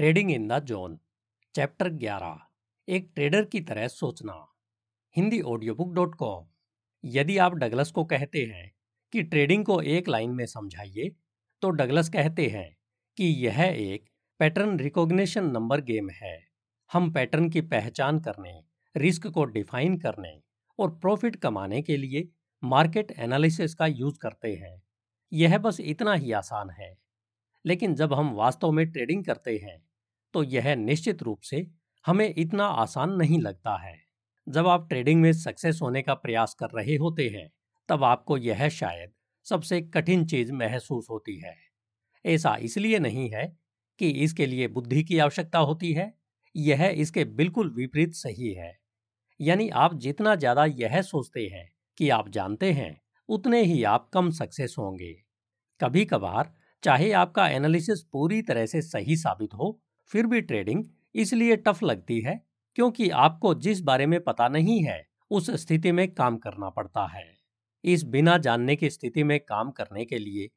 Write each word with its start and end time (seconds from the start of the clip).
Trading 0.00 0.30
in 0.30 0.48
the 0.48 0.64
zone. 0.64 1.00
Chapter 1.54 1.88
11 1.88 2.40
एक 2.88 3.12
trader 3.14 3.44
की 3.44 3.60
तरह 3.60 3.88
सोचना। 3.88 4.52
Hindi 5.16 5.40
audio 5.40 5.74
book 5.74 5.92
dot 5.92 6.14
com. 6.14 6.46
यदि 7.04 7.38
आप 7.38 7.52
डगलस 7.52 7.90
को 7.90 8.04
कहते 8.04 8.44
हैं 8.44 8.72
कि 9.12 9.22
ट्रेडिंग 9.22 9.64
को 9.64 9.82
एक 9.82 10.08
लाइन 10.08 10.30
में 10.30 10.46
समझाइए 10.46 11.16
तो 11.62 11.70
डगलस 11.70 12.08
कहते 12.08 12.48
हैं 12.48 12.76
कि 13.16 13.24
यह 13.24 13.60
एक 13.60 14.10
पैटर्न 14.38 14.78
रिकॉग्निशन 14.78 15.44
नंबर 15.44 15.80
गेम 15.80 16.10
है। 16.10 16.48
हम 16.92 17.12
पैटर्न 17.12 17.50
की 17.50 17.60
पहचान 17.60 18.20
करने, 18.20 18.64
रिस्क 18.96 19.26
को 19.26 19.44
डिफाइन 19.44 19.98
करने 19.98 20.42
और 20.78 20.98
प्रॉफिट 20.98 21.36
कमाने 21.36 21.82
के 21.82 21.96
लिए 21.96 22.28
मार्केट 22.64 23.10
एनालिसिस 23.10 23.74
का 23.74 23.86
यूज़ 23.86 24.18
करते 24.18 24.54
हैं। 24.54 24.82
यह 25.32 25.58
बस 25.58 25.80
इतना 25.80 26.14
ही 26.14 26.32
आसान 26.32 26.70
है। 26.70 26.98
लेकिन 27.66 27.94
जब 27.94 28.14
हम 28.14 28.30
वास्तव 28.30 28.70
में 28.70 28.92
ट्रेडिंग 28.92 29.24
करते 29.24 29.58
हैं 29.58 29.89
तो 30.34 30.42
यह 30.44 30.74
निश्चित 30.76 31.22
रूप 31.22 31.40
से 31.42 31.66
हमें 32.04 32.34
इतना 32.34 32.66
आसान 32.76 33.12
नहीं 33.12 33.40
लगता 33.40 33.76
है। 33.78 33.96
जब 34.46 34.66
आप 34.66 34.88
ट्रेडिंग 34.88 35.20
में 35.22 35.32
सक्सेस 35.32 35.78
होने 35.82 36.02
का 36.02 36.14
प्रयास 36.14 36.54
कर 36.54 36.70
रहे 36.74 36.96
होते 36.96 37.28
हैं, 37.28 37.48
तब 37.88 38.04
आपको 38.04 38.36
यह 38.38 38.68
शायद 38.70 39.12
सबसे 39.46 39.80
कठिन 39.88 40.24
चीज़ 40.26 40.52
महसूस 40.52 41.06
होती 41.10 41.38
है। 41.40 41.54
ऐसा 42.24 42.56
इसलिए 42.62 42.98
नहीं 42.98 43.28
है 43.30 43.46
कि 43.98 44.10
इसके 44.24 44.46
लिए 44.46 44.68
बुद्धि 44.68 45.02
की 45.04 45.18
आवश्यकता 45.18 45.58
होती 45.60 45.92
है, 45.92 46.12
यह 46.54 46.86
इसके 46.88 47.24
बिल्कुल 47.24 47.70
विपरीत 47.70 48.14
सही 48.14 48.52
है। 48.54 48.72
यानी 49.40 49.68
आप 49.76 49.94
जितना 49.96 50.34
ज़्यादा 50.34 50.64
यह 50.64 51.00
सोचते 51.02 51.46
हैं 51.48 51.68
कि 51.98 52.08
आप 52.10 52.28
जानते 52.28 52.72
हैं, 52.72 53.00
उतने 53.28 53.62
ही 53.62 53.82
आप 53.84 54.08
कम 54.12 54.30
सक्सेस 54.30 54.74
होंगे। 54.78 55.12
कभी 55.80 56.04
कभार 56.04 56.52
चाहे 56.82 57.10
आपका 57.14 57.48
एनालिसिस 57.48 58.02
पूरी 58.04 58.40
तरह 58.42 58.66
से 58.66 58.82
सही 58.82 59.16
साबित 59.16 59.54
हो 59.54 59.80
फिर 60.10 60.26
भी 60.26 60.40
ट्रेडिंग 60.40 60.84
इसलिए 61.14 61.56
टफ 61.56 61.82
लगती 61.82 62.20
है 62.20 62.40
क्योंकि 62.76 63.08
आपको 63.10 63.54
जिस 63.54 63.80
बारे 63.80 64.06
में 64.06 64.20
पता 64.20 64.48
नहीं 64.48 64.82
है, 64.84 65.06
उस 65.30 65.50
स्थिति 65.50 65.92
में 65.92 66.12
काम 66.14 66.36
करना 66.36 66.70
पड़ता 66.70 67.06
है। 67.06 67.24
इस 67.84 68.02
बिना 68.04 68.36
जानने 68.38 68.76
की 68.76 68.90
स्थिति 68.90 69.24
में 69.24 69.38
काम 69.40 69.70
करने 69.70 70.04
के 70.04 70.18
लिए 70.18 70.48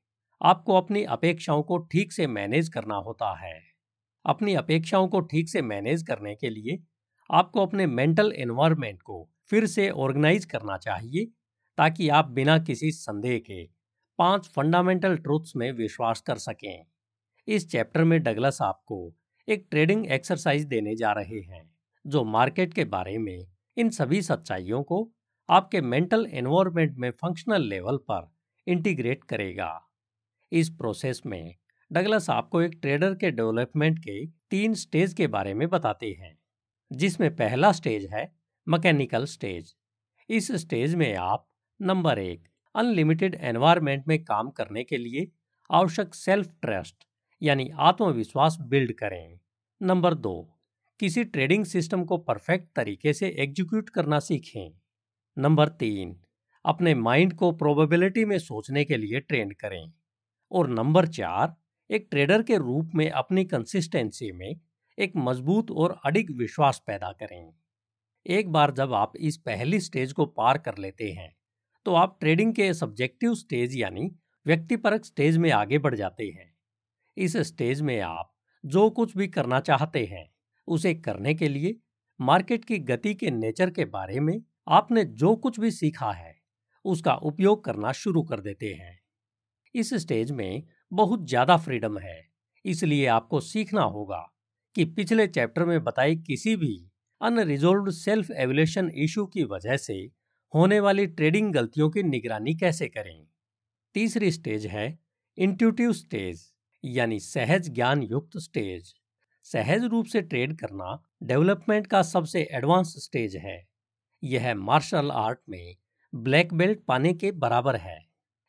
आपको 0.41 0.73
अपनी 0.73 1.03
अपेक्षाओं 1.03 1.63
को 1.63 1.77
ठीक 1.77 2.11
से 2.11 2.27
मैनेज 2.27 2.69
करना 2.69 2.95
होता 2.95 3.33
है। 3.39 3.61
अपनी 4.25 4.53
अपेक्षाओं 4.53 5.07
को 5.07 5.19
ठीक 5.21 5.49
से 5.49 5.61
मैनेज 5.61 6.03
करने 6.03 6.35
के 6.35 6.49
लिए 6.49 6.83
आपको 7.29 7.65
अपने 7.65 7.87
मेंटल 7.87 8.33
एनवायरमेंट 8.35 9.01
को 9.01 9.29
फिर 9.49 9.65
से 9.65 9.89
ऑर्गेनाइज 9.89 10.45
करना 10.45 10.77
चाहिए, 10.77 11.25
ताकि 11.77 12.09
आप 12.09 12.29
बिना 12.29 12.57
किसी 12.59 12.91
संदेह 12.91 13.37
के 13.39 13.63
पाँच 14.19 14.47
फंडामेंटल 14.47 15.17
ट्रूथ्स 15.17 15.55
में 15.55 15.71
विश्वास 15.71 16.21
कर 16.21 16.37
सकें। 16.37 16.85
इस 17.47 17.69
चैप्टर 17.71 18.03
में 18.03 18.21
डगलस 18.23 18.61
आपको 18.61 19.13
एक 19.47 19.65
ट्रेडिंग 19.71 20.05
एक्सरसाइज 20.07 20.65
देने 20.65 20.95
जा 20.95 21.11
रहे 21.11 21.39
हैं, 21.39 21.63
जो 22.05 22.23
मार्केट 22.23 22.73
के 22.73 22.83
बारे 22.85 23.17
में 23.17 23.47
इन 23.77 23.89
सभी 23.89 24.21
सच्चाइयों 24.21 24.81
को 24.83 25.09
आपके 25.49 25.81
मेंटल 25.81 26.25
एनवायरनमेंट 26.31 26.97
में 26.97 27.09
फंक्शनल 27.11 27.61
लेवल 27.61 27.97
पर 28.11 28.31
इंटीग्रेट 28.67 29.23
करेगा। 29.23 29.69
इस 30.51 30.69
प्रोसेस 30.69 31.21
में 31.25 31.55
डगलस 31.91 32.29
आपको 32.29 32.61
एक 32.61 32.77
ट्रेडर 32.81 33.15
के 33.15 33.31
डेवलपमेंट 33.31 33.99
के 33.99 34.25
तीन 34.25 34.73
स्टेज 34.73 35.13
के 35.13 35.27
बारे 35.27 35.53
में 35.53 35.67
बताते 35.69 36.11
हैं, 36.19 36.37
जिसमें 36.91 37.35
पहला 37.35 37.71
स्टेज 37.71 38.07
है 38.13 38.25
मैकेनिकल 38.67 39.25
स्टेज। 39.25 39.75
इस 40.29 40.51
स्टेज 40.51 40.95
में 40.95 41.13
आप, 41.15 41.47
नंबर 41.79 42.19
एक, 42.19 42.47
अनलिमिटेड 42.75 43.35
एनवायरनमेंट 43.41 44.07
में 44.07 44.23
काम 44.23 44.49
करने 44.49 44.83
के 44.83 44.97
लिए 44.97 45.31
आवश्यक 45.69 46.15
सेल्फ 46.15 46.53
ट्रस्ट 46.61 47.05
यानी 47.43 47.69
आत्मविश्वास 47.79 48.57
बिल्ड 48.61 48.93
करें। 48.93 49.39
नंबर 49.81 50.13
दो, 50.13 50.59
किसी 50.99 51.23
ट्रेडिंग 51.23 51.65
सिस्टम 51.65 52.03
को 52.05 52.17
परफेक्ट 52.17 52.67
तरीके 52.75 53.13
से 53.13 53.29
एग्जीक्यूट 53.39 53.89
करना 53.89 54.19
सीखें। 54.19 54.71
नंबर 55.37 55.69
तीन, 55.69 56.15
अपने 56.65 56.93
माइंड 56.95 57.33
को 57.33 57.51
प्रोबेबिलिटी 57.51 58.25
में 58.25 58.37
सोचने 58.39 58.83
के 58.85 58.97
लिए 58.97 59.19
ट्रेन 59.19 59.51
करें। 59.51 59.91
और 60.51 60.69
नंबर 60.69 61.07
चार, 61.07 61.55
एक 61.89 62.07
ट्रेडर 62.11 62.43
के 62.43 62.57
रूप 62.57 62.91
में 62.95 63.09
अपनी 63.09 63.45
कंसिस्टेंसी 63.45 64.31
में 64.31 64.59
एक 64.97 65.13
मज़बूत 65.15 65.71
और 65.71 65.99
अडिग 66.05 66.31
विश्वास 66.37 66.81
पैदा 66.87 67.11
करें। 67.11 67.53
एक 68.25 68.51
बार 68.51 68.71
जब 68.71 68.93
आप 68.93 69.13
इस 69.17 69.37
पहली 69.37 69.79
स्टेज 69.79 70.13
को 70.13 70.25
पार 70.25 70.57
कर 70.57 70.77
लेते 70.77 71.11
हैं 71.11 71.35
तो 71.85 71.93
आप 71.93 72.17
ट्रेडिंग 72.19 72.53
के 72.53 72.73
सब्जेक्टिव 72.73 73.35
स्टेज 73.35 73.75
यानी 73.77 74.11
व्यक्तिपरक 74.45 75.05
स्टेज 75.05 75.37
में 75.37 75.51
आगे 75.51 75.77
बढ़ 75.77 75.95
जाते 75.95 76.27
हैं। 76.27 76.52
इस 77.17 77.37
स्टेज 77.47 77.81
में 77.81 77.99
आप 78.01 78.31
जो 78.63 78.89
कुछ 78.89 79.15
भी 79.17 79.27
करना 79.27 79.59
चाहते 79.59 80.05
हैं, 80.05 80.29
उसे 80.67 80.93
करने 80.95 81.33
के 81.33 81.47
लिए 81.47 81.75
मार्केट 82.19 82.65
की 82.65 82.77
गति 82.79 83.13
के 83.13 83.31
नेचर 83.31 83.69
के 83.69 83.85
बारे 83.87 84.19
में 84.19 84.39
आपने 84.67 85.03
जो 85.05 85.35
कुछ 85.35 85.59
भी 85.59 85.71
सीखा 85.71 86.11
है, 86.11 86.35
उसका 86.85 87.13
उपयोग 87.13 87.63
करना 87.65 87.91
शुरू 87.91 88.23
कर 88.23 88.39
देते 88.39 88.73
हैं। 88.73 88.99
इस 89.75 89.93
स्टेज 89.93 90.31
में 90.31 90.63
बहुत 90.91 91.27
ज़्यादा 91.27 91.57
फ्रीडम 91.57 91.97
है, 91.97 92.21
इसलिए 92.65 93.05
आपको 93.07 93.39
सीखना 93.41 93.81
होगा 93.83 94.25
कि 94.75 94.85
पिछले 94.85 95.27
चैप्टर 95.27 95.65
में 95.65 95.83
बताई 95.83 96.15
किसी 96.17 96.55
भी 96.55 96.75
अनरिजोल्व 97.21 97.89
सेल्फ 97.91 98.31
एवल्यूशन 98.31 98.91
इशू 98.95 99.25
की 99.25 99.43
वजह 99.43 99.77
से 99.77 99.95
होने 100.53 100.79
वाली 100.79 101.05
ट्रेडिंग 101.07 101.53
गलतियों 101.53 101.89
की 101.89 102.03
निगरानी 102.03 102.55
कैसे 102.55 102.87
करें। 102.87 103.25
तीसरी 103.95 104.31
स्टेज 104.31 104.65
है 104.65 104.87
इंट्यूटिव 105.37 105.93
स्टेज। 105.93 106.52
यानी 106.83 107.19
सहज 107.19 107.69
ज्ञान 107.69 108.03
युक्त 108.03 108.37
स्टेज। 108.37 108.93
सहज 109.43 109.83
रूप 109.83 110.05
से 110.05 110.21
ट्रेड 110.21 110.57
करना 110.57 111.03
डेवलपमेंट 111.23 111.87
का 111.87 112.01
सबसे 112.01 112.41
एडवांस 112.51 112.93
स्टेज 112.97 113.35
है। 113.35 113.67
यह 114.23 114.53
मार्शल 114.55 115.11
आर्ट 115.11 115.39
में 115.49 115.75
ब्लैक 116.15 116.53
बेल्ट 116.53 116.83
पाने 116.87 117.13
के 117.13 117.31
बराबर 117.31 117.75
है। 117.75 117.99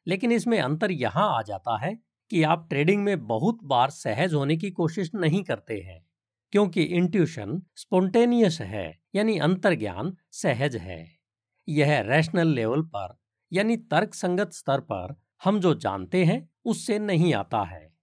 लेकिन 0.07 0.33
इसमें 0.33 0.61
अंतर 0.61 0.91
यहाँ 0.91 1.39
आ 1.39 1.43
जाता 1.43 1.79
है 1.79 1.99
कि 2.31 2.43
आप 2.43 2.67
ट्रेडिंग 2.69 3.05
में 3.05 3.27
बहुत 3.27 3.59
बार 3.63 3.91
सहज 3.91 4.35
होने 4.35 4.57
की 4.57 4.71
कोशिश 4.71 5.11
नहीं 5.15 5.43
करते 5.45 5.81
हैं, 5.81 6.07
क्योंकि 6.53 6.83
इंट्यूशन 6.83 7.63
स्पोंटेनियस 7.77 8.61
है, 8.61 9.01
यानी 9.15 9.39
अंतर 9.39 9.75
ज्ञान 9.75 10.17
सहज 10.33 10.77
है। 10.77 11.07
यह 11.69 12.01
रैशनल 12.01 12.49
लेवल 12.49 12.83
पर, 12.83 13.17
यानी 13.53 13.77
तर्क 13.77 14.15
संगत 14.15 14.53
स्तर 14.53 14.81
पर 14.81 15.17
हम 15.45 15.61
जो 15.61 15.75
जानते 15.75 16.25
हैं, 16.25 16.49
उससे 16.65 16.99
नहीं 16.99 17.35
आता 17.35 17.63
है। 17.63 17.94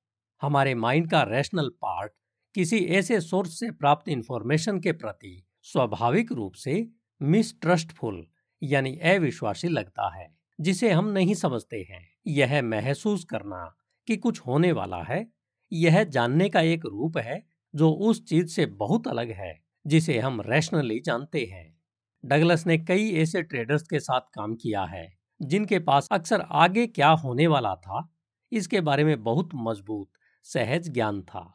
हमारे 0.41 0.75
माइंड 0.75 1.09
का 1.12 1.24
रैशनल 1.24 1.69
पार्ट 1.69 2.12
किसी 2.56 2.78
ऐसे 2.78 3.22
सोर्स 3.22 3.59
से 3.59 3.72
प्राप्त 3.72 4.09
इंफॉर्मेशन 4.09 4.79
के 4.79 4.91
प्रति 4.91 5.46
स्वाभाविक 5.62 6.31
रूप 6.31 6.53
से 6.53 6.88
मिसट्रस्टफुल, 7.22 8.28
यानी 8.63 8.96
अविश्वासी 8.97 9.68
लगता 9.68 10.18
है, 10.18 10.28
जिसे 10.62 10.91
हम 10.91 11.07
नहीं 11.07 11.34
समझते 11.34 11.88
हैं। 11.90 12.07
यह 12.28 12.62
महसूस 12.62 13.24
करना 13.24 13.75
कि 14.07 14.18
कुछ 14.18 14.40
होने 14.40 14.72
वाला 14.72 15.02
है। 15.03 15.28
यह 15.74 16.03
जानने 16.03 16.50
का 16.50 16.62
एक 16.62 16.85
रूप 16.85 17.18
है 17.18 17.44
जो 17.75 17.91
उस 17.91 18.25
चीज़ 18.25 18.47
से 18.47 18.66
बहुत 18.66 19.08
अलग 19.08 19.31
है, 19.31 19.62
जिसे 19.88 20.19
हम 20.19 20.41
रैशनली 20.41 21.00
जानते 21.00 21.46
हैं। 21.46 21.79
डगलस 22.25 22.68
ने 22.68 22.78
कई 22.78 23.12
ऐसे 23.12 23.41
ट्रेडर्स 23.41 23.84
के 23.84 24.00
साथ 24.00 24.22
काम 24.22 24.56
किया 24.56 24.84
है, 24.84 25.18
जिनके 25.41 25.79
पास 25.79 26.08
अक्सर 26.12 26.41
आगे 26.41 26.88
क्या 26.88 27.09
होने 27.09 27.47
वाला 27.47 27.75
था, 27.75 28.13
इसके 28.52 28.81
बारे 28.81 29.03
में 29.03 29.23
बहुत 29.23 29.50
मज़बूत 29.56 30.09
सहज 30.46 30.90
ज्ञान 30.90 31.22
था। 31.22 31.46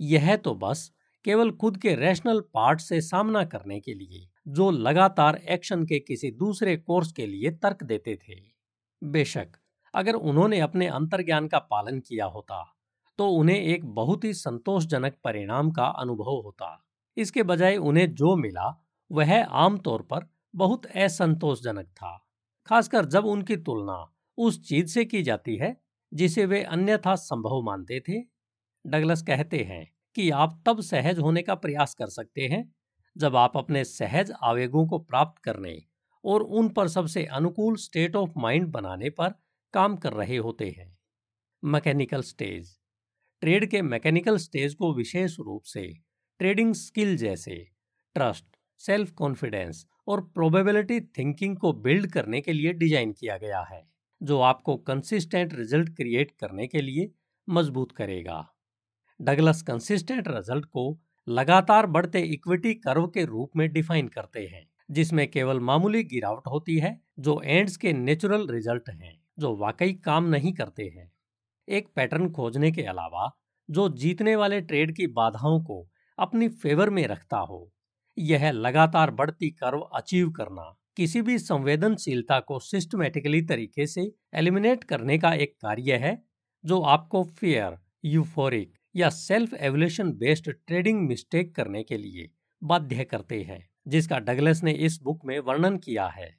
यह 0.00 0.34
तो 0.36 0.54
बस 0.54 0.90
केवल 1.24 1.50
खुद 1.52 1.76
के 1.76 1.94
रैशनल 1.94 2.40
पार्ट 2.54 2.80
से 2.80 3.00
सामना 3.00 3.44
करने 3.44 3.80
के 3.80 3.94
लिए, 3.94 4.28
जो 4.48 4.70
लगातार 4.70 5.36
एक्शन 5.48 5.84
के 5.84 5.98
किसी 6.00 6.30
दूसरे 6.32 6.76
कोर्स 6.76 7.12
के 7.12 7.26
लिए 7.26 7.50
तर्क 7.52 7.82
देते 7.82 8.16
थे। 8.18 8.40
बेशक, 9.02 9.48
अगर 9.94 10.14
उन्होंने 10.14 10.60
अपने 10.60 10.86
अंतर्ज्ञान 10.88 11.48
का 11.48 11.58
पालन 11.60 12.00
किया 12.00 12.26
होता 12.26 12.64
तो 13.18 13.28
उन्हें 13.30 13.56
एक 13.56 13.84
बहुत 13.86 14.24
ही 14.24 14.32
संतोषजनक 14.34 15.16
परिणाम 15.24 15.70
का 15.70 15.86
अनुभव 16.00 16.30
होता। 16.36 16.68
इसके 17.16 17.42
बजाय 17.42 17.76
उन्हें 17.76 18.14
जो 18.14 18.34
मिला, 18.36 18.68
वह 19.10 19.42
आमतौर 19.44 20.02
पर 20.02 20.26
बहुत 20.54 20.86
असंतोषजनक 20.86 21.86
था, 21.86 22.16
खासकर 22.68 23.04
जब 23.04 23.26
उनकी 23.26 23.56
तुलना 23.58 23.98
उस 24.38 24.60
चीज़ 24.68 24.86
से 24.86 25.04
की 25.04 25.22
जाती 25.22 25.56
है 25.56 25.76
जिसे 26.12 26.46
वे 26.46 26.62
अन्यथा 26.64 27.14
संभव 27.16 27.62
मानते 27.62 28.00
थे। 28.00 28.20
डगलस 28.84 29.22
कहते 29.22 29.58
हैं 29.64 29.86
कि 30.16 30.28
आप 30.32 30.62
तब 30.66 30.80
सहज 30.80 31.18
होने 31.18 31.42
का 31.42 31.54
प्रयास 31.54 31.94
कर 31.94 32.08
सकते 32.08 32.46
हैं, 32.46 32.72
जब 33.16 33.36
आप 33.36 33.56
अपने 33.56 33.84
सहज 33.84 34.32
आवेगों 34.42 34.86
को 34.86 34.98
प्राप्त 34.98 35.42
करने 35.42 35.76
और 36.24 36.42
उन 36.42 36.68
पर 36.68 36.88
सबसे 36.88 37.24
अनुकूल 37.24 37.76
स्टेट 37.76 38.16
ऑफ़ 38.16 38.30
माइंड 38.36 38.66
बनाने 38.68 39.10
पर 39.10 39.34
काम 39.74 39.96
कर 39.96 40.12
रहे 40.12 40.36
होते 40.36 40.68
हैं। 40.70 40.96
मैकेनिकल 41.62 42.22
स्टेज 42.22 42.76
ट्रेड 43.42 43.66
के 43.70 43.82
मैकेनिकल 43.82 44.36
स्टेज 44.36 44.74
को 44.74 44.92
विशेष 44.94 45.38
रूप 45.38 45.62
से 45.64 45.82
ट्रेडिंग 46.40 46.74
स्किल 46.74 47.16
जैसे 47.16 47.56
ट्रस्ट, 48.16 48.44
सेल्फ 48.80 49.12
कॉन्फिडेंस 49.12 49.86
और 50.08 50.20
प्रोबेबिलिटी 50.24 51.00
थिंकिंग 51.00 51.56
को 51.56 51.72
बिल्ड 51.72 52.10
करने 52.12 52.40
के 52.40 52.52
लिए 52.52 52.72
डिज़ाइन 52.72 53.12
किया 53.12 53.36
गया 53.38 53.60
है। 53.62 53.89
जो 54.22 54.40
आपको 54.40 54.76
कंसिस्टेंट 54.76 55.54
रिज़ल्ट 55.54 55.88
क्रिएट 55.96 56.30
करने 56.30 56.66
के 56.66 56.80
लिए 56.82 57.10
मज़बूत 57.48 57.92
करेगा। 57.92 58.46
डगलस 59.20 59.62
कंसिस्टेंट 59.62 60.28
रिज़ल्ट 60.28 60.64
को 60.64 60.98
लगातार 61.28 61.86
बढ़ते 61.86 62.20
इक्विटी 62.20 62.74
कर्व 62.74 63.06
के 63.06 63.24
रूप 63.24 63.50
में 63.56 63.72
डिफाइन 63.72 64.08
करते 64.08 64.46
हैं, 64.46 64.66
जिसमें 64.90 65.30
केवल 65.30 65.60
मामूली 65.60 66.02
गिरावट 66.04 66.46
होती 66.46 66.78
है 66.78 67.00
जो 67.18 67.40
एंड्स 67.44 67.76
के 67.76 67.92
नेचुरल 67.92 68.46
रिज़ल्ट 68.48 68.88
हैं, 68.88 69.18
जो 69.38 69.56
वाकई 69.56 69.92
काम 69.92 70.24
नहीं 70.24 70.52
करते 70.52 70.84
हैं। 70.84 71.12
एक 71.68 71.88
पैटर्न 71.96 72.30
खोजने 72.32 72.72
के 72.72 72.82
अलावा, 72.82 73.30
जो 73.70 73.88
जीतने 73.88 74.36
वाले 74.36 74.60
ट्रेड 74.60 74.96
की 74.96 75.06
बाधाओं 75.06 75.60
को 75.60 75.88
अपनी 76.18 76.48
फेवर 76.48 76.90
में 76.90 77.06
रखता 77.06 77.38
हो, 77.38 77.72
यह 78.18 78.50
लगातार 78.50 79.10
बढ़ती 79.10 79.50
कर्व 79.50 79.80
अचीव 79.80 80.30
करना 80.30 80.76
किसी 80.96 81.22
भी 81.22 81.38
संवेदनशीलता 81.38 82.40
को 82.40 82.58
सिस्टमेटिकली 82.58 83.42
तरीके 83.42 83.86
से 83.86 84.12
एलिमिनेट 84.34 84.84
करने 84.84 85.18
का 85.18 85.32
एक 85.34 85.56
कार्य 85.60 85.96
है, 85.96 86.22
जो 86.64 86.80
आपको 86.80 87.24
फेयर 87.24 87.78
यूफोरिक 88.04 88.72
या 88.96 89.08
self 89.08 89.54
evaluation 89.54 90.12
based 90.12 90.50
trading 90.50 91.08
mistake 91.08 91.54
करने 91.54 91.82
के 91.82 91.96
लिए 91.96 92.30
बाध्य 92.62 93.04
करते 93.04 93.42
हैं, 93.42 93.68
जिसका 93.88 94.18
डगलस 94.18 94.62
ने 94.62 94.72
इस 94.72 95.00
बुक 95.02 95.20
में 95.24 95.38
वर्णन 95.38 95.76
किया 95.76 96.06
है। 96.06 96.38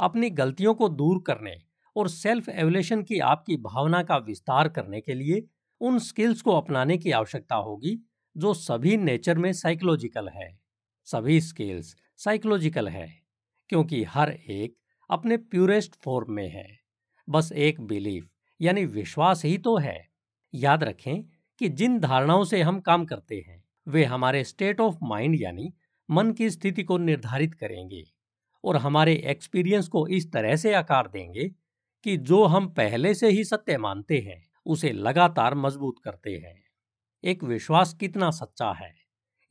अपनी 0.00 0.30
गलतियों 0.30 0.74
को 0.74 0.88
दूर 0.88 1.22
करने 1.26 1.62
और 1.96 2.08
सेल्फ 2.08 2.48
एवल्यूशन 2.48 3.02
की 3.02 3.18
आपकी 3.18 3.56
भावना 3.56 4.02
का 4.02 4.16
विस्तार 4.16 4.68
करने 4.68 5.00
के 5.00 5.14
लिए 5.14 5.48
उन 5.80 5.98
स्किल्स 5.98 6.42
को 6.42 6.52
अपनाने 6.52 6.98
की 6.98 7.10
आवश्यकता 7.10 7.56
होगी, 7.56 7.98
जो 8.36 8.54
सभी 8.54 8.96
नेचर 8.96 9.38
में 9.38 9.52
साइकोलॉजिकल 9.52 10.28
है। 10.28 10.60
सभी 11.04 11.40
स्किल्स 11.40 11.96
साइकोलॉजिकल 12.16 12.88
है। 12.88 13.27
क्योंकि 13.70 14.02
हर 14.04 14.30
एक 14.30 14.76
अपने 15.10 15.36
प्यूरेस्ट 15.36 15.94
फॉर्म 15.96 16.32
में 16.32 16.48
है। 16.48 16.66
बस 17.28 17.52
एक 17.52 17.80
बिलीफ 17.80 18.28
यानी 18.60 18.84
विश्वास 18.86 19.44
ही 19.44 19.56
तो 19.58 19.76
है। 19.78 19.98
याद 20.54 20.84
रखें 20.84 21.22
कि 21.60 21.68
जिन 21.68 21.98
धारणाओं 22.00 22.44
से 22.44 22.62
हम 22.62 22.80
काम 22.80 23.04
करते 23.04 23.36
हैं, 23.48 23.62
वे 23.86 24.04
हमारे 24.04 24.42
स्टेट 24.44 24.80
ऑफ़ 24.80 24.96
माइंड 25.02 25.40
यानी 25.40 25.72
मन 26.08 26.32
की 26.32 26.50
स्थिति 26.50 26.82
को 26.82 26.98
निर्धारित 26.98 27.54
करेंगे 27.54 28.02
और 28.64 28.76
हमारे 28.76 29.14
एक्सपीरियंस 29.26 29.88
को 29.88 30.06
इस 30.08 30.30
तरह 30.32 30.56
से 30.56 30.74
आकार 30.74 31.08
देंगे 31.08 31.48
कि 32.04 32.16
जो 32.16 32.44
हम 32.44 32.68
पहले 32.68 33.14
से 33.14 33.28
ही 33.28 33.44
सत्य 33.44 33.78
मानते 33.78 34.18
हैं, 34.18 34.42
उसे 34.66 34.92
लगातार 34.92 35.54
मज़बूत 35.54 35.98
करते 36.04 36.30
हैं। 36.36 36.62
एक 37.24 37.44
विश्वास 37.44 37.94
कितना 37.94 38.30
सच्चा 38.30 38.72
है, 38.72 38.94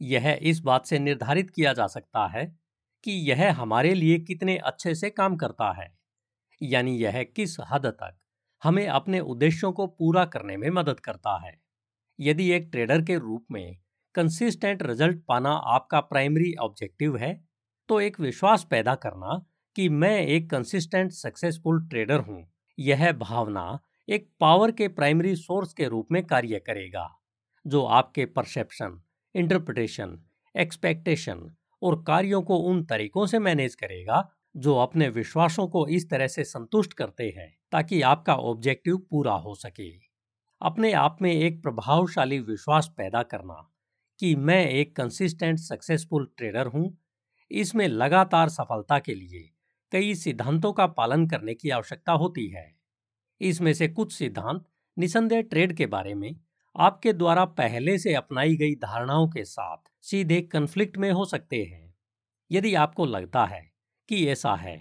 यह 0.02 0.40
इस 0.42 0.60
बात 0.60 0.86
से 0.86 1.00
निर्धारित 1.00 1.50
किया 1.50 1.74
जा 1.74 1.88
सकता 1.88 2.28
है 2.28 2.46
कि 3.04 3.12
यह 3.30 3.52
हमारे 3.54 3.94
लिए 3.94 4.20
कितने 4.20 4.58
अच्छे 4.58 4.96
से 4.96 5.10
काम 5.10 5.36
करता 5.38 5.72
है। 5.74 5.88
यानी 6.62 6.98
यह 6.98 7.24
किस 7.26 7.56
हद 7.72 7.86
तक 7.86 8.18
हमें 8.64 8.88
अपने 8.88 9.20
उद्देश्यों 9.22 9.72
को 9.72 9.88
पूरा 9.90 10.26
करने 10.26 10.58
में 10.58 10.70
मदद 10.72 11.00
करता 11.00 11.38
है। 11.46 11.54
यदि 12.20 12.50
एक 12.52 12.70
ट्रेडर 12.72 13.02
के 13.02 13.18
रूप 13.18 13.46
में 13.52 13.78
कंसिस्टेंट 14.16 14.84
रिज़ल्ट 14.84 15.24
पाना 15.28 15.50
आपका 15.70 16.00
प्राइमरी 16.02 16.54
ऑब्जेक्टिव 16.60 17.18
है 17.18 17.34
तो 17.90 18.00
एक 18.02 18.20
विश्वास 18.20 18.66
पैदा 18.72 18.96
करना 18.98 19.38
कि 19.76 19.88
मैं 19.90 20.20
एक 20.20 20.50
कंसिस्टेंट 20.50 21.12
सक्सेसफुल 21.12 21.82
ट्रेडर 21.90 22.20
हूँ। 22.20 22.44
यह 22.78 23.12
भावना 23.14 23.80
एक 24.08 24.28
पावर 24.40 24.72
के 24.72 24.88
प्राइमरी 24.90 25.36
सोर्स 25.36 25.74
के 25.74 25.88
रूप 25.88 26.08
में 26.12 26.26
कार्य 26.26 26.60
करेगा, 26.60 27.08
जो 27.66 27.84
आपके 27.84 28.26
परसेप्शन 28.28 29.00
इंटरप्रिटेशन 29.36 30.18
एक्सपेक्टेशन 30.56 31.50
और 31.82 32.04
कार्यों 32.04 32.42
को 32.42 32.58
उन 32.58 32.84
तरीकों 32.86 33.26
से 33.26 33.40
मैनेज 33.40 33.76
करेगा, 33.76 34.30
जो 34.56 34.76
अपने 34.76 35.10
विश्वासों 35.10 35.68
को 35.68 35.88
इस 35.88 36.10
तरह 36.10 36.28
से 36.28 36.44
संतुष्ट 36.44 36.94
करते 36.94 37.34
हैं, 37.38 37.54
ताकि 37.72 38.02
आपका 38.02 38.36
ऑब्जेक्टिव 38.36 38.98
पूरा 38.98 39.34
हो 39.34 39.56
सके। 39.56 39.90
अपने 40.62 40.92
आप 40.94 41.18
में 41.22 41.32
एक 41.34 41.62
प्रभावशाली 41.64 42.40
विश्वास 42.40 42.92
पैदा 42.98 43.24
करना 43.24 43.70
कि 44.20 44.36
मैं 44.36 44.66
एक 44.66 44.96
कंसिस्टेंट 44.96 45.60
सक्सेसफुल 45.60 46.28
ट्रेडर 46.38 46.68
हूँ, 46.68 46.98
इसमें 47.52 47.88
लगातार 47.88 48.50
सफलता 48.50 49.00
के 49.00 49.16
लिए 49.16 49.50
कई 49.92 50.16
सिद्धांतों 50.16 50.74
का 50.74 50.88
पालन 50.88 51.28
करने 51.28 51.54
की 51.54 51.70
आवश्यकता 51.70 52.12
होती 52.12 52.48
है। 52.48 52.66
इसमें 53.42 53.74
से 53.74 53.88
कुछ 53.88 54.14
सिद्धांत 54.14 54.64
निसंदेह 54.98 55.42
ट्रेड 55.42 55.74
के 55.74 55.86
बारे 55.86 56.14
में 56.14 56.36
आपके 56.78 57.14
द्वारा 57.14 57.44
पहले 57.46 57.98
से 57.98 58.14
अपनाई 58.14 58.56
गई 58.56 58.76
धारणाओं 58.76 59.28
के 59.28 59.44
साथ 59.46 59.78
सीधे 60.02 60.42
कन्फ्लिक्ट 60.42 60.98
में 60.98 61.12
हो 61.12 61.26
सकते 61.26 61.64
हैं। 61.64 61.94
यदि 62.52 62.74
आपको 62.76 63.06
लगता 63.06 63.46
है 63.46 63.62
कि 64.10 64.28
ऐसा 64.28 64.56
है 64.56 64.78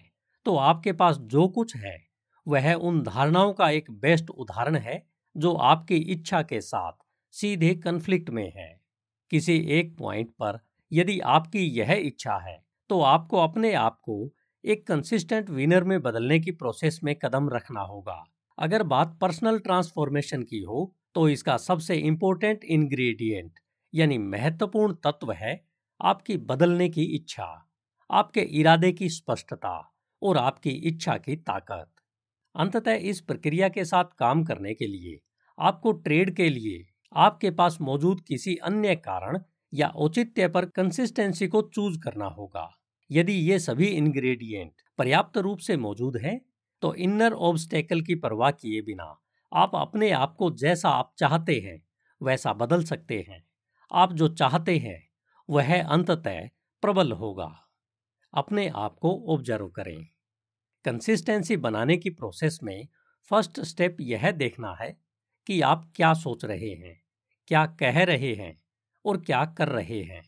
तो 0.47 0.57
आपके 0.57 0.93
पास 0.93 1.17
जो 1.19 1.47
कुछ 1.49 1.77
है, 1.77 1.97
वह 2.47 2.73
उन 2.73 3.03
धारणाओं 3.03 3.53
का 3.53 3.69
एक 3.71 3.91
बेस्ट 3.93 4.31
उदाहरण 4.31 4.77
है, 4.77 5.03
जो 5.37 5.53
आपकी 5.53 5.97
इच्छा 5.97 6.43
के 6.43 6.61
साथ 6.61 6.93
सीधे 7.35 7.75
कन्फ्लिक्ट 7.77 8.31
में 8.31 8.53
है। 8.57 8.69
किसी 9.33 9.57
एक 9.71 9.97
पॉइंट 9.99 10.31
पर 10.33 10.59
यदि 10.93 11.19
आपकी 11.21 11.65
यह 11.79 11.93
इच्छा 11.95 12.37
है 12.39 12.59
तो 12.91 13.01
आपको 13.03 13.39
अपने 13.39 13.73
आप 13.75 13.99
को 14.03 14.31
एक 14.65 14.87
कंसिस्टेंट 14.87 15.51
विनर 15.51 15.85
में 15.85 16.01
बदलने 16.03 16.39
की 16.41 16.51
प्रोसेस 16.53 17.01
में 17.05 17.15
कदम 17.15 17.49
रखना 17.51 17.81
होगा। 17.81 18.23
अगर 18.59 18.83
बात 18.85 19.19
पर्सनल 19.21 19.59
ट्रांसफॉर्मेशन 19.59 20.43
की 20.43 20.61
हो 20.61 20.93
तो 21.17 21.29
इसका 21.29 21.57
सबसे 21.57 21.95
इंपॉर्टेंट 21.97 22.65
इंग्रेडिएंट, 22.65 23.53
यानी 23.95 24.19
महत्वपूर्ण 24.19 24.95
तत्व 25.05 25.33
है 25.33 25.55
आपकी 26.01 26.37
बदलने 26.37 26.89
की 26.89 27.05
इच्छा, 27.17 27.47
आपके 28.11 28.41
इरादे 28.41 28.93
की 28.93 29.09
स्पष्टता 29.09 29.73
और 30.23 30.37
आपकी 30.37 30.71
इच्छा 30.89 31.17
की 31.17 31.37
ताकत। 31.37 31.91
अंततः 32.55 32.95
इस 33.05 33.21
प्रक्रिया 33.21 33.69
के 33.69 33.85
साथ 33.85 34.05
काम 34.19 34.45
करने 34.45 34.75
के 34.75 34.87
लिए, 34.87 35.19
आपको 35.59 35.93
ट्रेड 35.93 36.35
के 36.37 36.49
लिए, 36.51 36.87
आपके 37.13 37.51
पास 37.51 37.79
मौजूद 37.81 38.21
किसी 38.21 38.57
अन्य 38.57 38.97
कारण 38.97 39.41
या 39.73 39.89
औचित्य 39.89 40.49
पर 40.49 40.65
कंसिस्टेंसी 40.67 41.49
को 41.49 41.63
चूज़ 41.75 41.99
करना 42.01 42.27
होगा। 42.27 42.71
यदि 43.11 43.33
ये 43.33 43.59
सभी 43.59 43.87
इंग्रेडिएंट 43.87 44.73
पर्याप्त 44.99 45.39
रूप 45.39 45.59
से 45.59 45.77
मौजूद 45.77 46.17
हैं 46.17 46.41
तो 46.83 46.95
इनर 46.95 47.33
ऑब्स्टेकल 47.33 48.01
की 48.01 48.15
परवाह 48.15 48.51
किए 48.51 48.83
बिना 48.83 49.15
आप 49.53 49.71
अपने 49.75 50.11
आप 50.11 50.37
को 50.39 50.51
जैसा 50.51 50.89
आप 50.89 51.15
चाहते 51.19 51.61
हैं, 51.61 51.87
वैसा 52.23 52.53
बदल 52.53 52.85
सकते 52.85 53.27
हैं। 53.29 53.45
आप 53.93 54.13
जो 54.13 54.29
चाहते 54.29 54.79
हैं, 54.79 55.09
वह 55.51 55.85
अंततः 55.85 56.49
प्रबल 56.83 57.13
होगा। 57.13 57.61
अपने 58.35 58.69
आप 58.69 58.99
को 58.99 59.35
ऑब्ज़र्व 59.35 59.69
करें। 59.69 60.09
कंसिस्टेंसी 60.85 61.57
बनाने 61.57 61.97
की 61.97 62.11
प्रोसेस 62.11 62.61
में 62.63 62.89
फ़र्स्ट 63.31 63.61
स्टेप 63.61 63.97
यह 64.01 64.31
देखना 64.31 64.75
है 64.75 65.01
कि 65.47 65.61
आप 65.61 65.93
क्या 65.95 66.15
सोच 66.15 66.45
रहे 66.45 66.71
हैं, 66.71 67.03
क्या 67.47 67.67
कह 67.67 68.05
रहे 68.05 68.35
हैं 68.35 68.63
और 69.05 69.21
क्या 69.21 69.45
कर 69.45 69.69
रहे 69.69 70.03
हैं। 70.03 70.23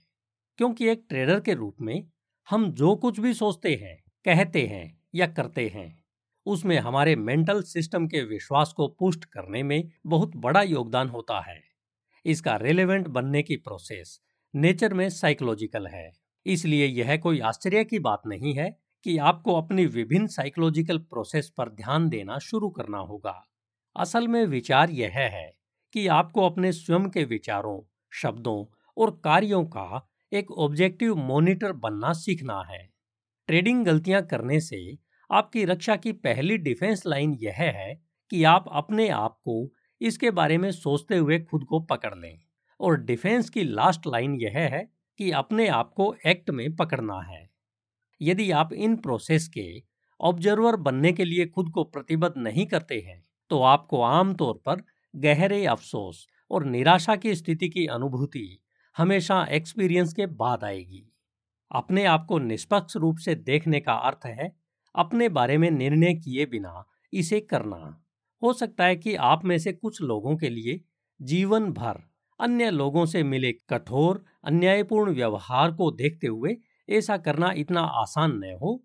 क्योंकि 0.56 0.88
एक 0.88 1.06
ट्रेडर 1.08 1.40
के 1.40 1.54
रूप 1.54 1.76
में 1.80 2.10
हम 2.50 2.72
जो 2.72 2.96
कुछ 2.96 3.20
भी 3.20 3.34
सोचते 3.34 3.74
हैं, 3.74 4.04
कहते 4.24 4.66
हैं 4.66 5.02
या 5.14 5.26
करते 5.26 5.68
हैं 5.68 6.04
उसमें 6.48 6.78
हमारे 6.78 7.16
मेंटल 7.16 7.62
सिस्टम 7.62 8.06
के 8.06 8.22
विश्वास 8.22 8.72
को 8.76 8.88
पुष्ट 8.88 9.24
करने 9.24 9.62
में 9.62 9.90
बहुत 10.06 10.36
बड़ा 10.36 10.62
योगदान 10.62 11.08
होता 11.08 11.40
है। 11.40 11.60
इसका 12.24 12.56
रेलेवेंट 12.56 13.08
बनने 13.08 13.42
की 13.42 13.56
प्रोसेस 13.56 14.20
नेचर 14.54 14.94
में 14.94 15.08
साइकोलॉजिकल 15.10 15.86
है। 15.86 16.10
इसलिए 16.46 16.86
यह 16.86 17.16
कोई 17.16 17.40
आश्चर्य 17.40 17.84
की 17.84 17.98
बात 17.98 18.22
नहीं 18.26 18.54
है 18.54 18.70
कि 19.04 19.18
आपको 19.18 19.54
अपनी 19.54 19.86
विभिन्न 19.86 20.26
साइकोलॉजिकल 20.26 20.98
प्रोसेस 20.98 21.52
पर 21.56 21.68
ध्यान 21.68 22.08
देना 22.08 22.38
शुरू 22.38 22.68
करना 22.70 22.98
होगा। 22.98 23.42
असल 23.96 24.28
में 24.28 24.44
विचार 24.46 24.90
यह 24.90 25.12
है 25.14 25.56
कि 25.94 26.06
आपको 26.06 26.46
अपने 26.46 26.72
स्वयं 26.72 27.08
के 27.10 27.24
विचारों, 27.24 27.80
शब्दों 28.12 28.64
और 28.96 29.10
कार्यों 29.24 29.64
का 29.64 30.08
एक 30.32 30.50
ऑब्जेक्टिव 30.50 31.16
मॉनिटर 31.16 31.72
बनना 31.72 32.12
सीखना 32.12 32.62
है। 32.62 32.88
ट्रेडिंग 33.48 33.84
गलतियाँ 33.86 34.22
करने 34.22 34.60
से 34.60 35.07
आपकी 35.30 35.64
रक्षा 35.64 35.96
की 35.96 36.12
पहली 36.12 36.56
डिफेंस 36.58 37.06
लाइन 37.06 37.32
यह 37.32 37.54
है 37.54 37.94
कि 38.30 38.44
आप 38.44 38.64
अपने 38.72 39.08
आप 39.08 39.38
को 39.44 39.72
इसके 40.00 40.30
बारे 40.30 40.58
में 40.58 40.70
सोचते 40.70 41.16
हुए 41.16 41.38
खुद 41.40 41.64
को 41.64 41.80
पकड़ 41.80 42.14
लें। 42.14 42.40
और 42.80 43.00
डिफेंस 43.00 43.50
की 43.50 43.64
लास्ट 43.64 44.06
लाइन 44.06 44.34
यह 44.34 44.52
है 44.54 44.88
कि 45.18 45.30
अपने 45.30 45.68
आप 45.68 45.92
को 45.92 46.14
एक्ट 46.26 46.50
में 46.50 46.76
पकड़ना 46.76 47.20
है। 47.22 47.48
यदि 48.20 48.50
आप 48.50 48.72
इन 48.72 48.96
प्रोसेस 48.96 49.48
के 49.48 49.82
ऑब्जर्वर 50.20 50.76
बनने 50.76 51.12
के 51.12 51.24
लिए 51.24 51.46
खुद 51.46 51.70
को 51.70 51.84
प्रतिबद्ध 51.84 52.34
नहीं 52.38 52.66
करते 52.66 53.00
हैं 53.00 53.22
तो 53.50 53.60
आपको 53.62 54.02
आमतौर 54.02 54.54
पर 54.66 54.82
गहरे 55.14 55.64
अफसोस 55.66 56.26
और 56.50 56.64
निराशा 56.64 57.16
की 57.16 57.34
स्थिति 57.34 57.68
की 57.68 57.86
अनुभूति 57.86 58.60
हमेशा 58.96 59.44
एक्सपीरियंस 59.44 60.12
के 60.12 60.26
बाद 60.26 60.64
आएगी। 60.64 61.04
अपने 61.70 62.04
आप 62.04 62.24
को 62.28 62.38
निष्पक्ष 62.38 62.96
रूप 62.96 63.16
से 63.16 63.34
देखने 63.34 63.80
का 63.80 63.92
अर्थ 63.92 64.26
है 64.26 64.52
अपने 64.94 65.28
बारे 65.28 65.58
में 65.58 65.70
निर्णय 65.70 66.14
किए 66.14 66.46
बिना 66.46 66.84
इसे 67.12 67.40
करना। 67.40 68.04
हो 68.42 68.52
सकता 68.52 68.84
है 68.84 68.96
कि 68.96 69.14
आप 69.14 69.44
में 69.44 69.58
से 69.58 69.72
कुछ 69.72 70.02
लोगों 70.02 70.36
के 70.36 70.48
लिए 70.48 70.80
जीवन 71.22 71.72
भर 71.72 72.00
अन्य 72.40 72.70
लोगों 72.70 73.06
से 73.06 73.22
मिले 73.22 73.52
कठोर, 73.52 74.24
अन्यायपूर्ण 74.44 75.14
व्यवहार 75.14 75.72
को 75.72 75.90
देखते 75.90 76.26
हुए 76.26 76.56
ऐसा 76.88 77.16
करना 77.16 77.52
इतना 77.56 77.80
आसान 77.80 78.32
न 78.32 78.58
हो। 78.62 78.84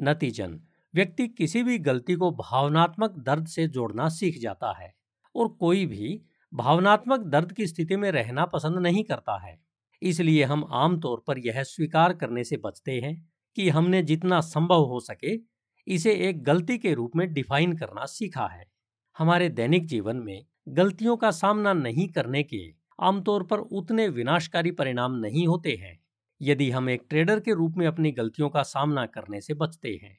नतीजन, 0.00 0.60
व्यक्ति 0.94 1.28
किसी 1.28 1.62
भी 1.62 1.78
गलती 1.78 2.14
को 2.14 2.30
भावनात्मक 2.30 3.10
दर्द 3.10 3.46
से 3.46 3.68
जोड़ना 3.68 4.08
सीख 4.08 4.38
जाता 4.38 4.72
है 4.78 4.94
और 5.36 5.48
कोई 5.48 5.86
भी 5.86 6.22
भावनात्मक 6.54 7.20
दर्द 7.20 7.52
की 7.52 7.66
स्थिति 7.66 7.96
में 7.96 8.12
रहना 8.12 8.44
पसंद 8.44 8.78
नहीं 8.78 9.04
करता 9.04 9.46
है। 9.46 9.60
इसलिए 10.02 10.44
हम 10.44 10.68
आमतौर 10.70 11.24
पर 11.26 11.38
यह 11.38 11.62
स्वीकार 11.62 12.12
करने 12.12 12.44
से 12.44 12.56
बचते 12.56 12.92
हैं। 12.92 13.29
कि 13.56 13.68
हमने 13.70 14.02
जितना 14.02 14.40
संभव 14.42 14.84
हो 14.86 15.00
सके 15.00 15.36
इसे 15.86 16.12
एक 16.28 16.42
गलती 16.44 16.78
के 16.78 16.94
रूप 16.94 17.16
में 17.16 17.32
डिफाइन 17.32 17.72
करना 17.76 18.04
सीखा 18.06 18.46
है। 18.48 18.64
हमारे 19.16 19.48
दैनिक 19.50 19.86
जीवन 19.86 20.16
में 20.18 20.44
गलतियों 20.70 21.16
का 21.16 21.30
सामना 21.32 21.72
नहीं 21.74 22.08
करने 22.10 22.42
के 22.44 22.62
आमतौर 22.98 23.42
पर 23.46 23.58
उतने 23.58 24.08
विनाशकारी 24.10 24.70
परिणाम 24.72 25.14
नहीं 25.16 25.46
होते 25.46 25.72
हैं, 25.76 25.98
यदि 26.40 26.70
हम 26.70 26.90
एक 26.90 27.02
ट्रेडर 27.10 27.40
के 27.40 27.54
रूप 27.54 27.76
में 27.76 27.86
अपनी 27.86 28.10
गलतियों 28.12 28.48
का 28.50 28.62
सामना 28.64 29.06
करने 29.08 29.40
से 29.40 29.54
बचते 29.54 29.98
हैं। 30.02 30.16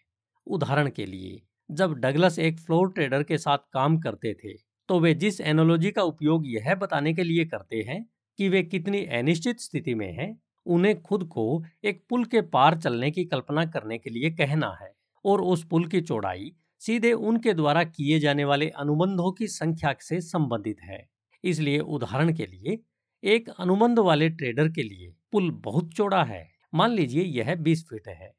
उदाहरण 0.47 0.89
के 0.89 1.05
लिए, 1.05 1.41
जब 1.69 1.93
डगलस 1.95 2.39
एक 2.39 2.59
फ्लोर 2.59 2.91
ट्रेडर 2.91 3.23
के 3.23 3.37
साथ 3.37 3.57
काम 3.73 3.99
करते 3.99 4.33
थे 4.35 4.53
तो 4.89 4.99
वे 4.99 5.13
जिस 5.15 5.39
एनोलॉजी 5.41 5.91
का 5.91 6.03
उपयोग 6.03 6.47
यह 6.47 6.73
बताने 6.75 7.13
के 7.13 7.23
लिए 7.23 7.45
करते 7.45 7.81
हैं 7.87 8.03
कि 8.39 8.47
वे 8.49 8.61
कितनी 8.63 9.03
अनिश्चित 9.17 9.59
स्थिति 9.61 9.93
में 9.95 10.11
हैं 10.13 10.31
उन्हें 10.65 11.01
खुद 11.01 11.23
को 11.23 11.63
एक 11.83 12.05
पुल 12.09 12.25
के 12.25 12.41
पार 12.41 12.77
चलने 12.77 13.11
की 13.11 13.25
कल्पना 13.25 13.65
करने 13.65 13.97
के 13.97 14.09
लिए 14.09 14.31
कहना 14.31 14.77
है 14.81 14.93
और 15.25 15.41
उस 15.41 15.67
पुल 15.67 15.87
की 15.87 16.01
चौड़ाई 16.01 16.51
सीधे 16.79 17.13
उनके 17.13 17.53
द्वारा 17.53 17.83
किए 17.83 18.19
जाने 18.19 18.45
वाले 18.45 18.69
अनुबंधों 18.69 19.31
की 19.31 19.47
संख्या 19.47 19.95
से 19.99 20.21
संबंधित 20.21 20.77
है। 20.81 21.09
इसलिए 21.43 21.79
उदाहरण 21.79 22.33
के 22.33 22.45
लिए, 22.45 22.79
एक 23.23 23.49
अनुबंध 23.49 23.99
वाले 23.99 24.29
ट्रेडर 24.29 24.69
के 24.69 24.83
लिए 24.83 25.13
पुल 25.31 25.51
बहुत 25.51 25.93
चौड़ा 25.93 26.23
है। 26.23 26.51
मान 26.73 26.91
लीजिए 26.91 27.23
यह 27.23 27.55
20 27.55 27.83
फीट 27.83 28.07
है। 28.07 28.35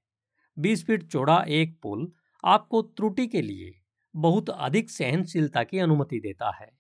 20 0.59 0.85
फीट 0.85 1.03
चौड़ा 1.03 1.45
एक 1.49 1.79
पुल 1.83 2.13
आपको 2.45 2.83
त्रुटि 2.83 3.27
के 3.27 3.43
लिए 3.43 3.81
बहुत 4.17 4.51
अधिक 4.51 4.91
सहनशीलता 4.91 5.63
की 5.63 5.79
अनुमति 5.79 6.21
देता 6.21 6.57
है। 6.61 6.71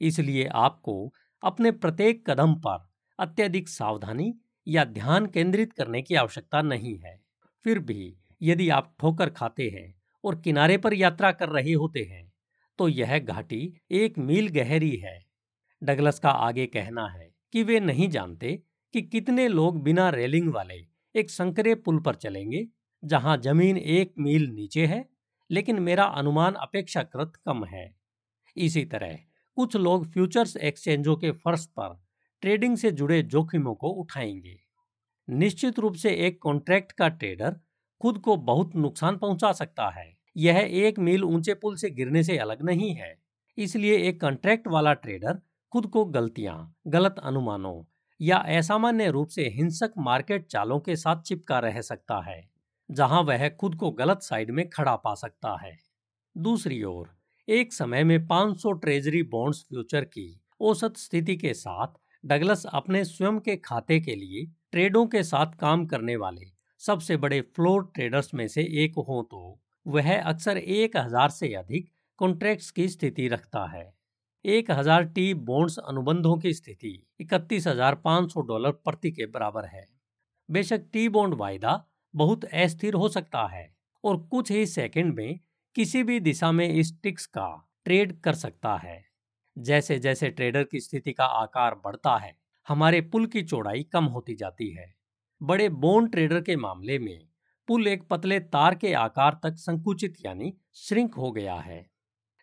इसलिए 0.00 0.46
आपको 0.46 1.12
अपने 1.42 1.70
प्रत्येक 1.70 2.30
कदम 2.30 2.54
पर 2.54 2.88
अत्यधिक 3.18 3.68
सावधानी 3.68 4.34
या 4.68 4.84
ध्यान 4.84 5.26
केंद्रित 5.26 5.72
करने 5.72 6.02
की 6.02 6.14
आवश्यकता 6.14 6.62
नहीं 6.62 6.96
है। 6.98 7.18
फिर 7.64 7.78
भी, 7.78 8.14
यदि 8.42 8.68
आप 8.68 8.94
ठोकर 9.00 9.30
खाते 9.30 9.68
हैं 9.68 9.94
और 10.24 10.40
किनारे 10.40 10.76
पर 10.78 10.94
यात्रा 10.94 11.30
कर 11.32 11.48
रहे 11.48 11.72
होते 11.72 12.02
हैं 12.02 12.26
तो 12.78 12.88
यह 12.88 13.18
घाटी 13.18 13.60
एक 13.90 14.18
मील 14.18 14.48
गहरी 14.48 14.94
है। 14.96 15.18
डगलस 15.82 16.18
का 16.18 16.30
आगे 16.30 16.66
कहना 16.66 17.06
है 17.08 17.30
कि 17.52 17.62
वे 17.62 17.78
नहीं 17.80 18.08
जानते 18.08 18.52
कि 18.94 19.02
कितने 19.02 19.46
लोग 19.48 19.82
बिना 19.82 20.08
रेलिंग 20.10 20.52
वाले 20.52 20.74
एक 21.14 21.30
संकरे 21.30 21.74
पुल 21.74 21.98
पर 22.00 22.14
चलेंगे, 22.14 22.66
जहाँ 23.02 23.36
ज़मीन 23.36 23.76
एक 23.76 24.12
मील 24.18 24.48
नीचे 24.50 24.86
है, 24.86 25.04
लेकिन 25.50 25.78
मेरा 25.78 26.04
अनुमान 26.04 26.54
अपेक्षाकृत 26.54 27.32
कम 27.44 27.64
है। 27.64 27.90
इसी 28.56 28.84
तरह, 28.84 29.18
कुछ 29.56 29.76
लोग 29.76 30.06
फ्यूचर्स 30.12 30.56
एक्सचेंजों 30.56 31.16
के 31.16 31.30
फर्श 31.34 31.66
पर 31.78 31.98
ट्रेडिंग 32.42 32.76
से 32.76 32.90
जुड़े 32.90 33.22
जोखिमों 33.22 33.74
को 33.74 33.88
उठाएँगे। 33.88 34.58
निश्चित 35.28 35.78
रूप 35.78 35.94
से 35.94 36.10
एक 36.26 36.38
कॉन्ट्रैक्ट 36.42 36.92
का 36.92 37.08
ट्रेडर 37.08 37.56
खुद 38.00 38.18
को 38.18 38.36
बहुत 38.36 38.76
नुकसान 38.76 39.16
पहुँचा 39.16 39.52
सकता 39.52 39.88
है। 39.90 40.16
यह 40.36 40.58
एक 40.58 40.98
मील 40.98 41.24
ऊँचे 41.24 41.54
पुल 41.54 41.76
से 41.76 41.90
गिरने 41.90 42.22
से 42.22 42.38
अलग 42.38 42.62
नहीं 42.62 42.94
है। 42.94 43.14
इसलिए 43.58 43.96
एक 43.98 44.20
कॉन्ट्रैक्ट 44.20 44.68
वाला 44.68 44.92
ट्रेडर 44.92 45.40
खुद 45.72 45.86
को 45.86 46.04
गलतियाँ, 46.04 46.74
गलत 46.86 47.16
अनुमानों 47.22 47.82
या 48.20 48.36
असामान्य 48.36 49.10
रूप 49.10 49.28
से 49.28 49.48
हिंसक 49.48 49.92
मार्केट 49.98 50.46
चालों 50.46 50.80
के 50.80 50.96
साथ 50.96 51.22
चिपका 51.22 51.58
रह 51.58 51.80
सकता 51.80 52.20
है, 52.20 52.48
जहाँ 52.90 53.22
वह 53.22 53.48
खुद 53.48 53.74
को 53.74 53.90
गलत 53.90 54.22
साइड 54.22 54.50
में 54.50 54.68
खड़ा 54.70 54.96
पा 54.96 55.14
सकता 55.14 55.56
है। 55.66 55.76
दूसरी 56.36 56.82
ओर, 56.82 57.08
एक 57.48 57.72
समय 57.72 58.04
में 58.04 58.26
500 58.26 58.72
ट्रेजरी 58.72 59.22
बॉन्ड्स 59.22 59.62
फ्यूचर 59.62 60.04
की 60.04 60.40
औसत 60.60 60.96
स्थिति 60.96 61.36
के 61.36 61.54
साथ 61.54 61.88
डगलस 62.24 62.64
अपने 62.66 63.04
स्वयं 63.04 63.38
के 63.38 63.56
खाते 63.56 64.00
के 64.00 64.14
लिए 64.14 64.46
ट्रेडों 64.72 65.06
के 65.06 65.22
साथ 65.22 65.52
काम 65.52 65.86
करने 65.86 66.16
वाले 66.16 66.50
सबसे 66.80 67.16
बड़े 67.16 67.40
फ्लोर 67.56 67.90
ट्रेडर्स 67.94 68.34
में 68.34 68.46
से 68.48 68.62
एक 68.84 68.94
हो 68.98 69.22
तो 69.30 69.60
वह 69.86 70.20
अक्सर 70.20 70.58
एक 70.58 70.96
हज़ार 70.96 71.30
से 71.30 71.52
अधिक 71.54 71.88
कॉन्ट्रैक्ट्स 72.18 72.70
की 72.70 72.88
स्थिति 72.88 73.28
रखता 73.28 73.64
है। 73.66 73.92
एक 74.44 74.70
हज़ार 74.70 75.04
टी 75.04 75.32
बॉन्ड्स 75.34 75.78
अनुबंधों 75.78 76.36
की 76.36 76.52
स्थिति 76.54 76.92
इकतीस 77.20 77.66
हज़ार 77.66 77.94
पाँच 77.94 78.32
सौ 78.32 78.40
डॉलर 78.40 78.70
प्रति 78.70 79.10
के 79.10 79.26
बराबर 79.26 79.64
है। 79.64 79.86
बेशक 80.48 80.84
टी 80.92 81.08
बॉन्ड 81.08 81.34
वायदा 81.34 81.82
बहुत 82.14 82.44
अस्थिर 82.44 82.94
हो 82.94 83.08
सकता 83.08 83.46
है 83.46 83.68
और 84.04 84.16
कुछ 84.22 84.50
ही 84.52 84.66
सेकंड 84.66 85.14
में 85.14 85.38
किसी 85.76 86.02
भी 86.02 86.20
दिशा 86.20 86.52
में 86.52 86.68
इस 86.68 86.92
टिक्स 87.02 87.26
का 87.26 87.48
ट्रेड 87.84 88.20
कर 88.20 88.34
सकता 88.34 88.76
है। 88.76 89.07
जैसे 89.58 89.98
जैसे 89.98 90.30
ट्रेडर 90.30 90.64
की 90.64 90.80
स्थिति 90.80 91.12
का 91.12 91.24
आकार 91.24 91.74
बढ़ता 91.74 92.16
है, 92.16 92.36
हमारे 92.68 93.00
पुल 93.00 93.26
की 93.26 93.42
चौड़ाई 93.42 93.82
कम 93.82 94.04
होती 94.04 94.34
जाती 94.34 94.70
है। 94.70 94.94
बड़े 95.42 95.68
बोन 95.68 96.08
ट्रेडर 96.08 96.40
के 96.40 96.56
मामले 96.56 96.98
में, 96.98 97.26
पुल 97.68 97.86
एक 97.86 98.02
पतले 98.08 98.40
तार 98.40 98.74
के 98.74 98.92
आकार 98.92 99.40
तक 99.42 99.56
संकुचित 99.56 100.14
यानी 100.26 100.52
श्रिंक 100.74 101.14
हो 101.14 101.32
गया 101.32 101.54
है। 101.54 101.90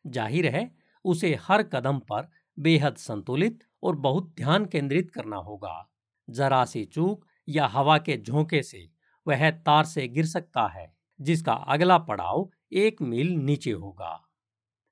ज़ाहिर 0.08 0.48
है, 0.48 0.72
उसे 1.06 1.40
हर 1.42 1.64
कदम 1.64 2.00
पर 2.00 2.30
बेहद 2.60 2.96
संतुलित 2.96 3.64
और 3.84 3.96
बहुत 3.96 4.34
ध्यान 4.38 4.66
केंद्रित 4.66 5.12
करना 5.12 5.38
होगा। 5.38 5.90
जरा 6.30 6.66
सी 6.66 6.86
चूक 6.86 7.26
या 7.50 7.68
हवा 7.68 7.98
के 7.98 8.18
झोंके 8.18 8.64
से 8.64 8.90
वह 9.28 9.50
तार 9.50 9.86
से 9.86 10.08
गिर 10.08 10.26
सकता 10.26 10.68
है, 10.68 10.94
जिसका 11.20 11.54
अगला 11.54 11.98
पड़ाव 11.98 12.50
एक 12.72 13.02
मील 13.02 13.32
नीचे 13.32 13.72
होगा। 13.72 14.22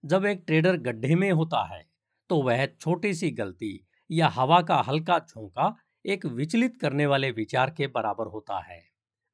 जब 0.06 0.26
एक 0.26 0.44
ट्रेडर 0.48 0.78
गड्ढे 0.78 1.16
में 1.16 1.32
होता 1.32 1.64
है 1.76 1.93
तो 2.30 2.42
वह 2.42 2.66
छोटी 2.66 3.14
सी 3.14 3.32
गलती 3.32 3.88
या 4.12 4.28
हवा 4.28 4.62
का 4.62 4.76
हल्का 4.78 5.20
झोंका 5.20 5.76
एक 6.06 6.26
विचलित 6.26 6.78
करने 6.78 7.06
वाले 7.06 7.32
विचार 7.32 7.70
के 7.70 7.88
बराबर 7.88 8.28
होता 8.28 8.60
है। 8.60 8.82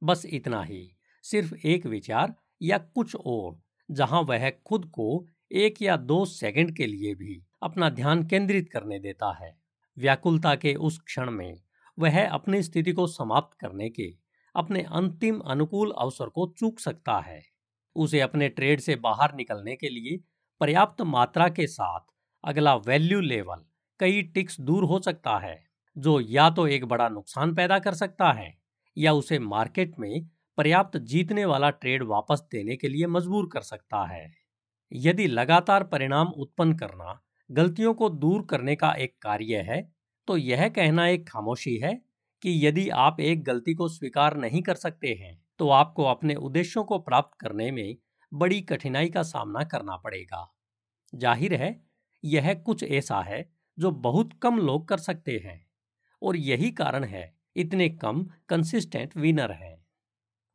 बस 0.04 0.26
इतना 0.26 0.64
ही, 0.64 0.96
सिर्फ़ 1.24 1.54
एक 1.66 1.86
विचार 1.86 2.36
या 2.62 2.78
कुछ 2.78 3.16
और, 3.16 3.60
जहाँ 3.92 4.22
वह 4.22 4.50
खुद 4.50 4.86
को 4.86 5.26
एक 5.52 5.82
या 5.82 5.98
दो 5.98 6.26
सेकंड 6.26 6.76
के 6.78 6.88
लिए 6.88 7.16
भी 7.16 7.44
अपना 7.64 7.90
ध्यान 7.90 8.24
केंद्रित 8.28 8.70
करने 8.70 9.00
देता 9.00 9.34
है। 9.34 9.58
व्याकुलता 9.98 10.56
के 10.56 10.76
उस 10.76 11.00
क्षण 11.00 11.32
में 11.32 11.62
वह 12.00 12.28
अपनी 12.30 12.64
स्थिति 12.64 12.92
को 12.92 13.08
समाप्त 13.08 13.58
करने 13.60 13.90
के 13.90 14.14
अपने 14.56 14.82
अंतिम 14.82 15.40
अनुकूल 15.40 15.92
अवसर 15.92 16.30
को 16.30 16.54
चूक 16.58 16.80
सकता 16.80 17.20
है। 17.20 17.42
उसे 17.96 18.20
अपने 18.20 18.50
ट्रेड 18.50 18.80
से 18.80 18.96
बाहर 18.96 19.36
निकलने 19.36 19.76
के 19.76 19.90
लिए 19.90 20.20
पर्याप्त 20.60 21.02
मात्रा 21.02 21.50
के 21.50 21.68
साथ 21.68 22.00
अगला 22.44 22.76
वैल्यू 22.78 23.20
लेवल 23.22 23.64
कई 24.00 24.22
टिक्स 24.26 24.60
दूर 24.62 24.84
हो 24.84 25.00
सकता 25.02 25.38
है, 25.40 25.58
जो 25.96 26.20
या 26.22 26.50
तो 26.50 26.68
एक 26.68 26.86
बड़ा 26.86 27.08
नुकसान 27.10 27.54
पैदा 27.56 27.80
कर 27.80 27.94
सकता 27.96 28.32
है, 28.32 28.54
या 28.98 29.14
उसे 29.14 29.40
मार्केट 29.40 29.96
में 30.00 30.28
पर्याप्त 30.58 30.98
जीतने 31.00 31.46
वाला 31.46 31.70
ट्रेड 31.72 32.04
वापस 32.06 32.44
देने 32.52 32.76
के 32.76 32.88
लिए 32.90 33.08
मजबूर 33.08 33.50
कर 33.54 33.62
सकता 33.64 34.06
है। 34.06 34.30
यदि 34.92 35.28
लगातार 35.28 35.84
परिणाम 35.86 36.28
उत्पन्न 36.38 36.74
करना 36.78 37.20
गलतियों 37.50 37.94
को 37.94 38.10
दूर 38.12 38.46
करने 38.46 38.76
का 38.76 38.92
एक 38.94 39.16
कार्य 39.22 39.58
है 39.64 39.82
तो 40.28 40.38
यह 40.38 40.68
कहना 40.70 41.08
एक 41.08 41.28
खामोशी 41.28 41.76
है 41.78 41.94
कि 42.44 42.52
यदि 42.66 42.88
आप 42.98 43.20
एक 43.22 43.44
गलती 43.44 43.74
को 43.74 43.88
स्वीकार 43.90 44.36
नहीं 44.38 44.62
कर 44.62 44.76
सकते 44.78 45.14
हैं 45.22 45.38
तो 45.60 45.70
आपको 45.72 46.04
अपने 46.06 46.36
उद्देश्यों 46.38 46.84
को 46.84 47.00
प्राप्त 47.00 47.38
करने 47.40 47.70
में 47.72 47.98
बड़ी 48.32 48.60
कठिनाई 48.64 49.10
का 49.10 49.24
सामना 49.24 49.64
करना 49.66 49.98
पड़ेगा। 49.98 50.46
ज़ाहिर 51.14 51.54
है 51.54 51.72
यह 52.24 52.54
कुछ 52.54 52.84
ऐसा 52.84 53.22
है 53.22 53.50
जो 53.80 53.92
बहुत 53.92 54.34
कम 54.42 54.58
लोग 54.58 54.88
कर 54.88 54.98
सकते 54.98 55.42
हैं। 55.46 55.66
और 56.22 56.36
यही 56.36 56.72
कारण 56.72 57.04
है, 57.04 57.36
इतने 57.56 57.90
कम 57.90 58.30
कंसिस्टेंट 58.50 59.18
विनर 59.18 59.52
हैं। 59.52 59.86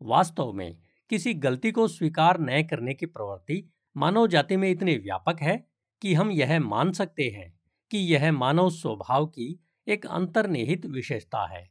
वास्तव 0.03 0.53
में, 0.53 0.79
किसी 1.11 1.35
गलती 1.35 1.71
को 1.71 1.89
स्वीकार 1.89 2.41
न 2.41 2.63
करने 2.63 2.95
की 2.95 3.07
प्रवृत्ति 3.07 3.73
मानव 3.97 4.27
जाति 4.27 4.57
में 4.57 4.71
इतनी 4.71 4.97
व्यापक 4.97 5.37
है 5.41 5.67
कि 6.03 6.15
हम 6.15 6.31
यह 6.31 6.61
मान 6.61 6.93
सकते 6.93 7.23
हैं 7.23 7.61
कि 7.91 7.99
यह 7.99 8.33
मानव 8.33 8.71
स्वभाव 8.71 9.27
की 9.27 9.65
एक 9.89 10.07
अंतर्निहित 10.07 10.87
विशेषता 10.87 11.47
है। 11.47 11.71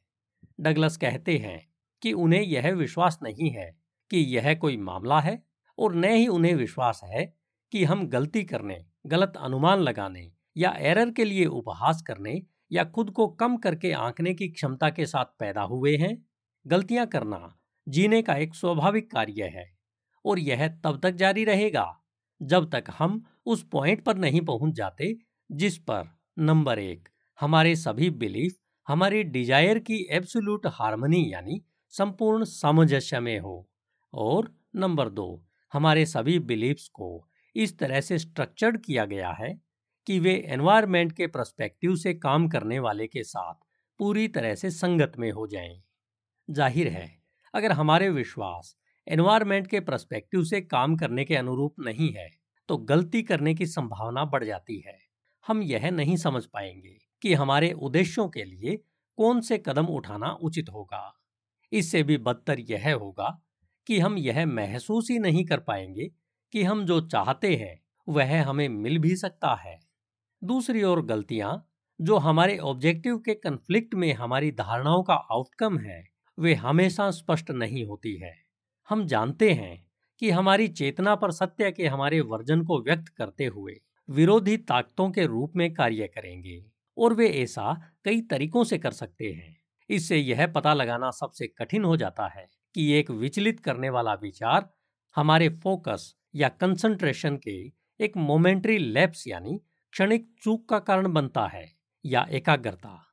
डगलस 0.59 0.97
कहते 0.97 1.37
हैं 1.37 1.67
कि 2.01 2.13
उन्हें 2.13 2.41
यह 2.41 2.71
विश्वास 2.71 3.19
नहीं 3.23 3.49
है 3.49 3.77
कि 4.09 4.17
यह 4.17 4.55
कोई 4.55 4.77
मामला 4.77 5.19
है 5.19 5.43
और 5.79 5.95
न 5.95 6.03
ही 6.03 6.27
उन्हें 6.27 6.55
विश्वास 6.55 7.01
है 7.03 7.42
कि 7.73 7.83
हम 7.83 8.07
गलती 8.07 8.43
करने, 8.43 8.85
गलत 9.07 9.33
अनुमान 9.37 9.79
लगाने 9.79 10.31
या 10.57 10.73
एरर 10.79 11.11
के 11.11 11.25
लिए 11.25 11.45
उपहास 11.45 12.01
करने 12.01 12.41
या 12.71 12.83
खुद 12.85 13.09
को 13.09 13.27
कम 13.27 13.57
करके 13.57 13.91
आंकने 13.91 14.33
की 14.33 14.47
क्षमता 14.47 14.89
के 14.89 15.05
साथ 15.05 15.25
पैदा 15.39 15.61
हुए 15.61 15.95
हैं। 15.97 16.15
गलतियाँ 16.65 17.05
करना 17.07 17.55
जीने 17.87 18.21
का 18.21 18.35
एक 18.35 18.55
स्वाभाविक 18.55 19.11
कार्य 19.11 19.49
है 19.55 19.65
और 20.25 20.39
यह 20.39 20.67
तब 20.67 20.99
तक 21.03 21.11
जारी 21.11 21.43
रहेगा 21.45 21.85
जब 22.41 22.69
तक 22.69 22.83
हम 22.97 23.23
उस 23.45 23.63
पॉइंट 23.63 24.03
पर 24.03 24.17
नहीं 24.17 24.41
पहुँच 24.41 24.73
जाते 24.73 25.13
जिस 25.51 25.77
पर, 25.77 26.07
नंबर 26.39 26.79
एक, 26.79 27.09
हमारे 27.39 27.75
सभी 27.75 28.09
बिलीफ, 28.09 28.55
हमारी 28.87 29.23
डिज़ायर 29.23 29.79
की 29.79 30.07
एब्सोल्यूट 30.11 30.67
हार्मनी 30.67 31.25
यानी 31.33 31.61
संपूर्ण 31.93 32.43
सामंजस्य 32.43 33.19
में 33.19 33.39
हो 33.39 33.69
और 34.13 34.55
नंबर 34.75 35.09
दो, 35.09 35.45
हमारे 35.73 36.05
सभी 36.05 36.39
बिलीफ्स 36.39 36.87
को 36.87 37.29
इस 37.55 37.77
तरह 37.79 38.01
से 38.01 38.17
स्ट्रक्चर्ड 38.19 38.81
किया 38.85 39.05
गया 39.05 39.31
है 39.31 39.53
कि 40.07 40.19
वे 40.19 40.33
एनवायरमेंट 40.47 41.11
के 41.11 41.27
प्रस्पेक्टिव 41.27 41.95
से 41.95 42.13
काम 42.15 42.47
करने 42.49 42.79
वाले 42.79 43.07
के 43.07 43.23
साथ 43.23 43.55
पूरी 43.99 44.27
तरह 44.27 44.55
से 44.55 44.69
संगत 44.71 45.13
में 45.19 45.31
हो 45.31 45.47
जाएँ। 45.47 45.81
ज़ाहिर 46.49 46.87
है, 46.87 47.07
अगर 47.53 47.71
हमारे 47.71 48.09
विश्वास 48.09 48.75
एनवायरमेंट 49.07 49.67
के 49.67 49.79
प्रस्पेक्टिव 49.79 50.43
से 50.43 50.61
काम 50.61 50.95
करने 50.97 51.25
के 51.25 51.35
अनुरूप 51.35 51.75
नहीं 51.79 52.11
है 52.13 52.29
तो 52.69 52.77
गलती 52.85 53.21
करने 53.23 53.53
की 53.55 53.65
संभावना 53.65 54.25
बढ़ 54.25 54.43
जाती 54.43 54.79
है 54.79 54.97
हम 55.45 55.61
यह 55.63 55.89
नहीं 55.91 56.17
समझ 56.17 56.45
पाएँगे 56.45 56.97
कि 57.21 57.33
हमारे 57.33 57.71
उद्देश्यों 57.73 58.27
के 58.29 58.43
लिए 58.43 58.75
कौन 59.17 59.41
से 59.41 59.57
कदम 59.57 59.85
उठाना 59.87 60.31
उचित 60.41 60.69
होगा 60.69 61.03
इससे 61.71 62.03
भी 62.03 62.17
बदतर 62.19 62.59
यह 62.61 62.93
होगा 62.95 63.29
कि 63.87 63.99
हम 63.99 64.17
यह 64.17 64.45
महसूस 64.45 65.09
ही 65.11 65.19
नहीं 65.19 65.45
कर 65.45 65.59
पाएँगे 65.59 66.09
कि 66.53 66.63
हम 66.63 66.85
जो 66.85 67.01
चाहते 67.01 67.55
हैं, 67.55 67.81
वह 68.07 68.43
हमें 68.43 68.69
मिल 68.69 68.97
भी 68.97 69.15
सकता 69.15 69.55
है। 69.55 69.79
दूसरी 70.43 70.83
ओर 70.83 71.05
गलतियाँ, 71.05 71.69
जो 72.01 72.17
हमारे 72.17 72.57
ऑब्जेक्टिव 72.57 73.17
के 73.17 73.33
कन्फ्लिक्ट 73.33 73.95
में 73.95 74.13
हमारी 74.13 74.51
धारणाओं 74.51 75.03
का 75.03 75.13
आउटकम 75.13 75.77
है, 75.77 76.09
वे 76.39 76.53
हमेशा 76.53 77.11
स्पष्ट 77.11 77.51
नहीं 77.51 77.85
होती 77.85 78.15
है। 78.15 78.33
हम 78.89 79.05
जानते 79.05 79.51
हैं 79.53 79.87
कि 80.19 80.29
हमारी 80.29 80.67
चेतना 80.67 81.15
पर 81.15 81.31
सत्य 81.31 81.71
के 81.71 81.87
हमारे 81.87 82.21
वर्जन 82.21 82.63
को 82.63 82.81
व्यक्त 82.81 83.07
करते 83.07 83.45
हुए 83.45 83.81
विरोधी 84.09 84.57
ताकतों 84.57 85.11
के 85.11 85.25
रूप 85.25 85.53
में 85.55 85.73
कार्य 85.73 86.07
करेंगे, 86.07 86.65
और 86.97 87.13
वे 87.13 87.29
ऐसा 87.29 87.91
कई 88.05 88.21
तरीकों 88.21 88.63
से 88.63 88.77
कर 88.77 88.91
सकते 88.91 89.25
हैं। 89.25 89.57
इससे 89.89 90.17
यह 90.17 90.47
पता 90.47 90.73
लगाना 90.73 91.11
सबसे 91.11 91.47
कठिन 91.47 91.83
हो 91.83 91.97
जाता 91.97 92.27
है 92.27 92.49
कि 92.75 92.91
एक 92.93 93.11
विचलित 93.11 93.59
करने 93.59 93.89
वाला 93.89 94.13
विचार 94.13 94.69
हमारे 95.15 95.49
फोकस 95.49 96.15
या 96.35 96.49
कंसंट्रेशन 96.49 97.37
के 97.37 97.71
एक 97.99 98.17
मोमेंट्री 98.17 98.77
लैप्स 98.77 99.27
यानी 99.27 99.61
क्षणिक 99.91 100.35
चूक 100.43 100.69
का 100.69 100.79
कारण 100.79 101.13
बनता 101.13 101.47
है 101.47 101.71
या 102.05 102.25
एकाग्रता। 102.31 103.05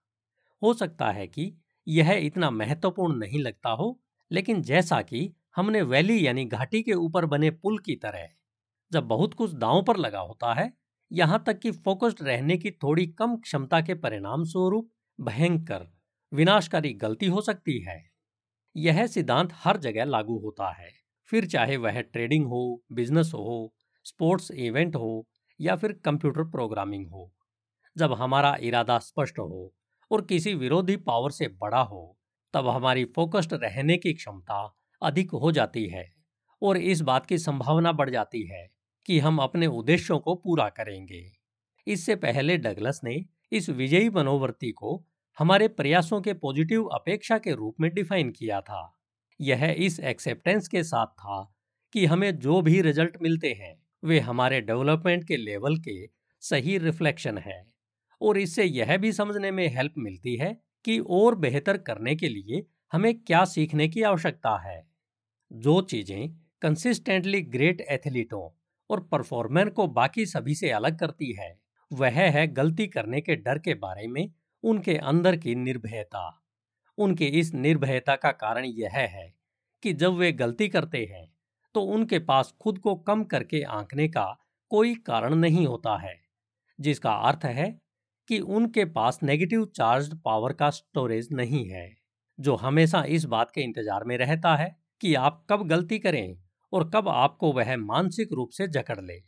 हो 0.62 0.74
सकता 0.74 1.10
है 1.10 1.26
कि 1.26 1.56
यह 1.88 2.12
इतना 2.12 2.50
महत्वपूर्ण 2.50 3.16
नहीं 3.16 3.38
लगता 3.38 3.70
हो, 3.70 4.00
लेकिन 4.30 4.62
जैसा 4.62 5.02
कि 5.02 5.34
हमने 5.56 5.82
वैली 5.82 6.26
यानी 6.26 6.44
घाटी 6.44 6.82
के 6.82 6.92
ऊपर 6.92 7.26
बने 7.26 7.50
पुल 7.50 7.78
की 7.78 7.96
तरह, 7.96 8.28
जब 8.92 9.04
बहुत 9.04 9.34
कुछ 9.34 9.54
दांव 9.54 9.82
पर 9.82 9.96
लगा 9.96 10.20
होता 10.20 10.54
है, 10.54 10.72
यहाँ 11.12 11.42
तक 11.46 11.58
कि 11.58 11.70
फोकस्ड 11.70 12.22
रहने 12.22 12.56
की 12.56 12.70
थोड़ी 12.70 13.06
कम 13.06 13.36
क्षमता 13.36 13.80
के 13.80 13.94
परिणाम 13.94 14.44
स्वरूप 14.44 14.90
भयंकर, 15.20 15.86
विनाशकारी 16.32 16.92
गलती 16.92 17.26
हो 17.26 17.40
सकती 17.40 17.78
है। 17.80 18.10
यह 18.76 19.06
सिद्धांत 19.06 19.50
हर 19.54 19.76
जगह 19.76 20.04
लागू 20.04 20.38
होता 20.38 20.70
है। 20.72 20.99
फिर 21.30 21.46
चाहे 21.46 21.76
वह 21.76 22.00
ट्रेडिंग 22.00 22.46
हो, 22.46 22.82
बिज़नेस 22.92 23.30
हो, 23.34 23.74
स्पोर्ट्स 24.04 24.50
इवेंट 24.50 24.96
हो 24.96 25.26
या 25.60 25.76
फिर 25.76 25.92
कंप्यूटर 25.92 26.44
प्रोग्रामिंग 26.44 27.06
हो, 27.06 27.32
जब 27.96 28.12
हमारा 28.12 28.56
इरादा 28.60 28.98
स्पष्ट 28.98 29.38
हो 29.38 29.74
और 30.10 30.22
किसी 30.22 30.54
विरोधी 30.54 30.96
पावर 30.96 31.30
से 31.30 31.48
बड़ा 31.48 31.80
हो, 31.80 32.18
तब 32.54 32.68
हमारी 32.68 33.04
फोकस्ड 33.04 33.54
रहने 33.54 33.96
की 33.96 34.12
क्षमता 34.12 34.74
अधिक 35.02 35.30
हो 35.30 35.52
जाती 35.52 35.86
है 35.86 36.04
और 36.62 36.76
इस 36.76 37.00
बात 37.00 37.26
की 37.26 37.38
संभावना 37.38 37.92
बढ़ 37.92 38.10
जाती 38.10 38.46
है 38.46 38.68
कि 39.06 39.18
हम 39.18 39.38
अपने 39.38 39.66
उद्देश्यों 39.66 40.18
को 40.18 40.34
पूरा 40.34 40.68
करेंगे। 40.68 41.32
इससे 41.86 42.16
पहले 42.16 42.56
डगलस 42.56 43.00
ने 43.04 43.24
इस 43.52 43.70
विजयी 43.70 44.10
मनोवृत्ति 44.10 44.70
को 44.70 45.04
हमारे 45.38 45.68
प्रयासों 45.68 46.20
के 46.20 46.34
पॉजिटिव 46.34 46.84
अपेक्षा 46.84 47.38
के 47.38 47.54
रूप 47.54 47.76
में 47.80 47.94
डिफाइन 47.94 48.30
किया 48.30 48.60
था। 48.60 48.99
यह 49.40 49.76
इस 49.78 50.00
एक्सेप्टेंस 50.00 50.68
के 50.68 50.82
साथ 50.82 51.06
था 51.06 51.54
कि 51.92 52.06
हमें 52.06 52.38
जो 52.38 52.62
भी 52.62 52.80
रिज़ल्ट 52.80 53.16
मिलते 53.22 53.52
हैं, 53.52 53.82
वे 54.04 54.20
हमारे 54.20 54.60
डेवलपमेंट 54.60 55.24
के 55.24 55.36
लेवल 55.36 55.76
के 55.76 56.06
सही 56.40 56.78
रिफ्लेक्शन 56.78 57.38
है। 57.38 57.72
और 58.20 58.38
इससे 58.38 58.64
यह 58.64 58.96
भी 58.96 59.12
समझने 59.12 59.50
में 59.50 59.68
हेल्प 59.68 59.94
मिलती 59.98 60.36
है 60.36 60.60
कि 60.84 60.98
और 60.98 61.34
बेहतर 61.34 61.76
करने 61.76 62.16
के 62.16 62.28
लिए 62.28 62.66
हमें 62.92 63.20
क्या 63.20 63.44
सीखने 63.44 63.88
की 63.88 64.02
आवश्यकता 64.02 64.58
है। 64.58 64.90
जो 65.52 65.80
चीज़ें 65.80 66.36
कंसिस्टेंटली 66.62 67.42
ग्रेट 67.42 67.80
एथलीटों 67.80 68.60
और 68.90 69.00
परफॉर्मर 69.00 69.70
को 69.70 69.86
बाकी 69.86 70.26
सभी 70.26 70.54
से 70.54 70.70
अलग 70.70 70.98
करती 70.98 71.32
है, 71.32 71.60
वह 71.92 72.10
है 72.10 72.46
गलती 72.46 72.86
करने 72.86 73.20
के 73.20 73.36
डर 73.36 73.58
के 73.58 73.74
बारे 73.74 74.06
में 74.06 74.32
उनके 74.62 74.96
अंदर 74.96 75.36
की 75.36 75.54
निर्भयता। 75.54 76.39
उनके 77.00 77.26
इस 77.40 77.52
निर्भयता 77.54 78.16
का 78.16 78.30
कारण 78.34 78.64
यह 78.66 78.96
है 78.98 79.32
कि 79.82 79.92
जब 79.94 80.14
वे 80.14 80.32
गलती 80.34 80.68
करते 80.68 81.04
हैं 81.10 81.26
तो 81.74 81.80
उनके 81.88 82.18
पास 82.20 82.54
खुद 82.60 82.78
को 82.78 82.94
कम 83.02 83.24
करके 83.24 83.62
आंकने 83.72 84.08
का 84.08 84.26
कोई 84.70 84.94
कारण 84.96 85.34
नहीं 85.34 85.66
होता 85.66 85.96
है, 85.98 86.14
जिसका 86.78 87.12
अर्थ 87.28 87.44
है 87.46 87.70
कि 88.28 88.38
उनके 88.40 88.84
पास 88.86 89.18
नेगेटिव 89.22 89.64
चार्ज 89.76 90.12
पावर 90.24 90.52
का 90.52 90.70
स्टोरेज 90.70 91.28
नहीं 91.32 91.64
है, 91.68 91.88
जो 92.38 92.54
हमेशा 92.56 93.02
इस 93.08 93.24
बात 93.26 93.50
के 93.50 93.60
इंतज़ार 93.60 94.04
में 94.04 94.16
रहता 94.18 94.54
है 94.56 94.74
कि 95.00 95.14
आप 95.16 95.44
कब 95.50 95.66
गलती 95.68 95.98
करें 95.98 96.36
और 96.72 96.90
कब 96.90 97.08
आपको 97.08 97.52
वह 97.52 97.76
मानसिक 97.76 98.32
रूप 98.32 98.50
से 98.50 98.66
जकड़ 98.68 99.00
ले। 99.00 99.20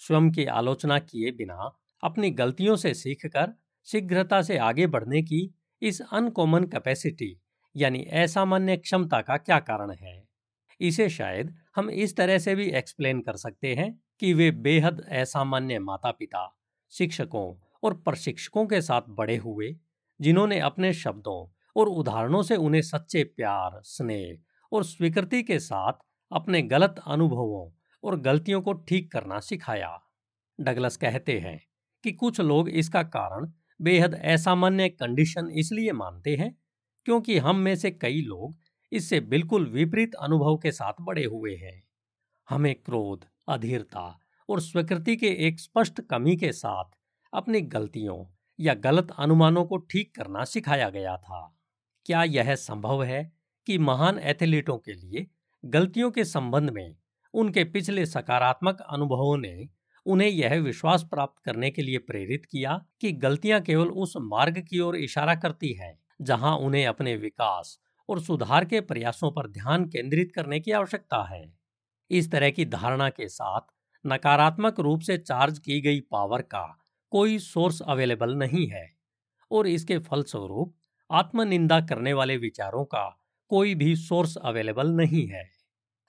स्वयं 0.00 0.30
की 0.32 0.44
आलोचना 0.52 0.98
किए 1.00 1.30
बिना 1.32 1.70
अपनी 2.02 2.30
गलतियों 2.32 2.76
से 2.76 2.94
सीखकर 2.94 3.52
शीघ्रता 3.88 4.40
से 4.42 4.56
आगे 4.60 4.86
बढ़ने 4.86 5.22
की 5.22 5.42
इस 5.84 6.02
अनकॉमन 6.12 6.64
कैपेसिटी, 6.64 7.40
यानी 7.76 8.04
असामान्य 8.04 8.76
क्षमता 8.76 9.20
का 9.20 9.36
क्या 9.36 9.58
कारण 9.58 9.90
है? 9.90 10.28
इसे 10.80 11.08
शायद 11.08 11.56
हम 11.76 11.90
इस 11.90 12.16
तरह 12.16 12.38
से 12.38 12.54
भी 12.54 12.70
एक्सप्लेन 12.70 13.20
कर 13.20 13.36
सकते 13.36 13.74
हैं 13.74 14.00
कि 14.20 14.34
वे 14.34 14.50
बेहद 14.50 15.00
असामान्य 15.00 15.78
माता 15.78 16.10
पिता 16.10 16.58
शिक्षकों 16.90 17.64
और 17.82 17.94
प्रशिक्षकों 17.94 18.66
के 18.66 18.80
साथ 18.82 19.02
बड़े 19.08 19.36
हुए, 19.36 19.76
जिन्होंने 20.20 20.60
अपने 20.60 20.92
शब्दों 20.92 21.54
और 21.76 21.88
उदाहरणों 21.88 22.42
से 22.42 22.56
उन्हें 22.56 22.82
सच्चे 22.82 23.24
प्यार, 23.24 23.80
स्नेह 23.82 24.38
और 24.72 24.84
स्वीकृति 24.84 25.42
के 25.42 25.58
साथ 25.58 25.92
अपने 26.32 26.62
गलत 26.62 26.94
अनुभवों 27.06 27.70
और 28.04 28.20
गलतियों 28.20 28.62
को 28.62 28.72
ठीक 28.72 29.12
करना 29.12 29.40
सिखाया। 29.40 30.02
डगलस 30.60 30.96
कहते 30.96 31.38
हैं 31.38 31.60
कि 32.04 32.12
कुछ 32.12 32.40
लोग 32.40 32.68
इसका 32.68 33.02
कारण 33.02 33.52
बेहद 33.84 34.14
असामान्य 34.14 34.88
कंडीशन 34.90 35.48
इसलिए 35.52 35.92
मानते 35.92 36.34
हैं, 36.36 36.54
क्योंकि 37.06 37.38
हम 37.38 37.56
में 37.56 37.74
से 37.76 37.90
कई 37.90 38.20
लोग 38.22 38.56
इससे 38.92 39.20
बिल्कुल 39.22 39.66
विपरीत 39.66 40.14
अनुभव 40.14 40.56
के 40.56 40.72
साथ 40.72 41.00
बड़े 41.00 41.24
हुए 41.24 41.54
हैं। 41.56 41.82
हमें 42.48 42.74
क्रोध, 42.74 43.24
अधीरता 43.48 44.06
और 44.48 44.60
स्वीकृति 44.60 45.16
के 45.16 45.26
एक 45.46 45.60
स्पष्ट 45.60 46.00
कमी 46.00 46.36
के 46.36 46.52
साथ 46.52 46.90
अपनी 47.32 47.60
गलतियों 47.60 48.24
या 48.58 48.74
गलत 48.74 49.10
अनुमानों 49.18 49.64
को 49.64 49.76
ठीक 49.90 50.14
करना 50.16 50.44
सिखाया 50.44 50.88
गया 50.90 51.16
था। 51.16 51.40
क्या 52.06 52.22
यह 52.24 52.54
संभव 52.54 53.02
है 53.02 53.22
कि 53.66 53.78
महान 53.78 54.18
एथलीटों 54.18 54.76
के 54.78 54.92
लिए 54.92 55.26
गलतियों 55.64 56.10
के 56.10 56.24
संबंध 56.24 56.70
में 56.70 56.96
उनके 57.34 57.64
पिछले 57.64 58.04
सकारात्मक 58.06 58.80
अनुभवों 58.82 59.36
ने 59.38 59.68
उन्हें 60.06 60.28
यह 60.28 60.54
विश्वास 60.60 61.02
प्राप्त 61.02 61.42
करने 61.44 61.70
के 61.70 61.82
लिए 61.82 61.98
प्रेरित 61.98 62.44
किया 62.46 62.80
कि 63.00 63.12
गलतियाँ 63.12 63.60
केवल 63.60 63.88
उस 63.88 64.14
मार्ग 64.16 64.58
की 64.70 64.80
ओर 64.80 64.96
इशारा 64.96 65.34
करती 65.34 65.72
है, 65.72 65.98
जहाँ 66.22 66.56
उन्हें 66.56 66.86
अपने 66.86 67.16
विकास 67.16 67.78
और 68.08 68.20
सुधार 68.20 68.64
के 68.64 68.80
प्रयासों 68.80 69.30
पर 69.30 69.48
ध्यान 69.48 69.84
केंद्रित 69.84 70.32
करने 70.32 70.60
की 70.60 70.70
आवश्यकता 70.72 71.22
है। 71.24 71.44
इस 72.10 72.30
तरह 72.32 72.50
की 72.50 72.64
धारणा 72.64 73.08
के 73.08 73.28
साथ 73.28 73.60
नकारात्मक 74.04 74.80
रूप 74.80 75.00
से 75.00 75.18
चार्ज 75.18 75.58
की 75.58 75.80
गई 75.80 76.00
पावर 76.00 76.42
का 76.42 76.66
कोई 77.12 77.38
सोर्स 77.38 77.80
अवेलेबल 77.82 78.34
नहीं 78.34 78.66
है 78.68 78.86
और 79.50 79.66
इसके 79.66 79.98
फलस्वरूप 79.98 80.74
आत्मनिंदा 81.10 81.80
करने 81.80 82.12
वाले 82.12 82.36
विचारों 82.36 82.84
का 82.84 83.04
कोई 83.50 83.74
भी 83.74 83.96
सोर्स 83.96 84.36
अवेलेबल 84.36 84.90
नहीं 84.90 85.26
है। 85.28 85.44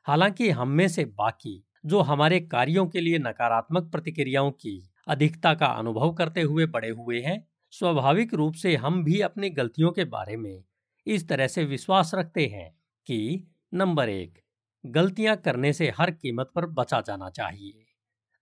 हालाँकि 0.06 0.50
हम 0.50 0.70
में 0.70 0.88
से 0.88 1.06
बाकी 1.06 1.64
जो 1.86 2.02
हमारे 2.02 2.40
कार्यों 2.40 2.88
के 2.88 3.02
लिए 3.02 3.18
नकारात्मक 3.20 3.92
प्रतिक्रियाओं 3.92 4.52
की 4.52 4.90
अधिकता 5.08 5.54
का 5.54 5.66
अनुभव 5.66 6.14
करते 6.14 6.42
हुए 6.42 6.66
बड़े 6.66 6.90
हुए 6.90 7.20
हैं, 7.22 7.48
स्वाभाविक 7.72 8.34
रूप 8.34 8.54
से 8.54 8.76
हम 8.76 9.04
भी 9.04 9.20
अपनी 9.22 9.50
गलतियों 9.50 9.92
के 9.92 10.06
बारे 10.06 10.38
में 10.38 10.64
इस 11.08 11.28
तरह 11.30 11.48
से 11.48 11.64
विश्वास 11.66 12.12
रखते 12.16 12.46
हैं 12.46 12.70
कि, 13.08 13.48
नंबर 13.74 14.10
एक, 14.10 14.40
गलतियाँ 14.86 15.36
करने 15.38 15.74
से 15.74 15.90
हर 16.00 16.12
कीमत 16.12 16.52
पर 16.56 16.66
बचा 16.66 17.02
जाना 17.02 17.30
चाहिए। 17.30 17.86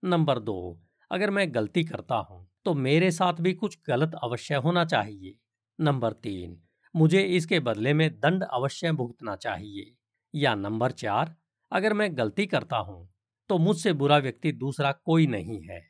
नंबर 0.03 0.39
दो, 0.39 0.82
अगर 1.12 1.29
मैं 1.29 1.56
गलती 1.56 1.84
करता 1.84 2.15
हूँ 2.15 2.47
तो 2.65 2.73
मेरे 2.73 3.12
साथ 3.12 3.34
भी 3.34 3.53
कुछ 3.53 3.77
गलत 3.88 4.15
अवश्य 4.23 4.56
होना 4.56 4.86
चाहिए। 4.86 5.36
नंबर 5.79 6.13
तीन, 6.13 6.62
मुझे 6.95 7.21
इसके 7.21 7.60
बदले 7.60 7.93
में 7.93 8.10
दंड 8.19 8.43
अवश्य 8.43 8.91
भुगतना 8.91 9.36
चाहिए। 9.36 9.95
या 10.34 10.56
नंबर 10.56 10.91
चार, 10.91 11.36
अगर 11.71 11.93
मैं 11.93 12.17
गलती 12.17 12.45
करता 12.45 12.77
हूँ 12.77 13.12
तो 13.49 13.58
मुझसे 13.58 13.93
बुरा 13.93 14.17
व्यक्ति 14.17 14.51
दूसरा 14.51 14.91
कोई 14.91 15.27
नहीं 15.27 15.62
है। 15.62 15.82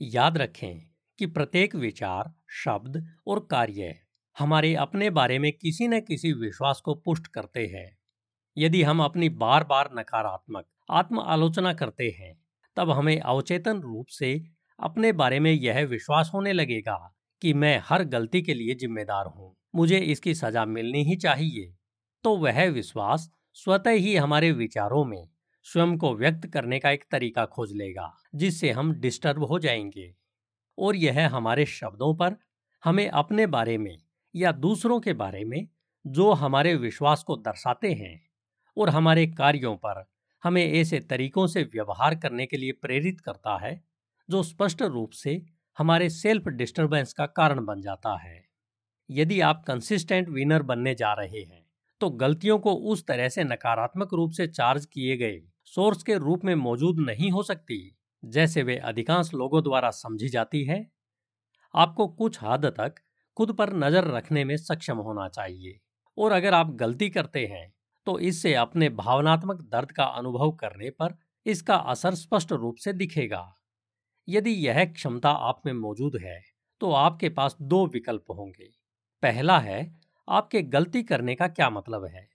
याद 0.00 0.38
रखें 0.38 0.80
कि 1.18 1.26
प्रत्येक 1.26 1.74
विचार, 1.74 2.32
शब्द 2.64 3.04
और 3.26 3.46
कार्य 3.50 3.94
हमारे 4.36 4.74
अपने 4.74 5.10
बारे 5.10 5.38
में 5.38 5.52
किसी 5.52 5.88
न 5.88 6.00
किसी 6.00 6.32
विश्वास 6.32 6.80
को 6.80 6.94
पुष्ट 6.94 7.26
करते 7.26 7.66
हैं। 7.66 7.88
यदि 8.56 8.82
हम 8.82 9.02
अपनी 9.02 9.28
बार 9.28 9.64
बार 9.64 9.90
नकारात्मक 9.98 10.66
आत्म 10.90 11.20
आलोचना 11.20 11.72
करते 11.72 12.08
हैं, 12.18 12.34
तब 12.76 12.90
हमें 12.90 13.18
अवचेतन 13.20 13.80
रूप 13.80 14.06
से 14.06 14.32
अपने 14.78 15.12
बारे 15.12 15.40
में 15.40 15.52
यह 15.52 15.84
विश्वास 15.86 16.30
होने 16.34 16.52
लगेगा 16.52 16.96
कि 17.42 17.52
मैं 17.54 17.80
हर 17.84 18.04
गलती 18.04 18.42
के 18.42 18.54
लिए 18.54 18.74
जिम्मेदार 18.74 19.26
हूँ, 19.26 19.56
मुझे 19.74 19.98
इसकी 19.98 20.34
सजा 20.34 20.64
मिलनी 20.64 21.02
ही 21.04 21.16
चाहिए। 21.16 21.74
तो 22.24 22.36
वह 22.36 22.64
विश्वास 22.70 23.30
स्वतः 23.54 23.90
ही 23.90 24.16
हमारे 24.16 24.52
विचारों 24.52 25.04
में 25.04 25.28
स्वयं 25.66 25.96
को 25.98 26.14
व्यक्त 26.14 26.46
करने 26.46 26.78
का 26.78 26.90
एक 26.90 27.04
तरीका 27.10 27.44
खोज 27.46 27.72
लेगा, 27.72 28.16
जिससे 28.34 28.70
हम 28.70 28.92
डिस्टर्ब 28.94 29.44
हो 29.44 29.58
जाएँगे। 29.58 30.14
और 30.78 30.96
यह 30.96 31.28
हमारे 31.36 31.66
शब्दों 31.66 32.14
पर, 32.14 32.36
हमें 32.84 33.08
अपने 33.08 33.46
बारे 33.46 33.78
में 33.78 33.96
या 34.34 34.52
दूसरों 34.52 35.00
के 35.00 35.12
बारे 35.12 35.44
में 35.44 35.68
जो 36.06 36.32
हमारे 36.32 36.74
विश्वास 36.74 37.22
को 37.22 37.36
दर्शाते 37.36 37.92
हैं 37.92 38.20
और 38.76 38.88
हमारे 38.88 39.26
कार्यों 39.26 39.76
पर 39.76 40.04
हमें 40.44 40.64
ऐसे 40.72 41.00
तरीकों 41.00 41.46
से 41.46 41.62
व्यवहार 41.62 42.14
करने 42.14 42.46
के 42.46 42.56
लिए 42.56 42.72
प्रेरित 42.72 43.20
करता 43.20 43.56
है, 43.58 43.84
जो 44.30 44.42
स्पष्ट 44.42 44.82
रूप 44.82 45.10
से 45.10 45.42
हमारे 45.78 46.08
सेल्फ 46.10 46.48
डिस्टरबेंस 46.48 47.12
का 47.12 47.26
कारण 47.26 47.64
बन 47.64 47.80
जाता 47.82 48.16
है। 48.16 48.44
यदि 49.10 49.40
आप 49.40 49.64
कंसिस्टेंट 49.66 50.28
विनर 50.28 50.62
बनने 50.62 50.94
जा 50.94 51.12
रहे 51.12 51.40
हैं 51.40 51.64
तो 52.00 52.10
गलतियों 52.10 52.58
को 52.58 52.74
उस 52.74 53.06
तरह 53.06 53.28
से 53.28 53.44
नकारात्मक 53.44 54.14
रूप 54.14 54.30
से 54.30 54.46
चार्ज 54.46 54.86
किए 54.86 55.16
गए 55.16 55.40
सोर्स 55.72 56.02
के 56.02 56.16
रूप 56.18 56.44
में 56.44 56.54
मौजूद 56.56 56.98
नहीं 57.00 57.30
हो 57.30 57.42
सकती, 57.42 57.96
जैसे 58.22 58.62
वे 58.62 58.76
अधिकांश 58.78 59.32
लोगों 59.34 59.62
द्वारा 59.62 59.90
समझी 59.92 60.28
जाती 60.28 60.64
है। 60.64 60.86
आपको 61.74 62.06
कुछ 62.08 62.38
हद 62.42 62.66
तक 62.78 62.94
खुद 63.36 63.52
पर 63.52 63.72
नज़र 63.74 64.04
रखने 64.06 64.44
में 64.44 64.56
सक्षम 64.58 64.98
होना 64.98 65.28
चाहिए, 65.30 65.78
और 66.18 66.32
अगर 66.32 66.54
आप 66.54 66.70
गलती 66.76 67.08
करते 67.10 67.44
हैं 67.46 67.72
तो 68.06 68.18
इससे 68.20 68.54
अपने 68.56 68.88
भावनात्मक 68.90 69.60
दर्द 69.64 69.90
का 69.92 70.04
अनुभव 70.04 70.50
करने 70.60 70.90
पर 70.92 71.14
इसका 71.46 71.74
असर 71.86 72.14
स्पष्ट 72.16 72.52
रूप 72.54 72.76
से 72.76 72.92
दिखेगा। 72.94 73.44
यदि 74.28 74.50
यह 74.66 74.84
क्षमता 74.86 75.30
आप 75.30 75.62
में 75.66 75.72
मौजूद 75.74 76.16
है 76.16 76.40
तो 76.80 76.90
आपके 76.94 77.28
पास 77.30 77.56
दो 77.62 77.86
विकल्प 77.88 78.30
होंगे। 78.30 78.70
पहला 79.22 79.58
है, 79.60 79.80
आपके 80.28 80.62
गलती 80.64 81.02
करने 81.04 81.34
का 81.34 81.48
क्या 81.48 81.70
मतलब 81.70 82.04
है? 82.06 82.28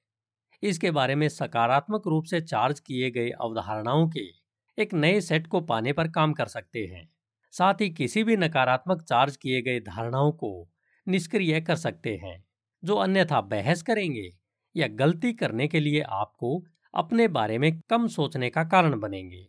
इसके 0.63 0.91
बारे 0.91 1.15
में 1.15 1.27
सकारात्मक 1.29 2.07
रूप 2.07 2.25
से 2.25 2.41
चार्ज 2.41 2.79
किए 2.79 3.09
गए 3.11 3.29
अवधारणाओं 3.31 4.07
के 4.09 4.25
एक 4.77 4.93
नए 4.93 5.19
सेट 5.21 5.47
को 5.47 5.61
पाने 5.63 5.93
पर 5.93 6.07
काम 6.07 6.33
कर 6.33 6.47
सकते 6.47 6.85
हैं। 6.85 7.07
साथ 7.53 7.81
ही 7.81 7.89
किसी 7.89 8.23
भी 8.23 8.37
नकारात्मक 8.37 9.01
चार्ज 9.03 9.37
किए 9.37 9.61
गए 9.61 9.79
धारणाओं 9.81 10.31
को 10.33 10.69
निष्क्रिय 11.07 11.59
कर 11.61 11.75
सकते 11.75 12.15
हैं, 12.15 12.43
जो 12.83 12.95
अन्यथा 12.95 13.41
बहस 13.43 13.81
करेंगे 13.81 14.29
या 14.75 14.87
गलती 14.95 15.33
करने 15.33 15.67
के 15.67 15.79
लिए 15.79 16.01
आपको 16.01 16.63
अपने 16.93 17.27
बारे 17.29 17.57
में 17.57 17.71
कम 17.81 18.07
सोचने 18.07 18.49
का 18.49 18.63
कारण 18.65 18.99
बनेंगे। 18.99 19.47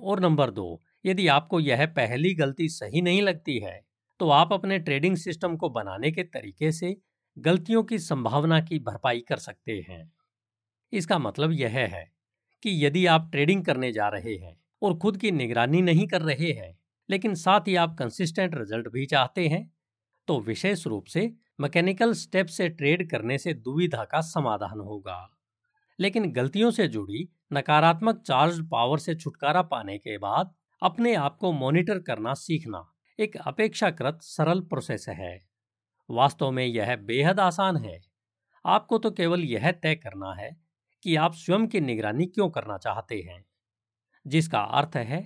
और 0.00 0.20
नंबर 0.20 0.50
दो, 0.50 0.82
यदि 1.04 1.26
आपको 1.28 1.60
यह 1.60 1.86
पहली 1.88 2.34
गलती 2.34 2.68
सही 2.68 3.02
नहीं 3.02 3.22
लगती 3.22 3.58
है 3.58 3.80
तो 4.20 4.28
आप 4.30 4.52
अपने 4.52 4.78
ट्रेडिंग 4.78 5.16
सिस्टम 5.16 5.56
को 5.56 5.68
बनाने 5.70 6.10
के 6.12 6.22
तरीके 6.24 6.70
से 6.72 6.96
गलतियों 7.36 7.82
की 7.82 7.98
संभावना 7.98 8.60
की 8.60 8.78
भरपाई 8.80 9.20
कर 9.20 9.36
सकते 9.38 9.72
हैं। 9.88 10.10
इसका 10.92 11.18
मतलब 11.18 11.52
यह 11.52 11.76
है 11.76 12.04
कि 12.62 12.86
यदि 12.86 13.06
आप 13.06 13.28
ट्रेडिंग 13.32 13.64
करने 13.64 13.92
जा 13.92 14.08
रहे 14.08 14.34
हैं 14.36 14.56
और 14.82 14.96
खुद 14.98 15.16
की 15.16 15.30
निगरानी 15.30 15.82
नहीं 15.82 16.06
कर 16.08 16.22
रहे 16.22 16.50
हैं, 16.52 16.76
लेकिन 17.08 17.34
साथ 17.34 17.68
ही 17.68 17.74
आप 17.76 17.96
कंसिस्टेंट 17.98 18.54
रिज़ल्ट 18.54 18.88
भी 18.88 19.06
चाहते 19.06 19.46
हैं 19.48 19.70
तो 20.28 20.38
विशेष 20.40 20.86
रूप 20.86 21.04
से 21.04 21.32
मैकेनिकल 21.60 22.12
स्टेप 22.12 22.46
से 22.46 22.68
ट्रेड 22.68 23.08
करने 23.10 23.38
से 23.38 23.52
दुविधा 23.54 24.04
का 24.04 24.20
समाधान 24.20 24.80
होगा। 24.80 25.28
लेकिन 25.98 26.30
गलतियों 26.32 26.70
से 26.70 26.86
जुड़ी 26.88 27.28
नकारात्मक 27.52 28.22
चार्ज 28.22 28.60
पावर 28.70 28.98
से 28.98 29.14
छुटकारा 29.14 29.62
पाने 29.62 29.98
के 29.98 30.18
बाद 30.18 30.54
अपने 30.82 31.14
आप 31.14 31.36
को 31.36 31.52
मॉनिटर 31.52 31.98
करना 31.98 32.34
सीखना 32.34 32.84
एक 33.18 33.36
अपेक्षाकृत 33.36 34.18
सरल 34.22 34.60
प्रोसेस 34.60 35.06
है। 35.08 35.38
वास्तव 36.08 36.50
में 36.50 36.64
यह 36.66 36.94
बेहद 36.96 37.40
आसान 37.40 37.76
है। 37.76 38.00
आपको 38.64 38.98
तो 38.98 39.10
केवल 39.10 39.44
यह 39.44 39.70
तय 39.72 39.94
करना 39.94 40.32
है 40.34 40.50
कि 41.04 41.16
आप 41.16 41.34
स्वयं 41.34 41.66
की 41.66 41.80
निगरानी 41.80 42.26
क्यों 42.26 42.48
करना 42.50 42.78
चाहते 42.78 43.20
हैं? 43.20 43.44
जिसका 44.26 44.60
अर्थ 44.60 44.96
है 44.96 45.20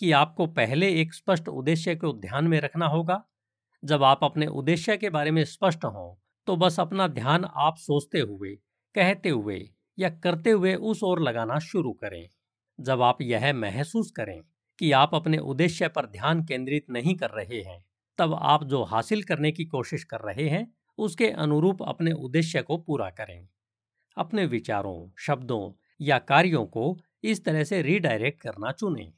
कि 0.00 0.12
आपको 0.12 0.46
पहले 0.46 0.88
एक 1.00 1.14
स्पष्ट 1.14 1.48
उद्देश्य 1.48 1.94
को 1.96 2.12
ध्यान 2.12 2.48
में 2.48 2.60
रखना 2.60 2.86
होगा। 2.86 3.22
जब 3.82 4.02
आप 4.02 4.24
अपने 4.24 4.46
उद्देश्य 4.46 4.96
के 4.96 5.10
बारे 5.10 5.30
में 5.30 5.44
स्पष्ट 5.44 5.84
हों 5.84 6.14
तो 6.46 6.56
बस 6.56 6.78
अपना 6.80 7.06
ध्यान 7.08 7.44
आप 7.44 7.76
सोचते 7.76 8.20
हुए, 8.20 8.54
कहते 8.94 9.28
हुए 9.28 9.58
या 9.98 10.10
करते 10.10 10.50
हुए 10.50 10.74
उस 10.74 11.02
ओर 11.02 11.20
लगाना 11.22 11.58
शुरू 11.58 11.92
करें। 11.92 12.28
जब 12.80 13.02
आप 13.02 13.22
यह 13.22 13.52
महसूस 13.52 14.10
करें 14.10 14.40
कि 14.78 14.92
आप 14.92 15.14
अपने 15.14 15.38
उद्देश्य 15.38 15.88
पर 15.88 16.06
ध्यान 16.06 16.44
केंद्रित 16.44 16.86
नहीं 16.90 17.14
कर 17.14 17.30
रहे 17.30 17.62
हैं, 17.62 17.84
तब 18.18 18.34
आप 18.34 18.64
जो 18.64 18.82
हासिल 18.84 19.22
करने 19.22 19.52
की 19.52 19.64
कोशिश 19.64 20.04
कर 20.04 20.20
रहे 20.20 20.48
हैं, 20.48 20.66
उसके 20.98 21.28
अनुरूप 21.28 21.82
अपने 21.82 22.12
उद्देश्य 22.12 22.62
को 22.62 22.78
पूरा 22.78 23.10
करें। 23.10 23.48
अपने 24.16 24.44
विचारों, 24.46 25.10
शब्दों 25.18 25.72
या 26.00 26.18
कार्यों 26.20 26.64
को 26.66 26.96
इस 27.24 27.44
तरह 27.44 27.64
से 27.64 27.80
रीडायरेक्ट 27.82 28.40
करना 28.40 28.72
चुनें। 28.72 29.12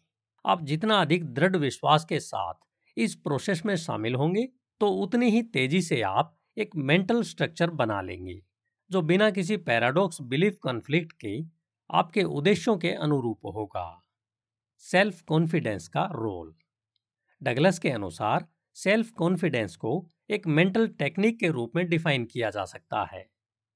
आप 0.44 0.62
जितना 0.62 1.00
अधिक 1.00 1.24
दृढ़ 1.26 1.56
विश्वास 1.56 2.04
के 2.04 2.20
साथ 2.20 2.54
इस 2.96 3.14
प्रोसेस 3.16 3.64
में 3.66 3.74
शामिल 3.76 4.14
होंगे 4.14 4.48
तो 4.80 4.88
उतनी 4.92 5.30
ही 5.30 5.42
तेज़ी 5.44 5.80
से 5.82 6.00
आप 6.02 6.34
एक 6.56 6.76
मेंटल 6.76 7.22
स्ट्रक्चर 7.22 7.70
बना 7.72 8.00
लेंगे, 8.02 8.40
जो 8.90 9.02
बिना 9.02 9.30
किसी 9.30 9.56
पैराडॉक्स 9.58 10.20
बिलीफ 10.22 10.58
कॉन्फ्लिक्ट 10.62 11.12
के 11.20 11.38
आपके 11.90 12.22
उद्देश्यों 12.22 12.76
के 12.78 12.90
अनुरूप 12.90 13.46
होगा। 13.46 14.00
सेल्फ 14.84 15.20
कॉन्फिडेंस 15.22 15.88
का 15.88 16.04
रोल 16.12 16.54
डगलस 17.42 17.78
के 17.78 17.90
अनुसार 17.90 18.46
सेल्फ 18.76 19.10
कॉन्फिडेंस 19.10 19.76
को 19.76 20.06
एक 20.30 20.46
मेंटल 20.46 20.86
टेक्निक 20.88 21.38
के 21.40 21.48
रूप 21.48 21.76
में 21.76 21.86
डिफाइन 21.88 22.24
किया 22.24 22.50
जा 22.50 22.64
सकता 22.64 23.04
है। 23.12 23.26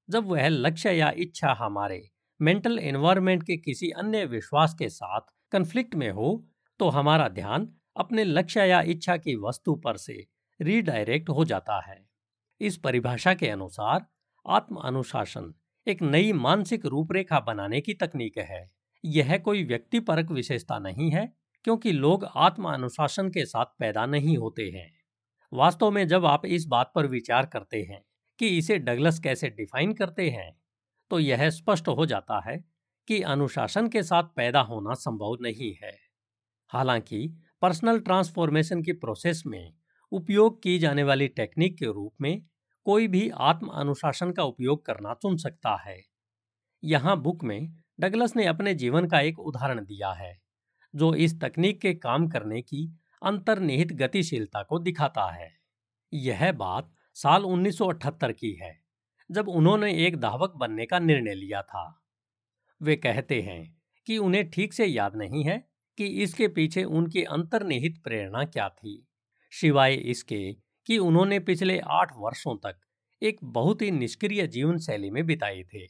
जब 0.08 0.26
वह 0.26 0.48
लक्ष्य 0.48 0.92
या 0.92 1.10
इच्छा 1.16 1.52
हमारे 1.58 2.08
मेंटल 2.40 2.78
एनवायरनमेंट 2.78 3.42
के 3.42 3.56
किसी 3.56 3.90
अन्य 3.90 4.24
विश्वास 4.24 4.74
के 4.74 4.88
साथ 4.88 5.20
कंफ्लिक्ट 5.52 5.94
में 5.94 6.10
हो 6.10 6.46
तो 6.80 6.88
हमारा 6.88 7.28
ध्यान 7.28 7.68
अपने 7.96 8.24
लक्ष्य 8.24 8.66
या 8.66 8.80
इच्छा 8.80 9.16
की 9.16 9.34
वस्तु 9.36 9.74
पर 9.74 9.96
से 9.96 10.26
रीडायरेक्ट 10.60 11.28
हो 11.28 11.44
जाता 11.44 11.80
है। 11.86 12.06
इस 12.60 12.76
परिभाषा 12.76 13.34
के 13.34 13.48
अनुसार 13.48 14.06
आत्म 14.46 14.76
अनुशासन 14.76 15.52
एक 15.86 16.02
नई 16.02 16.32
मानसिक 16.32 16.86
रूपरेखा 16.86 17.40
बनाने 17.40 17.80
की 17.80 17.94
तकनीक 17.94 18.38
है। 18.38 18.70
यह 19.04 19.36
कोई 19.38 19.64
व्यक्तिपरक 19.64 20.30
विशेषता 20.30 20.78
नहीं 20.78 21.10
है, 21.10 21.32
क्योंकि 21.64 21.92
लोग 21.92 22.24
आत्म 22.36 22.68
अनुशासन 22.68 23.28
के 23.28 23.44
साथ 23.46 23.66
पैदा 23.78 24.06
नहीं 24.06 24.36
होते 24.36 24.70
हैं। 24.70 24.90
वास्तव 25.52 25.90
में 25.90 26.06
जब 26.08 26.26
आप 26.26 26.46
इस 26.46 26.66
बात 26.66 26.92
पर 26.94 27.06
विचार 27.06 27.46
करते 27.46 27.82
हैं 27.82 28.02
कि 28.38 28.48
इसे 28.58 28.78
डगलस 28.78 29.18
कैसे 29.18 29.48
डिफाइन 29.48 29.92
करते 29.92 30.30
हैं 30.30 30.56
तो 31.10 31.18
यह 31.18 31.50
स्पष्ट 31.50 31.88
हो 31.88 32.06
जाता 32.06 32.40
है 32.50 32.64
कि 33.08 33.22
अनुशासन 33.22 33.88
के 33.88 34.02
साथ 34.02 34.22
पैदा 34.22 34.60
होना 34.60 34.94
संभव 34.94 35.36
नहीं 35.40 35.74
है। 35.82 35.96
हालाँकि, 36.68 37.36
पर्सनल 37.62 38.00
ट्रांसफॉर्मेशन 38.00 38.82
की 38.82 38.92
प्रोसेस 38.92 39.42
में 39.46 39.72
उपयोग 40.12 40.62
की 40.62 40.78
जाने 40.78 41.02
वाली 41.02 41.28
टेक्निक 41.28 41.78
के 41.78 41.86
रूप 41.86 42.14
में 42.20 42.42
कोई 42.84 43.08
भी 43.08 43.30
आत्म 43.30 43.66
अनुशासन 43.66 44.32
का 44.32 44.42
उपयोग 44.44 44.86
करना 44.86 45.14
चुन 45.14 45.36
सकता 45.36 45.76
है। 45.76 46.02
यहाँ 46.84 47.20
बुक 47.22 47.44
में 47.44 47.72
डगलस 48.00 48.36
ने 48.36 48.46
अपने 48.46 48.74
जीवन 48.74 49.06
का 49.08 49.20
एक 49.20 49.38
उदाहरण 49.38 49.84
दिया 49.84 50.12
है, 50.12 50.38
जो 50.94 51.14
इस 51.14 51.40
तकनीक 51.40 51.80
के 51.80 51.94
काम 51.94 52.28
करने 52.28 52.62
की 52.62 52.98
अंतर्निहित 53.22 53.92
गतिशीलता 53.92 54.62
को 54.62 54.78
दिखाता 54.78 55.30
है। 55.30 55.52
यह 56.12 56.52
बात 56.52 56.94
साल 57.18 57.44
1978 57.44 58.32
की 58.32 58.52
है, 58.52 58.80
जब 59.30 59.48
उन्होंने 59.48 60.06
एक 60.06 60.16
धावक 60.16 60.52
बनने 60.56 60.86
का 60.86 60.98
निर्णय 60.98 61.34
लिया 61.34 61.62
था। 61.62 62.02
वे 62.82 62.96
कहते 62.96 63.40
हैं 63.42 63.76
कि 64.06 64.18
उन्हें 64.18 64.50
ठीक 64.50 64.72
से 64.72 64.86
याद 64.86 65.16
नहीं 65.16 65.44
है 65.44 65.68
कि 65.98 66.06
इसके 66.06 66.48
पीछे 66.48 66.84
उनकी 66.84 67.22
अंतर्निहित 67.22 68.00
प्रेरणा 68.04 68.44
क्या 68.44 68.68
थी, 68.68 69.06
सिवाय 69.52 69.94
इसके 69.94 70.52
कि 70.86 70.98
उन्होंने 70.98 71.38
पिछले 71.38 71.78
आठ 71.78 72.12
वर्षों 72.16 72.56
तक 72.56 72.80
एक 73.22 73.38
बहुत 73.42 73.82
ही 73.82 73.90
निष्क्रिय 73.90 74.46
जीवन 74.46 74.78
शैली 74.78 75.10
में 75.10 75.26
बिताए 75.26 75.62
थे। 75.62 75.86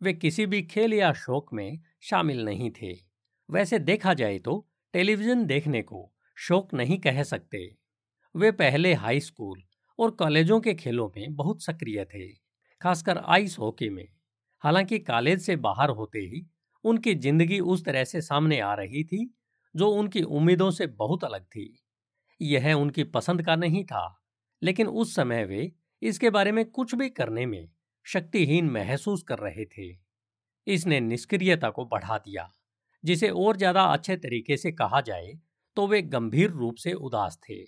वे 0.00 0.12
किसी 0.12 0.46
भी 0.46 0.62
खेल 0.62 0.94
या 0.94 1.12
शौक 1.12 1.52
में 1.52 1.80
शामिल 2.00 2.44
नहीं 2.44 2.70
थे। 2.70 2.92
वैसे 3.50 3.78
देखा 3.78 4.14
जाए 4.14 4.38
तो 4.38 4.68
टेलीविज़न 4.92 5.44
देखने 5.46 5.82
को 5.82 6.12
शौक 6.36 6.74
नहीं 6.74 6.98
कह 6.98 7.22
सकते। 7.22 7.76
वे 8.36 8.50
पहले 8.52 8.94
हाई 8.94 9.20
स्कूल 9.20 9.62
और 9.98 10.10
कॉलेजों 10.12 10.60
के 10.60 10.74
खेलों 10.74 11.08
में 11.16 11.34
बहुत 11.36 11.62
सक्रिय 11.62 12.04
थे, 12.06 12.26
खासकर 12.80 13.18
आइस 13.18 13.58
हॉकी 13.58 13.88
में। 13.90 14.06
हालाँकि 14.62 14.98
कॉलेज 15.00 15.40
से 15.42 15.56
बाहर 15.58 15.90
होते 15.90 16.18
ही 16.20 16.46
उनकी 16.84 17.14
ज़िंदगी 17.16 17.58
उस 17.62 17.84
तरह 17.84 18.04
से 18.04 18.20
सामने 18.22 18.58
आ 18.60 18.72
रही 18.74 19.04
थी, 19.04 19.30
जो 19.74 19.88
उनकी 19.90 20.22
उम्मीदों 20.22 20.70
से 20.70 20.86
बहुत 20.88 21.24
अलग 21.24 21.44
थी। 21.46 21.72
यह 22.40 22.72
उनकी 22.74 23.04
पसंद 23.06 23.42
का 23.42 23.56
नहीं 23.56 23.84
था, 23.84 24.06
लेकिन 24.62 24.86
उस 24.88 25.14
समय 25.14 25.44
वे 25.44 25.70
इसके 26.02 26.30
बारे 26.30 26.52
में 26.52 26.64
कुछ 26.66 26.94
भी 26.94 27.08
करने 27.10 27.46
में 27.46 27.68
शक्तिहीन 28.06 28.70
महसूस 28.70 29.22
कर 29.22 29.38
रहे 29.40 29.64
थे। 29.68 29.90
इसने 30.66 31.00
निष्क्रियता 31.00 31.70
को 31.70 31.84
बढ़ा 31.86 32.18
दिया, 32.18 32.48
जिसे 33.04 33.28
और 33.30 33.56
ज़्यादा 33.56 33.82
अच्छे 33.84 34.16
तरीके 34.18 34.56
से 34.56 34.72
कहा 34.72 35.00
जाए 35.02 35.32
तो 35.76 35.86
वे 35.86 36.02
गंभीर 36.04 36.50
रूप 36.52 36.76
से 36.78 36.92
उदास 36.94 37.38
थे। 37.42 37.62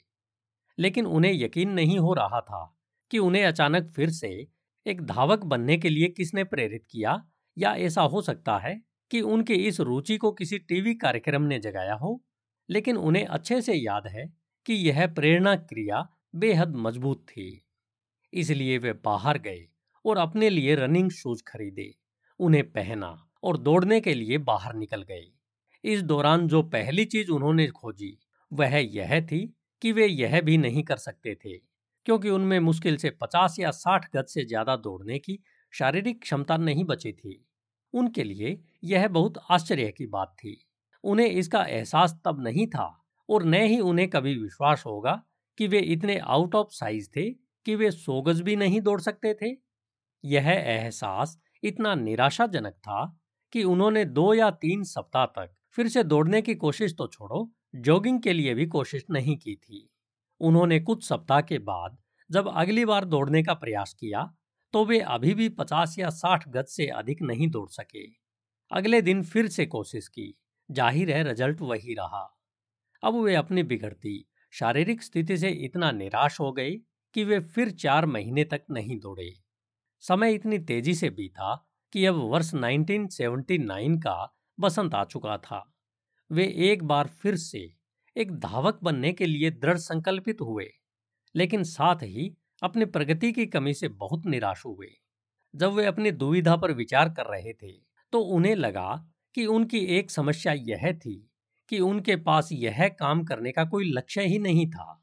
लेकिन 0.79 1.07
उन्हें 1.07 1.33
यकीन 1.33 1.71
नहीं 1.71 1.99
हो 1.99 2.15
रहा 2.15 2.41
था 2.41 2.77
कि 3.11 3.19
उन्हें 3.19 3.45
अचानक 3.45 3.93
फिर 3.97 4.11
से 4.11 4.49
एक 4.87 5.03
धावक 5.03 5.45
बनने 5.45 5.77
के 5.79 5.89
लिए 5.89 6.09
किसने 6.09 6.45
प्रेरित 6.45 6.85
किया 6.91 7.27
या 7.59 7.75
ऐसा 7.77 8.03
हो 8.03 8.23
सकता 8.23 8.59
है 8.59 8.83
कि 9.11 9.21
उनकी 9.21 9.55
इस 9.55 9.81
रुचि 9.81 10.17
को 10.17 10.33
किसी 10.33 10.59
टीवी 10.59 10.95
कार्यक्रम 10.95 11.43
ने 11.43 11.59
जगाया 11.59 11.95
हो। 11.95 12.23
लेकिन 12.71 12.97
उन्हें 12.97 13.27
अच्छे 13.27 13.61
से 13.63 13.75
याद 13.75 14.07
है 14.07 14.27
कि 14.67 14.75
यह 14.75 15.07
प्रेरणा 15.07 15.57
क्रिया 15.57 16.09
बेहद 16.37 16.75
मज़बूत 16.77 17.27
थी। 17.29 17.67
इसलिए 18.33 18.79
वे 18.79 18.93
बाहर 18.93 19.39
गए 19.39 19.69
और 20.05 20.17
अपने 20.19 20.51
लिए 20.51 20.75
रनिंग 20.75 21.11
शूज़ 21.11 21.43
खरीदे, 21.47 21.95
उन्हें 22.41 22.73
पहना 22.73 23.31
और 23.43 23.59
दौड़ने 23.59 24.01
के 24.01 24.15
लिए 24.15 24.39
बाहर 24.39 24.75
निकल 24.75 25.03
गए। 25.03 25.33
इस 25.85 26.03
दौरान 26.03 26.49
जो 26.49 26.63
पहली 26.63 27.05
चीज़ 27.05 27.31
उन्होंने 27.31 27.67
खोजी, 27.69 28.19
वह 28.53 28.77
यह 28.77 29.21
थी 29.27 29.55
कि 29.83 29.93
वे 29.93 30.07
यह 30.07 30.41
भी 30.41 30.57
नहीं 30.59 30.83
कर 30.85 30.97
सकते 30.99 31.35
थे, 31.37 31.57
क्योंकि 32.07 32.31
उनमें 32.31 32.59
मुश्किल 32.61 32.97
से 32.97 33.11
पचास 33.13 33.57
या 33.59 33.71
साठ 33.73 34.09
गज 34.17 34.27
से 34.29 34.45
ज़्यादा 34.47 34.77
दौड़ने 34.79 35.19
की 35.21 35.39
शारीरिक 35.73 36.21
क्षमता 36.23 36.57
नहीं 36.59 36.85
बची 36.85 37.13
थी। 37.15 37.41
उनके 37.95 38.25
लिए 38.25 38.59
यह 38.85 39.09
बहुत 39.09 39.39
आश्चर्य 39.51 39.91
की 39.93 40.07
बात 40.09 40.35
थी। 40.39 40.57
उन्हें 41.05 41.29
इसका 41.29 41.63
एहसास 41.65 42.21
तब 42.25 42.43
नहीं 42.43 42.67
था 42.69 42.87
और 43.29 43.45
न 43.45 43.55
ही 43.65 43.79
उन्हें 43.83 44.09
कभी 44.11 44.35
विश्वास 44.39 44.83
होगा 44.87 45.21
कि 45.59 45.67
वे 45.69 45.79
इतने 45.89 46.19
आउट 46.19 46.55
ऑफ़ 46.55 46.69
साइज़ 46.73 47.09
थे 47.17 47.31
कि 47.67 47.75
वे 47.77 47.91
सौ 47.91 48.21
गज 48.23 48.41
भी 48.41 48.57
नहीं 48.57 48.81
दौड़ 48.81 49.01
सकते 49.01 49.35
थे। 49.35 49.57
यह 50.25 50.49
एहसास 50.51 51.39
इतना 51.63 51.95
निराशाजनक 51.97 52.75
था 52.79 53.05
कि 53.53 53.63
उन्होंने 53.65 54.05
दो 54.07 54.33
या 54.35 54.51
तीन 54.53 54.83
सप्ताह 54.85 55.27
तक 55.29 55.55
फिर 55.77 55.89
से 55.89 56.05
दौड़ने 56.05 56.43
की 56.43 56.55
कोशिश 56.57 56.95
तो 56.99 57.07
छोड़ो 57.09 57.51
जॉगिंग 57.75 58.21
के 58.23 58.33
लिए 58.33 58.55
भी 58.55 58.67
कोशिश 58.67 59.05
नहीं 59.11 59.37
की 59.37 59.55
थी। 59.57 59.89
उन्होंने 60.41 60.81
कुछ 60.81 61.05
सप्ताह 61.05 61.41
के 61.41 61.59
बाद 61.59 61.97
जब 62.31 62.49
अगली 62.49 62.85
बार 62.85 63.05
दौड़ने 63.05 63.43
का 63.43 63.55
प्रयास 63.55 63.95
किया 63.95 64.23
तो 64.75 64.85
वे 64.85 65.01
अभी 65.01 65.35
भी 65.35 65.49
पचास 65.49 65.95
या 65.99 66.11
साठ 66.11 66.49
गज 66.49 66.67
से 66.67 66.87
अधिक 66.87 67.23
नहीं 67.23 67.49
दौड़ 67.51 67.69
सके। 67.71 68.05
अगले 68.71 69.03
दिन 69.03 69.23
फिर 69.23 69.49
से 69.49 69.67
कोशिश 69.67 70.09
की। 70.09 70.35
ज़ाहिर 70.71 71.11
है, 71.11 71.23
रिज़ल्ट 71.23 71.61
वही 71.61 71.95
रहा। 71.95 72.23
अब 73.03 73.15
वे 73.15 73.35
अपनी 73.35 73.63
बिगड़ती 73.63 74.25
शारीरिक 74.53 75.03
स्थिति 75.03 75.37
से 75.37 75.49
इतना 75.49 75.91
निराश 75.93 76.41
हो 76.41 76.53
गए 76.53 76.71
कि 77.15 77.25
वे 77.25 77.41
फिर 77.41 77.71
चार 77.71 78.07
महीने 78.07 78.45
तक 78.45 78.65
नहीं 78.71 78.99
दौड़े। 79.01 79.31
समय 80.05 80.35
इतनी 80.35 80.59
तेज़ी 80.59 80.95
से 80.95 81.11
बीता 81.11 81.55
कि 81.93 82.07
अब 82.07 82.15
वर्ष 82.15 82.55
1979 82.55 83.97
का 83.99 84.35
बसंत 84.59 84.95
आ 84.95 85.05
चुका 85.05 85.37
था। 85.39 85.74
वे 86.35 86.45
एक 86.65 86.83
बार 86.85 87.07
फिर 87.19 87.37
से 87.37 87.59
एक 88.17 88.33
धावक 88.33 88.79
बनने 88.83 89.13
के 89.13 89.27
लिए 89.27 89.51
दृढ़ 89.51 89.79
संकल्पित 89.79 90.41
हुए, 90.41 90.67
लेकिन 91.35 91.63
साथ 91.65 92.03
ही 92.03 92.33
अपनी 92.63 92.85
प्रगति 92.87 93.33
की 93.33 93.47
कमी 93.47 93.75
से 93.75 93.89
बहुत 93.91 94.27
निराश 94.27 94.65
हुए। 94.67 94.89
जब 95.55 95.73
वे 95.73 95.85
अपनी 95.87 96.11
दुविधा 96.13 96.57
पर 96.57 96.73
विचार 96.73 97.09
कर 97.09 97.27
रहे 97.27 97.53
थे 97.53 97.73
तो 98.13 98.21
उन्हें 98.21 98.55
लगा 98.57 98.91
कि 99.35 99.47
उनकी 99.47 99.85
एक 99.97 100.11
समस्या 100.11 100.53
यह 100.53 100.93
थी 100.95 101.17
कि 101.71 101.81
उनके 101.81 102.17
पास 102.17 102.49
यह 102.53 102.89
काम 102.91 103.25
करने 103.25 103.53
का 103.53 103.65
कोई 103.65 103.93
लक्ष्य 103.93 104.23
ही 104.23 104.39
नहीं 104.39 104.69
था। 104.71 105.01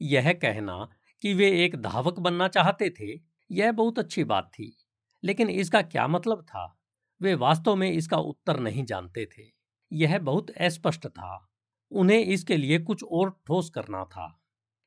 यह 0.00 0.32
कहना 0.32 0.78
कि 1.22 1.34
वे 1.34 1.50
एक 1.64 1.76
धावक 1.76 2.18
बनना 2.20 2.48
चाहते 2.48 2.90
थे, 2.90 3.12
यह 3.50 3.72
बहुत 3.72 3.98
अच्छी 3.98 4.24
बात 4.24 4.50
थी, 4.54 4.76
लेकिन 5.22 5.50
इसका 5.50 5.82
क्या 5.82 6.08
मतलब 6.08 6.42
था? 6.42 6.74
वे 7.20 7.34
वास्तव 7.36 7.76
में 7.76 7.90
इसका 7.92 8.16
उत्तर 8.18 8.60
नहीं 8.60 8.84
जानते 8.84 9.26
थे। 9.28 9.57
यह 9.92 10.18
बहुत 10.18 10.50
अस्पष्ट 10.50 11.06
था। 11.06 11.50
उन्हें 11.90 12.18
इसके 12.18 12.56
लिए 12.56 12.78
कुछ 12.78 13.04
और 13.04 13.30
ठोस 13.46 13.70
करना 13.70 14.04
था। 14.04 14.40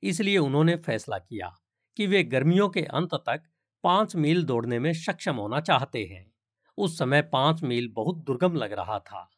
इसलिए 0.03 0.37
उन्होंने 0.37 0.75
फैसला 0.75 1.17
किया 1.17 1.55
कि 1.97 2.07
वे 2.07 2.23
गर्मियों 2.23 2.69
के 2.69 2.81
अंत 2.81 3.09
तक 3.13 3.43
पाँच 3.83 4.15
मील 4.15 4.43
दौड़ने 4.43 4.79
में 4.79 4.93
सक्षम 4.93 5.35
होना 5.35 5.59
चाहते 5.59 6.03
हैं। 6.05 6.31
उस 6.77 6.97
समय 6.97 7.21
पाँच 7.21 7.63
मील 7.63 7.91
बहुत 7.95 8.17
दुर्गम 8.17 8.53
लग 8.53 8.73
रहा 8.73 8.99
था। 8.99 9.31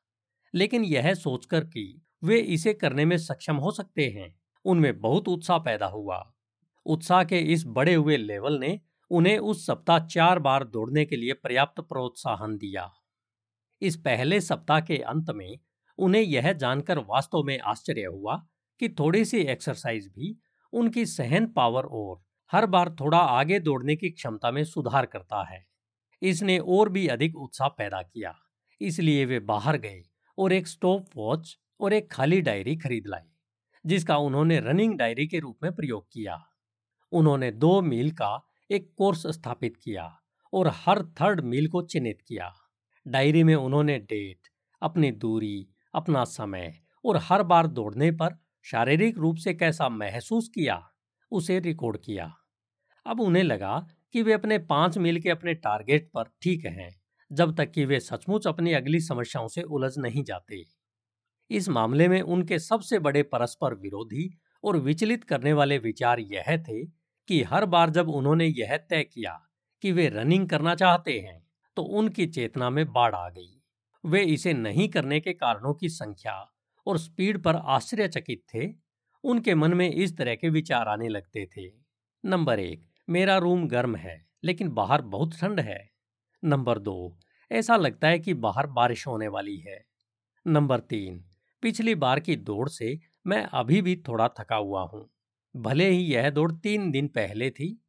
लेकिन 0.55 0.83
यह 0.83 1.13
सोचकर 1.13 1.63
कि 1.63 2.01
वे 2.23 2.39
इसे 2.39 2.73
करने 2.73 3.05
में 3.05 3.17
सक्षम 3.17 3.55
हो 3.55 3.71
सकते 3.71 4.09
हैं, 4.09 4.39
उनमें 4.65 4.99
बहुत 4.99 5.27
उत्साह 5.27 5.57
पैदा 5.57 5.85
हुआ। 5.85 6.33
उत्साह 6.85 7.23
के 7.23 7.39
इस 7.39 7.63
बड़े 7.67 7.93
हुए 7.93 8.17
लेवल 8.17 8.59
ने 8.59 8.81
उन्हें 9.11 9.37
उस 9.37 9.65
सप्ताह 9.65 9.99
चार 9.99 10.39
बार 10.39 10.63
दौड़ने 10.63 11.05
के 11.05 11.15
लिए 11.15 11.33
पर्याप्त 11.33 11.81
प्रोत्साहन 11.81 12.57
दिया। 12.57 12.93
इस 13.83 13.95
पहले 13.95 14.39
सप्ताह 14.41 14.79
के 14.79 14.97
अंत 14.97 15.29
में 15.29 15.59
उन्हें 15.99 16.21
यह 16.21 16.51
जानकर 16.53 16.99
वास्तव 16.99 17.43
में 17.43 17.59
आश्चर्य 17.59 18.05
हुआ 18.05 18.35
कि 18.79 18.89
थोड़ी 18.89 19.23
सी 19.25 19.39
एक्सरसाइज 19.45 20.07
भी 20.07 20.35
उनकी 20.73 21.05
सहन 21.05 21.47
पावर 21.47 21.83
और 21.83 22.21
हर 22.51 22.65
बार 22.65 22.89
थोड़ा 22.91 23.17
आगे 23.17 23.59
दौड़ने 23.59 23.95
की 23.95 24.09
क्षमता 24.09 24.51
में 24.51 24.63
सुधार 24.63 25.05
करता 25.05 25.43
है। 25.49 25.63
इसने 26.21 26.57
और 26.59 26.89
भी 26.89 27.07
अधिक 27.07 27.35
उत्साह 27.37 27.67
पैदा 27.67 28.01
किया, 28.03 28.33
इसलिए 28.81 29.25
वे 29.25 29.39
बाहर 29.41 29.77
गए 29.77 30.01
और 30.37 30.53
एक 30.53 30.67
स्टॉप 30.67 31.05
वॉच 31.15 31.57
और 31.79 31.93
एक 31.93 32.11
खाली 32.11 32.41
डायरी 32.41 32.75
खरीद 32.75 33.07
लाई, 33.07 33.29
जिसका 33.85 34.17
उन्होंने 34.19 34.59
रनिंग 34.59 34.97
डायरी 34.97 35.27
के 35.27 35.39
रूप 35.39 35.57
में 35.63 35.71
प्रयोग 35.71 36.07
किया। 36.13 36.41
उन्होंने 37.11 37.51
दो 37.51 37.79
मील 37.81 38.11
का 38.11 38.39
एक 38.69 38.93
कोर्स 38.97 39.27
स्थापित 39.27 39.77
किया 39.77 40.11
और 40.53 40.71
हर 40.75 41.03
थर्ड 41.13 41.41
मील 41.41 41.67
को 41.67 41.81
चिन्हित 41.83 42.21
किया। 42.27 42.53
डायरी 43.05 43.43
में 43.43 43.55
उन्होंने 43.55 43.99
डेट, 43.99 44.47
अपनी 44.81 45.11
दूरी, 45.11 45.67
अपना 45.93 46.23
समय 46.25 46.73
और 47.05 47.17
हर 47.17 47.43
बार 47.43 47.67
दौड़ने 47.67 48.11
पर 48.11 48.37
शारीरिक 48.65 49.17
रूप 49.17 49.37
से 49.37 49.53
कैसा 49.53 49.89
महसूस 49.89 50.49
किया, 50.49 50.81
उसे 51.31 51.59
रिकॉर्ड 51.59 51.97
किया। 51.97 52.31
अब 53.05 53.21
उन्हें 53.21 53.43
लगा 53.43 53.87
कि 54.13 54.21
वे 54.23 54.33
अपने 54.33 54.57
पाँच 54.59 54.97
मील 54.97 55.21
के 55.21 55.29
अपने 55.29 55.53
टारगेट 55.53 56.09
पर 56.13 56.23
ठीक 56.41 56.65
हैं, 56.65 57.01
जब 57.31 57.55
तक 57.55 57.71
कि 57.71 57.85
वे 57.85 57.99
सचमुच 57.99 58.47
अपनी 58.47 58.73
अगली 58.73 58.99
समस्याओं 58.99 59.47
से 59.47 59.61
उलझ 59.61 59.97
नहीं 59.97 60.23
जाते। 60.23 60.63
इस 61.51 61.69
मामले 61.69 62.07
में 62.07 62.21
उनके 62.21 62.59
सबसे 62.59 62.99
बड़े 62.99 63.23
परस्पर 63.23 63.73
विरोधी 63.75 64.29
और 64.63 64.77
विचलित 64.77 65.23
करने 65.23 65.53
वाले 65.53 65.77
विचार 65.77 66.19
यह 66.19 66.57
थे 66.57 66.85
कि 67.29 67.43
हर 67.43 67.65
बार 67.65 67.89
जब 67.89 68.09
उन्होंने 68.09 68.45
यह 68.47 68.77
तय 68.77 69.03
किया 69.03 69.39
कि 69.83 69.91
वे 69.91 70.09
रनिंग 70.09 70.49
करना 70.49 70.75
चाहते 70.75 71.19
हैं 71.19 71.42
तो 71.75 71.83
उनकी 71.83 72.27
चेतना 72.27 72.69
में 72.69 72.93
बाढ़ 72.93 73.15
आ 73.15 73.29
गई। 73.29 73.61
वे 74.05 74.23
इसे 74.23 74.53
नहीं 74.53 74.89
करने 74.89 75.19
के 75.19 75.33
कारणों 75.33 75.73
की 75.73 75.89
संख्या 75.89 76.51
और 76.87 76.97
स्पीड 76.97 77.43
पर 77.43 77.55
आश्चर्यचकित 77.55 78.43
थे। 78.55 78.73
उनके 79.23 79.55
मन 79.55 79.73
में 79.73 79.91
इस 79.91 80.17
तरह 80.17 80.35
के 80.35 80.49
विचार 80.49 80.87
आने 80.87 81.09
लगते 81.09 81.49
थे। 81.57 81.71
नंबर 82.25 82.59
एक, 82.59 82.85
मेरा 83.09 83.37
रूम 83.37 83.67
गर्म 83.67 83.95
है, 83.95 84.25
लेकिन 84.43 84.69
बाहर 84.69 85.01
बहुत 85.01 85.35
ठंड 85.39 85.59
है। 85.59 85.91
नंबर 86.43 86.79
दो, 86.79 87.19
ऐसा 87.51 87.75
लगता 87.75 88.07
है 88.07 88.19
कि 88.19 88.33
बाहर 88.33 88.67
बारिश 88.67 89.07
होने 89.07 89.27
वाली 89.27 89.57
है। 89.57 89.85
नंबर 90.47 90.79
तीन, 90.79 91.25
पिछली 91.61 91.95
बार 91.95 92.19
की 92.19 92.35
दौड़ 92.35 92.69
से 92.69 92.99
मैं 93.27 93.43
अभी 93.43 93.81
भी 93.81 94.03
थोड़ा 94.07 94.27
थका 94.27 94.55
हुआ 94.55 94.81
हूँ। 94.81 95.09
भले 95.55 95.89
ही 95.89 95.97
यह 95.97 96.29
दौड़ 96.29 96.51
तीन 96.51 96.91
दिन 96.91 97.07
पहले 97.07 97.51
थी। 97.51 97.85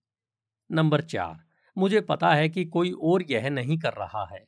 नंबर 0.70 1.00
चार 1.00 1.43
मुझे 1.76 2.00
पता 2.00 2.34
है 2.34 2.48
कि 2.48 2.64
कोई 2.64 2.92
और 2.92 3.24
यह 3.30 3.50
नहीं 3.50 3.78
कर 3.78 3.92
रहा 3.92 4.26
है। 4.32 4.44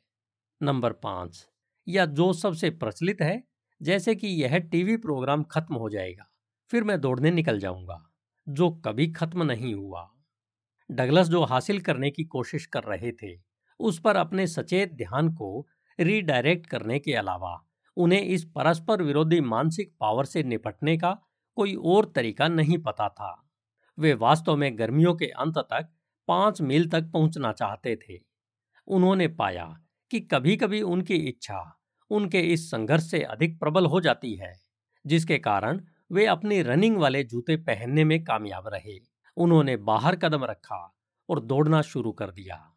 नंबर 0.63 0.93
पाँच, 0.93 1.49
या 1.89 2.07
जो 2.07 2.33
सबसे 2.33 2.71
प्रचलित 2.71 3.23
है, 3.23 3.43
जैसे 3.83 4.15
कि 4.15 4.29
यह 4.29 4.59
टीवी 4.59 4.97
प्रोग्राम 4.97 5.43
खत्म 5.43 5.75
हो 5.75 5.91
जाएगा, 5.91 6.27
फिर 6.71 6.85
मैं 6.85 7.01
दौड़ने 7.01 7.31
निकल 7.31 7.59
जाऊँगा, 7.59 8.11
जो 8.49 8.71
कभी 8.71 9.13
खत्म 9.13 9.43
नहीं 9.43 9.75
हुआ। 9.75 10.11
डगलस 10.91 11.29
जो 11.29 11.45
हासिल 11.45 11.81
करने 11.81 12.11
की 12.11 12.25
कोशिश 12.25 12.67
कर 12.67 12.85
रहे 12.85 13.13
थे, 13.13 13.41
उस 13.81 14.01
पर 14.01 14.17
अपने 14.17 14.47
सचेत 14.47 14.93
ध्यान 14.93 15.35
को 15.35 15.67
रीडायरेक्ट 16.01 16.67
करने 16.67 16.99
के 16.99 17.15
अलावा, 17.15 17.67
उन्हें 17.97 18.23
इस 18.23 18.45
परस्पर 18.45 19.03
विरोधी 19.03 19.41
मानसिक 19.41 19.93
पावर 20.01 20.25
से 20.25 20.43
निपटने 20.43 20.99
का 20.99 21.19
कोई 21.55 21.75
और 21.75 22.13
तरीका 22.17 22.49
नहीं 22.49 22.79
पता 22.79 23.09
था। 23.09 23.49
वे 23.99 24.15
वास्तव 24.15 24.57
में 24.57 24.79
गर्मियों 24.79 25.15
के 25.15 25.27
अंत 25.27 25.59
तक 25.59 25.89
पाँच 26.29 26.61
मील 26.63 26.89
तक 26.91 27.11
पहुँचना 27.13 27.53
चाहते 27.53 27.97
थे। 27.97 28.19
उन्होंने 28.89 29.29
पाया 29.29 29.81
कि 30.11 30.21
कभी 30.21 30.57
कभी 30.57 30.83
उनकी 30.83 31.15
इच्छा 31.15 31.79
उनके 32.11 32.41
इस 32.41 32.71
संघर्ष 32.71 33.11
से 33.11 33.23
अधिक 33.23 33.59
प्रबल 33.61 33.87
हो 33.87 34.01
जाती 34.01 34.35
है, 34.35 34.53
जिसके 35.07 35.39
कारण 35.39 35.81
वे 36.13 36.27
अपने 36.27 36.63
रनिंग 36.63 36.97
वाले 36.97 37.25
जूते 37.25 37.57
पहनने 37.57 38.05
में 38.05 38.25
कामयाब 38.25 38.69
रहे। 38.69 38.99
उन्होंने 39.37 39.77
बाहर 39.77 40.17
कदम 40.17 40.45
रखा 40.45 40.97
और 41.29 41.41
दौड़ना 41.41 41.83
शुरू 41.83 42.13
कर 42.13 42.31
दिया। 42.31 42.73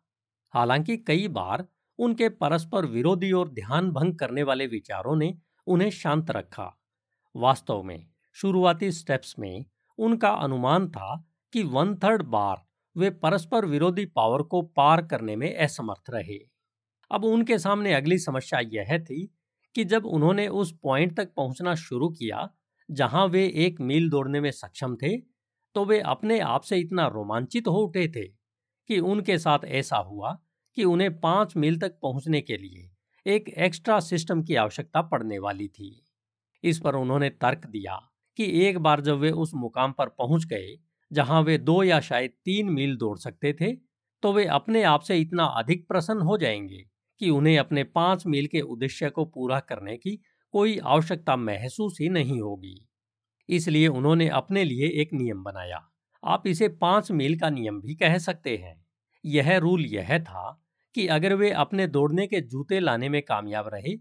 हालाँकि 0.54 0.98
कई 0.98 1.28
बार 1.28 1.68
उनके 2.00 2.30
परस्पर 2.30 2.86
विरोधी 2.86 3.32
और 3.32 3.50
ध्यान 3.50 3.92
भंग 3.92 4.16
करने 4.16 4.44
वाले 4.44 4.68
विचारों 4.68 5.16
ने 5.16 5.38
उन्हें 5.68 5.90
शांत 5.90 6.32
रखा। 6.32 6.82
वास्तव 7.36 7.84
में 7.84 8.08
शुरुआती 8.34 8.92
स्टेप्स 8.92 9.36
में 9.40 9.66
उनका 9.98 10.30
अनुमान 10.30 10.90
था 10.90 11.30
कि 11.54 11.64
वन 11.64 11.96
थर्ड 11.96 12.24
बार 12.24 12.66
वे 13.00 13.10
परस्पर 13.10 13.66
विरोधी 13.66 14.06
पावर 14.06 14.42
को 14.44 14.62
पार 14.62 15.06
करने 15.06 15.36
में 15.36 15.56
असमर्थ 15.56 16.10
रहे। 16.10 16.38
अब 17.12 17.26
उनके 17.26 17.58
सामने 17.60 17.94
अगली 17.94 18.18
समस्या 18.18 18.60
यह 18.74 18.98
थी 19.00 19.26
कि 19.76 19.84
जब 19.84 20.06
उन्होंने 20.06 20.48
उस 20.48 20.72
पॉइंट 20.84 21.16
तक 21.18 21.34
पहुँचना 21.36 21.76
शुरू 21.76 22.10
किया, 22.10 22.50
जहाँ 22.90 23.26
वे 23.28 23.46
एक 23.58 23.82
मील 23.82 24.10
दौड़ने 24.10 24.42
में 24.42 24.52
सक्षम 24.52 24.96
थे 24.96 25.18
तो 25.76 25.84
वे 25.86 26.00
अपने 26.00 26.40
आप 26.40 26.62
से 26.62 26.78
इतना 26.78 27.08
रोमांचित 27.08 27.68
हो 27.68 27.78
उठे 27.78 28.08
थे 28.08 28.24
कि 28.90 29.00
उनके 29.00 29.38
साथ 29.38 29.66
ऐसा 29.66 29.98
हुआ 29.98 30.32
कि 30.78 30.84
उन्हें 30.84 31.20
पाँच 31.20 31.56
मील 31.58 31.80
तक 31.80 32.00
पहुँचने 32.02 32.42
के 32.42 32.58
लिए 32.58 32.90
एक 33.26 33.50
एक्स्ट्रा 33.58 34.00
सिस्टम 34.00 34.42
की 34.44 34.56
आवश्यकता 34.56 35.02
पड़ने 35.02 35.40
वाली 35.40 35.68
थी। 35.68 36.06
इस 36.64 36.80
पर 36.80 36.96
उन्होंने 36.96 37.30
तर्क 37.30 37.68
दिया 37.68 37.96
कि 38.38 38.46
एक 38.68 38.78
बार 38.78 39.02
जब 39.02 39.18
वे 39.18 39.32
उस 39.32 39.54
मुकाम 39.56 39.92
पर 39.92 40.10
पहुँच 40.10 40.46
गए 40.46 40.76
जहाँ 41.12 41.42
वे 41.42 41.58
दो 41.58 41.82
या 41.84 42.00
शायद 42.00 42.32
तीन 42.46 42.70
मील 42.70 42.96
दौड़ 42.98 43.18
सकते 43.18 43.54
थे 43.54 43.74
तो 44.24 44.34
वे 44.34 44.46
अपने 44.52 44.84
आप 44.84 45.02
से 45.02 45.18
इतना 45.18 45.46
अधिक 45.58 45.88
प्रसन्न 45.88 46.22
हो 46.22 46.38
जाएँगे 46.38 46.84
कि 47.22 47.30
उन्हें 47.30 47.58
अपने 47.58 47.84
पाँच 47.84 48.26
मील 48.28 48.48
के 48.48 48.62
उद्देश्य 48.62 49.10
को 49.10 49.26
पूरा 49.26 49.60
करने 49.60 49.98
की 49.98 50.16
कोई 50.54 50.78
आवश्यकता 50.80 51.36
महसूस 51.36 51.98
ही 52.02 52.10
नहीं 52.10 52.40
होगी। 52.42 52.76
इसलिए 53.50 53.88
उन्होंने 53.88 54.28
अपने 54.30 54.64
लिए 54.64 54.88
एक 55.02 55.14
नियम 55.14 55.44
बनाया। 55.44 55.80
आप 56.24 56.48
इसे 56.48 56.68
पाँच 56.82 57.12
मील 57.12 57.40
का 57.40 57.50
नियम 57.50 57.82
भी 57.82 57.96
कह 57.96 58.18
सकते 58.18 58.56
हैं। 58.58 58.76
यह 59.24 59.58
रूल 59.58 59.86
यह 59.86 60.18
था 60.20 60.50
कि 60.96 61.08
अगर 61.08 61.34
वे 61.36 61.52
अपने 61.52 61.88
दौड़ने 61.88 62.28
के 62.28 62.42
जूते 62.42 62.80
लाने 62.80 63.10
में 63.10 63.22
कामयाब 63.22 63.70
रहे 63.74 63.96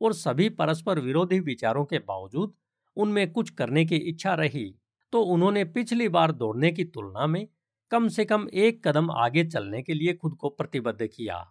और 0.00 0.12
सभी 0.12 0.48
परस्पर 0.50 0.98
विरोधी 1.00 1.40
विचारों 1.40 1.84
के 1.84 1.98
बावजूद 1.98 2.54
उनमें 2.96 3.30
कुछ 3.32 3.50
करने 3.50 3.84
की 3.84 3.96
इच्छा 3.96 4.34
रही 4.34 4.64
तो 5.12 5.22
उन्होंने 5.22 5.64
पिछली 5.64 6.08
बार 6.08 6.32
दौड़ने 6.32 6.70
की 6.72 6.84
तुलना 6.84 7.26
में 7.26 7.46
कम 7.90 8.08
से 8.08 8.24
कम 8.24 8.46
एक 8.54 8.86
कदम 8.88 9.10
आगे 9.10 9.44
चलने 9.44 9.82
के 9.82 9.94
लिए 9.94 10.12
खुद 10.14 10.34
को 10.34 10.48
प्रतिबद्ध 10.48 11.06
किया। 11.06 11.44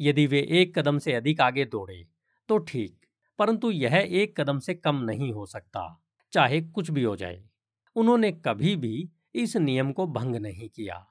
यदि 0.00 0.26
वे 0.26 0.40
एक 0.52 0.78
कदम 0.78 0.98
से 0.98 1.12
अधिक 1.12 1.40
आगे 1.40 1.64
दौड़े 1.64 2.06
तो 2.48 2.58
ठीक, 2.58 2.96
परंतु 3.38 3.70
यह 3.70 3.96
एक 3.96 4.40
कदम 4.40 4.58
से 4.58 4.74
कम 4.74 4.96
नहीं 4.96 5.32
हो 5.32 5.46
सकता, 5.46 6.02
चाहे 6.32 6.60
कुछ 6.60 6.90
भी 6.90 7.02
हो 7.02 7.14
जाए। 7.16 7.42
उन्होंने 7.96 8.30
कभी 8.44 8.74
भी 8.76 9.08
इस 9.34 9.56
नियम 9.56 9.92
को 9.92 10.06
भंग 10.06 10.36
नहीं 10.36 10.68
किया 10.68 11.04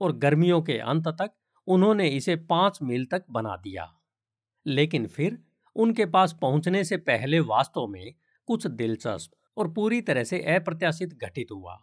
और 0.00 0.16
गर्मियों 0.16 0.60
के 0.62 0.78
अंत 0.78 1.08
तक 1.10 1.30
उन्होंने 1.66 2.08
इसे 2.08 2.36
पाँच 2.36 2.78
मील 2.82 3.06
तक 3.06 3.24
बना 3.30 3.56
दिया। 3.56 3.88
लेकिन 4.66 5.06
फिर 5.06 5.38
उनके 5.76 6.06
पास 6.06 6.36
पहुँचने 6.42 6.84
से 6.84 6.96
पहले 6.96 7.40
वास्तव 7.40 7.86
में 7.86 8.14
कुछ 8.48 8.66
दिलचस्प 8.66 9.30
और 9.60 9.72
पूरी 9.72 10.00
तरह 10.02 10.24
से 10.24 10.40
अप्रत्याशित 10.54 11.14
घटित 11.16 11.48
हुआ। 11.52 11.78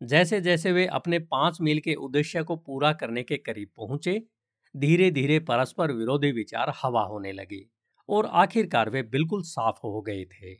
जैसे 0.00 0.40
जैसे 0.40 0.72
वे 0.72 0.86
अपने 0.88 1.18
पाँच 1.20 1.60
मील 1.62 1.80
के 1.80 1.94
उद्देश्य 1.96 2.42
को 2.42 2.56
पूरा 2.58 2.92
करने 2.94 3.22
के 3.22 3.36
करीब 3.38 3.68
पहुँचे 3.76 4.22
धीरे 4.74 5.10
धीरे 5.10 5.38
परस्पर 5.42 5.92
विरोधी 5.92 6.32
विचार 6.32 6.72
हवा 6.76 7.02
होने 7.04 7.32
लगे 7.32 7.64
और 8.08 8.26
आखिरकार 8.34 8.90
वे 8.90 9.02
बिल्कुल 9.04 9.42
साफ़ 9.44 9.78
हो 9.84 10.00
गए 10.02 10.24
थे। 10.26 10.54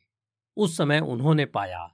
उस 0.56 0.76
समय 0.76 1.00
उन्होंने 1.00 1.44
पाया 1.48 1.86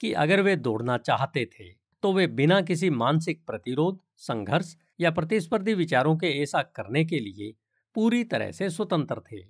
कि 0.00 0.12
अगर 0.14 0.40
वे 0.42 0.56
दौड़ना 0.58 0.96
चाहते 0.98 1.44
थे 1.50 1.70
तो 2.02 2.12
वे 2.12 2.26
बिना 2.28 2.60
किसी 2.62 2.90
मानसिक 2.92 3.44
प्रतिरोध, 3.46 3.98
संघर्ष 4.18 4.74
या 5.00 5.10
प्रतिस्पर्धी 5.10 5.74
विचारों 5.74 6.16
के 6.16 6.28
ऐसा 6.42 6.62
करने 6.76 7.04
के 7.04 7.18
लिए 7.20 7.52
पूरी 7.96 8.22
तरह 8.24 8.50
से 8.52 8.70
स्वतंत्र 8.70 9.20
थे। 9.22 9.42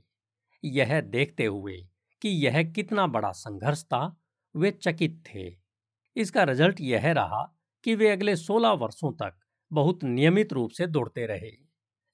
यह 0.63 1.01
देखते 1.03 1.47
हुए 1.47 1.77
कि 2.23 2.29
यह 2.47 2.63
कितना 2.73 3.07
बड़ा 3.09 3.31
संघर्ष 3.35 3.83
था 3.85 4.05
वे 4.57 4.71
चकित 4.71 5.23
थे। 5.27 5.57
इसका 6.17 6.43
रिज़ल्ट 6.43 6.81
यह 6.81 7.13
रहा 7.13 7.43
कि 7.85 7.95
वे 7.95 8.09
अगले 8.09 8.37
16 8.37 8.71
वर्षों 8.71 9.13
तक 9.13 9.35
बहुत 9.73 10.05
नियमित 10.05 10.53
रूप 10.53 10.71
से 10.71 10.87
दौड़ते 10.87 11.27
रहे। 11.27 11.53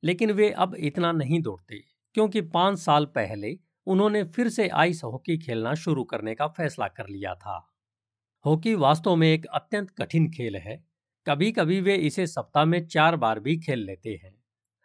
लेकिन 0.03 0.31
वे 0.31 0.51
अब 0.51 0.75
इतना 0.75 1.13
नहीं 1.13 1.41
दौड़ते, 1.43 1.85
क्योंकि 2.15 2.41
पाँच 2.41 2.79
साल 2.79 3.07
पहले 3.07 3.59
उन्होंने 3.87 4.25
फिर 4.25 4.49
से 4.49 4.69
आइस 4.69 5.05
हॉकी 5.05 5.39
खेलना 5.39 5.75
शुरू 5.75 6.05
करने 6.05 6.35
का 6.35 6.47
फैसला 6.47 6.89
कर 6.89 7.09
लिया 7.09 7.35
था। 7.35 7.77
हॉकी 8.45 8.75
वास्तव 8.75 9.17
में 9.17 9.29
एक 9.29 9.47
अत्यंत 9.47 9.91
कठिन 9.91 10.31
खेल 10.31 10.57
है। 10.57 10.85
कभी 11.27 11.53
कभी 11.53 11.81
वे 11.81 11.95
इसे 11.97 12.27
सप्ताह 12.27 12.65
में 12.65 12.87
चार 12.87 13.17
बार 13.17 13.41
भी 13.41 13.57
खेल 13.59 13.79
लेते 13.79 14.21
हैं। 14.25 14.35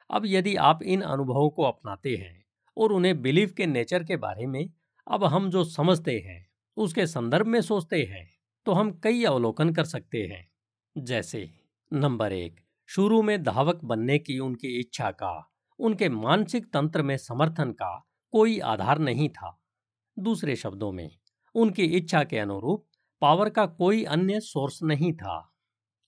अब 0.10 0.24
यदि 0.26 0.56
आप 0.56 0.84
इन 0.84 1.02
अनुभवों 1.02 1.50
को 1.50 1.64
अपनाते 1.64 2.16
हैं 2.16 2.44
और 2.78 2.92
उन्हें 2.92 3.22
बिलीव 3.22 3.54
के 3.58 3.66
नेचर 3.66 4.04
के 4.04 4.18
बारे 4.18 4.48
में 4.48 4.70
अब 5.08 5.24
हम 5.24 5.50
जो 5.50 5.64
समझते 5.64 6.20
हैं 6.20 6.48
उसके 6.78 7.08
संदर्भ 7.08 7.48
में 7.48 7.62
सोचते 7.62 8.04
हैं 8.04 8.30
तो 8.66 8.72
हम 8.72 8.92
कई 9.04 9.24
अवलोकन 9.24 9.74
कर 9.74 9.84
सकते 9.84 10.18
हैं। 10.18 10.52
जैसे, 10.98 11.50
नंबर 11.94 12.34
एक, 12.34 12.60
शुरू 12.88 13.22
में 13.22 13.44
धावक 13.44 13.84
बनने 13.84 14.20
की 14.20 14.40
उनकी 14.40 14.80
इच्छा 14.80 15.12
का, 15.12 15.52
उनके 15.80 16.10
मानसिक 16.10 16.66
तंत्र 16.66 17.04
में 17.04 17.18
समर्थन 17.18 17.72
का 17.72 18.08
कोई 18.32 18.60
आधार 18.60 19.00
नहीं 19.00 19.30
था। 19.30 19.64
दूसरे 20.20 20.56
शब्दों 20.56 20.92
में, 20.92 21.10
उनकी 21.56 21.84
इच्छा 21.84 22.24
के 22.24 22.38
अनुरूप 22.38 22.88
पावर 23.22 23.50
का 23.50 23.66
कोई 23.66 24.04
अन्य 24.04 24.40
सोर्स 24.40 24.84
नहीं 24.84 25.14
था। 25.14 25.54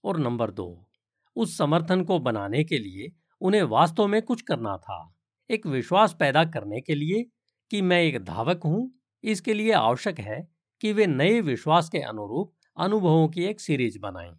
और 0.04 0.18
नंबर 0.18 0.52
दो, 0.52 0.90
उस 1.36 1.58
समर्थन 1.58 2.04
को 2.04 2.20
बनाने 2.20 2.64
के 2.64 2.80
लिए 2.80 3.12
उन्हें 3.42 3.64
वास्तव 3.64 4.08
में 4.08 4.22
कुछ 4.22 4.42
करना 4.42 4.78
था। 4.78 5.16
एक 5.50 5.66
विश्वास 5.68 6.16
पैदा 6.20 6.46
करने 6.46 6.82
के 6.82 6.96
लिए 6.96 7.24
कि 7.72 7.82
मैं 7.82 8.02
एक 8.02 8.24
धावक 8.24 8.64
हूँ, 8.64 8.92
इसके 9.24 9.54
लिए 9.54 9.72
आवश्यक 9.72 10.20
है 10.20 10.57
कि 10.82 10.94
वे 10.94 11.08
नए 11.08 11.42
विश्वास 11.42 11.90
के 11.90 12.00
अनुरूप 12.00 12.54
अनुभवों 12.78 13.28
की 13.28 13.46
एक 13.46 13.60
सीरीज़ 13.62 14.00
बनाएँ। 14.00 14.32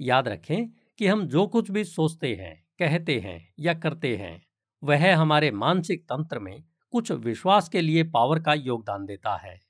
याद 0.00 0.28
रखें 0.28 0.68
कि 0.98 1.06
हम 1.06 1.26
जो 1.26 1.46
कुछ 1.46 1.70
भी 1.70 1.84
सोचते 1.84 2.34
हैं, 2.34 2.54
कहते 2.78 3.18
हैं 3.20 3.54
या 3.60 3.74
करते 3.74 4.16
हैं, 4.16 4.42
वह 4.82 5.16
हमारे 5.16 5.50
मानसिक 5.50 6.04
तंत्र 6.04 6.38
में 6.38 6.64
कुछ 6.92 7.12
विश्वास 7.12 7.68
के 7.68 7.80
लिए 7.80 8.02
पावर 8.10 8.40
का 8.40 8.54
योगदान 8.54 9.06
देता 9.06 9.36
है। 9.36 9.60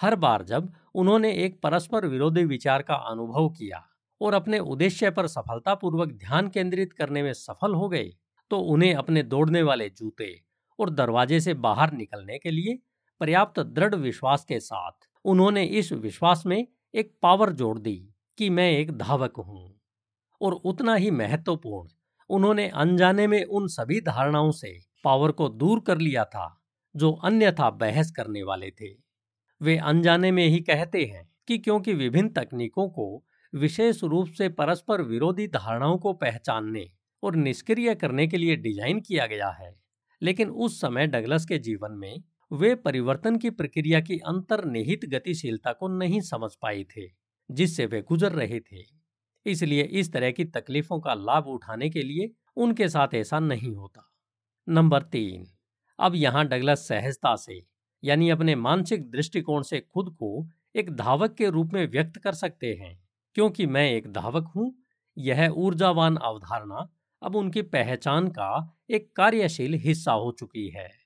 हर 0.00 0.16
बार 0.16 0.42
जब 0.42 0.72
उन्होंने 0.94 1.32
एक 1.34 1.60
परस्पर 1.62 2.06
विरोधी 2.06 2.44
विचार 2.44 2.82
का 2.82 2.94
अनुभव 2.94 3.48
किया 3.48 3.84
और 4.20 4.34
अपने 4.34 4.58
उद्देश्य 4.58 5.10
पर 5.10 5.26
सफलतापूर्वक 5.26 6.12
ध्यान 6.14 6.48
केंद्रित 6.48 6.92
करने 6.92 7.22
में 7.22 7.32
सफल 7.32 7.74
हो 7.74 7.88
गए 7.88 8.10
तो 8.50 8.58
उन्हें 8.68 8.94
अपने 8.94 9.22
दौड़ने 9.24 9.62
वाले 9.62 9.88
जूते 9.90 10.32
और 10.78 10.90
दरवाजे 10.90 11.40
से 11.40 11.54
बाहर 11.60 11.92
निकलने 11.92 12.38
के 12.38 12.50
लिए 12.50 12.78
पर्याप्त 13.20 13.60
दृढ़ 13.60 13.94
विश्वास 13.94 14.44
के 14.44 14.60
साथ 14.60 15.08
उन्होंने 15.24 15.64
इस 15.64 15.92
विश्वास 15.92 16.42
में 16.46 16.66
एक 16.94 17.12
पावर 17.22 17.52
जोड़ 17.52 17.78
दी 17.78 17.96
कि 18.38 18.50
मैं 18.50 18.70
एक 18.70 18.90
धावक 18.92 19.36
हूँ। 19.38 19.68
और 20.40 20.52
उतना 20.54 20.94
ही 20.94 21.10
महत्वपूर्ण, 21.10 21.88
उन्होंने 22.30 22.68
अनजाने 22.68 23.26
में 23.26 23.42
उन 23.44 23.66
सभी 23.68 24.00
धारणाओं 24.00 24.50
से 24.52 24.72
पावर 25.04 25.32
को 25.32 25.48
दूर 25.48 25.80
कर 25.80 25.98
लिया 25.98 26.24
था, 26.24 26.56
जो 26.94 27.12
अन्यथा 27.14 27.70
बहस 27.70 28.10
करने 28.10 28.42
वाले 28.42 28.70
थे। 28.70 28.92
वे 29.60 29.76
अनजाने 29.78 30.30
में 30.32 30.46
ही 30.46 30.60
कहते 30.60 31.04
हैं 31.04 31.28
कि 31.48 31.58
क्योंकि 31.58 31.94
विभिन्न 31.94 32.28
तकनीकों 32.28 32.88
को 32.88 33.24
विशेष 33.52 34.02
रूप 34.04 34.28
से 34.28 34.48
परस्पर 34.48 35.02
विरोधी 35.02 35.46
धारणाओं 35.48 35.98
को 35.98 36.12
पहचानने 36.14 36.86
और 37.22 37.36
निष्क्रिय 37.36 37.94
करने 37.94 38.26
के 38.26 38.36
लिए 38.36 38.56
डिज़ाइन 38.56 39.00
किया 39.00 39.26
गया 39.26 39.48
है, 39.50 39.74
लेकिन 40.22 40.50
उस 40.50 40.80
समय 40.80 41.06
डगलस 41.06 41.46
के 41.46 41.58
जीवन 41.58 41.92
में 41.92 42.22
वे 42.50 42.74
परिवर्तन 42.74 43.36
की 43.36 43.50
प्रक्रिया 43.50 44.00
की 44.00 44.18
अंतर्निहित 44.18 45.04
गतिशीलता 45.04 45.72
को 45.72 45.88
नहीं 45.88 46.20
समझ 46.20 46.50
पाए 46.62 46.84
थे, 46.84 47.06
जिससे 47.50 47.86
वे 47.86 48.00
गुजर 48.02 48.32
रहे 48.32 48.60
थे। 48.60 48.84
इसलिए 49.46 49.82
इस 49.82 50.12
तरह 50.12 50.30
की 50.30 50.44
तकलीफों 50.44 51.00
का 51.00 51.14
लाभ 51.14 51.46
उठाने 51.46 51.90
के 51.90 52.02
लिए 52.02 52.30
उनके 52.56 52.88
साथ 52.88 53.14
ऐसा 53.14 53.38
नहीं 53.40 53.74
होता। 53.74 54.06
नंबर 54.68 55.02
तीन, 55.02 55.46
अब 55.98 56.14
यहाँ 56.14 56.44
डगलस 56.46 56.88
सहजता 56.88 57.36
से, 57.36 57.60
यानी 58.02 58.30
अपने 58.30 58.54
मानसिक 58.54 59.10
दृष्टिकोण 59.10 59.62
से 59.62 59.80
खुद 59.80 60.14
को 60.14 60.48
एक 60.76 60.90
धावक 60.90 61.34
के 61.34 61.50
रूप 61.50 61.72
में 61.72 61.86
व्यक्त 61.86 62.18
कर 62.18 62.32
सकते 62.32 62.74
हैं, 62.74 62.98
क्योंकि 63.36 63.66
मैं 63.66 63.90
एक 63.90 64.12
धावक 64.12 64.52
हूँ, 64.56 64.74
यह 65.16 65.48
ऊर्जावान 65.48 66.16
अवधारणा 66.16 66.88
अब 67.22 67.36
उनकी 67.36 67.62
पहचान 67.62 68.28
का 68.28 68.78
एक 68.90 69.16
कार्यशील 69.16 69.74
हिस्सा 69.74 70.12
हो 70.12 70.30
चुकी 70.38 70.68
है। 70.68 70.99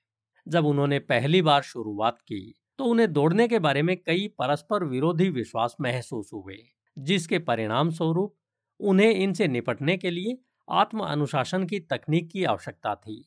जब 0.47 0.65
उन्होंने 0.65 0.99
पहली 1.01 1.41
बार 1.41 1.61
शुरुआत 1.63 2.19
की 2.21 2.55
तो 2.79 2.85
उन्हें 2.85 3.11
दौड़ने 3.13 3.47
के 3.47 3.59
बारे 3.59 3.81
में 3.81 3.95
कई 3.97 4.27
परस्पर 4.39 4.83
विरोधी 4.83 5.29
विश्वास 5.29 5.75
महसूस 5.81 6.29
हुए, 6.33 6.57
जिसके 6.97 7.39
परिणाम 7.39 7.89
स्वरूप 7.89 8.35
उन्हें 8.79 9.11
इनसे 9.11 9.47
निपटने 9.47 9.97
के 9.97 10.09
लिए 10.11 10.37
आत्म 10.67 10.99
अनुशासन 11.01 11.65
की 11.65 11.79
तकनीक 11.81 12.29
की 12.31 12.43
आवश्यकता 12.43 12.95
थी। 12.95 13.23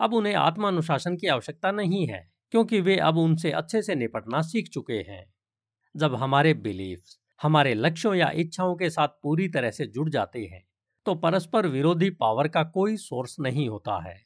अब 0.00 0.14
उन्हें 0.14 0.34
आत्म 0.34 0.68
अनुशासन 0.68 1.16
की 1.16 1.26
आवश्यकता 1.26 1.70
नहीं 1.72 2.06
है, 2.06 2.28
क्योंकि 2.52 2.80
वे 2.80 2.96
अब 2.98 3.18
उनसे 3.18 3.50
अच्छे 3.52 3.82
से 3.82 3.94
निपटना 3.94 4.42
सीख 4.42 4.68
चुके 4.68 4.98
हैं। 5.08 5.24
जब 5.94 6.14
हमारे 6.14 6.54
बिलीफ 6.56 7.04
हमारे 7.40 7.74
लक्ष्यों 7.74 8.14
या 8.14 8.30
इच्छाओं 8.36 8.74
के 8.76 8.90
साथ 8.90 9.08
पूरी 9.22 9.48
तरह 9.48 9.70
से 9.70 9.86
जुड़ 9.86 10.08
जाते 10.10 10.44
हैं 10.44 10.62
तो 11.06 11.14
परस्पर 11.14 11.66
विरोधी 11.66 12.10
पावर 12.12 12.48
का 12.48 12.62
कोई 12.64 12.96
सोर्स 12.96 13.36
नहीं 13.40 13.68
होता 13.68 13.98
है। 14.02 14.16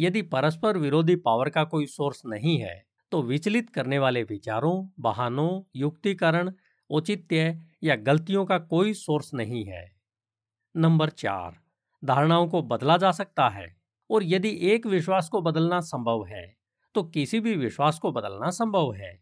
यदि 0.00 0.22
परस्पर 0.22 0.78
विरोधी 0.78 1.16
पावर 1.16 1.48
का 1.48 1.64
कोई 1.64 1.86
सोर्स 1.86 2.22
नहीं 2.26 2.58
है 2.58 2.82
तो 3.12 3.22
विचलित 3.22 3.70
करने 3.70 3.98
वाले 3.98 4.22
विचारों, 4.22 4.88
बहानों, 5.00 5.62
युक्तिकरण, 5.76 6.52
औचित्य 6.90 7.60
या 7.84 7.96
गलतियों 7.96 8.44
का 8.44 8.58
कोई 8.58 8.92
सोर्स 8.94 9.34
नहीं 9.34 9.64
है। 9.64 9.84
नंबर 10.74 11.08
चार, 11.08 11.58
धारणाओं 12.02 12.48
को 12.48 12.62
बदला 12.62 12.96
जा 12.96 13.10
सकता 13.12 13.48
है, 13.48 13.76
और 14.10 14.24
यदि 14.24 14.56
एक 14.62 14.86
विश्वास 14.86 15.28
को 15.28 15.40
बदलना 15.42 15.80
संभव 15.80 16.24
है 16.26 16.46
तो 16.94 17.02
किसी 17.04 17.40
भी 17.40 17.54
विश्वास 17.56 17.98
को 17.98 18.12
बदलना 18.12 18.50
संभव 18.50 18.92
है। 18.94 19.18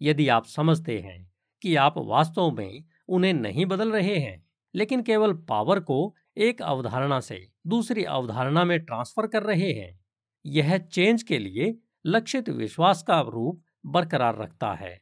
यदि 0.00 0.28
आप 0.28 0.44
समझते 0.46 0.98
हैं 0.98 1.30
कि 1.62 1.74
आप 1.76 1.94
वास्तव 1.98 2.50
में 2.50 2.84
उन्हें 3.08 3.32
नहीं 3.32 3.66
बदल 3.66 3.92
रहे 3.92 4.16
हैं, 4.16 4.44
लेकिन 4.74 5.02
केवल 5.02 5.32
पावर 5.48 5.80
को 5.80 6.14
एक 6.38 6.62
अवधारणा 6.62 7.20
से 7.20 7.46
दूसरी 7.66 8.04
अवधारणा 8.04 8.64
में 8.64 8.78
ट्रांसफ़र 8.80 9.26
कर 9.26 9.42
रहे 9.42 9.72
हैं 9.72 9.99
यह 10.44 10.78
चेंज 10.78 11.22
के 11.22 11.38
लिए 11.38 11.74
लक्षित 12.06 12.48
विश्वास 12.48 13.02
का 13.02 13.20
रूप 13.20 13.62
बरकरार 13.86 14.38
रखता 14.38 14.72
है। 14.74 14.98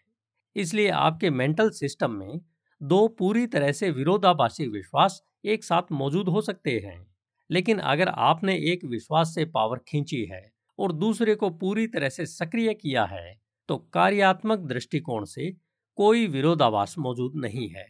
इसलिए 0.57 0.89
आपके 0.91 1.31
मेंटल 1.31 1.71
सिस्टम 1.71 2.11
में 2.11 2.41
दो 2.81 3.07
पूरी 3.09 3.47
तरह 3.47 3.73
से 3.73 3.91
विरोधाभासी 3.91 4.67
विश्वास 4.69 5.23
एक 5.45 5.65
साथ 5.65 5.93
मौजूद 5.93 6.29
हो 6.29 6.41
सकते 6.41 6.79
हैं। 6.79 7.07
लेकिन 7.51 7.79
अगर 7.79 8.09
आपने 8.09 8.57
एक 8.73 8.85
विश्वास 8.85 9.35
से 9.35 9.45
पावर 9.45 9.79
खींची 9.89 10.25
है 10.25 10.51
और 10.79 10.93
दूसरे 10.93 11.35
को 11.35 11.51
पूरी 11.51 11.87
तरह 11.87 12.09
से 12.09 12.27
सक्रिय 12.27 12.75
किया 12.75 13.05
है 13.05 13.35
तो 13.69 13.77
कार्यात्मक 13.93 14.59
दृष्टिकोण 14.59 15.25
से 15.25 15.51
कोई 15.99 16.27
विरोधाभास 16.27 16.95
मौजूद 16.99 17.33
नहीं 17.37 17.69
है। 17.69 17.87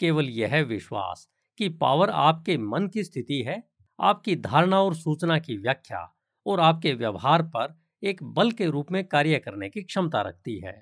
केवल 0.00 0.28
यह 0.30 0.60
विश्वास 0.62 1.28
कि 1.58 1.68
पावर 1.68 2.10
आपके 2.10 2.56
मन 2.58 2.86
की 2.88 3.04
स्थिति 3.04 3.42
है, 3.42 3.62
आपकी 3.98 4.36
धारणा 4.36 4.80
और 4.82 4.94
सूचना 4.94 5.38
की 5.38 5.56
व्याख्या 5.56 6.00
और 6.46 6.60
आपके 6.60 6.92
व्यवहार 6.94 7.42
पर 7.50 7.74
एक 8.02 8.22
बल 8.34 8.50
के 8.52 8.66
रूप 8.66 8.90
में 8.92 9.04
कार्य 9.06 9.38
करने 9.38 9.68
की 9.68 9.82
क्षमता 9.82 10.22
रखती 10.22 10.58
है। 10.60 10.76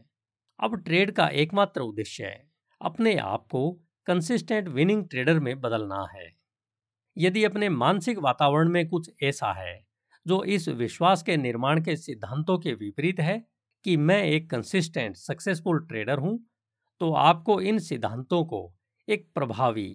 अब 0.60 0.76
ट्रेड 0.76 1.10
का 1.12 1.28
एकमात्र 1.34 1.80
उद्देश्य 1.82 2.24
है, 2.24 2.44
अपने 2.80 3.16
आप 3.18 3.46
को 3.50 3.70
कंसिस्टेंट 4.06 4.68
विनिंग 4.68 5.04
ट्रेडर 5.08 5.40
में 5.40 5.60
बदलना 5.60 6.06
है। 6.14 6.30
यदि 7.16 7.44
अपने 7.44 7.68
मानसिक 7.68 8.18
वातावरण 8.18 8.68
में 8.68 8.88
कुछ 8.88 9.10
ऐसा 9.22 9.52
है, 9.54 9.78
जो 10.26 10.42
इस 10.46 10.68
विश्वास 10.70 11.22
के 11.22 11.36
निर्माण 11.36 11.82
के 11.84 11.96
सिद्धांतों 11.96 12.58
के 12.58 12.72
विपरीत 12.74 13.20
है 13.20 13.38
कि 13.84 13.96
मैं 13.98 14.22
एक 14.24 14.50
कंसिस्टेंट 14.50 15.16
सक्सेसफुल 15.16 15.78
ट्रेडर 15.86 16.18
हूँ 16.18 16.38
तो 17.00 17.12
आपको 17.12 17.60
इन 17.60 17.78
सिद्धांतों 17.80 18.44
को 18.44 18.60
एक 19.08 19.26
प्रभावी, 19.34 19.88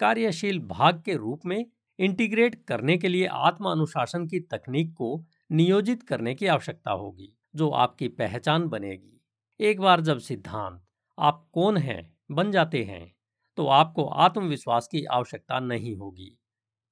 कार्यशील 0.00 0.58
भाग 0.60 1.02
के 1.02 1.14
रूप 1.16 1.46
में 1.46 1.64
इंटीग्रेट 2.00 2.54
करने 2.64 2.96
के 2.98 3.08
लिए 3.08 3.26
आत्म 3.26 3.70
अनुशासन 3.70 4.26
की 4.26 4.40
तकनीक 4.40 4.92
को 4.92 5.24
नियोजित 5.50 6.02
करने 6.02 6.34
की 6.34 6.46
आवश्यकता 6.46 6.92
होगी, 6.92 7.32
जो 7.54 7.68
आपकी 7.70 8.08
पहचान 8.08 8.68
बनेगी। 8.68 9.20
एक 9.60 9.80
बार 9.80 10.00
जब 10.00 10.18
सिद्धांत, 10.18 10.82
आप 11.18 11.48
कौन 11.54 11.76
हैं? 11.76 12.16
बन 12.30 12.50
जाते 12.52 12.82
हैं 12.84 13.12
तो 13.58 13.66
आपको 13.66 14.04
आत्मविश्वास 14.04 14.88
की 14.88 15.04
आवश्यकता 15.04 15.58
नहीं 15.60 15.94
होगी, 15.96 16.36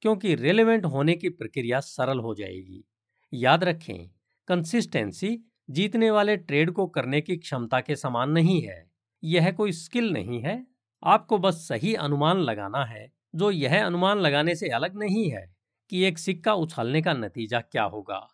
क्योंकि 0.02 0.34
रेलेवेंट 0.34 0.84
होने 0.84 1.14
की 1.14 1.28
प्रक्रिया 1.30 1.80
सरल 1.80 2.18
हो 2.18 2.34
जाएगी। 2.34 2.84
याद 3.32 3.64
रखें 3.64 4.08
कंसिस्टेंसी 4.48 5.38
जीतने 5.70 6.10
वाले 6.10 6.36
ट्रेड 6.36 6.70
को 6.70 6.86
करने 6.86 7.20
की 7.20 7.36
क्षमता 7.36 7.80
के 7.80 7.96
समान 7.96 8.30
नहीं 8.30 8.60
है। 8.62 8.84
यह 9.22 9.50
कोई 9.52 9.72
स्किल 9.72 10.12
नहीं 10.12 10.40
है। 10.42 10.66
आपको 11.02 11.38
बस 11.38 11.54
सही 11.68 11.94
अनुमान 11.94 12.38
लगाना 12.38 12.84
है 12.84 13.06
जो 13.34 13.50
यह 13.50 13.84
अनुमान 13.84 14.18
लगाने 14.18 14.54
से 14.54 14.68
अलग 14.70 14.96
नहीं 14.96 15.30
है 15.30 15.46
कि 15.92 16.02
एक 16.04 16.18
सिक्का 16.18 16.54
उछालने 16.54 17.02
का 17.02 17.12
नतीजा 17.14 17.60
क्या 17.62 17.82
होगा, 17.84 18.26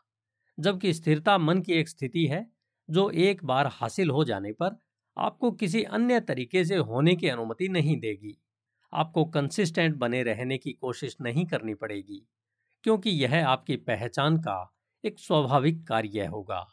जबकि 0.58 0.92
स्थिरता 0.94 1.36
मन 1.38 1.60
की 1.60 1.72
एक 1.72 1.88
स्थिति 1.88 2.26
है 2.26 2.46
जो 2.88 3.08
एक 3.10 3.44
बार 3.44 3.66
हासिल 3.72 4.10
हो 4.10 4.24
जाने 4.24 4.52
पर 4.52 4.76
आपको 5.16 5.50
किसी 5.52 5.82
अन्य 5.84 6.20
तरीके 6.22 6.64
से 6.64 6.76
होने 6.78 7.14
की 7.16 7.28
अनुमति 7.28 7.68
नहीं 7.68 7.96
देगी। 7.98 8.36
आपको 8.92 9.24
कंसिस्टेंट 9.26 9.96
बने 9.96 10.22
रहने 10.22 10.58
की 10.58 10.72
कोशिश 10.72 11.16
नहीं 11.20 11.44
करनी 11.46 11.74
पड़ेगी, 11.74 12.26
क्योंकि 12.84 13.10
यह 13.12 13.46
आपकी 13.48 13.76
पहचान 13.78 14.36
का 14.38 14.56
एक 15.04 15.18
स्वाभाविक 15.18 15.86
कार्य 15.88 16.26
होगा। 16.26 16.66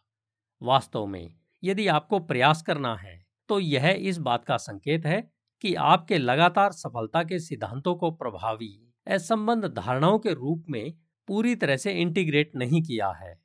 वास्तव 0.61 1.05
में 1.05 1.33
यदि 1.63 1.87
आपको 1.89 2.19
प्रयास 2.21 2.61
करना 2.61 2.95
है 2.97 3.19
तो 3.49 3.59
यह 3.59 3.87
इस 3.89 4.17
बात 4.19 4.45
का 4.45 4.57
संकेत 4.59 5.05
है 5.05 5.21
कि 5.61 5.75
आपके 5.75 6.17
लगातार 6.17 6.71
सफलता 6.71 7.23
के 7.23 7.39
सिद्धांतों 7.39 7.95
को 7.95 8.11
प्रभावी 8.11 8.93
असंबंध 9.07 9.65
धारणाओं 9.65 10.19
के 10.19 10.33
रूप 10.33 10.65
में 10.69 10.93
पूरी 11.27 11.55
तरह 11.55 11.77
से 11.77 11.91
इंटीग्रेट 11.93 12.51
नहीं 12.55 12.81
किया 12.83 13.11
है। 13.11 13.41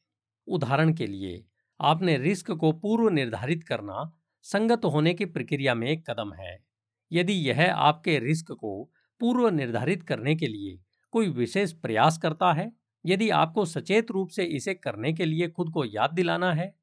उदाहरण 0.48 0.94
के 0.94 1.06
लिए, 1.06 1.44
आपने 1.80 2.18
रिस्क 2.18 2.50
को 2.50 2.72
पूर्व 2.72 3.08
निर्धारित 3.08 3.64
करना 3.64 4.12
संगत 4.42 4.84
होने 4.84 5.14
की 5.14 5.24
प्रक्रिया 5.24 5.74
में 5.74 5.88
एक 5.88 6.10
कदम 6.10 6.32
है। 6.32 6.64
यदि 7.12 7.32
यह 7.32 7.74
आपके 7.74 8.18
रिस्क 8.18 8.52
को 8.52 8.90
पूर्व 9.20 9.48
निर्धारित 9.48 10.02
करने 10.02 10.34
के 10.34 10.46
लिए 10.46 10.80
कोई 11.10 11.28
विशेष 11.28 11.72
प्रयास 11.72 12.18
करता 12.18 12.52
है, 12.52 12.72
यदि 13.06 13.30
आपको 13.30 13.64
सचेत 13.64 14.10
रूप 14.10 14.28
से 14.28 14.44
इसे 14.44 14.74
करने 14.74 15.12
के 15.12 15.24
लिए 15.24 15.48
खुद 15.48 15.70
को 15.70 15.84
याद 15.84 16.10
दिलाना 16.10 16.52
है, 16.52 16.74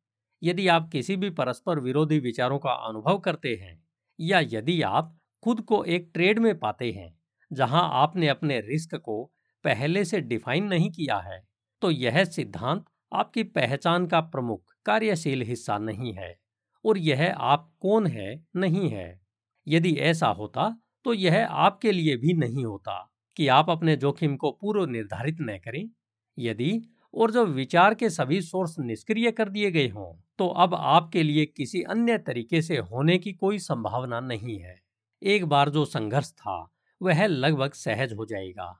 यदि 0.43 0.67
आप 0.67 0.89
किसी 0.89 1.15
भी 1.15 1.29
परस्पर 1.29 1.79
विरोधी 1.79 2.19
विचारों 2.19 2.59
का 2.59 2.69
अनुभव 2.69 3.19
करते 3.19 3.55
हैं, 3.55 3.83
या 4.19 4.39
यदि 4.39 4.81
आप 4.81 5.19
खुद 5.43 5.61
को 5.63 5.83
एक 5.85 6.09
ट्रेड 6.13 6.39
में 6.39 6.57
पाते 6.59 6.91
हैं, 6.91 7.13
जहाँ 7.51 7.89
आपने 7.95 8.27
अपने 8.29 8.59
रिस्क 8.61 8.95
को 8.97 9.23
पहले 9.65 10.03
से 10.05 10.21
डिफाइन 10.23 10.65
नहीं 10.65 10.89
किया 10.91 11.17
है 11.21 11.41
तो 11.81 11.91
यह 11.91 12.23
सिद्धांत 12.25 12.85
आपकी 13.11 13.43
पहचान 13.45 14.05
का 14.07 14.19
प्रमुख 14.23 14.73
कार्यशील 14.85 15.41
हिस्सा 15.43 15.77
नहीं 15.79 16.13
है 16.13 16.35
और 16.85 16.97
यह 16.99 17.23
आप 17.31 17.71
कौन 17.81 18.07
है 18.07 18.35
नहीं 18.57 18.89
है। 18.89 19.19
यदि 19.67 19.93
ऐसा 20.03 20.27
होता 20.31 20.69
तो 21.05 21.13
यह 21.13 21.45
आपके 21.47 21.91
लिए 21.91 22.15
भी 22.17 22.33
नहीं 22.35 22.65
होता 22.65 22.97
कि 23.37 23.47
आप 23.49 23.69
अपने 23.69 23.95
जोखिम 23.97 24.35
को 24.37 24.51
पूर्व 24.53 24.85
निर्धारित 24.87 25.37
न 25.41 25.57
करें। 25.59 25.83
यदि 26.37 26.71
और 27.13 27.31
जब 27.31 27.49
विचार 27.55 27.93
के 27.95 28.09
सभी 28.09 28.41
सोर्स 28.41 28.75
निष्क्रिय 28.79 29.31
कर 29.31 29.49
दिए 29.49 29.71
गए 29.71 29.87
हों 29.89 30.13
तो 30.39 30.47
अब 30.57 30.73
आपके 30.75 31.23
लिए 31.23 31.45
किसी 31.47 31.81
अन्य 31.85 32.17
तरीके 32.19 32.61
से 32.61 32.77
होने 32.79 33.17
की 33.19 33.33
कोई 33.35 33.59
संभावना 33.61 34.19
नहीं 34.21 34.59
है। 34.59 34.75
एक 35.23 35.45
बार 35.45 35.69
जो 35.69 35.85
संघर्ष 35.85 36.31
था, 36.31 36.75
वह 37.01 37.25
लगभग 37.25 37.71
सहज 37.71 38.13
हो 38.13 38.25
जाएगा। 38.25 38.79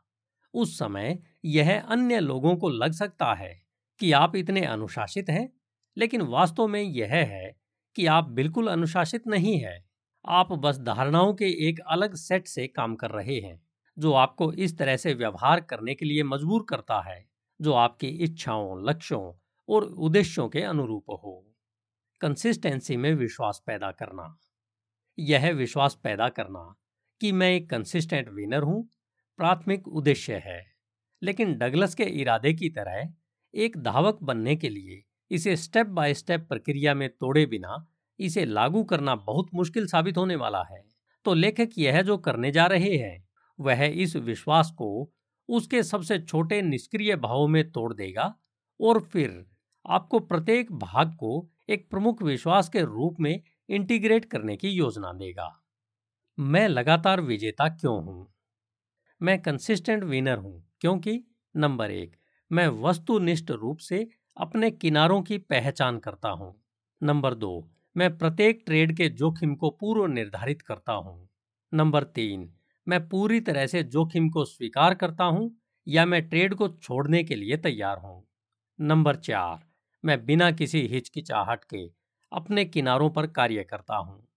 उस 0.53 0.79
समय 0.79 1.23
यह 1.45 1.81
अन्य 1.81 2.19
लोगों 2.19 2.55
को 2.55 2.69
लग 2.69 2.91
सकता 2.91 3.33
है 3.33 3.63
कि 3.99 4.11
आप 4.11 4.35
इतने 4.35 4.65
अनुशासित 4.65 5.29
हैं, 5.29 5.53
लेकिन 5.97 6.21
वास्तव 6.21 6.67
में 6.67 6.81
यह 6.81 7.07
है 7.07 7.57
कि 7.95 8.05
आप 8.05 8.29
बिल्कुल 8.29 8.67
अनुशासित 8.67 9.27
नहीं 9.27 9.59
है। 9.59 9.85
आप 10.25 10.53
बस 10.53 10.79
धारणाओं 10.79 11.33
के 11.33 11.69
एक 11.69 11.79
अलग 11.87 12.15
सेट 12.15 12.47
से 12.47 12.67
काम 12.67 12.95
कर 12.95 13.11
रहे 13.11 13.39
हैं, 13.39 13.67
जो 13.99 14.13
आपको 14.13 14.53
इस 14.53 14.77
तरह 14.77 14.97
से 14.97 15.13
व्यवहार 15.13 15.61
करने 15.61 15.95
के 15.95 16.05
लिए 16.05 16.23
मजबूर 16.23 16.65
करता 16.69 17.01
है, 17.01 17.29
जो 17.61 17.73
आपकी 17.73 18.07
इच्छाओं, 18.07 18.89
लक्ष्यों 18.89 19.33
और 19.69 19.83
उद्देश्यों 19.83 20.49
के 20.49 20.61
अनुरूप 20.61 21.03
हो। 21.09 21.55
कंसिस्टेंसी 22.21 22.97
में 22.97 23.13
विश्वास 23.13 23.63
पैदा 23.65 23.91
करना। 23.91 24.37
यह 25.19 25.51
विश्वास 25.51 25.99
पैदा 26.03 26.29
करना 26.29 26.75
कि 27.21 27.31
मैं 27.31 27.51
एक 27.51 27.69
कंसिस्टेंट 27.69 28.29
विनर 28.29 28.61
हूँ, 28.61 28.89
प्राथमिक 29.37 29.87
उद्देश्य 29.87 30.33
है। 30.33 30.61
लेकिन 31.21 31.53
डगलस 31.55 31.95
के 31.95 32.03
इरादे 32.03 32.53
की 32.53 32.69
तरह 32.69 33.13
एक 33.53 33.77
धावक 33.77 34.19
बनने 34.23 34.55
के 34.55 34.69
लिए 34.69 35.03
इसे 35.31 35.55
स्टेप 35.55 35.87
बाय 35.87 36.13
स्टेप 36.13 36.41
प्रक्रिया 36.49 36.93
में 36.93 37.09
तोड़े 37.09 37.45
बिना 37.45 37.87
इसे 38.19 38.45
लागू 38.45 38.83
करना 38.83 39.15
बहुत 39.15 39.49
मुश्किल 39.53 39.87
साबित 39.87 40.17
होने 40.17 40.35
वाला 40.35 40.63
है। 40.63 40.83
तो 41.25 41.33
लेखक 41.33 41.69
यह 41.77 42.01
जो 42.01 42.17
करने 42.17 42.51
जा 42.51 42.65
रहे 42.65 42.97
हैं, 42.97 43.27
वह 43.59 43.83
इस 43.85 44.15
विश्वास 44.15 44.71
को 44.71 45.11
उसके 45.49 45.83
सबसे 45.83 46.19
छोटे 46.19 46.61
निष्क्रिय 46.61 47.15
भावों 47.15 47.47
में 47.47 47.71
तोड़ 47.71 47.93
देगा 47.93 48.35
और 48.81 48.99
फिर 48.99 49.45
आपको 49.85 50.19
प्रत्येक 50.19 50.71
भाग 50.71 51.13
को 51.13 51.49
एक 51.69 51.89
प्रमुख 51.89 52.23
विश्वास 52.23 52.69
के 52.69 52.81
रूप 52.81 53.17
में 53.19 53.41
इंटीग्रेट 53.69 54.25
करने 54.25 54.57
की 54.57 54.69
योजना 54.69 55.13
देगा 55.13 55.63
मैं 56.39 56.67
लगातार 56.67 57.21
विजेता 57.21 57.67
क्यों 57.69 58.03
हूँ? 58.03 58.33
मैं 59.21 59.41
कंसिस्टेंट 59.41 60.03
विनर 60.03 60.37
हूँ, 60.37 60.67
क्योंकि 60.81 61.23
नंबर 61.55 61.91
एक, 61.91 62.15
मैं 62.51 62.67
वस्तुनिष्ठ 62.67 63.51
रूप 63.51 63.77
से 63.77 64.07
अपने 64.37 64.71
किनारों 64.71 65.21
की 65.21 65.37
पहचान 65.37 65.99
करता 65.99 66.29
हूँ। 66.29 66.63
नंबर 67.03 67.33
दो, 67.33 67.71
मैं 67.97 68.17
प्रत्येक 68.17 68.63
ट्रेड 68.65 68.97
के 68.97 69.09
जोखिम 69.09 69.55
को 69.55 69.69
पूर्व 69.69 70.05
निर्धारित 70.05 70.61
करता 70.61 70.93
हूँ। 70.93 71.29
नंबर 71.73 72.03
तीन, 72.03 72.53
मैं 72.87 73.09
पूरी 73.09 73.39
तरह 73.39 73.67
से 73.67 73.83
जोखिम 73.83 74.29
को 74.29 74.45
स्वीकार 74.45 74.93
करता 74.93 75.23
हूँ 75.23 75.57
या 75.87 76.05
मैं 76.05 76.29
ट्रेड 76.29 76.55
को 76.55 76.67
छोड़ने 76.67 77.23
के 77.23 77.35
लिए 77.35 77.57
तैयार 77.57 77.97
हूँ। 77.97 78.23
नंबर 78.79 79.15
चार, 79.15 79.59
मैं 80.05 80.25
बिना 80.25 80.51
किसी 80.51 80.87
हिचकिचाहट 80.87 81.63
के 81.63 82.02
अपने 82.33 82.65
किनारों 82.65 83.09
पर 83.09 83.27
कार्य 83.27 83.63
करता 83.63 83.95
हूँ। 83.95 84.27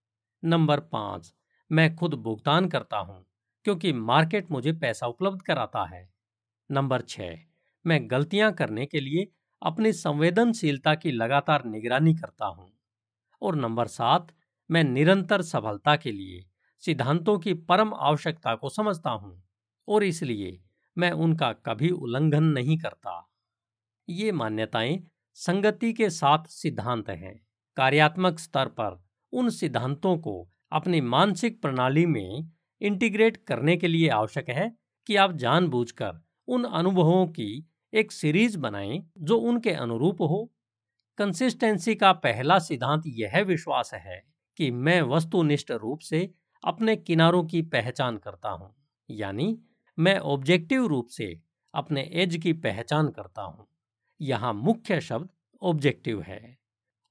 नंबर 0.42 0.80
पाँच, 0.80 1.34
मैं 1.70 1.96
खुद 1.96 2.14
भुगतान 2.14 2.68
करता 2.68 2.98
हूँ, 2.98 3.24
क्योंकि 3.64 3.92
मार्केट 3.92 4.50
मुझे 4.50 4.72
पैसा 4.72 5.06
उपलब्ध 5.06 5.42
कराता 5.42 5.84
है। 5.84 6.08
नंबर 6.70 7.00
छः, 7.00 7.38
मैं 7.84 8.00
गलतियाँ 8.10 8.52
करने 8.52 8.86
के 8.86 9.00
लिए 9.00 9.28
अपनी 9.62 9.92
संवेदनशीलता 9.92 10.94
की 10.94 11.12
लगातार 11.12 11.64
निगरानी 11.64 12.14
करता 12.14 12.46
हूँ। 12.46 12.72
और 13.42 13.56
नंबर 13.56 13.86
सात, 13.86 14.28
मैं 14.70 14.84
निरंतर 14.84 15.42
सफलता 15.42 15.96
के 15.96 16.12
लिए 16.12 16.44
सिद्धांतों 16.82 17.38
की 17.38 17.54
परम 17.54 17.94
आवश्यकता 17.94 18.54
को 18.54 18.68
समझता 18.68 19.10
हूँ, 19.10 19.42
और 19.88 20.04
इसलिए 20.04 20.60
मैं 20.96 21.10
उनका 21.12 21.52
कभी 21.52 21.90
उल्लंघन 21.90 22.44
नहीं 22.44 22.78
करता। 22.78 23.30
ये 24.08 24.32
मान्यताएँ 24.32 25.02
संगति 25.34 25.92
के 25.92 26.10
साथ 26.10 26.44
सिद्धांत 26.48 27.08
हैं। 27.10 27.45
कार्यात्मक 27.76 28.38
स्तर 28.38 28.68
पर 28.70 28.98
उन 29.32 29.48
सिद्धांतों 29.50 30.16
को 30.18 30.36
अपनी 30.72 31.00
मानसिक 31.00 31.60
प्रणाली 31.62 32.06
में 32.06 32.50
इंटीग्रेट 32.80 33.36
करने 33.48 33.76
के 33.76 33.88
लिए 33.88 34.08
आवश्यक 34.10 34.48
है 34.50 34.70
कि 35.06 35.16
आप 35.16 35.36
जानबूझकर 35.36 36.20
उन 36.48 36.64
अनुभवों 36.64 37.26
की 37.28 37.66
एक 37.92 38.12
सीरीज़ 38.12 38.58
बनाएँ 38.58 39.02
जो 39.20 39.36
उनके 39.40 39.70
अनुरूप 39.72 40.20
हो। 40.22 40.44
कंसिस्टेंसी 41.18 41.94
का 41.94 42.12
पहला 42.14 42.58
सिद्धांत 42.58 43.02
यह 43.08 43.40
विश्वास 43.42 43.90
है 43.94 44.22
कि 44.58 44.70
मैं 44.70 45.00
वस्तुनिष्ठ 45.04 45.70
रूप 45.72 46.00
से 46.00 46.28
अपने 46.64 46.96
किनारों 46.96 47.44
की 47.44 47.62
पहचान 47.64 48.16
करता 48.16 48.50
हूँ, 48.50 48.74
यानी 49.08 49.58
मैं 49.98 50.18
ऑब्जेक्टिव 50.18 50.86
रूप 50.86 51.08
से 51.08 51.34
अपने 51.74 52.10
एज 52.14 52.36
की 52.36 52.52
पहचान 52.52 53.08
करता 53.08 53.42
हूँ। 53.42 53.66
यहाँ 54.20 54.52
मुख्य 54.54 55.00
शब्द 55.00 55.28
ऑब्जेक्टिव 55.62 56.22
है। 56.22 56.56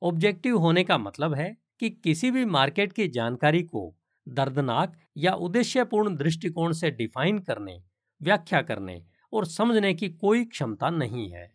ऑब्जेक्टिव 0.01 0.57
होने 0.57 0.83
का 0.83 0.97
मतलब 0.97 1.33
है 1.33 1.57
कि 1.79 1.89
किसी 1.89 2.31
भी 2.31 2.45
मार्केट 2.45 2.93
की 2.93 3.07
जानकारी 3.07 3.63
को 3.63 3.95
दर्दनाक 4.27 4.93
या 5.17 5.33
उद्देश्यपूर्ण 5.33 6.15
दृष्टिकोण 6.15 6.73
से 6.73 6.91
डिफाइन 6.91 7.39
करने, 7.39 7.81
व्याख्या 8.21 8.61
करने 8.61 9.01
और 9.33 9.45
समझने 9.45 9.93
की 9.93 10.09
कोई 10.09 10.45
क्षमता 10.45 10.89
नहीं 10.89 11.29
है। 11.31 11.51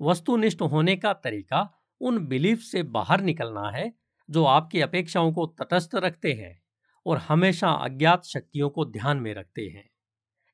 वस्तुनिष्ठ 0.00 0.62
होने 0.62 0.96
का 0.96 1.12
तरीका 1.12 1.70
उन 2.00 2.26
बिलीफ 2.26 2.60
से 2.60 2.82
बाहर 2.82 3.20
निकलना 3.20 3.70
है 3.70 3.92
जो 4.30 4.44
आपकी 4.44 4.80
अपेक्षाओं 4.80 5.32
को 5.32 5.46
तटस्थ 5.46 5.94
रखते 5.94 6.32
हैं 6.32 6.62
और 7.06 7.18
हमेशा 7.18 7.68
अज्ञात 7.68 8.24
शक्तियों 8.24 8.70
को 8.70 8.84
ध्यान 8.84 9.16
में 9.16 9.34
रखते 9.34 9.62
हैं। 9.62 9.88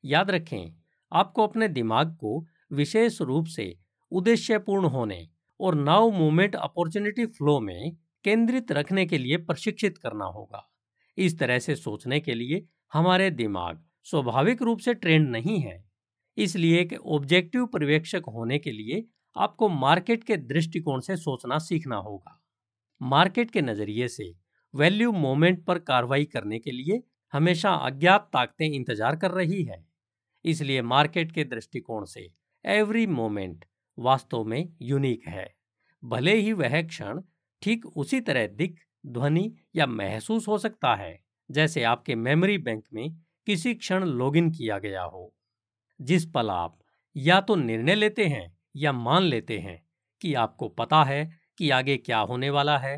याद 0.05 0.31
रखें, 0.31 0.75
आपको 1.13 1.43
अपने 1.43 1.69
दिमाग 1.69 2.17
को 2.17 2.47
विशेष 2.73 3.21
रूप 3.21 3.47
से 3.47 3.79
उद्देश्यपूर्ण 4.13 4.85
होने 4.85 5.29
और 5.63 5.75
नाउ 5.75 6.11
मूवमेंट 6.11 6.57
अपॉर्चुनिटी 6.57 7.27
फ्लो 7.29 7.59
में 7.61 7.97
केंद्रित 8.25 8.73
रखने 8.73 9.07
के 9.07 9.19
लिए 9.19 9.37
प्रशिक्षित 9.37 9.99
करना 9.99 10.25
होगा। 10.25 10.69
इस 11.19 11.39
तरह 11.39 11.59
से 11.59 11.77
सोचने 11.77 12.21
के 12.21 12.35
लिए 12.35 12.65
हमारे 12.93 13.31
दिमाग 13.31 13.83
स्वाभाविक 14.07 14.63
रूप 14.63 14.79
से 14.79 14.95
ट्रेंड 14.95 15.29
नहीं 15.31 15.59
है। 15.61 15.83
इसलिए 16.37 16.81
एक 16.81 16.93
ऑब्जेक्टिव 16.93 17.67
पर्यवेक्षक 17.67 18.23
होने 18.29 18.59
के 18.59 18.71
लिए 18.71 19.05
आपको 19.37 19.69
मार्केट 19.69 20.25
के 20.25 20.37
दृष्टिकोण 20.37 21.01
से 21.01 21.17
सोचना 21.17 21.59
सीखना 21.59 21.97
होगा। 21.97 22.39
मार्केट 23.01 23.51
के 23.51 23.63
नज़रिए 23.63 24.09
से 24.09 24.33
वैल्यू 24.75 25.13
मोमेंट 25.13 25.65
पर 25.65 25.79
कार्रवाई 25.79 26.25
करने 26.25 26.59
के 26.59 26.71
लिए 26.71 27.03
हमेशा 27.33 27.73
अज्ञात 27.87 28.29
ताकतें 28.33 28.67
इंतज़ार 28.67 29.17
कर 29.17 29.31
रही 29.31 29.63
है। 29.65 29.85
इसलिए 30.45 30.83
मार्केट 30.83 31.33
के 31.33 31.45
दृष्टिकोण 31.45 32.05
से 32.05 32.29
एवरी 32.65 33.07
मोमेंट 33.07 33.65
वास्तव 34.03 34.45
में 34.45 34.69
यूनिक 34.83 35.27
है। 35.29 35.47
भले 36.03 36.35
ही 36.37 36.53
वह 36.55 36.81
क्षण 36.83 37.21
ठीक 37.63 37.87
उसी 37.87 38.21
तरह 38.21 38.47
दिख, 38.49 38.81
ध्वनि 39.07 39.53
या 39.77 39.87
महसूस 39.87 40.49
हो 40.49 40.59
सकता 40.59 40.95
है, 40.97 41.19
जैसे 41.51 41.83
आपके 41.85 42.15
मेमोरी 42.17 42.59
बैंक 42.59 42.85
में 42.95 43.11
किसी 43.47 43.75
क्षण 43.75 44.05
लॉगिन 44.07 44.51
किया 44.51 44.79
गया 44.79 45.03
हो, 45.03 45.33
जिस 46.01 46.27
पल 46.27 46.51
आप 46.51 46.79
या 47.17 47.41
तो 47.41 47.57
निर्णय 47.57 47.95
लेते 47.95 48.27
हैं 48.27 48.47
या 48.77 48.93
मान 48.93 49.23
लेते 49.23 49.59
हैं 49.59 49.83
कि 50.23 50.35
आपको 50.35 50.69
पता 50.71 51.03
है 51.05 51.25
कि 51.59 51.71
आगे 51.71 51.97
क्या 51.97 52.19
होने 52.21 52.51
वाला 52.51 52.79
है। 52.79 52.95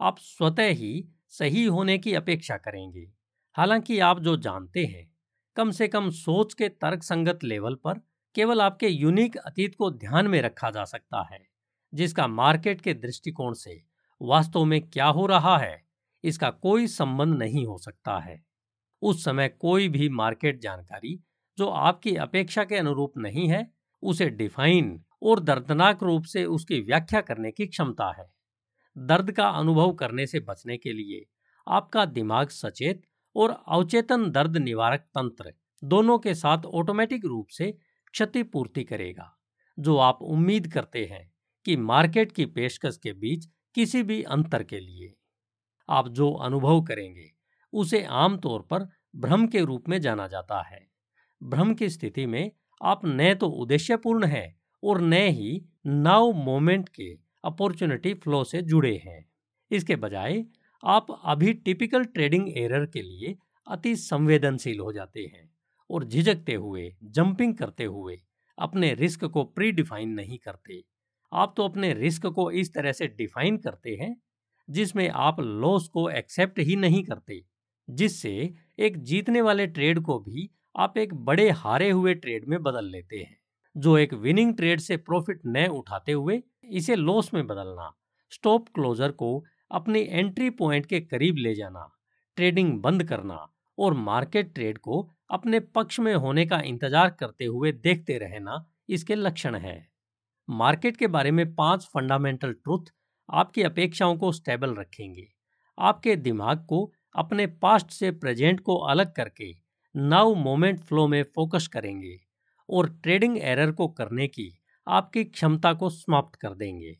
आप 0.00 0.18
स्वतः 0.18 0.68
ही 0.72 1.08
सही 1.30 1.64
होने 1.64 1.98
की 1.98 2.14
अपेक्षा 2.14 2.56
करेंगे। 2.56 3.06
हालाँकि 3.56 3.98
आप 4.00 4.20
जो 4.20 4.36
जानते 4.38 4.84
हैं, 4.84 5.06
कम 5.56 5.70
से 5.70 5.88
कम 5.88 6.10
सोच 6.10 6.54
के 6.54 6.68
तर्क 6.68 7.02
संगत 7.02 7.44
लेवल 7.44 7.74
पर 7.76 8.00
केवल 8.34 8.60
आपके 8.60 8.88
यूनिक 8.88 9.36
अतीत 9.36 9.74
को 9.74 9.90
ध्यान 9.90 10.26
में 10.26 10.40
रखा 10.42 10.70
जा 10.70 10.84
सकता 10.84 11.22
है, 11.32 11.38
जिसका 11.92 12.26
मार्केट 12.26 12.80
के 12.80 12.94
दृष्टिकोण 12.94 13.52
से 13.52 13.82
वास्तव 14.20 14.64
में 14.64 14.80
क्या 14.82 15.06
हो 15.06 15.26
रहा 15.26 15.56
है, 15.58 15.82
इसका 16.24 16.50
कोई 16.50 16.86
संबंध 16.86 17.38
नहीं 17.38 17.66
हो 17.66 17.78
सकता 17.78 18.18
है। 18.18 18.42
उस 19.02 19.24
समय 19.24 19.48
कोई 19.48 19.88
भी 19.88 20.08
मार्केट 20.08 20.60
जानकारी 20.60 21.18
जो 21.58 21.66
आपकी 21.68 22.14
अपेक्षा 22.16 22.64
के 22.64 22.76
अनुरूप 22.76 23.12
नहीं 23.18 23.48
है, 23.48 23.70
उसे 24.02 24.28
डिफाइन 24.30 25.04
और 25.22 25.40
दर्दनाक 25.40 26.02
रूप 26.02 26.24
से 26.24 26.44
उसकी 26.44 26.80
व्याख्या 26.80 27.20
करने 27.20 27.50
की 27.50 27.66
क्षमता 27.66 28.10
है। 28.18 28.26
दर्द 28.96 29.30
का 29.32 29.48
अनुभव 29.48 29.92
करने 29.92 30.26
से 30.26 30.40
बचने 30.40 30.76
के 30.76 30.92
लिए 30.92 31.24
आपका 31.66 32.04
दिमाग 32.04 32.48
सचेत 32.48 33.02
और 33.36 33.50
अवचेतन 33.68 34.30
दर्द 34.30 34.56
निवारक 34.56 35.00
तंत्र 35.00 35.52
दोनों 35.82 36.18
के 36.18 36.34
साथ 36.34 36.64
ऑटोमेटिक 36.64 37.24
रूप 37.24 37.48
से 37.48 37.76
क्षतिपूर्ति 38.14 38.84
करेगा, 38.84 39.38
जो 39.78 39.96
आप 39.96 40.18
उम्मीद 40.22 40.72
करते 40.72 41.04
हैं 41.04 41.32
कि 41.66 41.76
मार्केट 41.76 42.32
की 42.32 42.46
पेशकश 42.46 42.96
के 42.96 43.12
बीच 43.12 43.46
किसी 43.74 44.02
भी 44.02 44.22
अंतर 44.22 44.62
के 44.62 44.80
लिए। 44.80 45.14
आप 45.88 46.08
जो 46.08 46.30
अनुभव 46.32 46.82
करेंगे, 46.82 47.30
उसे 47.72 48.04
आमतौर 48.04 48.62
पर 48.62 48.88
भ्रम 49.16 49.46
के 49.46 49.60
रूप 49.60 49.88
में 49.88 50.00
जाना 50.00 50.26
जाता 50.28 50.62
है। 50.62 50.86
भ्रम 51.42 51.74
की 51.74 51.88
स्थिति 51.88 52.26
में 52.26 52.50
आप 52.82 53.00
न 53.04 53.34
तो 53.34 53.48
उद्देश्यपूर्ण 53.48 54.24
हैं 54.24 54.60
और 54.82 55.00
न 55.00 55.12
ही 55.12 55.64
नाउ 55.86 56.32
मोमेंट 56.32 56.88
के 56.88 57.10
अपॉर्चुनिटी 57.44 58.14
फ्लो 58.14 58.44
से 58.44 58.62
जुड़े 58.62 58.96
हैं। 59.04 59.24
इसके 59.70 59.96
बजाय, 59.96 60.44
आप 60.82 61.06
अभी 61.24 61.52
टिपिकल 61.52 62.04
ट्रेडिंग 62.04 62.58
एरर 62.58 62.86
के 62.86 63.02
लिए 63.02 63.36
अति 63.66 63.96
संवेदनशील 63.96 64.80
हो 64.80 64.92
जाते 64.92 65.20
हैं। 65.20 65.53
और 65.90 66.04
झिझकते 66.04 66.54
हुए 66.54 66.96
जंपिंग 67.04 67.54
करते 67.54 67.84
हुए 67.84 68.20
अपने 68.58 68.94
रिस्क 68.94 69.24
को 69.24 69.44
प्री 69.44 69.72
डिफाइन 69.72 70.08
नहीं 70.08 70.38
करते। 70.38 70.82
आप 71.32 71.54
तो 71.56 71.64
अपने 71.64 71.94
रिस्क 71.94 72.26
को 72.26 72.50
इस 72.50 72.74
तरह 72.74 72.92
से 72.92 73.06
डिफाइन 73.06 73.56
करते 73.56 73.90
हैं, 73.90 74.16
जिसमें 74.70 75.08
आप 75.08 75.40
लॉस 75.40 75.88
को 75.88 76.10
एक्सेप्ट 76.10 76.58
ही 76.58 76.76
नहीं 76.76 77.04
करते, 77.04 77.44
जिससे 77.90 78.54
एक 78.78 78.98
जीतने 78.98 79.40
वाले 79.40 79.66
ट्रेड 79.66 80.00
को 80.00 80.18
भी 80.18 80.50
आप 80.76 80.98
एक 80.98 81.14
बड़े 81.14 81.50
हारे 81.50 81.90
हुए 81.90 82.14
ट्रेड 82.14 82.44
में 82.48 82.62
बदल 82.62 82.84
लेते 82.84 83.16
हैं। 83.16 83.36
जो 83.76 83.98
एक 83.98 84.14
विनिंग 84.14 84.56
ट्रेड 84.56 84.80
से 84.80 84.96
प्रॉफिट 84.96 85.40
न 85.46 85.66
उठाते 85.66 86.12
हुए, 86.12 86.42
इसे 86.64 86.94
लॉस 86.94 87.34
में 87.34 87.46
बदलना 87.46 87.92
स्टॉप 88.30 88.68
क्लोजर 88.68 89.10
को 89.12 89.44
अपनी 89.70 90.00
एंट्री 90.10 90.50
पॉइंट 90.50 90.86
के 90.86 91.00
करीब 91.00 91.36
ले 91.36 91.54
जाना 91.54 91.90
ट्रेडिंग 92.36 92.80
बंद 92.82 93.04
करना 93.04 93.53
और 93.78 93.94
मार्केट 93.94 94.54
ट्रेड 94.54 94.78
को 94.78 95.08
अपने 95.30 95.60
पक्ष 95.60 96.00
में 96.00 96.14
होने 96.14 96.46
का 96.46 96.60
इंतज़ार 96.62 97.10
करते 97.10 97.44
हुए 97.44 97.72
देखते 97.74 98.18
रहना 98.18 98.64
इसके 98.88 99.14
लक्षण 99.14 99.56
है। 99.56 99.76
मार्केट 100.48 100.96
के 100.96 101.06
बारे 101.08 101.30
में 101.30 101.54
पाँच 101.54 101.84
फंडामेंटल 101.84 102.52
ट्रुथ 102.54 102.92
आपकी 103.28 103.62
अपेक्षाओं 103.62 104.16
को 104.16 104.32
स्टेबल 104.32 104.74
रखेंगे। 104.74 105.26
आपके 105.78 106.16
दिमाग 106.16 106.64
को 106.68 106.90
अपने 107.14 107.46
पास्ट 107.46 107.90
से 107.90 108.10
प्रेजेंट 108.12 108.60
को 108.60 108.76
अलग 108.86 109.12
करके 109.12 109.52
नाउ 109.94 110.34
मोमेंट 110.34 110.80
फ्लो 110.80 111.06
में 111.08 111.22
फोकस 111.34 111.66
करेंगे 111.68 112.18
और 112.68 112.88
ट्रेडिंग 113.02 113.38
एरर 113.38 113.72
को 113.72 113.88
करने 113.90 114.26
की 114.28 114.50
आपकी 114.86 115.24
क्षमता 115.24 115.72
को 115.72 115.90
समाप्त 115.90 116.38
कर 116.40 116.54
देंगे। 116.54 116.94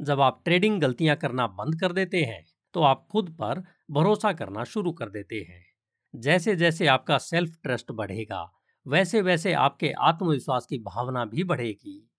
जब 0.00 0.20
आप 0.20 0.40
ट्रेडिंग 0.44 0.80
गलतियाँ 0.80 1.16
करना 1.16 1.46
बंद 1.48 1.80
कर 1.80 1.92
देते 1.92 2.22
हैं 2.22 2.44
तो 2.74 2.82
आप 2.82 3.06
खुद 3.12 3.30
पर 3.32 3.62
भरोसा 3.90 4.32
करना 4.32 4.64
शुरू 4.64 4.92
कर 4.92 5.10
देते 5.10 5.36
हैं। 5.40 5.64
जैसे 6.14 6.54
जैसे 6.56 6.86
आपका 6.86 7.16
सेल्फ 7.18 7.56
ट्रस्ट 7.62 7.90
बढ़ेगा 7.92 8.50
वैसे 8.86 9.20
वैसे 9.22 9.52
आपके 9.52 9.90
आत्मविश्वास 10.00 10.66
की 10.66 10.78
भावना 10.78 11.24
भी 11.24 11.44
बढ़ेगी। 11.44 12.10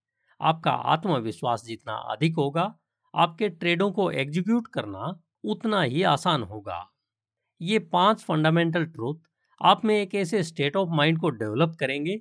आपका 0.41 0.71
आत्मविश्वास 0.71 1.63
जितना 1.65 1.93
अधिक 2.11 2.35
होगा, 2.35 2.63
आपके 3.13 3.49
ट्रेडों 3.49 3.91
को 3.91 4.09
एग्जीक्यूट 4.11 4.67
करना 4.67 5.19
उतना 5.43 5.81
ही 5.81 6.03
आसान 6.03 6.43
होगा। 6.43 6.83
ये 7.61 7.79
पाँच 7.79 8.23
फंडामेंटल 8.23 8.85
ट्रूथ 8.85 9.19
आप 9.61 9.85
में 9.85 9.95
एक 9.95 10.15
ऐसे 10.15 10.43
स्टेट 10.43 10.75
ऑफ़ 10.75 10.89
माइंड 10.89 11.19
को 11.19 11.29
डेवलप 11.29 11.75
करेंगे, 11.79 12.19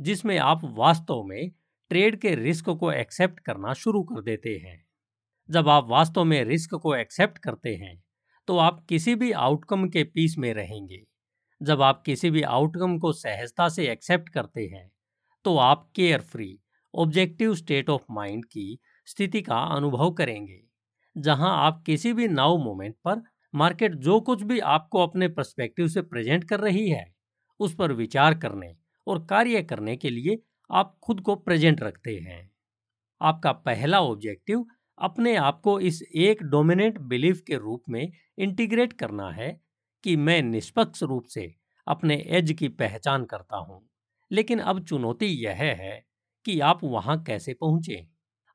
जिसमें 0.00 0.38
आप 0.38 0.60
वास्तव 0.64 1.22
में 1.22 1.50
ट्रेड 1.90 2.20
के 2.20 2.34
रिस्क 2.34 2.70
को 2.70 2.92
एक्सेप्ट 2.92 3.40
करना 3.40 3.72
शुरू 3.74 4.02
कर 4.02 4.22
देते 4.22 4.56
हैं। 4.56 4.84
जब 5.48 5.68
आप 5.68 5.88
वास्तव 5.88 6.24
में 6.24 6.44
रिस्क 6.44 6.74
को 6.74 6.94
एक्सेप्ट 6.94 7.38
करते 7.38 7.74
हैं 7.74 8.02
तो 8.48 8.56
आप 8.58 8.84
किसी 8.88 9.14
भी 9.14 9.30
आउटकम 9.32 9.88
के 9.88 10.04
पीस 10.04 10.34
में 10.38 10.52
रहेंगे। 10.54 11.02
जब 11.60 11.82
आप 11.82 12.02
किसी 12.06 12.30
भी 12.30 12.42
आउटकम 12.44 12.98
को 12.98 13.12
सहजता 13.14 13.68
से 13.68 13.88
एक्सेप्ट 13.92 14.28
करते 14.28 14.66
हैं 14.66 14.90
तो 15.44 15.56
आप 15.58 15.88
carefree 16.22 16.58
objective 16.94 17.54
state 17.54 17.90
of 17.90 18.02
mind 18.10 18.44
की 18.44 18.78
स्थिति 19.06 19.42
का 19.42 19.58
अनुभव 19.76 20.10
करेंगे, 20.12 20.60
जहाँ 21.16 21.52
आप 21.58 21.82
किसी 21.86 22.12
भी 22.12 22.28
नाउ 22.28 22.56
मोमेंट 22.58 22.94
पर 23.04 23.22
मार्केट 23.54 23.94
जो 23.96 24.20
कुछ 24.20 24.42
भी 24.42 24.58
आपको 24.60 25.02
अपने 25.02 25.28
पर्सपेक्टिव 25.28 25.88
से 25.88 26.02
प्रेजेंट 26.02 26.44
कर 26.44 26.60
रही 26.60 26.88
है, 26.88 27.06
उस 27.60 27.74
पर 27.74 27.92
विचार 27.92 28.34
करने 28.34 28.74
और 29.06 29.24
कार्य 29.26 29.62
करने 29.62 29.96
के 29.96 30.10
लिए 30.10 30.38
आप 30.70 30.96
खुद 31.02 31.20
को 31.20 31.36
प्रेजेंट 31.36 31.82
रखते 31.82 32.16
हैं। 32.18 32.50
आपका 33.20 33.52
पहला 33.52 34.00
ऑब्जेक्टिव 34.02 34.64
अपने 34.98 35.34
आप 35.36 35.60
को 35.60 35.78
इस 35.80 36.02
एक 36.16 36.42
डोमिनेंट 36.42 36.98
बिलीफ 37.00 37.40
के 37.46 37.56
रूप 37.56 37.82
में 37.88 38.12
इंटीग्रेट 38.38 38.92
करना 38.92 39.30
है 39.30 39.48
कि 40.04 40.16
मैं 40.16 40.42
निष्पक्ष 40.42 41.02
रूप 41.02 41.24
से 41.24 41.54
अपने 41.86 42.16
एज 42.28 42.52
की 42.52 42.68
पहचान 42.68 43.24
करता 43.24 43.56
हूँ। 43.56 43.82
लेकिन 44.30 44.58
अब 44.60 44.84
चुनौती 44.84 45.26
यह 45.44 45.54
है 45.54 46.04
कि 46.46 46.58
आप 46.60 46.80
वहाँ 46.84 47.22
कैसे 47.24 47.54
पहुँचे? 47.54 48.06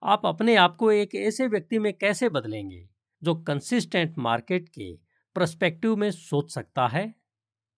आप 0.03 0.25
अपने 0.25 0.55
आप 0.55 0.75
को 0.75 0.91
एक 0.91 1.15
ऐसे 1.15 1.47
व्यक्ति 1.47 1.79
में 1.79 1.93
कैसे 1.93 2.29
बदलेंगे, 2.29 2.87
जो 3.21 3.35
कंसिस्टेंट 3.35 4.17
मार्केट 4.17 4.69
के 4.69 4.93
प्रस्पेक्टिव 5.35 5.95
में 5.95 6.09
सोच 6.11 6.53
सकता 6.53 6.87
है? 6.87 7.13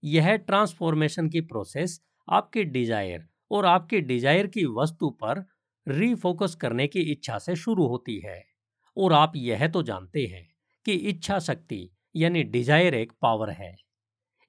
यह 0.04 0.36
ट्रांसफॉर्मेशन 0.38 1.30
की 1.30 1.42
प्रोसेस 1.42 2.02
आपके 2.28 2.64
डिज़ायर 2.66 3.28
और 3.52 3.66
आपके 3.66 4.02
डिज़ायर 4.02 4.48
की 4.48 4.66
वस्तु 4.74 5.10
पर 5.22 5.46
रीफोकस 5.88 6.56
करने 6.56 6.88
की 6.88 7.02
इच्छा 7.12 7.38
से 7.40 7.56
शुरू 7.56 7.88
होती 7.88 8.20
है। 8.20 8.44
और 8.98 9.14
आप 9.14 9.36
यह 9.36 9.68
तो 9.68 9.84
जानते 9.84 10.26
हैं 10.26 10.48
कि 10.86 10.94
इच्छा 11.10 11.40
शक्ति 11.40 11.90
यानी 12.16 12.44
डिज़ायर 12.46 12.96
एक 12.96 13.12
पावर 13.22 13.50
है। 13.52 13.76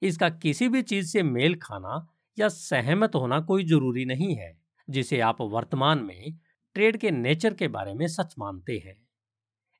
इसका 0.01 0.29
किसी 0.31 0.67
भी 0.69 0.81
चीज़ 0.81 1.07
से 1.07 1.23
मेल 1.23 1.55
खाना 1.55 2.05
या 2.37 2.47
सहमत 2.49 3.15
होना 3.15 3.39
कोई 3.41 3.63
ज़रूरी 3.65 4.05
नहीं 4.05 4.35
है, 4.35 4.51
जिसे 4.87 5.19
आप 5.19 5.41
वर्तमान 5.41 5.99
में 5.99 6.37
ट्रेड 6.75 6.97
के 6.97 7.11
नेचर 7.11 7.53
के 7.53 7.67
बारे 7.67 7.93
में 7.93 8.07
सच 8.07 8.33
मानते 8.39 8.77
हैं। 8.85 8.95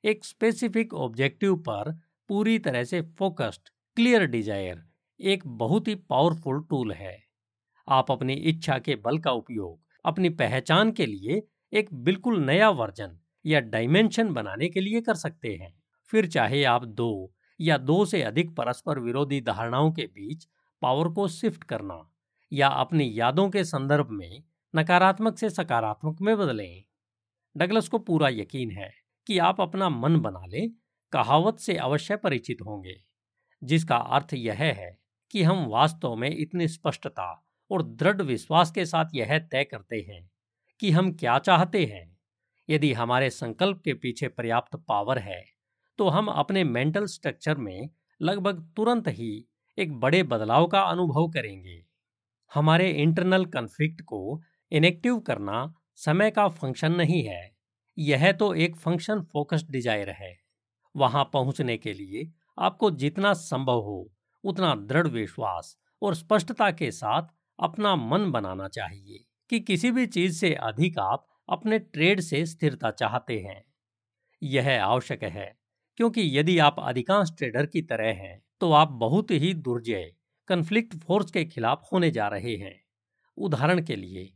एक 0.04 0.24
स्पेसिफिक 0.24 0.94
ऑब्जेक्टिव 0.94 1.56
पर 1.58 1.92
पूरी 2.28 2.58
तरह 2.58 2.84
से 2.84 3.00
फोकस्ड, 3.18 3.68
क्लियर 3.96 4.26
डिज़ायर 4.26 4.82
एक 5.20 5.46
बहुत 5.46 5.88
ही 5.88 5.94
पावरफुल 5.94 6.62
टूल 6.70 6.92
है। 6.92 7.16
आप 7.88 8.10
अपनी 8.10 8.34
इच्छा 8.34 8.78
के 8.78 8.94
बल 8.96 9.18
का 9.18 9.30
उपयोग, 9.32 9.78
अपनी 10.04 10.28
पहचान 10.30 10.90
के 10.92 11.06
लिए 11.06 11.42
एक 11.72 11.92
बिल्कुल 11.94 12.40
नया 12.40 12.70
वर्जन 12.72 13.18
या 13.46 13.60
डायमेंशन 13.60 14.32
बनाने 14.32 14.68
के 14.68 14.80
लिए 14.80 15.00
कर 15.00 15.14
सकते 15.14 15.54
हैं। 15.54 15.82
फिर 16.04 16.26
चाहे 16.26 16.64
आप 16.64 16.84
दो 16.84 17.32
या 17.60 17.78
दो 17.78 18.06
से 18.06 18.22
अधिक 18.22 18.56
परस्पर 18.56 18.98
विरोधी 18.98 19.40
धारणाओं 19.40 19.92
के 19.92 20.06
बीच 20.06 20.48
पावर 20.82 21.08
को 21.08 21.28
शिफ्ट 21.28 21.64
करना 21.64 22.10
या 22.52 22.68
अपनी 22.68 23.20
यादों 23.20 23.50
के 23.50 23.64
संदर्भ 23.64 24.10
में 24.10 24.42
नकारात्मक 24.76 25.38
से 25.38 25.50
सकारात्मक 25.50 26.20
में 26.20 26.38
बदलें। 26.38 26.84
डगलस 27.56 27.88
को 27.88 27.98
पूरा 27.98 28.28
यकीन 28.28 28.70
है 28.70 28.92
कि 29.26 29.38
आप 29.38 29.60
अपना 29.60 29.88
मन 29.88 30.20
बना 30.20 30.46
लें, 30.46 30.70
कहावत 31.12 31.58
से 31.58 31.76
अवश्य 31.76 32.16
परिचित 32.16 32.58
होंगे, 32.66 33.04
जिसका 33.62 33.96
अर्थ 33.96 34.34
यह 34.34 34.54
है 34.54 34.98
कि 35.30 35.42
हम 35.42 35.66
वास्तव 35.66 36.16
में 36.16 36.36
इतनी 36.38 36.68
स्पष्टता 36.68 37.46
और 37.70 37.82
दृढ़ 37.82 38.22
विश्वास 38.22 38.70
के 38.70 38.86
साथ 38.86 39.06
यह 39.14 39.38
तय 39.38 39.64
करते 39.64 40.06
हैं 40.08 40.30
कि 40.80 40.90
हम 40.90 41.12
क्या 41.12 41.38
चाहते 41.38 41.84
हैं। 41.84 42.15
यदि 42.68 42.92
हमारे 42.92 43.30
संकल्प 43.30 43.80
के 43.84 43.94
पीछे 43.94 44.28
पर्याप्त 44.28 44.76
पावर 44.88 45.18
है 45.18 45.42
तो 45.98 46.08
हम 46.08 46.26
अपने 46.28 46.64
मेंटल 46.64 47.06
स्ट्रक्चर 47.06 47.56
में 47.58 47.88
लगभग 48.20 48.62
तुरंत 48.76 49.08
ही 49.08 49.44
एक 49.78 49.98
बड़े 50.00 50.22
बदलाव 50.24 50.66
का 50.66 50.80
अनुभव 50.82 51.28
करेंगे। 51.30 51.82
हमारे 52.52 52.90
इंटरनल 52.92 53.44
कन्फ्लिक्ट 53.46 54.00
को 54.02 54.40
इनेक्टिव 54.72 55.18
करना 55.18 55.74
समय 55.98 56.30
का 56.30 56.48
फ़ंक्शन 56.50 56.92
नहीं 56.92 57.22
है, 57.24 57.50
यह 57.98 58.30
तो 58.32 58.52
एक 58.54 58.76
फ़ंक्शन 58.76 59.20
फोकस्ड 59.22 59.70
डिज़ायर 59.70 60.10
है। 60.12 60.34
वहाँ 60.94 61.24
पहुँचने 61.32 61.76
के 61.76 61.92
लिए 61.92 62.30
आपको 62.58 62.90
जितना 62.92 63.32
संभव 63.34 63.80
हो, 63.80 64.10
उतना 64.44 64.74
दृढ़ 64.74 65.08
विश्वास 65.08 65.76
और 66.02 66.14
स्पष्टता 66.14 66.70
के 66.70 66.90
साथ 66.90 67.28
अपना 67.58 67.94
मन 67.96 68.30
बनाना 68.30 68.68
चाहिए 68.68 69.24
कि 69.50 69.60
किसी 69.60 69.90
भी 69.90 70.06
चीज़ 70.08 70.38
से 70.38 70.52
अधिक 70.54 70.98
आप 70.98 71.26
अपने 71.48 71.78
ट्रेड 71.78 72.20
से 72.20 72.44
स्थिरता 72.46 72.90
चाहते 72.92 73.38
हैं। 73.40 73.62
यह 74.42 74.84
आवश्यक 74.84 75.22
है, 75.24 75.54
क्योंकि 75.98 76.22
यदि 76.38 76.58
आप 76.60 76.76
अधिकांश 76.80 77.30
ट्रेडर 77.38 77.66
की 77.66 77.82
तरह 77.82 78.12
हैं 78.16 78.40
तो 78.60 78.70
आप 78.72 78.90
बहुत 79.00 79.30
ही 79.32 79.52
दुर्जय 79.54 80.12
कन्फ्लिक्ट 80.48 80.94
फोर्स 80.98 81.30
के 81.30 81.44
खिलाफ 81.44 81.88
होने 81.92 82.10
जा 82.10 82.26
रहे 82.28 82.56
हैं। 82.56 82.74
उदाहरण 83.38 83.82
के 83.84 83.96
लिए, 83.96 84.28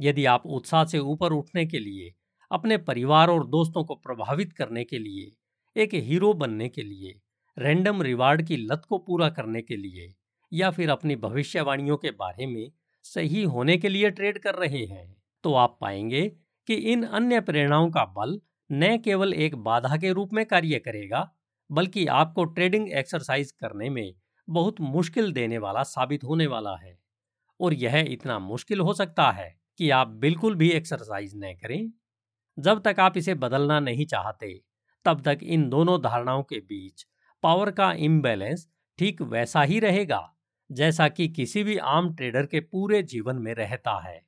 यदि 0.00 0.24
आप 0.26 0.46
उत्साह 0.48 0.84
से 0.84 0.98
ऊपर 0.98 1.32
उठने 1.32 1.64
के 1.66 1.78
लिए, 1.78 2.12
अपने 2.50 2.76
परिवार 2.78 3.30
और 3.30 3.46
दोस्तों 3.46 3.84
को 3.84 3.94
प्रभावित 3.96 4.52
करने 4.52 4.84
के 4.84 4.98
लिए, 4.98 5.32
एक 5.76 5.94
हीरो 5.94 6.32
बनने 6.34 6.68
के 6.68 6.82
लिए 6.82 7.20
रैंडम 7.56 8.02
रिवार्ड 8.02 8.42
की 8.42 8.56
लत 8.56 8.82
को 8.88 8.98
पूरा 8.98 9.28
करने 9.30 9.62
के 9.62 9.76
लिए, 9.76 10.12
या 10.52 10.70
फिर 10.70 10.90
अपनी 10.90 11.16
भविष्यवाणियों 11.18 11.96
के 11.96 12.10
बारे 12.12 12.46
में 12.46 12.70
सही 13.04 13.42
होने 13.44 13.76
के 13.76 13.88
लिए 13.88 14.10
ट्रेड 14.10 14.38
कर 14.38 14.54
रहे 14.56 14.84
हैं 14.86 15.14
तो 15.44 15.54
आप 15.54 15.78
पाएँगे 15.80 16.30
कि 16.68 16.74
इन 16.74 17.02
अन्य 17.02 17.40
प्रेरणाओं 17.40 17.90
का 17.90 18.04
बल 18.04 18.40
न 18.72 18.98
केवल 18.98 19.34
एक 19.34 19.54
बाधा 19.54 19.96
के 19.96 20.12
रूप 20.12 20.32
में 20.32 20.46
कार्य 20.46 20.78
करेगा, 20.78 21.30
बल्कि 21.72 22.06
आपको 22.06 22.44
ट्रेडिंग 22.44 22.92
एक्सरसाइज 22.92 23.52
करने 23.52 23.90
में 23.90 24.14
बहुत 24.48 24.80
मुश्किल 24.80 25.32
देने 25.32 25.58
वाला 25.58 25.82
साबित 25.82 26.24
होने 26.24 26.46
वाला 26.46 26.76
है। 26.76 26.98
और 27.60 27.74
यह 27.74 27.96
इतना 28.08 28.38
मुश्किल 28.38 28.80
हो 28.80 28.92
सकता 28.92 29.30
है 29.30 29.60
कि 29.78 29.90
आप 29.90 30.08
बिल्कुल 30.08 30.54
भी 30.54 30.70
एक्सरसाइज 30.70 31.32
न 31.36 31.54
करें। 31.62 31.92
जब 32.58 32.82
तक 32.82 33.00
आप 33.00 33.16
इसे 33.16 33.34
बदलना 33.34 33.80
नहीं 33.80 34.06
चाहते, 34.06 34.62
तब 35.04 35.22
तक 35.22 35.38
इन 35.42 35.68
दोनों 35.68 36.02
धारणाओं 36.02 36.42
के 36.42 36.60
बीच 36.60 37.06
पावर 37.42 37.70
का 37.70 37.92
इम्बैलेंस 37.92 38.68
ठीक 38.98 39.22
वैसा 39.22 39.62
ही 39.62 39.80
रहेगा, 39.80 40.36
जैसा 40.72 41.08
कि 41.08 41.28
किसी 41.28 41.64
भी 41.64 41.78
आम 41.78 42.14
ट्रेडर 42.14 42.46
के 42.46 42.60
पूरे 42.60 43.02
जीवन 43.02 43.36
में 43.36 43.54
रहता 43.54 44.08
है। 44.08 44.27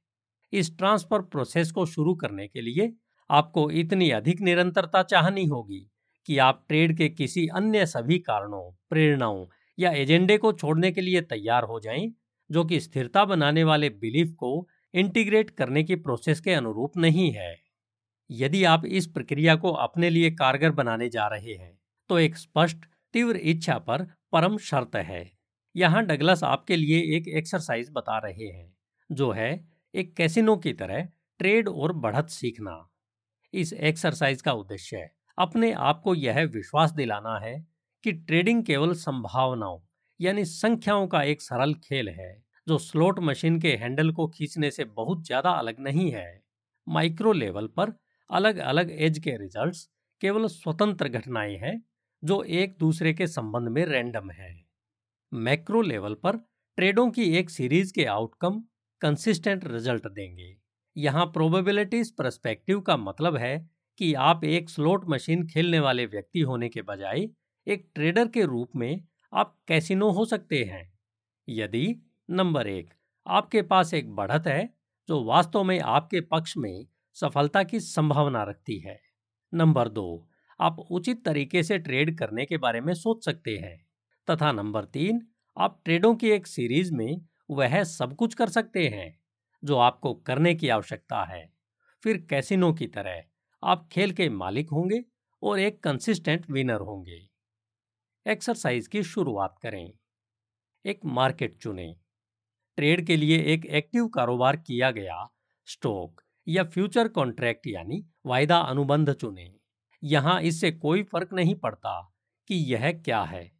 इस 0.53 0.77
ट्रांसफ़र 0.79 1.21
प्रोसेस 1.23 1.71
को 1.73 1.87
शुरू 1.87 2.15
करने 2.15 2.47
के 2.49 2.61
लिए 2.61 2.93
आपको 3.31 3.71
इतनी 3.71 4.11
अधिक 4.11 4.41
निरंतरता 4.41 5.03
चाहनी 5.03 5.45
होगी 5.45 5.87
कि 6.29 6.39
आप 6.39 6.65
ट्रेड 6.69 6.97
के 6.97 7.09
किसी 7.09 7.47
अन्य 7.47 7.87
सभी 7.87 8.19
कारणों 8.19 8.71
प्रेरणाओं 8.91 9.47
या 9.79 9.91
एजेंडे 9.93 10.37
को 10.39 10.53
छोड़ने 10.53 10.91
के 10.93 11.01
लिए 11.01 11.21
तैयार 11.21 11.65
हो 11.65 11.81
जाएँ, 11.81 12.13
जो 12.51 12.65
कि 12.65 12.81
स्थिरता 12.81 13.25
बनाने 13.25 13.65
वाले 13.65 13.89
बिलीफ 13.91 14.33
को 14.33 14.69
इंटीग्रेट 14.95 15.51
करने 15.51 15.83
की 15.85 15.97
प्रोसेस 15.97 16.41
के 16.41 16.53
अनुरूप 16.53 16.97
नहीं 16.97 17.31
है। 17.33 17.55
यदि 18.31 18.63
आप 18.65 18.85
इस 18.87 19.07
प्रक्रिया 19.07 19.55
को 19.57 19.71
अपने 19.79 20.11
लिए 20.11 20.31
कारगर 20.31 20.71
बनाने 20.71 21.09
जा 21.09 21.27
रहे 21.29 21.55
हैं 21.55 21.79
तो 22.11 22.19
एक 22.19 22.37
स्पष्ट 22.37 22.85
तीव्र 23.15 23.37
इच्छा 23.37 23.79
पर 23.79 24.03
परम 24.33 24.57
शर्त 24.59 24.97
है। 24.97 25.31
यहाँ 25.75 26.05
डगलस 26.07 26.45
आपके 26.45 26.77
लिए 26.77 27.01
एक 27.17 27.29
एक्सरसाइज 27.29 27.91
बता 27.93 28.19
रहे 28.19 28.47
हैं 28.47 28.73
जो 29.11 29.31
है 29.31 29.53
एक 29.95 30.15
कैसिनो 30.17 30.57
की 30.57 30.73
तरह 30.73 31.09
ट्रेड 31.41 31.69
और 31.69 31.93
बढ़त 31.93 32.29
सीखना। 32.29 32.75
इस 33.55 33.73
एक्सरसाइज 33.73 34.43
का 34.43 34.53
उद्देश्य 34.53 35.09
अपने 35.39 35.73
आप 35.73 36.01
को 36.05 36.15
यह 36.15 36.43
विश्वास 36.47 36.93
दिलाना 36.93 37.39
है 37.39 37.55
कि 38.05 38.13
ट्रेडिंग 38.13 38.63
केवल 38.65 38.93
संभावनाओं, 38.95 39.81
यानी 40.21 40.45
संख्याओं 40.45 41.07
का 41.07 41.23
एक 41.23 41.43
सरल 41.43 41.75
खेल 41.75 42.09
है, 42.09 42.43
जो 42.67 42.79
स्लोट 42.79 43.19
मशीन 43.21 43.61
के 43.61 43.73
हैंडल 43.77 44.13
को 44.13 44.29
खींचने 44.29 44.71
से 44.71 44.85
बहुत 44.85 45.27
ज़्यादा 45.27 45.51
अलग 45.51 45.81
नहीं 45.81 46.11
है। 46.13 46.43
माइक्रो 46.87 47.33
लेवल 47.33 47.67
पर 47.67 47.93
अलग 48.31 48.59
अलग 48.59 48.91
एज 48.93 49.19
के 49.19 49.37
रिजल्ट्स 49.37 49.89
केवल 50.23 50.47
स्वतंत्र 50.47 51.09
घटनाएँ 51.09 51.57
हैं, 51.57 51.83
जो 52.23 52.43
एक 52.43 52.77
दूसरे 52.79 53.13
के 53.15 53.27
संबंध 53.27 53.69
में 53.69 53.85
रैंडम 53.87 54.31
है। 54.31 54.55
मैक्रो 55.33 55.83
लेवल 55.83 56.15
पर 56.15 56.37
ट्रेडों 56.79 57.11
की 57.11 57.25
एक 57.39 57.51
सीरीज़ 57.51 57.93
के 57.93 58.05
आउटकम 58.05 58.63
कंसिस्टेंट 59.01 59.65
रिज़ल्ट 59.67 60.09
देंगे। 60.09 60.57
यहाँ 60.97 61.27
प्रोबेबिलिटीज 61.27 62.17
परस्पेक्टिव 62.17 62.81
का 62.81 62.97
मतलब 62.97 63.37
है 63.37 63.71
कि 63.99 64.15
आप 64.15 64.45
एक 64.45 64.71
स्लोट 64.71 65.05
मशीन 65.09 65.47
खेलने 65.47 65.81
वाले 65.81 66.07
व्यक्ति 66.07 66.41
होने 66.41 66.69
के 66.69 66.83
बजाय 66.83 67.29
एक 67.67 67.91
ट्रेडर 67.95 68.29
के 68.29 68.45
रूप 68.45 68.71
में 68.77 69.05
आप 69.35 69.59
कैसिनो 69.69 70.11
हो 70.11 70.25
सकते 70.25 70.65
हैं। 70.65 70.99
यदि 71.49 71.97
नंबर 72.31 72.67
एक, 72.67 72.95
आपके 73.27 73.63
पास 73.63 73.95
एक 73.95 74.15
बढ़त 74.15 74.47
है, 74.47 74.75
जो 75.09 75.25
वास्तव 75.25 75.65
में 75.65 75.81
आपके 75.81 76.21
पक्ष 76.21 76.57
में 76.57 76.87
सफलता 77.15 77.63
की 77.63 77.81
संभावना 77.81 78.43
रखती 78.43 78.79
है। 78.79 79.01
नंबर 79.55 79.89
दो, 79.89 80.29
आप 80.61 80.79
उचित 80.91 81.25
तरीके 81.25 81.63
से 81.63 81.79
ट्रेड 81.79 82.19
करने 82.19 82.47
के 82.47 82.57
बारे 82.57 82.81
में 82.81 82.95
सोच 82.95 83.25
सकते 83.25 83.57
हैं। 83.57 83.87
तथा 84.31 84.53
नंबर 84.53 84.85
तीन, 84.85 85.27
आप 85.59 85.81
ट्रेडों 85.85 86.15
की 86.15 86.31
एक 86.31 86.47
सीरीज़ 86.47 86.95
में 86.95 87.21
वह 87.51 87.85
सब 87.85 88.17
कुछ 88.17 88.35
कर 88.35 88.49
सकते 88.49 88.89
हैं, 88.89 89.19
जो 89.65 89.77
आपको 89.77 90.15
करने 90.15 90.55
की 90.55 90.69
आवश्यकता 90.69 91.25
है। 91.25 91.53
फिर 92.03 92.27
कैसिनो 92.31 92.73
की 92.73 92.87
तरह 92.87 93.23
आप 93.63 93.89
खेल 93.93 94.13
के 94.13 94.29
मालिक 94.29 94.71
होंगे 94.71 95.05
और 95.43 95.61
एक 95.61 95.83
कंसिस्टेंट 95.83 96.51
विनर 96.51 96.81
होंगे। 96.81 97.29
एक्सरसाइज 98.27 98.87
की 98.87 99.03
शुरुआत 99.03 99.59
करें। 99.63 99.93
एक 100.87 101.01
मार्केट 101.05 101.57
चुनें। 101.57 101.97
ट्रेड 102.77 103.07
के 103.07 103.17
लिए 103.17 103.43
एक 103.43 103.67
एक्टिव 103.67 104.09
कारोबार 104.09 104.57
किया 104.57 104.91
गया 104.91 105.29
स्टॉक 105.67 106.21
या 106.49 106.65
फ्यूचर 106.65 107.09
कॉन्ट्रैक्ट 107.09 107.67
यानी 107.67 108.07
वायदा 108.27 108.59
अनुबंध 108.59 109.13
चुनें। 109.13 109.55
यहाँ 110.05 110.43
इससे 110.43 110.73
कोई 110.73 111.03
फ़र्क 111.03 111.33
नहीं 111.33 111.55
पड़ता 111.55 112.15
कि 112.49 112.55
यह 112.55 112.93
क्या 112.93 113.23
है। 113.23 113.53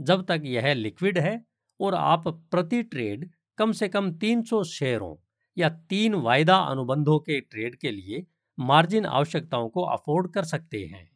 जब 0.00 0.24
तक 0.24 0.42
यह 0.44 0.72
लिक्विड 0.74 1.18
है 1.18 1.44
और 1.80 1.94
आप 1.94 2.28
प्रति 2.28 2.82
ट्रेड 2.82 3.30
कम 3.58 3.72
से 3.72 3.88
कम 3.88 4.12
300 4.12 4.64
शेयरों 4.64 5.16
या 5.58 5.68
तीन 5.68 6.14
वायदा 6.14 6.56
अनुबंधों 6.56 7.18
के 7.18 7.40
ट्रेड 7.40 7.76
के 7.76 7.90
लिए 7.90 8.26
मार्जिन 8.58 9.06
आवश्यकताओं 9.06 9.68
को 9.68 9.82
अफोर्ड 9.82 10.32
कर 10.32 10.44
सकते 10.44 10.84
हैं। 10.84 11.10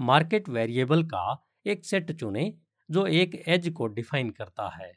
मार्केट 0.00 0.48
वेरिएबल 0.48 1.02
का 1.02 1.48
एक 1.66 1.84
सेट 1.84 2.12
चुनें 2.12 2.54
जो 2.90 3.06
एक 3.06 3.34
एज 3.48 3.68
को 3.68 3.86
डिफाइन 3.86 4.30
करता 4.30 4.68
है। 4.68 4.92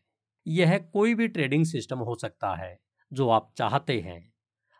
यह 0.47 0.77
कोई 0.77 1.15
भी 1.15 1.27
ट्रेडिंग 1.27 1.65
सिस्टम 1.65 1.99
हो 1.99 2.15
सकता 2.15 2.55
है, 2.55 2.79
जो 3.13 3.29
आप 3.29 3.53
चाहते 3.57 3.99
हैं। 3.99 4.33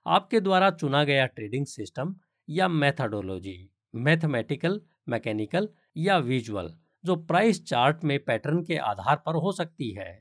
आपके 0.08 0.40
द्वारा 0.40 0.72
चुना 0.72 1.04
गया 1.04 1.26
ट्रेडिंग 1.26 1.66
सिस्टम 1.66 2.16
या 2.50 2.68
मैथडोलॉजी, 2.68 3.70
मैथमेटिकल, 3.96 4.82
मैकेनिकल 5.10 5.70
या 5.98 6.18
विजुअल 6.18 6.78
जो 7.04 7.16
प्राइस 7.16 7.64
चार्ट 7.66 8.04
में 8.04 8.18
पैटर्न 8.26 8.62
के 8.64 8.78
आधार 8.78 9.16
पर 9.26 9.36
हो 9.36 9.52
सकती 9.52 9.92
है। 9.92 10.20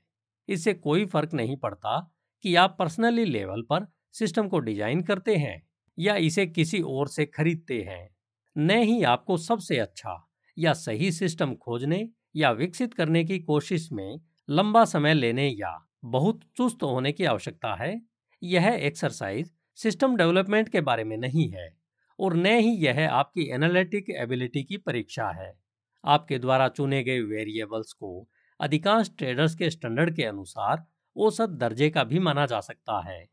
इससे 0.49 0.75
कोई 0.75 1.05
फ़र्क 1.07 1.35
नहीं 1.35 1.57
पड़ता 1.57 1.99
कि 2.45 2.55
आप 2.55 2.77
पर्सनली 2.79 3.25
लेवल 3.25 3.63
पर 3.63 3.87
सिस्टम 4.15 4.49
को 4.49 4.59
डिज़ाइन 4.59 5.03
करते 5.03 5.37
हैं 5.37 5.61
या 5.99 6.17
इसे 6.19 6.47
किसी 6.47 6.81
और 6.81 7.09
से 7.09 7.27
खरीदते 7.27 7.81
हैं। 7.83 8.09
न 8.57 8.79
ही 8.81 9.03
आपको 9.05 9.37
सबसे 9.37 9.79
अच्छा 9.79 10.17
या 10.57 10.73
सही 10.75 11.11
सिस्टम 11.13 11.55
खोजने 11.55 12.09
या 12.37 12.51
विकसित 12.53 12.95
करने 12.95 13.25
की 13.25 13.39
कोशिश 13.39 13.89
में 13.93 14.21
लंबा 14.49 14.85
समय 14.85 15.15
लेने 15.15 15.49
या 15.49 15.77
बहुत 16.07 16.41
चुस्त 16.57 16.83
होने 16.83 17.13
की 17.13 17.25
आवश्यकता 17.25 17.75
है, 17.75 18.01
यह 18.43 18.67
एक्सरसाइज 18.67 19.53
सिस्टम 19.79 20.17
डेवलपमेंट 20.17 20.69
के 20.69 20.81
बारे 20.81 21.05
में 21.05 21.17
नहीं 21.17 21.49
है 21.51 21.69
और 22.19 22.37
न 22.37 22.47
ही 22.47 22.77
यह 22.77 23.09
आपकी 23.11 23.49
एनालिटिक 23.55 24.11
एबिलिटी 24.13 24.63
की 24.65 24.77
परीक्षा 24.79 25.29
है। 25.33 25.53
आपके 26.05 26.39
द्वारा 26.39 26.69
चुने 26.69 27.03
गए 27.05 27.21
वेरिएबल्स 27.23 27.93
को 27.93 28.27
अधिकांश 28.61 29.11
ट्रेडर्स 29.19 29.55
के 29.55 29.71
स्टैंडर्ड 29.71 30.15
के 30.17 30.25
अनुसार 30.25 30.85
औसत 31.17 31.51
दर्जे 31.51 31.91
का 31.91 32.05
भी 32.05 32.19
माना 32.19 32.47
जा 32.47 32.61
सकता 32.61 33.01
है, 33.03 33.25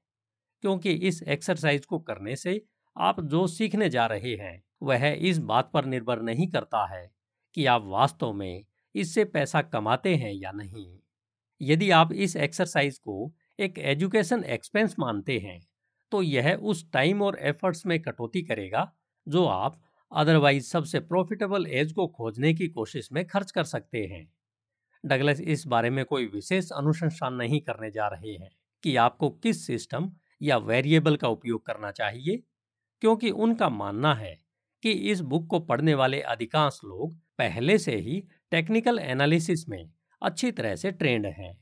क्योंकि 0.64 0.92
इस 0.92 1.22
एक्सरसाइज 1.24 1.86
को 1.86 2.00
करने 2.00 2.36
से 2.36 2.62
आप 2.96 3.20
जो 3.22 3.46
सीखने 3.48 3.90
जा 3.90 4.06
रहे 4.06 4.36
हैं, 4.36 4.62
वह 4.84 5.08
इस 5.08 5.38
बात 5.40 5.70
पर 5.74 5.86
निर्भर 5.86 6.22
नहीं 6.22 6.48
करता 6.48 6.86
है 6.88 7.10
कि 7.58 7.66
आप 7.66 7.84
वास्तव 7.86 8.34
में 8.34 8.64
इससे 8.96 9.26
पैसा 9.26 9.62
कमाते 9.64 10.16
हैं 10.16 10.34
या 10.34 10.52
नहीं। 10.52 10.98
यदि 11.62 11.90
आप 11.92 12.14
इस 12.14 12.36
एक्सरसाइज 12.38 12.98
को 13.00 13.34
एक 13.60 13.78
एजुकेशन 13.80 14.44
एक्सपेंस 14.46 14.96
मानते 15.00 15.38
हैं 15.40 15.60
तो 16.12 16.22
यह 16.22 16.54
उस 16.54 16.92
टाइम 16.92 17.22
और 17.22 17.38
एफर्ट्स 17.42 17.86
में 17.86 18.02
कटौती 18.02 18.42
करेगा, 18.42 18.92
जो 19.28 19.46
आप 19.46 19.80
अदरवाइज़ 20.12 20.66
सबसे 20.66 21.00
प्रॉफिटेबल 21.02 21.66
एज 21.70 21.92
को 21.92 22.08
खोजने 22.08 22.54
की 22.54 22.68
कोशिश 22.70 23.10
में 23.12 23.26
खर्च 23.28 23.52
कर 23.52 23.64
सकते 23.66 24.06
हैं। 24.06 24.28
डगलस, 25.04 25.42
इस 25.42 25.66
बारे 25.68 25.90
में 25.90 26.04
कोई 26.06 26.26
विशेष 26.26 26.70
अनुसंधान 26.72 27.34
नहीं 27.34 27.60
करने 27.62 27.90
जा 27.92 28.08
रहे 28.08 28.34
हैं 28.34 28.50
कि 28.84 28.96
आपको 28.98 29.30
किस 29.30 29.66
सिस्टम 29.68 30.12
या 30.42 30.58
वेरिएबल 30.60 31.16
का 31.16 31.28
उपयोग 31.28 31.66
करना 31.66 31.92
चाहिए, 31.92 32.44
क्योंकि 33.02 33.30
उनका 33.32 33.70
मानना 33.70 34.14
है 34.16 34.36
कि 34.84 34.92
इस 35.12 35.22
बुक 35.24 35.48
को 35.48 35.60
पढ़ने 35.62 35.94
वाले 35.96 36.22
अधिकांश 36.24 36.80
लोग 36.86 37.14
पहले 37.38 37.78
से 37.78 37.96
ही 37.98 38.22
टेक्निकल 38.52 39.00
एनालिसिस 39.00 39.68
में 39.70 39.84
अच्छी 40.22 40.52
तरह 40.52 40.76
से 40.76 40.92
ट्रेंड 40.92 41.26
हैं। 41.28 41.58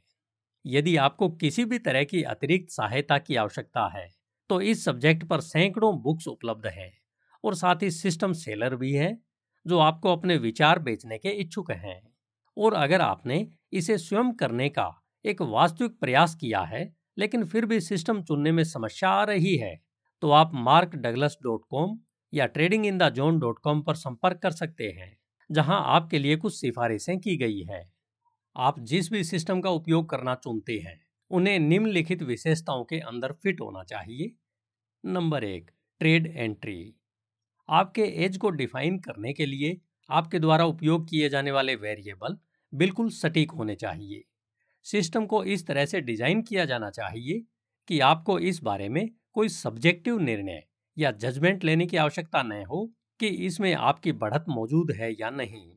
यदि 0.65 0.95
आपको 0.97 1.29
किसी 1.31 1.65
भी 1.65 1.79
तरह 1.79 2.03
की 2.03 2.23
अतिरिक्त 2.25 2.69
सहायता 2.71 3.17
की 3.19 3.35
आवश्यकता 3.37 3.87
है 3.89 4.09
तो 4.49 4.61
इस 4.63 4.83
सब्जेक्ट 4.85 5.23
पर 5.23 5.41
सैकड़ों 5.41 5.97
बुक्स 6.01 6.27
उपलब्ध 6.27 6.67
हैं। 6.67 6.91
और 7.45 7.55
साथ 7.55 7.83
ही 7.83 7.91
सिस्टम 7.91 8.33
सेलर 8.33 8.75
भी 8.75 8.91
हैं, 8.93 9.17
जो 9.65 9.79
आपको 9.79 10.11
अपने 10.11 10.37
विचार 10.37 10.79
बेचने 10.79 11.17
के 11.17 11.29
इच्छुक 11.31 11.71
हैं। 11.71 12.01
और 12.57 12.73
अगर 12.73 13.01
आपने 13.01 13.47
इसे 13.73 13.97
स्वयं 13.97 14.31
करने 14.33 14.69
का 14.69 14.91
एक 15.25 15.41
वास्तविक 15.41 15.97
प्रयास 15.99 16.35
किया 16.35 16.61
है, 16.63 16.93
लेकिन 17.17 17.45
फिर 17.45 17.65
भी 17.65 17.79
सिस्टम 17.81 18.21
चुनने 18.21 18.51
में 18.51 18.63
समस्या 18.63 19.09
आ 19.09 19.23
रही 19.23 19.55
है 19.57 19.79
तो 20.21 20.29
आप 20.31 20.51
मार्क 20.55 20.95
डगलस 20.95 21.37
डॉट 21.43 21.61
कॉम 21.69 21.97
या 22.33 22.45
trading 22.47 22.85
in 22.85 22.97
the 22.97 23.09
zone 23.09 23.39
dot 23.39 23.59
com 23.59 23.81
पर 23.81 23.95
संपर्क 23.95 24.39
कर 24.39 24.51
सकते 24.51 24.83
हैं, 24.89 25.17
जहाँ 25.49 25.81
आपके 25.87 26.19
लिए 26.19 26.35
कुछ 26.35 26.55
सिफारिशें 26.55 27.17
की 27.19 27.35
गई 27.37 27.61
है। 27.61 27.81
आप 28.55 28.79
जिस 28.81 29.11
भी 29.11 29.23
सिस्टम 29.23 29.61
का 29.61 29.69
उपयोग 29.69 30.09
करना 30.09 30.35
चुनते 30.35 30.77
हैं, 30.77 30.99
उन्हें 31.31 31.57
निम्नलिखित 31.59 32.23
विशेषताओं 32.23 32.83
के 32.83 32.99
अंदर 33.01 33.33
फिट 33.33 33.61
होना 33.61 33.83
चाहिए। 33.83 34.31
नंबर 35.03 35.43
एक 35.43 35.71
ट्रेड 36.01 36.27
एंट्री 36.27 36.95
आपके 37.69 38.03
एज 38.25 38.37
को 38.37 38.49
डिफाइन 38.51 38.97
करने 38.99 39.33
के 39.33 39.45
लिए 39.45 39.77
आपके 40.09 40.39
द्वारा 40.39 40.65
उपयोग 40.65 41.07
किए 41.09 41.29
जाने 41.29 41.51
वाले 41.51 41.75
वेरिएबल 41.75 42.37
बिल्कुल 42.73 43.09
सटीक 43.11 43.51
होने 43.51 43.75
चाहिए। 43.75 44.23
सिस्टम 44.85 45.25
को 45.25 45.43
इस 45.45 45.65
तरह 45.67 45.85
से 45.85 46.01
डिज़ाइन 46.01 46.41
किया 46.41 46.65
जाना 46.65 46.89
चाहिए 46.89 47.43
कि 47.87 47.99
आपको 48.01 48.37
इस 48.41 48.61
बारे 48.63 48.89
में 48.89 49.09
कोई 49.33 49.49
सब्जेक्टिव 49.49 50.19
निर्णय 50.19 50.63
या 50.97 51.11
जजमेंट 51.13 51.63
लेने 51.63 51.85
की 51.85 51.97
आवश्यकता 51.97 52.43
न 52.43 52.63
हो 52.65 52.85
कि 53.19 53.27
इसमें 53.45 53.73
आपकी 53.73 54.11
बढ़त 54.13 54.45
मौजूद 54.49 54.91
है 54.91 55.11
या 55.13 55.29
नहीं। 55.31 55.71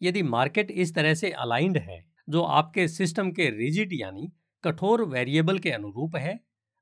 यदि 0.00 0.22
मार्केट 0.22 0.70
इस 0.70 0.94
तरह 0.94 1.14
से 1.14 1.30
अलाइंड 1.32 1.76
है, 1.78 2.04
जो 2.28 2.42
आपके 2.42 2.86
सिस्टम 2.88 3.30
के 3.30 3.48
रिजिड 3.50 3.92
यानी 3.92 4.32
कठोर 4.64 5.02
वेरिएबल 5.04 5.58
के 5.58 5.70
अनुरूप 5.70 6.16
है 6.16 6.38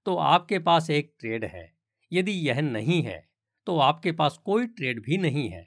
तो 0.06 0.16
आपके 0.16 0.58
पास 0.60 0.90
एक 0.90 1.12
ट्रेड 1.20 1.44
है। 1.44 1.70
यदि 2.12 2.32
यह 2.48 2.60
नहीं 2.62 3.02
है 3.02 3.22
तो 3.66 3.78
आपके 3.78 4.12
पास 4.12 4.36
कोई 4.36 4.66
ट्रेड 4.66 5.02
भी 5.02 5.18
नहीं 5.18 5.48
है। 5.48 5.66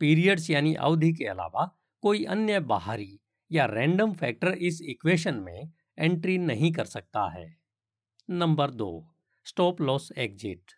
पीरियड्स 0.00 0.50
यानी 0.50 0.74
अवधि 0.74 1.12
के 1.12 1.24
अलावा 1.24 1.70
कोई 2.02 2.24
अन्य 2.24 2.60
बाहरी 2.60 3.18
या 3.50 3.66
रैंडम 3.66 4.12
फैक्टर 4.12 4.48
इस 4.48 4.80
इक्वेशन 4.82 5.34
में 5.34 5.72
एंट्री 5.98 6.38
नहीं 6.38 6.72
कर 6.72 6.84
सकता 6.84 7.28
है। 7.30 7.46
नंबर 8.28 8.70
दो, 8.70 9.06
स्टॉप 9.46 9.80
लॉस 9.80 10.12
एग्जिट। 10.18 10.72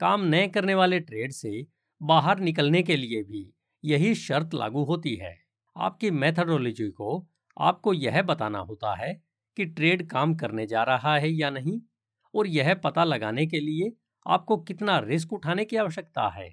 काम 0.00 0.24
न 0.24 0.46
करने 0.48 0.74
वाले 0.74 1.00
ट्रेड 1.00 1.32
से 1.32 1.66
बाहर 2.00 2.40
निकलने 2.40 2.82
के 2.82 2.96
लिए 2.96 3.22
भी 3.22 3.48
यही 3.84 4.14
शर्त 4.14 4.54
लागू 4.54 4.84
होती 4.84 5.14
है। 5.16 5.36
आपकी 5.76 6.10
मेथडोलॉजी 6.10 6.88
को 6.90 7.26
आपको 7.56 7.92
यह 7.92 8.22
बताना 8.22 8.58
होता 8.58 8.94
है 8.94 9.12
कि 9.56 9.64
ट्रेड 9.64 10.08
काम 10.10 10.34
करने 10.34 10.66
जा 10.66 10.82
रहा 10.82 11.16
है 11.18 11.30
या 11.30 11.50
नहीं, 11.50 11.80
और 12.34 12.46
यह 12.46 12.74
पता 12.74 13.04
लगाने 13.04 13.46
के 13.46 13.60
लिए 13.60 13.90
आपको 14.26 14.56
कितना 14.58 14.98
रिस्क 14.98 15.32
उठाने 15.32 15.64
की 15.64 15.76
आवश्यकता 15.76 16.28
है। 16.28 16.48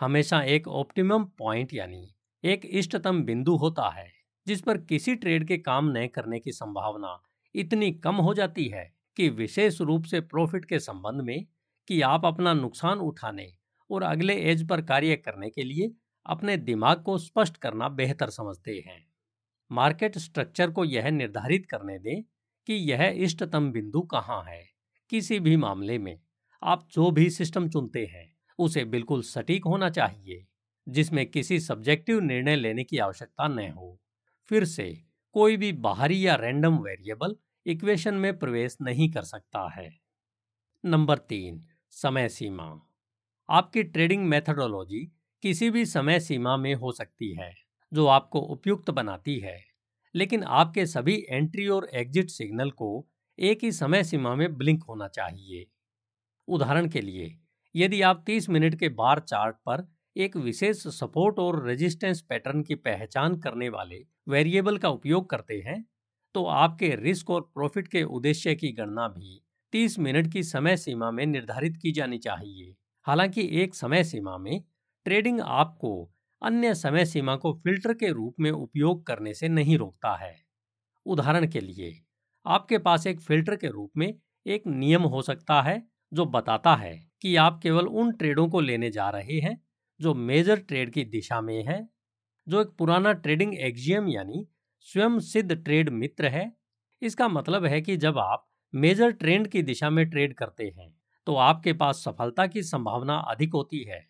हमेशा 0.00 0.42
एक 0.44 0.68
ऑप्टिमम 0.68 1.24
पॉइंट 1.38 1.74
यानी 1.74 2.08
एक 2.44 2.66
इष्टतम 2.66 3.22
बिंदु 3.22 3.56
होता 3.56 3.88
है, 3.90 4.10
जिस 4.46 4.60
पर 4.60 4.78
किसी 4.78 5.14
ट्रेड 5.14 5.46
के 5.48 5.58
काम 5.58 5.90
न 5.90 6.06
करने 6.06 6.40
की 6.40 6.52
संभावना 6.52 7.18
इतनी 7.54 7.90
कम 7.94 8.16
हो 8.16 8.34
जाती 8.34 8.66
है 8.68 8.90
कि 9.16 9.28
विशेष 9.28 9.80
रूप 9.80 10.04
से 10.04 10.20
प्रॉफिट 10.20 10.64
के 10.64 10.78
संबंध 10.78 11.20
में 11.20 11.44
कि 11.88 12.00
आप 12.00 12.26
अपना 12.26 12.52
नुकसान 12.54 12.98
उठाने 12.98 13.48
और 13.90 14.02
अगले 14.02 14.34
एज 14.42 14.66
पर 14.68 14.82
कार्य 14.82 15.16
करने 15.16 15.50
के 15.50 15.62
लिए 15.62 15.90
अपने 16.26 16.56
दिमाग 16.56 17.02
को 17.02 17.16
स्पष्ट 17.18 17.56
करना 17.56 17.88
बेहतर 17.88 18.30
समझते 18.30 18.82
हैं। 18.86 19.04
मार्केट 19.70 20.18
स्ट्रक्चर 20.18 20.70
को 20.70 20.84
यह 20.84 21.10
निर्धारित 21.10 21.66
करने 21.66 21.98
दें 21.98 22.22
कि 22.68 22.74
यह 22.90 23.04
इष्टतम 23.16 23.70
बिंदु 23.72 24.00
कहाँ 24.02 24.42
है, 24.44 24.62
किसी 25.12 25.38
भी 25.40 25.56
मामले 25.56 25.98
में। 25.98 26.18
आप 26.62 26.88
जो 26.92 27.10
भी 27.10 27.30
सिस्टम 27.30 27.68
चुनते 27.68 28.06
हैं, 28.06 28.36
उसे 28.58 28.84
बिल्कुल 28.84 29.22
सटीक 29.22 29.64
होना 29.64 29.90
चाहिए, 29.90 30.46
जिसमें 30.88 31.26
किसी 31.26 31.60
सब्जेक्टिव 31.60 32.20
निर्णय 32.20 32.56
लेने 32.56 32.84
की 32.84 32.98
आवश्यकता 32.98 33.48
न 33.48 33.68
हो। 33.68 34.00
फिर 34.48 34.64
से, 34.64 35.04
कोई 35.32 35.56
भी 35.56 35.72
बाहरी 35.72 36.26
या 36.26 36.34
रैंडम 36.34 36.78
वेरिएबल 36.78 37.36
इक्वेशन 37.66 38.14
में 38.14 38.38
प्रवेश 38.38 38.76
नहीं 38.82 39.10
कर 39.10 39.22
सकता 39.22 39.72
है। 39.72 40.00
नंबर 40.84 41.18
तीन, 41.18 41.66
समय 41.90 42.28
सीमा। 42.28 42.88
आपकी 43.50 43.82
ट्रेडिंग 43.82 44.26
मेथडोलॉजी 44.26 45.12
किसी 45.42 45.70
भी 45.70 45.86
समय 45.86 46.20
सीमा 46.20 46.56
में 46.56 46.74
हो 46.74 46.92
सकती 46.92 47.34
है, 47.34 47.54
जो 47.92 48.06
आपको 48.06 48.40
उपयुक्त 48.40 48.90
बनाती 48.90 49.38
है, 49.38 49.64
लेकिन 50.14 50.42
आपके 50.42 50.86
सभी 50.86 51.26
एंट्री 51.28 51.68
और 51.68 51.90
एग्जिट 51.94 52.30
सिग्नल 52.30 52.70
को 52.70 53.08
एक 53.38 53.64
ही 53.64 53.72
समय 53.72 54.04
सीमा 54.04 54.34
में 54.34 54.56
ब्लिंक 54.56 54.84
होना 54.84 55.08
चाहिए। 55.08 55.66
उदाहरण 56.48 56.88
के 56.88 57.00
लिए, 57.00 57.36
यदि 57.74 58.00
आप 58.02 58.22
30 58.26 58.48
मिनट 58.48 58.74
के 58.80 58.88
बार 58.90 59.20
चार्ट 59.20 59.56
पर 59.66 59.86
एक 60.16 60.36
विशेष 60.38 60.86
सपोर्ट 60.90 61.38
और 61.38 61.64
रेजिस्टेंस 61.66 62.20
पैटर्न 62.22 62.62
की 62.62 62.74
पहचान 62.76 63.34
करने 63.40 63.68
वाले 63.68 63.98
वेरिएबल 64.28 64.78
का 64.78 64.88
उपयोग 64.90 65.28
करते 65.30 65.60
हैं 65.66 65.84
तो 66.34 66.44
आपके 66.46 66.94
रिस्क 66.96 67.30
और 67.30 67.40
प्रॉफिट 67.54 67.88
के 67.88 68.02
उद्देश्य 68.04 68.54
की 68.54 68.70
गणना 68.72 69.06
भी 69.08 69.40
30 69.72 69.98
मिनट 69.98 70.32
की 70.32 70.42
समय 70.44 70.76
सीमा 70.76 71.10
में 71.10 71.24
निर्धारित 71.26 71.76
की 71.82 71.92
जानी 71.92 72.18
चाहिए। 72.18 72.74
हालाँकि 73.06 73.48
एक 73.62 73.74
समय 73.74 74.04
सीमा 74.04 74.36
में 74.38 74.60
ट्रेडिंग 75.06 75.40
आपको 75.42 75.92
अन्य 76.42 76.74
समय 76.74 77.04
सीमा 77.06 77.36
को 77.36 77.52
फ़िल्टर 77.56 77.94
के 77.94 78.10
रूप 78.12 78.34
में 78.40 78.50
उपयोग 78.50 79.06
करने 79.06 79.34
से 79.34 79.48
नहीं 79.48 79.76
रोकता 79.78 80.14
है। 80.16 80.34
उदाहरण 81.06 81.46
के 81.48 81.60
लिए, 81.60 81.92
आपके 82.46 82.78
पास 82.80 83.06
एक 83.06 83.20
फ़िल्टर 83.20 83.56
के 83.56 83.68
रूप 83.68 83.90
में 83.96 84.12
एक 84.46 84.66
नियम 84.68 85.02
हो 85.04 85.22
सकता 85.22 85.60
है 85.62 85.82
जो 86.16 86.24
बताता 86.26 86.74
है 86.76 86.94
कि 87.22 87.34
आप 87.38 87.60
केवल 87.62 87.86
उन 87.88 88.12
ट्रेडों 88.12 88.48
को 88.48 88.60
लेने 88.60 88.90
जा 88.90 89.08
रहे 89.10 89.38
हैं, 89.40 89.60
जो 90.00 90.14
मेजर 90.14 90.58
ट्रेड 90.58 90.92
की 90.92 91.04
दिशा 91.06 91.40
में 91.40 91.62
है, 91.64 91.88
जो 92.46 92.60
एक 92.60 92.68
पुराना 92.78 93.12
ट्रेडिंग 93.14 93.54
एग्जियम 93.60 94.08
यानी 94.08 94.46
स्वयं 94.88 95.18
सिद्ध 95.22 95.54
ट्रेड 95.54 95.88
मित्र 95.90 96.26
है। 96.28 96.52
इसका 97.02 97.28
मतलब 97.28 97.64
है 97.64 97.80
कि 97.80 97.96
जब 97.98 98.18
आप 98.18 98.46
मेजर 98.72 99.10
ट्रेंड 99.12 99.48
की 99.48 99.62
दिशा 99.62 99.90
में 99.90 100.08
ट्रेड 100.10 100.34
करते 100.34 100.64
हैं 100.68 100.94
तो 101.26 101.34
आपके 101.36 101.72
पास 101.74 101.96
सफलता 101.98 102.46
की 102.46 102.62
संभावना 102.62 103.16
अधिक 103.28 103.52
होती 103.54 103.82
है। 103.84 104.00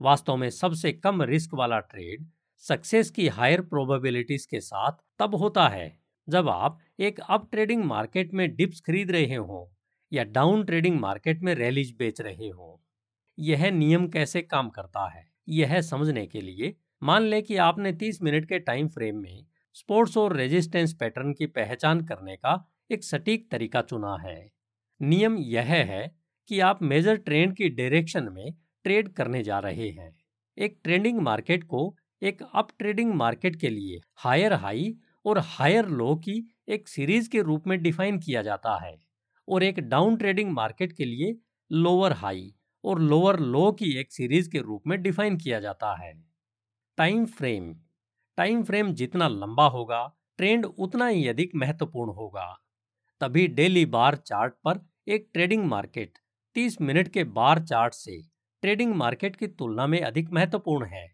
वास्तव 0.00 0.36
में 0.36 0.48
सबसे 0.50 0.92
कम 0.94 1.22
रिस्क 1.24 1.54
वाला 1.54 1.78
ट्रेड 1.80 2.26
सक्सेस 2.64 3.10
की 3.10 3.28
हायर 3.28 3.60
प्रोबेबिलिटीज 3.62 4.46
के 4.46 4.60
साथ 4.60 4.92
तब 5.18 5.34
होता 5.34 5.68
है, 5.68 5.86
जब 6.28 6.48
आप 6.48 6.78
एक 7.00 7.20
अप 7.20 7.48
ट्रेडिंग 7.52 7.84
मार्केट 7.84 8.34
में 8.34 8.54
डिप्स 8.56 8.80
खरीद 8.80 9.10
रहे 9.10 9.34
हों। 9.36 9.64
या 10.14 10.24
डाउन 10.24 10.64
ट्रेडिंग 10.64 10.98
मार्केट 11.00 11.42
में 11.42 11.54
रैलीज 11.54 11.94
बेच 11.98 12.20
रहे 12.20 12.48
हो, 12.48 12.80
यह 13.38 13.70
नियम 13.70 14.08
कैसे 14.08 14.42
काम 14.42 14.68
करता 14.68 15.08
है, 15.08 15.26
यह 15.48 15.80
समझने 15.80 16.26
के 16.26 16.40
लिए 16.40 16.74
मान 17.02 17.22
लें 17.22 17.42
कि 17.42 17.56
आपने 17.58 17.92
30 17.92 18.22
मिनट 18.22 18.48
के 18.48 18.58
टाइम 18.58 18.88
फ्रेम 18.88 19.16
में 19.16 19.44
स्पोर्ट्स 19.76 20.16
और 20.16 20.36
रेजिस्टेंस 20.36 20.92
पैटर्न 20.92 21.32
की 21.32 21.46
पहचान 21.46 22.00
करने 22.00 22.36
का 22.36 22.52
एक 22.90 23.04
सटीक 23.04 23.50
तरीका 23.50 23.82
चुना 23.82 24.16
है। 24.22 24.50
नियम 25.00 25.36
यह 25.38 25.72
है 25.84 26.10
कि 26.50 26.60
आप 26.60 26.82
मेजर 26.82 27.16
ट्रेंड 27.16 27.56
की 27.56 27.68
डायरेक्शन 27.68 28.28
में 28.32 28.52
ट्रेड 28.84 29.08
करने 29.08 29.42
जा 29.42 29.58
रहे 29.58 29.88
हैं। 29.90 30.10
एक 30.58 30.78
ट्रेंडिंग 30.84 31.20
मार्केट 31.20 31.64
को 31.64 31.94
एक 32.22 32.42
अप 32.54 32.68
ट्रेडिंग 32.78 33.12
मार्केट 33.14 33.56
के 33.56 33.68
लिए 33.68 34.00
हायर 34.16 34.52
हाई 34.52 34.94
और 35.24 35.38
हायर 35.38 35.88
लो 35.90 36.14
की 36.16 36.42
एक 36.68 36.88
सीरीज़ 36.88 37.28
के 37.30 37.42
रूप 37.42 37.66
में 37.66 37.80
डिफाइन 37.82 38.18
किया 38.18 38.42
जाता 38.42 38.76
है। 38.84 38.96
और 39.48 39.62
एक 39.62 39.80
डाउन 39.80 40.16
ट्रेडिंग 40.16 40.50
मार्केट 40.50 40.92
के 40.92 41.04
लिए 41.04 41.36
लोअर 41.72 42.12
हाई 42.12 42.54
और 42.84 43.00
लोअर 43.00 43.40
लो 43.40 43.72
की 43.72 43.92
एक 43.96 44.12
सीरीज़ 44.12 44.50
के 44.50 44.58
रूप 44.58 44.82
में 44.86 45.02
डिफाइन 45.02 45.36
किया 45.36 45.60
जाता 45.60 45.94
है। 45.96 46.12
Time 46.98 47.26
frame. 47.26 47.74
टाइम 48.36 48.62
फ्रेम 48.64 48.92
जितना 48.92 49.28
लंबा 49.28 49.66
होगा, 49.66 50.16
ट्रेंड 50.36 50.64
उतना 50.64 51.06
ही 51.06 51.28
अधिक 51.28 51.50
महत्वपूर्ण 51.54 52.10
होगा। 52.10 52.60
तभी 53.20 53.48
डेली 53.48 53.86
बार 53.86 54.16
चार्ट 54.16 54.54
पर 54.64 54.80
एक 55.08 55.30
ट्रेडिंग 55.32 55.64
मार्केट 55.64 56.18
30 56.54 56.80
मिनट 56.80 57.08
के 57.08 57.24
बार 57.24 57.58
चार्ट 57.58 57.94
से 57.94 58.22
ट्रेडिंग 58.62 58.94
मार्केट 58.94 59.36
की 59.36 59.46
तुलना 59.46 59.86
में 59.86 60.00
अधिक 60.00 60.30
महत्वपूर्ण 60.30 60.86
है। 60.86 61.06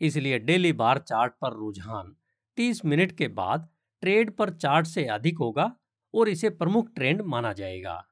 इसलिए 0.00 0.38
डेली 0.38 0.72
बार 0.72 0.98
चार्ट 0.98 1.32
पर 1.32 1.52
रुझान 1.52 2.16
30 2.56 2.84
मिनट 2.84 3.12
के 3.12 3.28
बाद 3.28 3.68
ट्रेड 4.00 4.36
पर 4.36 4.50
चार्ट 4.50 4.86
से 4.86 5.04
अधिक 5.04 5.38
होगा 5.38 5.76
और 6.14 6.28
इसे 6.28 6.50
प्रमुख 6.50 6.94
ट्रेंड 6.94 7.22
माना 7.22 7.52
जाएगा। 7.52 8.02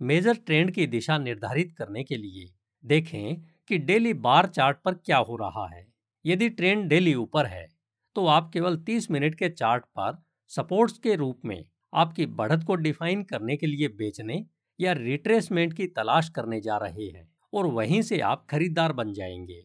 मेजर 0.00 0.36
ट्रेंड 0.36 0.70
की 0.70 0.86
दिशा 0.86 1.18
निर्धारित 1.18 1.72
करने 1.78 2.04
के 2.04 2.16
लिए 2.16 2.52
देखें 2.84 3.36
कि 3.68 3.78
डेली 3.80 4.14
बार 4.16 4.46
चार्ट 4.48 4.78
पर 4.84 4.94
क्या 4.96 5.18
हो 5.18 5.36
रहा 5.36 5.66
है। 5.68 5.86
यदि 6.24 6.48
ट्रेंड 6.50 6.88
डेली 6.88 7.14
ऊपर 7.14 7.46
है 7.46 7.66
तो 8.16 8.26
आप 8.26 8.50
केवल 8.52 8.76
30 8.78 9.10
मिनट 9.10 9.34
के 9.34 9.48
चार्ट 9.50 9.84
पर 9.98 10.22
सपोर्ट्स 10.50 10.98
के 10.98 11.14
रूप 11.16 11.40
में 11.44 11.64
आपकी 11.92 12.26
बढ़त 12.28 12.64
को 12.66 12.74
डिफाइन 12.76 13.22
करने 13.24 13.56
के 13.56 13.66
लिए 13.66 13.88
बेचने 13.94 14.44
या 14.78 14.92
रिट्रेसमेंट 14.92 15.72
की 15.72 15.86
तलाश 15.88 16.28
करने 16.28 16.60
जा 16.60 16.76
रहे 16.78 17.06
हैं 17.08 17.28
और 17.52 17.66
वहीं 17.66 18.02
से 18.02 18.20
आप 18.22 18.46
खरीदार 18.50 18.92
बन 18.92 19.12
जाएँगे। 19.12 19.62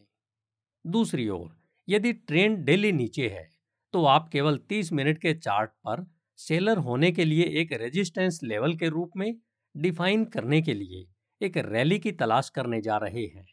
दूसरी 0.84 1.28
ओर, 1.28 1.50
यदि 1.88 2.12
ट्रेंड 2.12 2.58
डेली 2.58 2.92
नीचे 2.92 3.28
है 3.28 3.48
तो 3.94 4.04
आप 4.06 4.28
केवल 4.28 4.58
30 4.68 4.92
मिनट 4.92 5.18
के 5.18 5.34
चार्ट 5.34 5.70
पर 5.86 6.06
सेलर 6.40 6.78
होने 6.78 7.10
के 7.12 7.24
लिए 7.24 7.44
एक 7.60 7.72
रेजिस्टेंस 7.72 8.40
लेवल 8.42 8.74
के 8.74 8.88
रूप 8.88 9.12
में 9.16 9.34
डिफाइन 9.74 10.24
करने 10.24 10.60
के 10.62 10.74
लिए 10.74 11.06
एक 11.40 11.56
रैली 11.56 11.98
की 11.98 12.12
तलाश 12.12 12.48
करने 12.50 12.80
जा 12.80 12.96
रहे 12.96 13.24
हैं। 13.26 13.46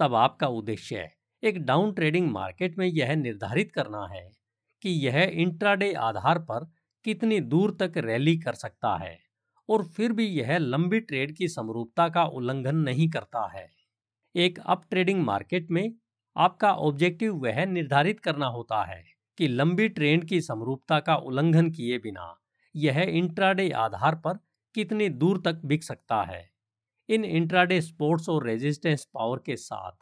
तब 0.00 0.14
आपका 0.14 0.46
उद्देश्य 0.48 1.08
एक 1.42 1.58
डाउन 1.62 1.92
ट्रेडिंग 1.92 2.30
मार्केट 2.30 2.78
में 2.78 2.86
यह 2.86 3.14
निर्धारित 3.16 3.72
करना 3.72 4.06
है 4.06 4.30
कि 4.82 4.90
यह 5.06 5.22
इंट्राडे 5.22 5.92
आधार 6.00 6.38
पर 6.38 6.64
कितनी 7.04 7.40
दूर 7.40 7.76
तक 7.80 7.98
रैली 7.98 8.36
कर 8.38 8.54
सकता 8.54 8.96
है 8.96 9.18
और 9.68 9.84
फिर 9.86 10.12
भी 10.12 10.26
यह 10.28 10.56
लंबी 10.58 11.00
ट्रेड 11.00 11.36
की 11.36 11.48
समरूपता 11.48 12.08
का 12.08 12.24
उल्लंघन 12.24 12.76
नहीं 12.76 13.08
करता 13.10 13.46
है। 13.52 13.68
एक 14.34 14.58
अप 14.66 14.82
ट्रेडिंग 14.90 15.22
मार्केट 15.22 15.70
में 15.70 15.92
आपका 16.36 16.72
ऑब्जेक्टिव 16.80 17.34
वह 17.36 17.64
निर्धारित 17.66 18.20
करना 18.20 18.46
होता 18.48 18.84
है 18.84 19.02
कि 19.38 19.48
लंबी 19.48 19.88
ट्रेंड 19.88 20.24
की 20.24 20.40
समरूपता 20.40 21.00
का 21.00 21.16
उल्लंघन 21.16 21.70
किए 21.70 21.98
बिना 21.98 22.34
यह 22.74 23.00
इंट्राडे 23.00 23.70
आधार 23.70 24.14
पर 24.14 24.38
कितनी 24.74 25.08
दूर 25.08 25.40
तक 25.44 25.60
बिक 25.64 25.84
सकता 25.84 26.22
है। 26.22 26.50
इन 27.08 27.24
इंट्राडे 27.24 27.80
स्पोर्ट्स 27.80 28.28
और 28.28 28.46
रेजिस्टेंस 28.46 29.06
पावर 29.14 29.38
के 29.38 29.56
साथ 29.56 29.92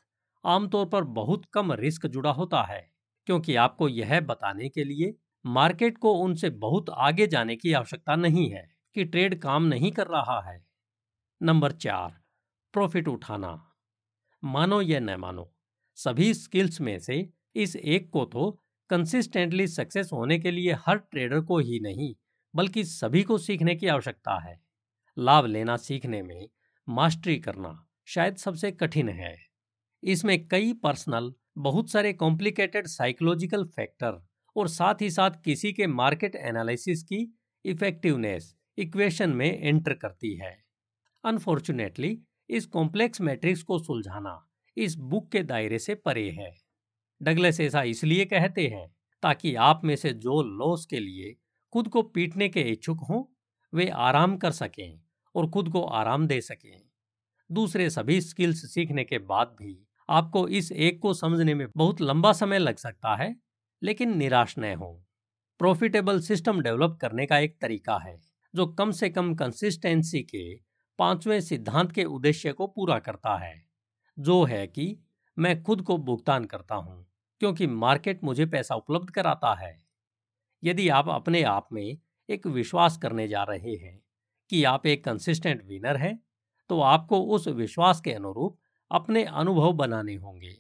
आमतौर 0.45 0.87
पर 0.87 1.05
बहुत 1.05 1.45
कम 1.53 1.73
रिस्क 1.73 2.07
जुड़ा 2.07 2.31
होता 2.31 2.63
है, 2.63 2.91
क्योंकि 3.27 3.55
आपको 3.55 3.89
यह 3.89 4.21
बताने 4.21 4.69
के 4.69 4.85
लिए 4.85 5.15
मार्केट 5.45 5.99
को 5.99 6.13
उनसे 6.15 6.51
बहुत 6.51 6.91
आगे 6.91 7.27
जाने 7.27 7.57
की 7.57 7.73
आवश्यकता 7.73 8.17
नहीं 8.17 8.51
है 8.51 8.69
कि 8.97 9.05
ट्रेड 9.05 9.41
काम 9.41 9.63
नहीं 9.63 9.91
कर 9.93 10.07
रहा 10.07 10.41
है। 10.51 10.65
नंबर 11.41 11.73
चार, 11.73 12.21
प्रॉफिट 12.75 13.09
उठाना। 13.09 13.53
मानो 14.43 14.81
या 14.83 15.01
न 15.01 15.17
मानो, 15.17 15.51
सभी 15.99 16.33
स्किल्स 16.35 16.81
में 16.81 16.99
से 16.99 17.29
इस 17.57 17.77
एक 17.77 18.11
को 18.11 18.25
तो 18.25 18.60
कंसिस्टेंटली 18.91 19.67
सक्सेस 19.67 20.11
होने 20.13 20.39
के 20.39 20.51
लिए 20.51 20.73
हर 20.73 20.97
ट्रेडर 20.97 21.41
को 21.41 21.59
ही 21.59 21.81
नहीं, 21.81 22.15
बल्कि 22.55 22.85
सभी 22.85 23.23
को 23.23 23.39
सीखने 23.39 23.75
की 23.75 23.87
आवश्यकता 23.87 24.39
है। 24.49 24.61
लाभ 25.19 25.47
लेना 25.47 25.77
सीखने 25.77 26.23
में 26.23 26.49
मास्टरी 26.89 27.39
करना 27.39 27.89
शायद 28.07 28.37
सबसे 28.37 28.71
कठिन 28.71 29.09
है। 29.09 29.37
इसमें 30.03 30.49
कई 30.49 30.73
पर्सनल 30.73 31.33
बहुत 31.59 31.91
सारे 31.91 32.13
कॉम्प्लिकेटेड 32.13 32.87
साइकोलॉजिकल 32.87 33.65
फैक्टर 33.65 34.27
और 34.57 34.69
साथ 34.69 34.95
ही 35.01 35.11
साथ 35.11 35.31
किसी 35.45 35.73
के 35.73 35.87
मार्केट 35.87 36.37
एनालिसिस 36.37 37.03
की 37.03 37.39
इफेक्टिवनेस 37.65 38.55
इक्वेशन 38.79 39.31
में 39.31 39.61
एंटर 39.61 39.95
करती 39.95 40.35
है। 40.37 40.65
अनफॉर्चुनेटली 41.25 42.23
इस 42.51 42.67
कॉम्प्लेक्स 42.67 43.21
मैट्रिक्स 43.21 43.63
को 43.63 43.79
सुलझाना 43.79 44.51
इस 44.77 44.95
बुक 44.95 45.31
के 45.33 45.43
दायरे 45.43 45.79
से 45.79 45.95
परे 45.95 46.31
है। 46.31 46.60
डगलेस 47.21 47.61
ऐसा 47.61 47.83
इसलिए 47.83 48.25
कहते 48.25 48.67
हैं 48.69 48.89
ताकि 49.23 49.55
आप 49.55 49.81
में 49.85 49.97
से 49.97 50.13
जो 50.13 50.43
लॉस 50.59 50.87
के 50.87 51.01
लिए 51.01 51.35
खुद 51.73 51.89
को 51.89 52.03
पीटने 52.03 52.49
के 52.49 52.61
इच्छुक 52.63 53.01
हों 53.11 53.23
वे 53.73 53.89
आराम 53.89 54.37
कर 54.37 54.51
सकें 54.51 55.01
और 55.35 55.51
खुद 55.51 55.69
को 55.69 55.83
आराम 55.83 56.27
दे 56.27 56.41
सकें। 56.41 56.81
दूसरे 57.51 57.91
सभी 57.91 58.21
स्किल्स 58.21 58.65
सीखने 58.75 59.05
के 59.05 59.19
बाद 59.19 59.55
भी 59.59 59.77
आपको 60.09 60.47
इस 60.49 60.73
एक 60.73 61.01
को 61.03 61.15
समझने 61.15 61.55
में 61.55 61.67
बहुत 61.77 62.01
लंबा 62.01 62.33
समय 62.33 62.59
लग 62.59 62.77
सकता 62.77 63.15
है 63.17 63.35
लेकिन 63.83 64.17
निराश 64.19 64.55
न 64.59 64.75
हो। 64.75 64.93
प्रॉफिटेबल 65.61 66.21
सिस्टम 66.21 66.61
डेवलप 66.61 66.99
करने 67.01 67.27
का 67.27 67.39
एक 67.39 67.57
तरीका 67.61 67.99
है 67.99 68.19
जो 68.55 68.67
कम 68.67 68.91
से 68.91 69.11
कम 69.11 69.35
कंसिस्टेंसी 69.35 70.23
के 70.23 70.55
पाँचवें 70.99 71.41
सिद्धांत 71.41 71.93
के 71.93 72.05
उद्देश्य 72.05 72.53
को 72.53 72.67
पूरा 72.67 72.99
करता 72.99 73.37
है 73.37 73.55
जो 74.19 74.43
है 74.45 74.67
कि 74.67 74.97
मैं 75.37 75.63
खुद 75.63 75.83
को 75.83 75.97
भुगतान 75.99 76.45
करता 76.45 76.75
हूँ। 76.75 77.07
क्योंकि 77.41 77.67
मार्केट 77.67 78.25
मुझे 78.25 78.47
पैसा 78.47 78.75
उपलब्ध 78.75 79.11
कराता 79.11 79.55
है। 79.55 79.77
यदि 80.65 80.89
आप 80.89 81.09
अपने 81.09 81.43
आप 81.43 81.69
में 81.73 81.99
एक 82.31 82.47
विश्वास 82.47 82.97
करने 82.97 83.29
जा 83.29 83.43
रहे 83.43 83.77
हैं 83.77 84.01
कि 84.51 84.65
आप 84.65 84.87
एक 84.87 85.05
कंसिस्टेंट 85.05 85.65
विनर 85.65 85.97
हैं 85.97 86.23
तो 86.69 86.81
आपको 86.81 87.21
उस 87.23 87.49
विश्वास 87.49 88.01
के 88.01 88.13
अनुरूप 88.13 88.59
अपने 88.91 89.25
अनुभव 89.25 89.73
बनाने 89.73 90.15
होंगे। 90.15 90.53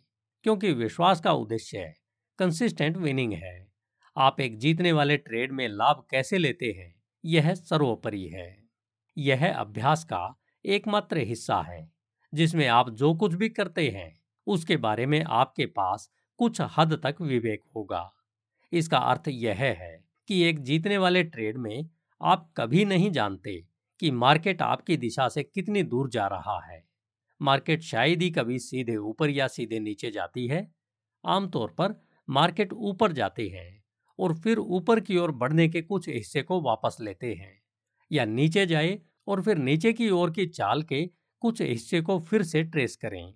क्योंकि 0.43 0.73
विश्वास 0.73 1.21
का 1.21 1.33
उद्देश्य 1.33 1.95
कंसिस्टेंट 2.39 2.97
विनिंग 2.97 3.33
है। 3.33 3.73
आप 4.17 4.41
एक 4.41 4.59
जीतने 4.59 4.93
वाले 4.93 5.17
ट्रेड 5.17 5.53
में 5.53 5.69
लाभ 5.69 6.07
कैसे 6.11 6.39
लेते 6.39 6.73
हैं, 6.73 7.03
यह 7.25 7.55
सर्वोपरि 7.55 8.27
है। 8.29 8.65
यह 9.19 9.55
अभ्यास 9.55 10.05
का 10.05 10.41
एकमात्र 10.65 11.19
हिस्सा 11.19 11.61
है, 11.63 11.93
जिसमें 12.35 12.67
आप 12.69 12.91
जो 12.91 13.15
कुछ 13.15 13.35
भी 13.35 13.49
करते 13.49 13.89
हैं, 13.91 14.21
उसके 14.47 14.77
बारे 14.77 15.07
में 15.07 15.25
आपके 15.25 15.67
पास 15.67 16.11
कुछ 16.41 16.61
हद 16.77 17.01
तक 17.05 17.21
विवेक 17.23 17.63
होगा। 17.77 18.11
इसका 18.73 18.99
अर्थ 18.99 19.29
यह 19.29 19.55
है 19.55 19.97
कि 20.29 20.43
एक 20.43 20.61
जीतने 20.63 20.99
वाले 20.99 21.23
ट्रेड 21.25 21.57
में 21.59 21.89
आप 22.21 22.53
कभी 22.57 22.85
नहीं 22.85 23.11
जानते 23.13 23.57
कि 24.01 24.11
मार्केट 24.11 24.63
आपकी 24.63 24.97
दिशा 24.97 25.29
से 25.29 25.43
कितनी 25.43 25.83
दूर 25.85 26.09
जा 26.11 26.27
रहा 26.27 26.59
है। 26.67 26.83
मार्केट 27.41 27.83
शायद 27.83 28.23
ही 28.23 28.31
कभी 28.31 28.59
सीधे 28.59 28.97
ऊपर 28.97 29.31
या 29.31 29.49
सीधे 29.49 29.81
नीचे 29.81 30.11
जाती 30.11 30.47
है। 30.47 30.67
आमतौर 31.25 31.75
पर 31.79 31.95
मार्केट 32.29 32.73
ऊपर 32.73 33.13
जाते 33.13 33.49
हैं 33.49 33.83
और 34.19 34.35
फिर 34.35 34.59
ऊपर 34.59 35.01
की 35.01 35.17
ओर 35.17 35.31
बढ़ने 35.33 35.69
के 35.69 35.83
कुछ 35.83 36.09
हिस्से 36.09 36.43
को 36.43 36.61
वापस 36.61 36.97
लेते 37.01 37.33
हैं, 37.35 37.53
या 38.11 38.25
नीचे 38.25 38.67
जाए 38.67 38.99
और 39.29 39.43
फिर 39.43 39.59
नीचे 39.59 39.93
की 39.93 40.09
ओर 40.11 40.31
की 40.31 40.47
चाल 40.49 40.83
के 40.83 41.05
कुछ 41.43 41.63
हिस्से 41.63 42.01
को 42.01 42.19
फिर 42.21 42.43
से 42.43 42.63
ट्रेस 42.63 42.97
करें। 42.97 43.35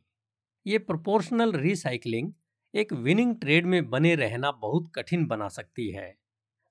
ये 0.66 0.78
प्रोपोर्शनल 0.80 1.52
रिसाइकलिंग 1.52 2.32
एक 2.74 2.92
विनिंग 2.92 3.36
ट्रेड 3.36 3.66
में 3.66 3.90
बने 3.90 4.14
रहना 4.14 4.50
बहुत 4.50 4.92
कठिन 4.94 5.26
बना 5.26 5.48
सकती 5.48 5.90
है। 5.90 6.14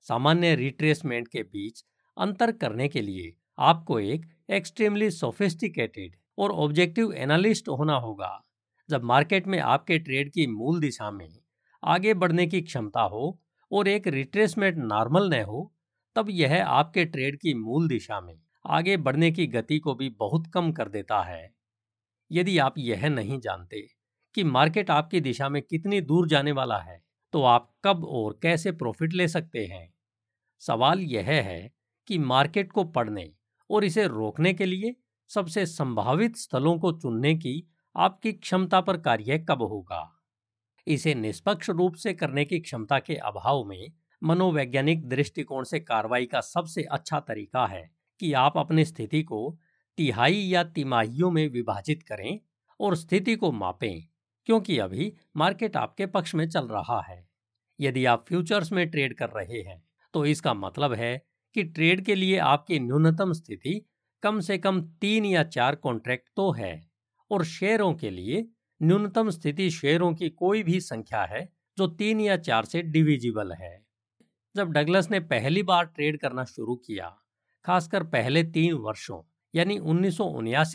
सामान्य 0.00 0.54
रिट्रेसमेंट 0.54 1.28
के 1.28 1.42
बीच 1.42 1.84
अंतर 2.18 2.52
करने 2.52 2.88
के 2.88 3.00
लिए 3.00 3.36
आपको 3.58 4.00
एक 4.00 4.26
एक्सट्रीमली 4.50 5.10
सोफिस्टिकेटेड 5.10 6.16
और 6.38 6.50
ऑब्जेक्टिव 6.50 7.12
एनालिस्ट 7.12 7.68
होना 7.68 7.96
होगा। 7.96 8.44
जब 8.90 9.02
मार्केट 9.02 9.46
में 9.46 9.58
आपके 9.58 9.98
ट्रेड 9.98 10.32
की 10.32 10.46
मूल 10.46 10.80
दिशा 10.80 11.10
में 11.10 11.38
आगे 11.84 12.14
बढ़ने 12.14 12.46
की 12.46 12.60
क्षमता 12.60 13.02
हो 13.02 13.40
और 13.72 13.88
एक 13.88 14.06
रिट्रेसमेंट 14.06 14.76
नॉर्मल 14.76 15.34
न 15.34 15.42
हो, 15.42 15.74
तब 16.16 16.26
यह 16.30 16.66
आपके 16.66 17.04
ट्रेड 17.04 17.36
की 17.36 17.54
मूल 17.54 17.88
दिशा 17.88 18.20
में 18.20 18.40
आगे 18.66 18.96
बढ़ने 18.96 19.30
की 19.30 19.46
गति 19.46 19.78
को 19.78 19.94
भी 19.94 20.08
बहुत 20.08 20.46
कम 20.54 20.72
कर 20.72 20.88
देता 20.88 21.22
है। 21.22 21.54
यदि 22.32 22.58
आप 22.58 22.74
यह 22.78 23.08
नहीं 23.08 23.40
जानते 23.40 23.86
कि 24.34 24.44
मार्केट 24.44 24.90
आपकी 24.90 25.20
दिशा 25.20 25.48
में 25.48 25.60
कितनी 25.62 26.00
दूर 26.00 26.28
जाने 26.28 26.52
वाला 26.52 26.78
है 26.78 27.02
तो 27.32 27.42
आप 27.42 27.70
कब 27.84 28.04
और 28.06 28.38
कैसे 28.42 28.72
प्रॉफिट 28.72 29.12
ले 29.12 29.28
सकते 29.28 29.64
हैं? 29.66 29.92
सवाल 30.62 31.00
यह 31.00 31.30
है 31.32 31.70
कि 32.08 32.18
मार्केट 32.18 32.72
को 32.72 32.84
पढ़ने 32.84 33.30
और 33.70 33.84
इसे 33.84 34.06
रोकने 34.08 34.52
के 34.54 34.66
लिए 34.66 34.94
सबसे 35.30 35.66
संभावित 35.66 36.36
स्थलों 36.36 36.78
को 36.78 36.92
चुनने 36.92 37.34
की 37.36 37.62
आपकी 37.96 38.32
क्षमता 38.32 38.80
पर 38.80 38.96
कार्य 38.98 39.38
कब 39.50 39.62
होगा? 39.62 40.02
इसे 40.86 41.14
निष्पक्ष 41.14 41.70
रूप 41.70 41.94
से 41.94 42.12
करने 42.14 42.44
की 42.44 42.58
क्षमता 42.60 42.98
के 42.98 43.14
अभाव 43.16 43.64
में 43.64 43.92
मनोवैज्ञानिक 44.22 45.08
दृष्टिकोण 45.08 45.64
से 45.64 45.80
कार्रवाई 45.80 46.26
का 46.26 46.40
सबसे 46.40 46.82
अच्छा 46.92 47.20
तरीका 47.20 47.66
है 47.66 47.82
कि 48.20 48.32
आप 48.34 48.58
अपनी 48.58 48.84
स्थिति 48.84 49.22
को 49.22 49.40
तिहाई 49.98 50.36
या 50.36 50.64
तिमाहियों 50.64 51.30
में 51.30 51.48
विभाजित 51.48 52.02
करें 52.02 52.38
और 52.80 52.96
स्थिति 52.96 53.36
को 53.36 53.52
मापें। 53.52 54.06
क्योंकि 54.48 54.78
अभी 54.78 55.12
मार्केट 55.36 55.76
आपके 55.76 56.06
पक्ष 56.08 56.34
में 56.34 56.48
चल 56.48 56.66
रहा 56.68 57.00
है। 57.02 57.24
यदि 57.78 58.04
आप 58.06 58.24
फ्यूचर्स 58.28 58.72
में 58.72 58.88
ट्रेड 58.90 59.16
कर 59.18 59.30
रहे 59.30 59.60
हैं 59.62 59.82
तो 60.14 60.24
इसका 60.26 60.54
मतलब 60.54 60.92
है 60.94 61.16
कि 61.56 61.62
ट्रेड 61.64 62.04
के 62.04 62.14
लिए 62.14 62.38
आपकी 62.40 62.78
न्यूनतम 62.80 63.32
स्थिति 63.32 63.80
कम 64.22 64.40
से 64.40 64.58
कम 64.58 64.80
तीन 65.00 65.24
या 65.24 65.42
चार 65.44 65.74
कॉन्ट्रैक्ट 65.76 66.28
तो 66.36 66.50
है, 66.52 66.80
और 67.30 67.44
शेयरों 67.44 67.92
के 67.94 68.10
लिए 68.10 68.46
न्यूनतम 68.80 69.30
स्थिति 69.30 69.70
शेयरों 69.70 70.12
की 70.14 70.28
कोई 70.30 70.62
भी 70.62 70.80
संख्या 70.80 71.22
है 71.24 71.48
जो 71.78 71.86
तीन 71.88 72.20
या 72.20 72.36
चार 72.38 72.64
से 72.64 72.82
डिविजिबल 72.84 73.52
है। 73.52 73.78
जब 74.54 74.72
डगलस 74.72 75.10
ने 75.10 75.20
पहली 75.22 75.62
बार 75.64 75.84
ट्रेड 75.86 76.20
करना 76.20 76.44
शुरू 76.44 76.74
किया, 76.76 77.08
खासकर 77.64 78.02
पहले 78.04 78.42
तीन 78.44 78.74
वर्षों, 78.76 79.22
यानी 79.54 79.78
उन्नीस 79.78 80.18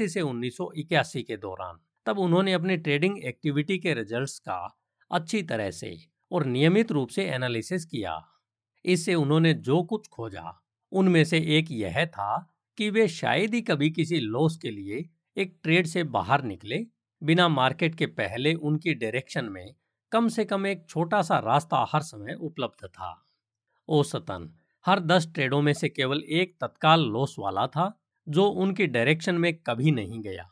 से 0.05 0.22
उन्नीस 0.22 0.57
सौ 0.57 0.72
इक्यासी 0.76 1.24
के 1.24 1.38
दौरान 1.38 1.80
तब 2.06 2.20
उन्होंने 2.20 2.54
अपनी 2.54 2.78
ट्रेडिंग 2.78 3.24
एक्टिविटी 3.26 3.78
के 3.80 3.93
रिजल्ट्स 3.93 4.39
का 4.39 4.78
अच्छी 5.12 5.43
तरह 5.43 5.72
से 5.72 5.95
और 6.32 6.45
नियमित 6.45 6.91
रूप 6.91 7.10
से 7.10 7.26
एनालिसिस 7.26 7.86
किया। 7.86 8.22
इससे 8.86 9.16
उन्होंने 9.16 9.54
जो 9.54 9.84
कुछ 9.84 10.08
खोजा, 10.08 10.62
उनमें 10.91 11.24
से 11.24 11.39
एक 11.58 11.72
यह 11.72 12.06
था 12.06 12.56
कि 12.78 12.89
वे 12.89 13.08
शायद 13.08 13.54
ही 13.54 13.62
कभी 13.62 13.89
किसी 13.89 14.20
लॉस 14.20 14.58
के 14.58 14.72
लिए 14.72 15.10
एक 15.38 15.60
ट्रेड 15.64 15.88
से 15.88 16.04
बाहर 16.04 16.43
निकले। 16.43 16.86
बिना 17.24 17.47
मार्केट 17.47 17.95
के 17.95 18.06
पहले 18.06 18.54
उनकी 18.54 18.93
डायरेक्शन 18.93 19.45
में 19.45 19.76
कम 20.12 20.28
से 20.28 20.45
कम 20.45 20.68
एक 20.68 20.86
छोटा 20.89 21.22
सा 21.22 21.39
रास्ता 21.39 21.86
हर 21.93 22.02
समय 22.02 22.34
उपलब्ध 22.34 22.88
था। 22.88 23.26
औसतन 23.89 24.54
हर 24.86 25.00
दस 25.00 25.28
ट्रेडों 25.34 25.62
में 25.62 25.74
से 25.74 25.89
केवल 25.89 26.24
एक 26.30 26.56
तत्काल 26.62 27.02
लॉस 27.02 27.36
वाला 27.39 27.68
था, 27.68 28.02
जो 28.28 28.45
उनकी 28.45 28.88
डायरेक्शन 28.88 29.36
में 29.36 29.54
कभी 29.54 29.91
नहीं 29.91 30.22
गया। 30.22 30.50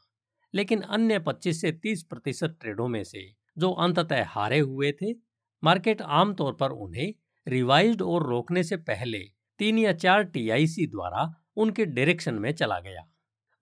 लेकिन 0.53 0.81
अन्य 0.81 1.19
25 1.19 1.61
से 1.61 1.71
30 1.85 2.03
प्रतिशत 2.03 2.57
ट्रेडों 2.61 2.87
में 2.87 3.03
से 3.03 3.21
जो 3.57 3.71
अंततः 3.71 4.25
हारे 4.25 4.59
हुए 4.59 4.91
थे, 4.91 5.13
मार्केट 5.63 6.01
आमतौर 6.01 6.53
पर 6.53 6.71
उन्हें 6.71 7.13
रिवाइज्ड 7.47 8.01
और 8.01 8.27
रोकने 8.27 8.63
से 8.63 8.77
पहले 8.77 9.19
तीन 9.59 9.77
या 9.77 9.93
चार 9.93 10.23
टीआईसी 10.23 10.87
द्वारा 10.87 11.33
उनके 11.57 11.85
डायरेक्शन 11.85 12.35
में 12.35 12.51
चला 12.51 12.79
गया। 12.79 13.07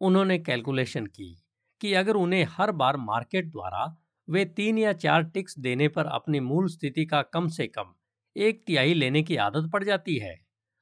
उन्होंने 0.02 0.38
कैलकुलेशन 0.40 1.06
की 1.06 1.36
कि 1.82 1.94
अगर 1.94 2.16
उन्हें 2.16 2.46
हर 2.50 2.72
बार 2.72 2.98
मार्केट 2.98 3.52
द्वारा 3.52 3.86
वे 4.28 4.46
तीन 4.46 4.78
या 4.78 4.94
चार 4.94 5.24
टिक्स 5.24 5.60
देने 5.60 5.88
पर 5.88 6.06
अपनी 6.06 6.40
मूल 6.40 6.68
स्थिति 6.68 7.06
का 7.06 7.22
कम 7.22 7.48
से 7.48 7.68
कम 7.68 7.94
एक 8.36 8.64
तिहाई 8.68 8.94
लेने 8.94 9.24
की 9.24 9.36
आदत 9.38 9.70
पड़ 9.74 9.84
जाती 9.84 10.18
है 10.18 10.36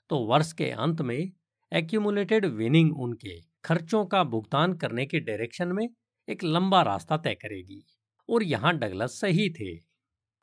तो 0.10 0.20
वर्ष 0.26 0.51
के 0.54 0.70
अंत 0.78 1.01
में 1.01 1.32
एक्यूमुलेटेड 1.72 2.45
विनिंग 2.45 2.97
उनके 2.99 3.53
खर्चों 3.66 4.05
का 4.05 4.24
भुगतान 4.24 4.74
करने 4.74 5.05
के 5.05 5.20
डायरेक्शन 5.20 5.68
में 5.68 5.89
एक 6.30 6.43
लंबा 6.43 6.82
रास्ता 6.82 7.18
तय 7.18 7.34
करेगी। 7.34 7.86
और 8.30 8.43
यहाँ 8.43 8.78
डगलस 8.78 9.22
सही 9.22 9.49
थे। 9.49 9.80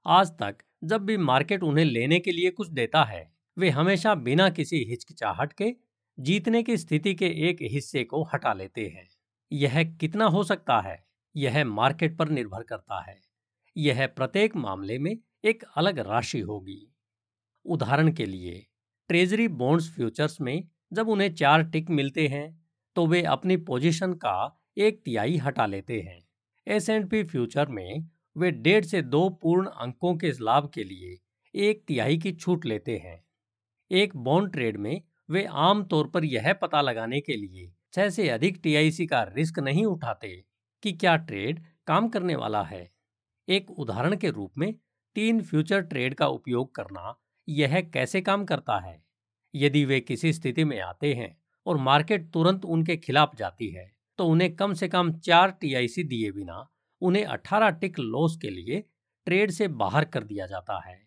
आज 0.07 0.29
तक 0.29 0.57
जब 0.85 1.01
भी 1.01 1.17
मार्केट 1.17 1.63
उन्हें 1.63 1.85
लेने 1.85 2.21
के 2.21 2.33
लिए 2.33 2.51
कुछ 2.51 2.71
देता 2.71 3.05
है, 3.05 3.33
वे 3.59 3.71
हमेशा 3.71 4.15
बिना 4.15 4.51
किसी 4.51 4.77
हिचकिचाहट 4.77 5.53
के 5.53 5.75
जीतने 6.19 6.63
की 6.63 6.77
स्थिति 6.77 7.15
के 7.15 7.27
एक 7.27 7.57
हिस्से 7.63 8.05
को 8.05 8.23
हटा 8.23 8.53
लेते 8.53 8.89
हैं। 8.89 9.09
यह 9.53 9.85
कितना 9.85 10.25
हो 10.25 10.45
सकता 10.45 10.81
है? 10.81 11.07
यह 11.37 11.65
मार्केट 11.65 12.19
पर 12.19 12.29
निर्भर 12.29 12.63
करता 12.63 13.11
है। 13.11 13.21
यह 13.77 14.07
प्रत्येक 14.07 14.57
मामले 14.57 14.99
में 14.99 15.19
एक 15.45 15.65
अलग 15.77 15.99
राशि 15.99 16.41
होगी। 16.41 16.95
उदाहरण 17.65 18.13
के 18.13 18.27
लिए, 18.27 18.67
ट्रेजरी 19.09 19.49
बॉन्ड्स 19.49 19.95
फ्यूचर्स 19.95 20.41
में 20.41 20.69
जब 20.93 21.09
उन्हें 21.09 21.35
चार 21.35 21.63
टिक 21.63 21.91
मिलते 21.91 22.29
हैं 22.29 22.60
तो 23.01 23.07
वे 23.07 23.23
अपनी 23.23 23.57
पोजीशन 23.57 24.13
का 24.13 24.63
एक 24.79 25.03
तिहाई 25.05 25.37
हटा 25.37 25.67
लेते 25.67 26.01
हैं। 26.01 26.29
एस 26.67 26.89
एंड 26.89 27.11
पी 27.11 27.25
फ्यूचर 27.25 27.69
में 27.69 28.09
वे 28.37 28.51
डेढ़ 28.51 28.85
से 28.85 29.03
दो 29.03 29.29
पूर्ण 29.29 29.67
अंकों 29.67 30.17
के 30.17 30.31
लाभ 30.31 30.71
के 30.75 30.85
लिए 30.85 31.21
एक 31.55 31.85
तिहाई 31.89 32.19
की 32.19 32.33
छूट 32.33 32.65
लेते 32.65 32.97
हैं। 32.99 33.25
एक 33.91 34.17
बॉन्ड 34.17 34.53
ट्रेड 34.53 34.77
में 34.77 35.03
वे 35.31 35.45
आम 35.45 35.85
तौर 35.85 36.09
पर 36.09 36.25
यह 36.25 36.53
पता 36.53 36.81
लगाने 36.81 37.21
के 37.21 37.37
लिए 37.37 37.75
छह 37.93 38.11
से 38.11 38.29
अधिक 38.29 38.61
टीआईसी 38.63 39.07
का 39.07 39.23
रिस्क 39.23 39.59
नहीं 39.59 39.87
उठाते 39.87 40.45
कि 40.83 40.93
क्या 40.93 41.17
ट्रेड 41.17 41.65
काम 41.87 42.09
करने 42.09 42.37
वाला 42.37 42.63
है। 42.63 42.93
एक 43.49 43.71
उदाहरण 43.71 44.17
के 44.17 44.31
रूप 44.31 44.53
में, 44.59 44.75
तीन 45.15 45.43
फ्यूचर 45.43 45.81
ट्रेड 45.81 46.15
का 46.15 46.27
उपयोग 46.27 46.75
करना 46.75 47.21
यह 47.49 47.81
कैसे 47.81 48.21
काम 48.21 48.45
करता 48.45 48.79
है? 48.79 49.05
यदि 49.55 49.85
वे 49.85 50.01
किसी 50.01 50.33
स्थिति 50.33 50.65
में 50.65 50.81
आते 50.81 51.15
हैं 51.15 51.40
और 51.71 51.77
मार्केट 51.79 52.31
तुरंत 52.33 52.65
उनके 52.67 52.97
खिलाफ 52.97 53.37
जाती 53.37 53.69
है 53.71 53.91
तो 54.19 54.27
उन्हें 54.27 54.55
कम 54.57 54.75
से 54.75 54.89
कम 54.89 55.13
चार 55.21 55.51
टीआईसी 55.61 56.05
दिए 56.05 56.33
बिना 56.33 56.67
उन्हें 57.03 57.25
18 57.27 57.71
टिक 57.81 57.99
लॉस 57.99 58.37
के 58.37 58.51
लिए 58.51 58.81
ट्रेड 59.27 59.51
से 59.51 59.69
बाहर 59.69 60.05
कर 60.07 60.25
दिया 60.25 60.47
जाता 60.47 60.81
है। 60.89 60.99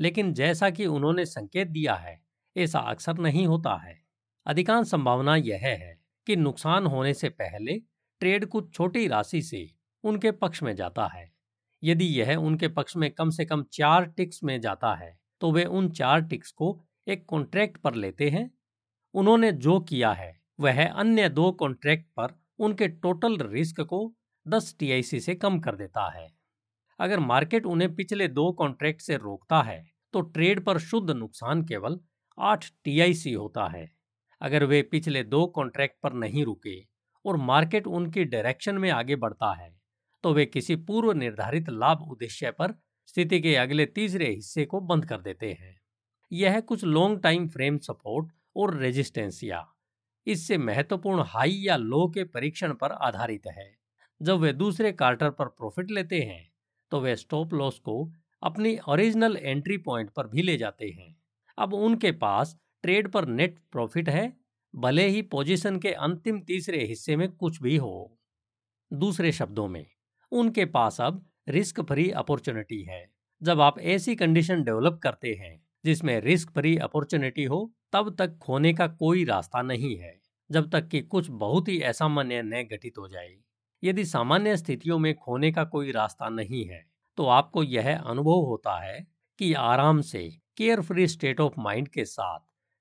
लेकिन 0.00 0.32
जैसा 0.34 0.70
कि 0.70 0.86
उन्होंने 0.86 1.24
संकेत 1.26 1.68
दिया 1.68 1.94
है, 1.94 2.20
ऐसा 2.56 2.78
अक्सर 2.80 3.18
नहीं 3.18 3.46
होता 3.46 3.76
है। 3.76 3.98
अधिकांश 4.46 4.88
संभावना 4.88 5.36
यह 5.36 5.60
है 5.62 5.98
कि 6.26 6.36
नुकसान 6.36 6.86
होने 6.86 7.14
से 7.14 7.28
पहले 7.30 7.78
ट्रेड 8.20 8.46
कुछ 8.46 8.72
छोटी 8.74 9.06
राशि 9.08 9.42
से 9.42 9.68
उनके 10.04 10.30
पक्ष 10.32 10.62
में 10.62 10.74
जाता 10.76 11.06
है। 11.06 11.30
यदि 11.82 12.06
यह 12.20 12.36
उनके 12.36 12.68
पक्ष 12.68 12.96
में 12.96 13.10
कम 13.10 13.30
से 13.30 13.44
कम 13.44 13.64
चार 13.72 14.06
टिक्स 14.08 14.44
में 14.44 14.60
जाता 14.60 14.94
है 14.94 15.16
तो 15.40 15.52
वे 15.52 15.64
उन 15.64 15.90
चार 15.90 16.20
टिक्स 16.22 16.50
को 16.52 16.68
एक 17.08 17.24
कॉन्ट्रैक्ट 17.28 17.76
पर 17.76 17.94
लेते 17.94 18.30
हैं 18.30 18.50
उन्होंने 19.16 19.50
जो 19.54 19.78
किया 19.80 20.12
है, 20.12 20.34
वह 20.60 20.84
अन्य 20.84 21.28
दो 21.28 21.50
कॉन्ट्रैक्ट 21.54 22.06
पर 22.16 22.34
उनके 22.58 22.88
टोटल 22.88 23.36
रिस्क 23.42 23.80
को 23.82 24.00
10 24.46 24.74
टीआईसी 24.78 25.20
से 25.20 25.34
कम 25.34 25.58
कर 25.60 25.76
देता 25.76 26.08
है। 26.10 26.28
अगर 27.00 27.20
मार्केट 27.20 27.66
उन्हें 27.66 27.94
पिछले 27.94 28.28
दो 28.28 28.50
कॉन्ट्रैक्ट 28.52 29.00
से 29.02 29.16
रोकता 29.16 29.62
है 29.62 29.84
तो 30.14 30.20
ट्रेड 30.20 30.64
पर 30.64 30.78
शुद्ध 30.78 31.10
नुकसान 31.10 31.62
केवल 31.64 31.98
8 32.38 32.64
टीआईसी 32.84 33.32
होता 33.32 33.66
है। 33.68 33.88
अगर 34.40 34.64
वे 34.64 34.82
पिछले 34.82 35.22
दो 35.24 35.46
कॉन्ट्रैक्ट 35.46 35.96
पर 36.02 36.12
नहीं 36.14 36.44
रुके 36.44 36.78
और 37.24 37.36
मार्केट 37.36 37.86
उनकी 37.88 38.24
डायरेक्शन 38.26 38.78
में 38.78 38.90
आगे 38.90 39.16
बढ़ता 39.16 39.52
है 39.54 39.74
तो 40.24 40.32
वे 40.34 40.46
किसी 40.46 40.76
पूर्व 40.76 41.12
निर्धारित 41.12 41.68
लाभ 41.70 42.02
उद्देश्य 42.02 42.50
पर 42.50 42.74
स्थिति 43.08 43.40
के 43.40 43.54
अगले 43.56 43.86
तीसरे 43.86 44.30
हिस्से 44.30 44.64
को 44.64 44.80
बंद 44.82 45.04
कर 45.04 45.20
देते 45.20 45.52
हैं। 45.52 45.74
यह 46.30 46.60
कुछ 46.60 46.84
लॉन्ग 46.84 47.22
टाइम 47.22 47.48
फ्रेम 47.48 47.78
सपोर्ट 47.78 48.32
और 48.56 48.76
रेजिस्टेंस 48.76 49.42
या। 49.44 49.64
इससे 50.26 50.58
महत्वपूर्ण 50.58 51.22
हाई 51.26 51.52
या 51.60 51.76
लो 51.76 52.06
के 52.08 52.24
परीक्षण 52.24 52.72
पर 52.74 52.92
आधारित 52.92 53.46
है। 53.48 53.70
जब 54.20 54.38
वे 54.38 54.52
दूसरे 54.52 54.92
क्वार्टर 54.92 55.30
पर 55.30 55.46
प्रॉफिट 55.48 55.90
लेते 55.90 56.20
हैं 56.20 56.48
तो 56.92 57.00
वे 57.00 57.14
स्टॉप 57.16 57.54
लॉस 57.54 57.78
को 57.78 58.12
अपनी 58.42 58.76
ओरिजिनल 58.88 59.36
एंट्री 59.36 59.76
पॉइंट 59.78 60.10
पर 60.10 60.26
भी 60.26 60.42
ले 60.42 60.56
जाते 60.56 60.88
हैं। 60.90 61.14
अब 61.58 61.74
उनके 61.74 62.12
पास 62.12 62.56
ट्रेड 62.84 63.08
पर 63.08 63.26
नेट 63.26 63.58
प्रॉफिट 63.72 64.08
है, 64.08 64.32
भले 64.74 65.06
ही 65.08 65.22
पोजीशन 65.22 65.78
के 65.78 65.92
अंतिम 65.92 66.40
तीसरे 66.40 66.84
हिस्से 66.84 67.16
में 67.16 67.30
कुछ 67.32 67.60
भी 67.62 67.76
हो। 67.76 68.18
दूसरे 68.90 69.32
शब्दों 69.32 69.66
में, 69.68 69.86
उनके 70.32 70.64
पास 70.64 71.00
अब 71.00 71.24
रिस्क 71.48 71.80
फ्री 71.80 72.10
अपॉर्चुनिटी 72.10 72.82
है। 72.82 73.04
जब 73.42 73.60
आप 73.60 73.78
ऐसी 73.78 74.14
कंडीशन 74.16 74.62
डेवलप 74.64 75.00
करते 75.02 75.34
हैं 75.34 75.60
जिसमें 75.84 76.20
रिस्क 76.20 76.50
फ्री 76.50 76.76
अपॉर्चुनिटी 76.78 77.44
हो, 77.44 77.72
तब 77.92 78.14
तक 78.18 78.36
खोने 78.38 78.72
का 78.74 78.86
कोई 78.88 79.24
रास्ता 79.24 79.62
नहीं 79.62 79.96
है, 79.98 80.14
जब 80.50 80.70
तक 80.70 80.88
कि 80.88 81.00
कुछ 81.02 81.30
बहुत 81.30 81.68
ही 81.68 81.80
असामान्य 81.82 82.42
न 82.42 82.62
घटित 82.64 82.98
हो 82.98 83.08
जाए। 83.08 83.36
यदि 83.82 84.04
सामान्य 84.04 84.56
स्थितियों 84.56 84.98
में 84.98 85.14
खोने 85.14 85.52
का 85.52 85.64
कोई 85.64 85.92
रास्ता 85.92 86.28
नहीं 86.28 86.64
है 86.66 86.84
तो 87.18 87.26
आपको 87.26 87.62
यह 87.62 87.96
अनुभव 87.98 88.40
होता 88.42 88.78
है 88.80 88.98
कि 89.38 89.52
आराम 89.54 90.00
से 90.02 90.22
care 90.56 90.80
free 90.80 91.06
state 91.08 91.40
of 91.40 91.54
mind 91.60 91.88
के 91.88 92.04
साथ 92.04 92.38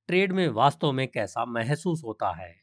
ट्रेड 0.10 0.32
में 0.32 0.48
वास्तव 0.50 0.92
में 0.92 1.08
कैसा 1.08 1.46
महसूस 1.46 2.02
होता 2.06 2.32
है। 2.32 2.54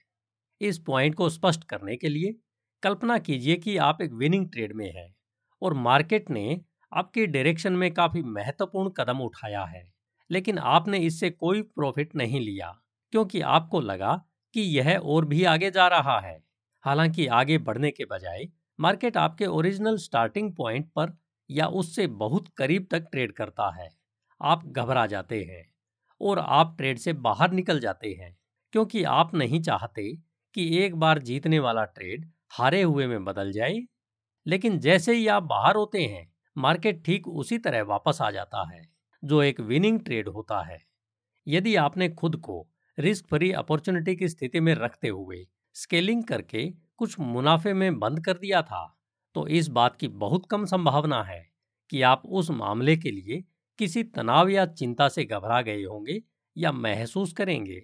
इस 0.61 0.79
पॉइंट 0.79 1.15
को 1.15 1.29
स्पष्ट 1.31 1.65
करने 1.65 1.97
के 1.97 2.09
लिए, 2.09 2.35
कल्पना 2.83 3.19
कीजिए 3.19 3.57
कि 3.57 3.77
आप 3.79 4.03
एक 4.03 4.13
विनिंग 4.15 4.49
ट्रेड 4.51 4.73
में 4.73 4.87
हैं, 4.93 5.15
और 5.63 5.75
मार्केट 5.75 6.31
ने 6.31 6.61
आपके 6.93 7.27
डायरेक्शन 7.27 7.73
में 7.73 7.93
काफ़ी 7.95 8.23
महत्वपूर्ण 8.23 8.91
कदम 8.91 9.21
उठाया 9.21 9.65
है। 9.67 9.92
लेकिन 10.33 10.59
आपने 10.59 10.99
इससे 10.99 11.31
कोई 11.31 11.63
प्रॉफिट 11.63 12.15
नहीं 12.17 12.41
लिया, 12.41 12.69
क्योंकि 13.13 13.41
आपको 13.41 13.81
लगा 13.81 14.15
कि 14.55 14.61
यह 14.79 14.97
और 14.99 15.25
भी 15.27 15.45
आगे 15.45 15.71
जा 15.71 15.87
रहा 15.89 16.19
है। 16.21 16.39
हालाँकि 16.85 17.27
आगे 17.29 17.59
बढ़ने 17.59 17.91
के 17.91 18.05
बजाय, 18.05 18.49
मार्केट 18.79 19.17
आपके 19.17 19.47
ओरिजिनल 19.47 19.97
स्टार्टिंग 19.99 20.53
पॉइंट 20.57 20.91
पर 20.97 21.17
या 21.51 21.67
उससे 21.75 22.07
बहुत 22.07 22.49
करीब 22.57 22.87
तक 22.91 23.09
ट्रेड 23.13 23.33
करता 23.33 23.71
है। 23.77 23.89
आप 24.41 24.67
घबरा 24.69 25.07
जाते 25.07 25.43
हैं 25.45 25.65
और 26.21 26.39
आप 26.39 26.75
ट्रेड 26.79 26.99
से 26.99 27.13
बाहर 27.13 27.53
निकल 27.53 27.81
जाते 27.81 28.13
हैं, 28.13 28.37
क्योंकि 28.75 29.05
आप 29.05 29.35
नहीं 29.35 29.61
चाहते 29.63 30.13
कि 30.55 30.69
एक 30.79 30.95
बार 30.97 31.19
जीतने 31.23 31.59
वाला 31.59 31.85
ट्रेड 31.85 32.31
हारे 32.53 32.83
हुए 32.83 33.07
में 33.07 33.25
बदल 33.25 33.53
जाए। 33.53 33.79
लेकिन 34.47 34.79
जैसे 34.81 35.15
ही 35.15 35.27
आप 35.29 35.43
बाहर 35.45 35.77
होते 35.77 36.03
हैं, 36.03 36.33
मार्केट 36.57 37.05
ठीक 37.05 37.29
उसी 37.29 37.59
तरह 37.59 37.83
वापस 37.85 38.19
आ 38.23 38.31
जाता 38.31 38.69
है। 38.71 38.83
जो 39.23 39.43
एक 39.43 39.61
विनिंग 39.63 40.01
ट्रेड 40.01 40.29
होता 40.29 40.63
है। 40.65 40.81
यदि 41.47 41.75
आपने 41.77 42.09
खुद 42.11 42.37
को 42.39 42.67
रिस्क 42.99 43.27
फ्री 43.27 43.51
अपॉर्चुनिटी 43.55 44.17
की 44.17 44.29
स्थिति 44.29 44.61
में 44.61 44.75
रखते 44.77 45.09
हुए 45.09 45.47
स्केलिंग 45.77 46.25
करके 46.25 46.67
कुछ 46.99 47.19
मुनाफे 47.21 47.73
में 47.75 47.99
बंद 47.99 48.25
कर 48.25 48.39
दिया 48.39 48.63
था 48.63 48.85
तो 49.35 49.47
इस 49.51 49.69
बात 49.71 49.97
की 49.97 50.09
बहुत 50.19 50.47
कम 50.51 50.65
संभावना 50.67 51.23
है 51.25 51.41
कि 51.93 52.03
आप 52.03 52.23
उस 52.27 52.51
मामले 52.53 52.97
के 52.97 53.11
लिए 53.11 53.43
किसी 53.79 54.03
तनाव 54.07 54.49
या 54.49 54.67
चिंता 54.69 55.09
से 55.09 55.25
घबरा 55.25 55.61
गए 55.63 55.85
होंगे 55.85 56.23
या 56.57 56.73
महसूस 56.73 57.33
करेंगे। 57.33 57.83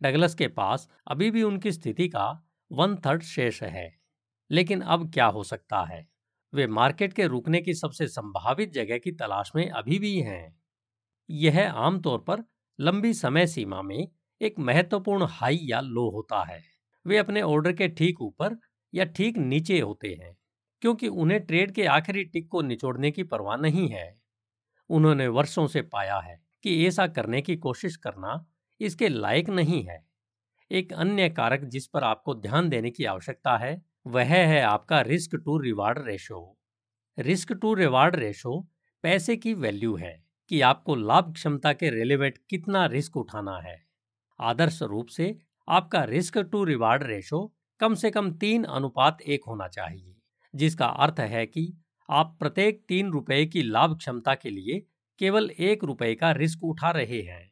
डगलस 0.00 0.34
के 0.34 0.48
पास 0.50 0.88
अभी 1.08 1.30
भी 1.30 1.42
उनकी 1.42 1.72
स्थिति 1.72 2.08
का 2.08 2.28
वन 2.70 2.96
थर्ड 3.06 3.22
शेष 3.24 3.62
है, 3.64 3.90
लेकिन 4.50 4.80
अब 4.82 5.10
क्या 5.14 5.26
हो 5.28 5.44
सकता 5.44 5.82
है? 5.86 6.06
वे 6.52 6.66
मार्केट 6.68 7.12
के 7.12 7.26
रुकने 7.26 7.60
की 7.60 7.74
सबसे 7.74 8.06
संभावित 8.08 8.72
जगह 8.72 8.98
की 8.98 9.12
तलाश 9.12 9.52
में 9.56 9.68
अभी 9.70 9.98
भी 9.98 10.16
हैं। 10.20 10.54
यह 11.28 11.70
आमतौर 11.70 12.18
पर 12.20 12.44
लंबी 12.78 13.12
समय 13.14 13.46
सीमा 13.46 13.82
में 13.82 14.08
एक 14.40 14.58
महत्वपूर्ण 14.60 15.26
हाई 15.30 15.58
या 15.62 15.80
लो 15.80 16.08
होता 16.10 16.42
है। 16.44 16.62
वे 17.06 17.18
अपने 17.18 17.42
ऑर्डर 17.42 17.72
के 17.72 17.88
ठीक 17.90 18.20
ऊपर 18.22 18.56
या 18.92 19.04
ठीक 19.06 19.38
नीचे 19.38 19.80
होते 19.80 20.08
हैं, 20.14 20.36
क्योंकि 20.82 21.08
उन्हें 21.08 21.40
ट्रेड 21.40 21.72
के 21.72 21.86
आखिरी 21.88 22.24
टिक 22.24 22.48
को 22.48 22.62
निचोड़ने 22.62 23.10
की 23.10 23.22
परवाह 23.24 23.56
नहीं 23.58 23.88
है। 23.88 24.06
उन्होंने 24.90 25.28
वर्षों 25.28 25.66
से 25.68 25.82
पाया 25.84 26.18
है 26.20 26.40
कि 26.64 26.86
ऐसा 26.86 27.06
करने 27.08 27.42
की 27.42 27.56
कोशिश 27.58 27.96
करना 27.98 28.44
इसके 28.80 29.08
लायक 29.08 29.48
नहीं 29.50 29.82
है। 29.84 30.04
एक 30.70 30.92
अन्य 30.94 31.28
कारक 31.30 31.64
जिस 31.66 31.86
पर 31.88 32.04
आपको 32.04 32.34
ध्यान 32.36 32.68
देने 32.68 32.90
की 32.90 33.04
आवश्यकता 33.06 33.56
है 33.58 33.74
वह 34.06 34.24
है 34.24 34.60
आपका 34.62 35.00
risk 35.00 35.34
to 35.34 35.58
reward 35.58 35.98
ratio 36.06 36.58
risk 37.18 37.52
to 37.52 37.74
reward 37.74 38.16
ratio 38.16 38.68
पैसे 39.02 39.36
की 39.36 39.54
वैल्यू 39.54 39.96
है 39.96 40.24
कि 40.48 40.60
आपको 40.60 40.94
लाभ 40.94 41.32
क्षमता 41.32 41.72
के 41.72 41.90
रेलिवेंट 41.90 42.38
कितना 42.50 42.86
रिस्क 42.86 43.16
उठाना 43.16 43.58
है। 43.58 43.76
आदर्श 44.40 44.82
रूप 44.82 45.06
से 45.06 45.38
आपका 45.68 46.04
रिस्क 46.04 46.38
टू 46.38 46.64
रिवार्ड 46.64 47.02
रेशो 47.02 47.54
कम 47.80 47.94
से 47.94 48.10
कम 48.10 48.32
तीन 48.32 48.64
अनुपात 48.64 49.22
एक 49.22 49.44
होना 49.48 49.68
चाहिए, 49.68 50.16
जिसका 50.54 50.86
अर्थ 50.86 51.20
है 51.20 51.46
कि 51.46 51.78
आप 52.10 52.36
प्रत्येक 52.40 52.84
तीन 52.88 53.12
रुपए 53.12 53.46
की 53.46 53.62
लाभ 53.62 53.96
क्षमता 53.98 54.34
के 54.34 54.50
लिए 54.50 54.86
केवल 55.18 55.50
एक 55.50 55.84
रुपए 55.84 56.14
का 56.14 56.32
रिस्क 56.32 56.64
उठा 56.64 56.90
रहे 56.90 57.22
हैं। 57.22 57.50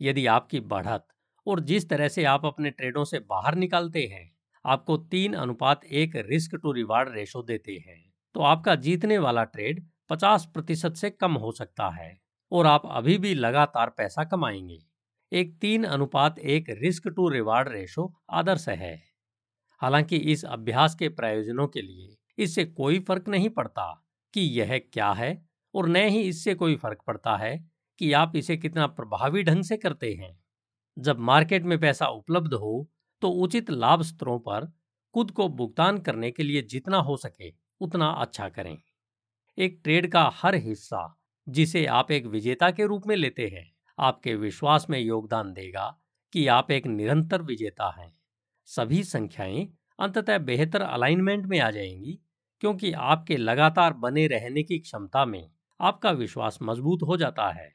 यदि 0.00 0.26
आपकी 0.26 0.60
बढ़त 0.60 1.06
और 1.46 1.60
जिस 1.60 1.88
तरह 1.88 2.08
से 2.08 2.24
आप 2.24 2.46
अपने 2.46 2.70
ट्रेडों 2.70 3.04
से 3.04 3.18
बाहर 3.18 3.54
निकालते 3.54 4.06
हैं 4.06 4.37
आपको 4.64 4.96
तीन 4.96 5.34
अनुपात 5.34 5.84
एक 5.84 6.16
रिस्क 6.16 6.54
टू 6.56 6.72
रिवार्ड 6.72 7.08
रेशो 7.08 7.42
देते 7.42 7.72
हैं। 7.88 8.02
तो 8.34 8.40
आपका 8.40 8.74
जीतने 8.74 9.18
वाला 9.18 9.44
ट्रेड 9.44 9.86
50 10.10 10.46
प्रतिशत 10.46 10.94
से 10.94 11.10
कम 11.10 11.32
हो 11.34 11.52
सकता 11.52 11.88
है 11.90 12.16
और 12.52 12.66
आप 12.66 12.82
अभी 12.86 13.18
भी 13.18 13.34
लगातार 13.34 13.90
पैसा 13.90 14.24
कमाएँगे। 14.24 14.78
एक 15.32 15.58
तीन 15.60 15.84
अनुपात 15.84 16.38
एक 16.38 16.70
रिस्क 16.70 17.08
टू 17.08 17.28
रिवार्ड 17.28 17.68
रेशो 17.68 18.12
आदर्श 18.30 18.68
है। 18.68 18.94
हालाँकि 19.82 20.16
इस 20.16 20.44
अभ्यास 20.44 20.94
के 20.94 21.08
प्रयोजनों 21.08 21.66
के 21.68 21.82
लिए 21.82 22.16
इससे 22.38 22.64
कोई 22.64 23.00
फ़र्क 23.00 23.28
नहीं 23.28 23.48
पड़ता 23.50 24.04
कि 24.34 24.40
यह 24.40 24.78
क्या 24.92 25.12
है 25.12 25.32
और 25.74 25.88
न 25.88 25.96
ही 25.96 26.20
इससे 26.20 26.54
कोई 26.54 26.76
फ़र्क 26.76 27.02
पड़ता 27.06 27.36
है 27.36 27.58
कि 27.98 28.12
आप 28.12 28.36
इसे 28.36 28.56
कितना 28.56 28.86
प्रभावी 28.86 29.42
ढंग 29.42 29.64
से 29.64 29.76
करते 29.76 30.12
हैं। 30.14 30.38
जब 30.98 31.18
मार्केट 31.18 31.62
में 31.62 31.80
पैसा 31.80 32.06
उपलब्ध 32.06 32.54
हो 32.54 32.88
तो 33.22 33.30
उचित 33.30 33.70
लाभ 33.70 34.02
स्तरों 34.02 34.38
पर 34.38 34.72
खुद 35.14 35.30
को 35.30 35.48
भुगतान 35.48 35.98
करने 35.98 36.30
के 36.30 36.42
लिए 36.42 36.62
जितना 36.62 36.98
हो 36.98 37.16
सके 37.16 37.52
उतना 37.80 38.08
अच्छा 38.10 38.48
करें। 38.48 38.78
एक 39.58 39.80
ट्रेड 39.84 40.12
का 40.12 40.30
हर 40.34 40.54
हिस्सा, 40.54 41.18
जिसे 41.48 41.86
आप 41.86 42.10
एक 42.10 42.26
विजेता 42.26 42.70
के 42.70 42.86
रूप 42.86 43.06
में 43.06 43.16
लेते 43.16 43.46
हैं, 43.46 43.72
आपके 43.98 44.34
विश्वास 44.34 44.86
में 44.90 45.00
योगदान 45.00 45.52
देगा 45.52 45.98
कि 46.32 46.46
आप 46.46 46.70
एक 46.70 46.86
निरंतर 46.86 47.42
विजेता 47.42 47.90
हैं। 48.00 48.12
सभी 48.66 49.04
संख्याएँ 49.04 49.68
अंततः 50.00 50.38
बेहतर 50.38 50.82
अलाइनमेंट 50.82 51.46
में 51.46 51.60
आ 51.60 51.70
जाएँगी, 51.70 52.18
क्योंकि 52.60 52.92
आपके 52.92 53.36
लगातार 53.36 53.92
बने 53.92 54.26
रहने 54.26 54.62
की 54.62 54.78
क्षमता 54.78 55.24
में 55.24 55.50
आपका 55.80 56.10
विश्वास 56.10 56.58
मज़बूत 56.62 57.02
हो 57.02 57.16
जाता 57.16 57.50
है। 57.50 57.74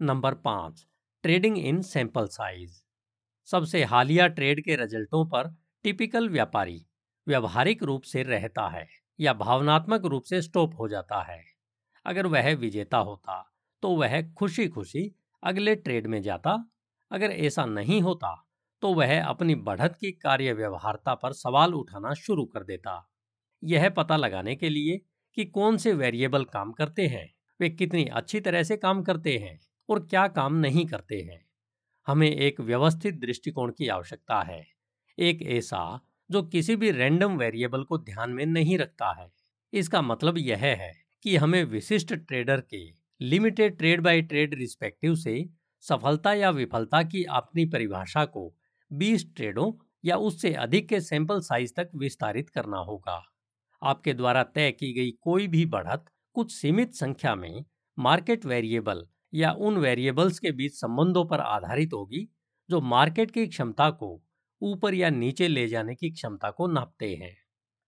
नंबर 0.00 0.34
पाँच, 0.34 0.86
ट्रेडिंग 1.22 1.58
इन 1.58 1.82
सैंपल 1.82 2.26
साइज़। 2.26 2.82
सबसे 3.50 3.82
हालिया 3.84 4.26
ट्रेड 4.28 4.64
के 4.64 4.76
रिजल्टों 4.76 5.24
पर 5.26 5.48
टिपिकल 5.84 6.28
व्यापारी 6.28 6.80
व्यवहारिक 7.26 7.82
रूप 7.82 8.02
से 8.02 8.22
रहता 8.22 8.68
है 8.68 8.86
या 9.18 9.32
भावनात्मक 9.34 10.04
रूप 10.04 10.22
से 10.22 10.42
स्टॉप 10.42 10.74
हो 10.80 10.88
जाता 10.88 11.22
है। 11.22 11.42
अगर 12.06 12.26
वह 12.26 12.54
विजेता 12.56 12.98
होता 12.98 13.42
तो 13.82 13.90
वह 13.96 14.20
खुशी 14.34 14.68
खुशी 14.68 15.10
अगले 15.42 15.74
ट्रेड 15.76 16.06
में 16.06 16.20
जाता। 16.22 16.52
अगर 17.10 17.30
ऐसा 17.30 17.64
नहीं 17.64 18.00
होता 18.02 18.34
तो 18.82 18.94
वह 18.94 19.24
अपनी 19.24 19.54
बढ़त 19.54 19.96
की 20.00 20.12
कार्य 20.12 20.52
व्यवहारता 20.52 21.14
पर 21.14 21.32
सवाल 21.32 21.74
उठाना 21.74 22.14
शुरू 22.14 22.44
कर 22.44 22.64
देता। 22.64 22.96
यह 23.62 23.88
पता 23.90 24.16
लगाने 24.16 24.56
के 24.56 24.68
लिए 24.68 25.00
कि 25.36 25.44
कौन 25.44 25.76
से 25.76 25.92
वेरिएबल 25.92 26.44
काम 26.44 26.72
करते 26.72 27.06
हैं, 27.06 27.30
वे 27.60 27.70
कितनी 27.70 28.04
अच्छी 28.04 28.40
तरह 28.40 28.62
से 28.62 28.76
काम 28.76 29.02
करते 29.02 29.38
हैं 29.38 29.58
और 29.88 30.06
क्या 30.06 30.26
काम 30.28 30.54
नहीं 30.56 30.86
करते 30.86 31.20
हैं। 31.22 31.44
हमें 32.06 32.30
एक 32.30 32.60
व्यवस्थित 32.60 33.14
दृष्टिकोण 33.14 33.72
की 33.72 33.88
आवश्यकता 33.88 34.40
है। 34.42 34.64
एक 35.18 35.42
ऐसा 35.42 36.00
जो 36.30 36.42
किसी 36.42 36.76
भी 36.76 36.90
रैंडम 36.90 37.36
वेरिएबल 37.36 37.82
को 37.84 37.98
ध्यान 37.98 38.30
में 38.30 38.44
नहीं 38.46 38.78
रखता 38.78 39.12
है। 39.12 39.30
इसका 39.72 40.02
मतलब 40.02 40.38
यह 40.38 40.58
है 40.58 40.92
कि 41.22 41.36
हमें 41.36 41.62
विशिष्ट 41.64 42.14
ट्रेडर 42.14 42.60
के 42.60 42.84
limited 43.20 43.78
trade 43.78 44.00
by 44.00 44.22
trade 44.22 44.54
respective 44.54 45.14
से 45.14 45.44
सफलता 45.84 46.32
या 46.32 46.50
विफलता 46.50 47.02
की 47.02 47.24
अपनी 47.24 47.64
परिभाषा 47.66 48.24
को 48.24 48.54
20 48.90 49.26
ट्रेडों 49.36 49.72
या 50.04 50.16
उससे 50.16 50.52
अधिक 50.54 50.88
के 50.88 51.00
सैंपल 51.00 51.40
साइज़ 51.40 51.72
तक 51.76 51.90
विस्तारित 51.94 52.50
करना 52.50 52.78
होगा। 52.78 53.22
आपके 53.82 54.12
द्वारा 54.14 54.42
तय 54.44 54.70
की 54.72 54.92
गई 54.92 55.10
कोई 55.10 55.46
भी 55.48 55.64
बढ़त 55.66 56.04
कुछ 56.34 56.52
सीमित 56.52 56.94
संख्या 56.94 57.34
में 57.34 57.64
मार्केट 57.98 58.46
वेरिएबल 58.46 59.06
या 59.32 59.52
उन 59.52 59.76
वेरिएबल्स 59.76 60.38
के 60.38 60.52
बीच 60.52 60.74
संबंधों 60.74 61.24
पर 61.24 61.40
आधारित 61.40 61.92
होगी, 61.92 62.28
जो 62.70 62.80
मार्केट 62.80 63.30
की 63.30 63.46
क्षमता 63.46 63.90
को 63.90 64.20
ऊपर 64.62 64.94
या 64.94 65.10
नीचे 65.10 65.48
ले 65.48 65.66
जाने 65.68 65.94
की 65.94 66.10
क्षमता 66.10 66.50
को 66.50 66.66
नापते 66.66 67.14
हैं। 67.14 67.36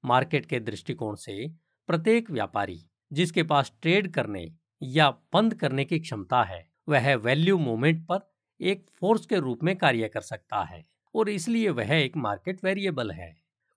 मार्केट 0.04 0.46
के 0.46 0.60
दृष्टिकोण 0.60 1.14
से 1.14 1.48
प्रत्येक 1.88 2.30
व्यापारी, 2.30 2.80
जिसके 3.12 3.42
पास 3.42 3.72
ट्रेड 3.82 4.12
करने 4.12 4.46
या 4.82 5.10
बंद 5.10 5.54
करने 5.54 5.84
की 5.84 5.98
क्षमता 5.98 6.42
है, 6.42 6.66
वह 6.88 7.14
वैल्यू 7.16 7.58
मूवमेंट 7.58 8.06
पर 8.06 8.20
एक 8.60 8.86
फोर्स 9.00 9.26
के 9.26 9.38
रूप 9.38 9.62
में 9.62 9.76
कार्य 9.76 10.08
कर 10.08 10.20
सकता 10.20 10.62
है, 10.64 10.84
और 11.14 11.28
इसलिए 11.28 11.70
वह 11.70 11.92
एक 11.94 12.16
मार्केट 12.16 12.64
वेरिएबल 12.64 13.10
है। 13.10 13.34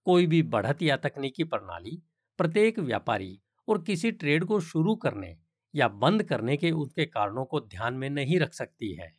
कोई 0.08 0.28
भी 0.28 0.42
बढ़त 0.44 0.82
या 0.82 0.98
तकनीकी 0.98 1.44
प्रणाली 1.44 2.02
प्रत्येक 2.40 2.80
व्यापारी 2.80 3.40
और 3.68 3.82
किसी 3.82 4.12
ट्रेड 4.12 4.46
को 4.46 4.60
शुरू 4.60 4.96
करने 4.96 5.36
या 5.76 5.88
बंद 5.88 6.24
करने 6.24 6.58
के 6.58 6.72
उसके 6.74 7.06
कारणों 7.08 7.46
को 7.46 7.60
ध्यान 7.62 7.94
में 7.94 8.10
नहीं 8.10 8.40
रख 8.40 8.54
सकती 8.54 8.94
है। 8.94 9.12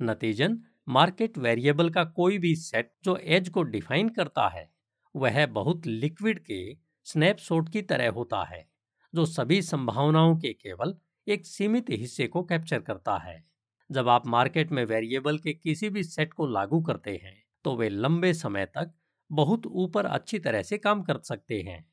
नतीजन, 0.00 0.58
मार्केट 0.88 1.38
वेरिएबल 1.38 1.90
का 1.90 2.04
कोई 2.06 2.38
भी 2.38 2.54
सेट 2.56 2.92
जो 3.04 3.16
एज 3.16 3.48
को 3.48 3.62
डिफाइन 3.64 4.08
करता 4.10 4.48
है, 4.48 4.68
वह 5.14 5.46
बहुत 5.48 5.86
लिक्विड 5.86 6.38
के 6.40 6.76
स्नैपशॉट 7.06 7.68
की 7.68 7.82
तरह 7.82 8.10
होता 8.10 8.42
है, 8.44 8.66
जो 9.14 9.26
सभी 9.26 9.60
संभावनाओं 9.62 10.36
के 10.36 10.52
केवल 10.54 10.94
एक 11.26 11.46
सीमित 11.46 11.90
हिस्से 11.90 12.26
को 12.28 12.42
कैप्चर 12.44 12.80
करता 12.80 13.16
है। 13.18 13.44
जब 13.90 14.08
आप 14.08 14.26
मार्केट 14.26 14.72
में 14.72 14.84
वेरिएबल 14.84 15.38
के 15.38 15.52
किसी 15.54 15.88
भी 15.90 16.02
सेट 16.04 16.32
को 16.32 16.46
लागू 16.46 16.80
करते 16.82 17.20
हैं 17.24 17.36
तो 17.64 17.74
वे 17.76 17.88
लंबे 17.88 18.32
समय 18.34 18.66
तक 18.68 18.92
बहुत 19.30 19.66
ऊपर 19.66 20.06
अच्छी 20.06 20.38
तरह 20.38 20.62
से 20.62 20.78
काम 20.78 21.02
कर 21.02 21.18
सकते 21.20 21.60
हैं। 21.62 21.84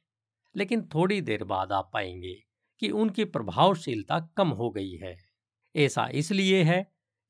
लेकिन 0.55 0.81
थोड़ी 0.87 1.19
देर 1.21 1.43
बाद 1.45 1.71
आप 1.71 1.89
पाएँगे 1.93 2.35
कि 2.81 2.89
उनकी 2.89 3.25
प्रभावशीलता 3.25 4.19
कम 4.37 4.49
हो 4.49 4.69
गई 4.71 4.95
है। 4.95 5.15
ऐसा 5.75 6.07
इसलिए 6.13 6.63
है 6.63 6.81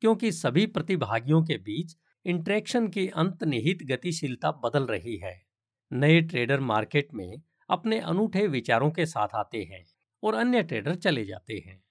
क्योंकि 0.01 0.31
सभी 0.31 0.65
प्रतिभागियों 0.67 1.43
के 1.43 1.57
बीच 1.57 1.95
इंट्रैक्शन 2.25 2.87
की 2.87 3.07
अंतनिहित 3.07 3.83
गतिशीलता 3.83 4.51
बदल 4.51 4.85
रही 4.85 5.17
है। 5.17 5.41
नए 5.91 6.21
ट्रेडर 6.21 6.59
मार्केट 6.59 7.13
में 7.13 7.41
अपने 7.69 7.99
अनूठे 7.99 8.47
विचारों 8.47 8.91
के 8.91 9.05
साथ 9.05 9.35
आते 9.35 9.63
हैं 9.63 9.85
और 10.23 10.35
अन्य 10.35 10.63
ट्रेडर 10.63 10.95
चले 10.95 11.25
जाते 11.25 11.63
हैं। 11.67 11.81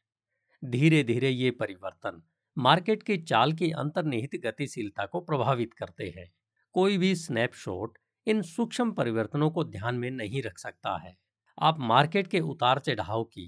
धीरे 0.63 1.05
धीरे 1.05 1.31
ये 1.31 1.51
परिवर्तन 1.51 2.23
मार्केट 2.57 3.03
की 3.03 3.17
चाल 3.19 3.53
की 3.53 3.71
अंतर्निहित 3.71 4.37
गतिशीलता 4.45 5.07
को 5.07 5.21
प्रभावित 5.21 5.75
करते 5.75 6.15
हैं। 6.19 6.31
कोई 6.75 6.99
भी 6.99 7.15
स्नैपशॉट 7.15 7.99
इन 8.27 8.43
सूक्ष्म 8.43 8.93
परिवर्तनों 8.93 9.51
को 9.51 9.65
ध्यान 9.65 9.95
में 9.95 10.11
नहीं 10.11 10.43
रख 10.43 10.59
सकता 10.59 10.97
है। 10.99 11.17
आप 11.59 11.79
मार्केट 11.81 12.27
के 12.27 12.41
उतार 12.41 12.79
चढ़ाव 12.79 13.25
की 13.25 13.47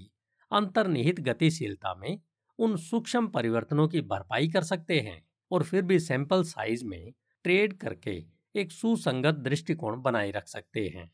अंतर्निहित 0.51 1.19
गतिशीलता 1.19 1.93
में 1.95 2.19
उन 2.59 2.75
सूक्ष्म 2.77 3.27
परिवर्तनों 3.27 3.87
की 3.87 4.01
भरपाई 4.01 4.47
कर 4.47 4.63
सकते 4.63 4.99
हैं 4.99 5.21
और 5.51 5.63
फिर 5.63 5.81
भी 5.81 5.99
सैंपल 5.99 6.43
साइज़ 6.43 6.85
में 6.85 7.11
ट्रेड 7.45 7.73
करके 7.77 8.15
एक 8.55 8.71
सुसंगत 8.71 9.35
दृष्टिकोण 9.35 10.01
बनाए 10.01 10.31
रख 10.31 10.47
सकते 10.47 10.87
हैं। 10.95 11.09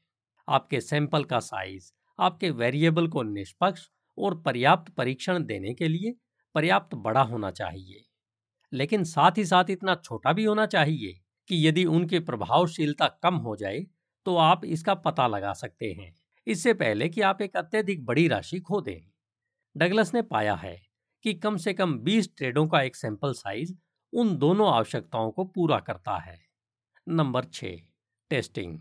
आपके 0.48 0.82
सैंपल 0.82 1.24
का 1.24 1.40
साइज़, 1.40 1.92
आपके 2.20 2.50
वेरिएबल 2.52 3.08
को 3.08 3.24
निष्पक्ष 3.24 3.88
और 4.18 4.42
पर्याप्त 4.42 4.92
परीक्षण 4.94 5.44
देने 5.46 5.74
के 5.74 5.88
लिए 5.88 6.16
पर्याप्त 6.56 6.96
बड़ा 6.96 7.22
होना 7.22 7.52
चाहिए। 7.52 8.04
लेकिन 8.74 9.04
साथ 9.04 9.38
ही 9.38 9.46
साथ 9.46 9.70
इतना 9.70 9.96
छोटा 9.96 10.34
भी 10.34 10.46
होना 10.46 10.66
चाहिए 10.66 11.14
कि 11.50 11.68
यदि 11.68 11.86
उनकी 11.86 12.20
प्रभावशीलता 12.22 13.08
कम 13.24 13.36
हो 13.38 13.56
जाए 13.56 13.80
तो 14.26 14.36
आप 14.38 14.66
इसका 14.66 14.96
पता 14.96 15.28
लगा 15.28 15.54
सकते 15.54 15.92
हैं। 15.92 16.14
इससे 16.48 16.74
पहले 16.74 17.10
कि 17.10 17.22
आप 17.22 17.42
एक 17.42 17.58
अत्यधिक 17.58 18.06
बड़ी 18.06 18.28
राशि 18.28 18.60
खो 18.60 18.82
दें। 18.82 19.12
डगलस 19.76 20.14
ने 20.14 20.22
पाया 20.22 20.56
है 20.56 20.82
कि 21.24 21.34
कम 21.34 21.58
से 21.58 21.74
कम 21.74 22.00
20 22.00 22.30
ट्रेडों 22.38 22.68
का 22.68 22.82
एक 22.82 22.96
सैंपल 22.96 23.34
साइज़ 23.34 23.74
उन 24.14 24.38
दोनों 24.38 24.74
आवश्यकताओं 24.74 25.32
को 25.32 25.46
पूरा 25.46 25.80
करता 25.80 26.18
है। 26.18 26.40
नंबर 27.10 27.46
छ, 27.46 27.64
टेस्टिंग। 28.30 28.80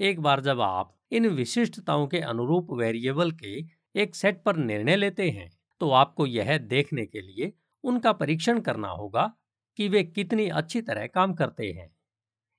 एक 0.00 0.20
बार 0.20 0.40
जब 0.40 0.60
आप 0.60 0.98
इन 1.12 1.28
विशिष्टताओं 1.28 2.06
के 2.06 2.20
अनुरूप 2.20 2.72
वेरिएबल 2.72 3.32
के 3.32 3.64
एक 3.94 4.14
सेट 4.14 4.42
पर 4.42 4.56
निर्णय 4.56 4.96
लेते 4.96 5.30
हैं 5.30 5.50
तो 5.80 5.90
आपको 5.90 6.26
यह 6.26 6.58
देखने 6.58 7.06
के 7.06 7.20
लिए 7.20 7.52
उनका 7.84 8.12
परीक्षण 8.12 8.60
करना 8.60 8.88
होगा 8.88 9.32
कि 9.78 9.88
वे 9.88 10.04
कितनी 10.04 10.48
अच्छी 10.48 10.80
तरह 10.82 11.06
काम 11.06 11.34
करते 11.34 11.72
हैं। 11.72 11.96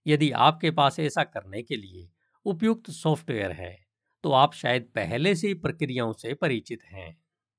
यदि 0.08 0.32
आपके 0.32 0.72
पास 0.72 1.00
ऐसा 1.00 1.24
करने 1.24 1.64
के 1.64 1.76
लिए 1.76 2.10
उपयुक्त 2.46 2.92
सॉफ्टवेयर 2.92 3.52
है 3.52 3.85
तो 4.26 4.32
आप 4.32 4.54
शायद 4.54 4.84
पहले 4.96 5.36
से 5.36 5.48
ही 5.48 5.54
प्रक्रियाओं 5.54 6.12
से 6.14 6.34
परिचित 6.34 6.84
हैं। 6.84 7.16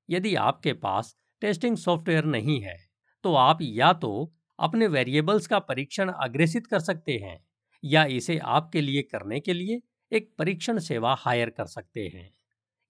यदि 0.09 0.34
आपके 0.34 0.72
पास 0.72 1.14
टेस्टिंग 1.43 1.76
सॉफ्टवेयर 1.76 2.24
नहीं 2.24 2.60
है 2.60 2.76
तो 3.24 3.34
आप 3.34 3.59
या 3.62 3.93
तो 3.93 4.10
अपने 4.59 4.86
वेरिएबल्स 4.86 5.47
का 5.47 5.59
परीक्षण 5.59 6.09
अग्रेसित 6.09 6.66
कर 6.66 6.80
सकते 6.80 7.12
हैं 7.18 7.38
या 7.84 8.05
इसे 8.05 8.38
आपके 8.38 8.80
लिए 8.80 9.02
करने 9.02 9.40
के 9.40 9.52
लिए 9.52 9.80
एक 10.12 10.28
परीक्षण 10.38 10.78
सेवा 10.78 11.14
हायर 11.18 11.51
कर 11.51 11.66
सकते 11.66 12.06
हैं। 12.14 12.30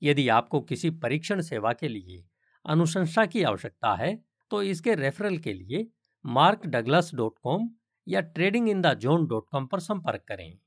यदि 0.02 0.28
आपको 0.28 0.60
किसी 0.60 0.90
परीक्षण 0.90 1.40
सेवा 1.40 1.72
के 1.72 1.88
लिए 1.88 2.24
अनुशंसा 2.64 3.26
की 3.26 3.42
आवश्यकता 3.42 3.94
है 3.94 4.14
तो 4.50 4.62
इसके 4.62 4.94
रेफरल 4.94 5.38
के 5.38 5.52
लिए 5.52 5.86
मार्क 6.24 6.66
डगलस 6.66 7.14
डॉट 7.14 7.38
कॉम 7.42 7.68
या 8.06 8.20
trading 8.20 8.68
in 8.68 8.82
the 8.82 8.94
zone 8.94 9.26
dot 9.26 9.46
com 9.50 9.66
पर 9.66 9.80
संपर्क 9.80 10.24
करें। 10.28 10.58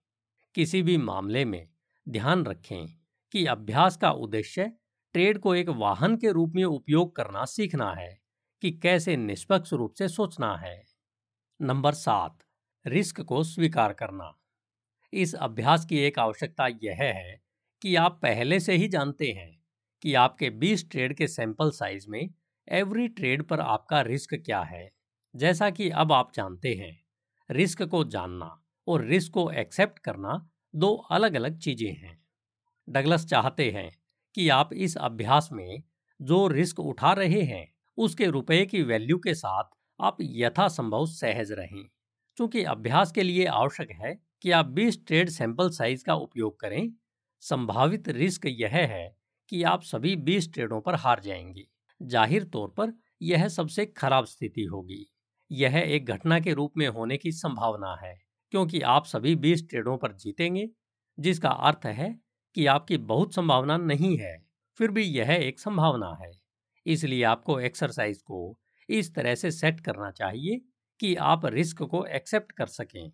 किसी 0.56 0.82
भी 0.82 0.98
मामले 0.98 1.46
में 1.46 1.68
ध्यान 2.08 2.46
रखें 2.46 2.99
कि 3.32 3.46
अभ्यास 3.46 3.98
का 3.98 4.12
उद्देश्य 4.12 4.72
ट्रेड 5.14 5.40
को 5.40 5.56
एक 5.56 5.70
वाहन 5.70 6.18
के 6.18 6.32
रूप 6.32 6.54
में 6.56 6.64
उपयोग 6.64 7.16
करना 7.16 7.46
सीखना 7.46 7.94
है, 7.94 8.20
कि 8.64 8.72
कैसे 8.72 9.18
निष्पक्ष 9.18 9.74
रूप 9.74 9.94
से 9.94 10.08
सोचना 10.08 10.56
है। 10.58 10.84
नंबर 11.62 11.94
सात, 11.94 12.38
रिस्क 12.86 13.22
को 13.22 13.44
स्वीकार 13.44 13.94
करना। 13.94 14.34
इस 15.14 15.36
अभ्यास 15.36 15.86
की 15.86 15.98
एक 15.98 16.20
आवश्यकता 16.20 16.68
यह 16.68 16.96
है 17.00 17.42
कि 17.82 17.96
आप 17.96 18.20
पहले 18.22 18.60
से 18.60 18.74
ही 18.74 18.88
जानते 18.88 19.32
हैं 19.32 19.64
कि 20.02 20.14
आपके 20.14 20.50
20 20.50 20.90
ट्रेड 20.92 21.18
के 21.18 21.28
सैंपल 21.28 21.72
साइज़ 21.72 22.06
में 22.10 22.30
एवरी 22.68 23.08
ट्रेड 23.08 23.44
पर 23.44 23.60
आपका 23.60 24.02
रिस्क 24.02 24.36
क्या 24.36 24.62
है। 24.62 24.90
जैसा 25.36 25.70
कि 25.70 25.90
अब 25.90 26.12
आप 26.12 26.32
जानते 26.34 26.74
हैं, 26.74 26.98
रिस्क 27.50 27.84
को 27.84 28.04
जानना 28.04 28.64
और 28.88 29.06
रिस्क 29.06 29.34
को 29.34 29.52
एक्सेप्ट 29.52 30.00
करना 30.00 30.50
दो 30.76 30.96
अलग 31.12 31.34
अलग 31.34 31.58
चीज़ें 31.58 31.94
हैं। 31.94 32.18
डगलस 32.90 33.26
चाहते 33.26 33.72
हैं 33.72 33.92
कि 34.36 34.50
आप 34.50 34.74
इस 34.74 34.98
अभ्यास 34.98 35.50
में 35.52 35.84
जो 36.22 36.48
रिस्क 36.48 36.80
उठा 36.80 37.14
रहे 37.14 37.42
हैं, 37.42 37.74
उसके 37.98 38.26
रुपए 38.26 38.66
की 38.66 38.84
वैल्यू 38.84 39.18
के 39.18 39.34
साथ 39.34 39.64
आप 40.02 40.18
यथासंभव 40.22 41.06
सहज 41.06 41.52
रहें। 41.52 41.84
क्योंकि 42.38 42.64
अभ्यास 42.64 43.12
के 43.12 43.24
लिए 43.24 43.46
आवश्यक 43.46 43.92
है 43.92 44.20
कि 44.42 44.52
आप 44.52 44.66
20 44.66 45.06
ट्रेड 45.08 45.30
सैंपल 45.30 45.70
साइज़ 45.70 46.04
का 46.04 46.14
उपयोग 46.16 46.60
करें, 46.60 46.94
संभावित 47.40 48.10
रिस्क 48.10 48.46
यह 48.46 48.70
है 48.70 49.18
कि 49.50 49.64
आप 49.64 49.84
सभी 49.84 50.16
20 50.16 50.54
ट्रेडों 50.54 50.82
पर 50.82 50.96
हार 50.96 51.20
जाएँगे। 51.20 51.68
ज़ाहिर 52.02 52.44
तौर 52.44 52.70
पर 52.70 52.94
यह 53.22 53.48
सबसे 53.48 53.86
खराब 53.86 54.26
स्थिति 54.26 54.64
होगी। 54.64 55.06
यह 55.52 55.78
एक 55.78 56.06
घटना 56.06 56.40
के 56.40 56.54
रूप 56.54 56.74
में 56.78 56.88
होने 56.88 57.18
की 57.18 57.32
संभावना 57.32 57.96
है, 57.96 58.20
क्योंकि 58.52 58.82
आप 58.82 59.06
सभी 59.06 59.36
20 59.36 59.70
ट्रेडों 59.70 59.98
पर 59.98 60.14
जीतेंगे, 60.14 60.70
जिसका 61.20 61.50
अर्थ 61.50 61.86
है 61.86 62.20
कि 62.56 62.66
आपकी 62.68 62.98
बहुत 62.98 63.36
संभावना 63.36 63.78
नहीं 63.78 64.18
है, 64.18 64.38
फिर 64.80 64.92
भी 64.92 65.04
यह 65.04 65.32
एक 65.32 65.60
संभावना 65.60 66.16
है। 66.22 66.32
इसलिए 66.86 67.24
आपको 67.26 67.60
एक्सरसाइज 67.60 68.22
को 68.22 68.58
इस 68.90 69.14
तरह 69.16 69.36
से 69.36 69.52
सेट 69.52 69.80
करना 69.80 70.12
चाहिए 70.12 70.62
कि 71.00 71.16
आप 71.16 71.46
रिस्क 71.46 71.82
को 71.84 72.06
एक्सेप्ट 72.06 72.52
कर 72.52 72.68
सकें। 72.68 73.12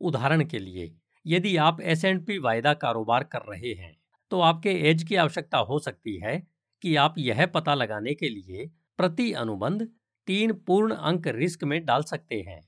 उदाहरण 0.00 0.44
के 0.44 0.58
लिए, 0.58 0.92
यदि 1.26 1.56
आप 1.58 1.80
एस 1.82 2.04
एंड 2.04 2.24
पी 2.26 2.38
वायदा 2.38 2.74
कारोबार 2.76 3.24
कर 3.24 3.42
रहे 3.48 3.72
हैं 3.74 3.96
तो 4.30 4.40
आपके 4.40 4.70
एज 4.90 5.02
की 5.02 5.14
आवश्यकता 5.16 5.58
हो 5.58 5.78
सकती 5.78 6.16
है 6.20 6.36
कि 6.82 6.94
आप 6.96 7.14
यह 7.18 7.44
पता 7.46 7.74
लगाने 7.74 8.14
के 8.14 8.28
लिए 8.28 8.66
प्रति 8.98 9.32
अनुबंध 9.34 9.82
तीन 10.28 10.52
पूर्ण 10.66 10.94
अंक 10.94 11.26
रिस्क 11.28 11.62
में 11.64 11.84
डाल 11.84 12.02
सकते 12.02 12.40
हैं। 12.40 12.60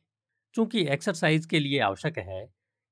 चूँकि 0.54 0.86
एक्सरसाइज 0.86 1.46
के 1.46 1.60
लिए 1.60 1.78
आवश्यक 1.80 2.18
है 2.18 2.44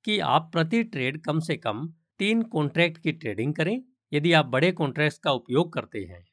कि 0.04 0.18
आप 0.20 0.50
प्रति 0.52 0.82
ट्रेड 0.84 1.20
कम 1.24 1.40
से 1.40 1.56
कम 1.56 1.88
तीन 2.20 2.42
कॉन्ट्रैक्ट 2.44 2.98
की 2.98 3.12
ट्रेडिंग 3.14 3.54
करें, 3.54 3.80
यदि 4.12 4.32
आप 4.32 4.46
बड़े 4.46 4.70
कॉन्ट्रैक्ट 4.74 5.22
का 5.22 5.32
उपयोग 5.32 5.72
करते 5.72 5.98
हैं 6.02 6.24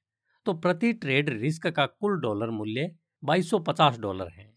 तो 0.45 0.53
प्रति 0.55 0.91
ट्रेड 0.95 1.30
रिस्क 1.31 1.68
का 1.69 1.85
कुल 1.85 2.19
डॉलर 2.22 2.49
मूल्य 2.51 2.89
2250 3.23 3.99
डॉलर 3.99 4.30
है। 4.31 4.51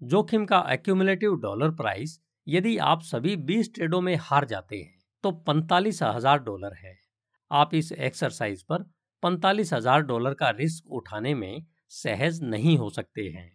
जोखिम 0.00 0.44
का 0.46 0.64
एक्यूमुलेटिव 0.70 1.34
डॉलर 1.38 1.70
प्राइस 1.72 2.18
यदि 2.46 2.76
आप 2.84 3.02
सभी 3.04 3.36
20 3.46 3.74
ट्रेडों 3.74 4.00
में 4.00 4.14
हार 4.20 4.44
जाते 4.46 4.76
हैं 4.76 4.96
तो 5.24 5.30
पैंतालीस 5.42 6.02
हज़ार 6.02 6.38
डॉलर 6.40 6.74
है। 6.76 6.96
आप 7.50 7.74
इस 7.74 7.92
एक्सरसाइज 7.92 8.62
पर 8.62 8.82
पैंतालीस 9.22 9.72
हज़ार 9.72 10.02
डॉलर 10.04 10.34
का 10.34 10.50
रिस्क 10.52 10.90
उठाने 10.92 11.34
में 11.34 11.66
सहज 11.92 12.40
नहीं 12.44 12.76
हो 12.78 12.90
सकते 12.90 13.22
हैं। 13.28 13.50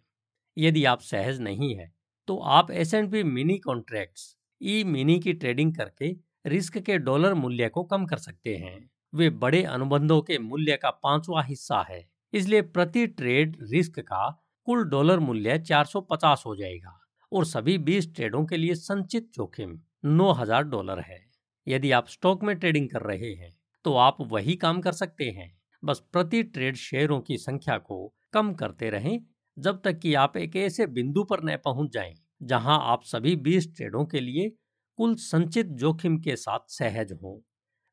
यदि 0.58 0.86
आप 0.86 1.02
सहज 1.02 1.40
नहीं 1.42 1.76
है 1.76 1.92
तो 2.28 2.38
आप 2.52 2.72
S 2.74 2.94
and 2.94 3.12
P 3.12 3.24
mini 3.26 3.58
contracts 3.60 4.36
E 4.62 4.84
mini 4.86 5.20
की 5.20 5.34
ट्रेडिंग 5.34 5.76
करके 5.76 6.14
रिस्क 6.46 6.78
के 6.78 6.98
डॉलर 7.00 7.34
मूल्य 7.34 7.68
को 7.70 7.84
कम 7.84 8.06
कर 8.06 8.18
सकते 8.18 8.56
हैं। 8.56 8.78
वे 9.14 9.30
बड़े 9.32 9.64
अनुबंधों 9.64 10.22
के 10.22 10.38
मूल्य 10.40 10.78
का 10.78 10.90
पांचवा 10.94 11.42
हिस्सा 11.44 11.82
है। 11.90 12.04
इसलिए 12.34 12.62
प्रति 12.62 13.06
ट्रेड 13.08 13.58
रिस्क 13.72 14.00
का 14.02 14.30
कुल 14.68 14.84
डॉलर 14.86 15.20
मूल्य 15.20 15.58
450 15.60 16.44
हो 16.46 16.56
जाएगा 16.56 16.98
और 17.32 17.46
सभी 17.46 17.78
20 17.80 18.14
ट्रेडों 18.16 18.46
के 18.46 18.58
लिए 18.58 18.76
संचित 18.76 19.30
जोखिम 19.36 19.80
9000 20.08 20.64
डॉलर 20.66 21.00
है। 21.02 21.20
यदि 21.68 21.92
आप 21.92 22.08
स्टॉक 22.08 22.44
में 22.44 22.56
ट्रेडिंग 22.56 22.90
कर 22.90 23.02
रहे 23.04 23.34
हैं 23.34 23.52
तो 23.86 23.94
आप 23.98 24.18
वही 24.22 24.56
काम 24.56 24.82
कर 24.82 24.92
सकते 24.94 25.30
हैं। 25.30 25.52
बस 25.84 26.02
प्रति 26.14 26.42
ट्रेड 26.44 26.76
शेयरों 26.78 27.20
की 27.22 27.38
संख्या 27.38 27.78
को 27.80 28.14
कम 28.34 28.54
करते 28.54 28.90
रहें, 28.90 29.20
जब 29.58 29.82
तक 29.82 30.00
कि 30.00 30.14
आप 30.16 30.38
एक 30.38 30.56
ऐसे 30.56 30.88
बिंदु 30.88 31.24
पर 31.24 31.44
न 31.44 31.58
पहुँच 31.66 31.92
जाएँ, 31.94 32.14
जहाँ 32.44 32.80
आप 32.84 33.04
सभी 33.06 33.36
20 33.38 33.68
ट्रेडों 33.76 34.06
के 34.06 34.20
लिए 34.20 34.52
कुल 35.00 35.16
संचित 35.16 35.66
जोखिम 35.76 36.18
के 36.18 36.36
साथ 36.36 36.60
सहज 36.70 37.12
हों। 37.24 37.40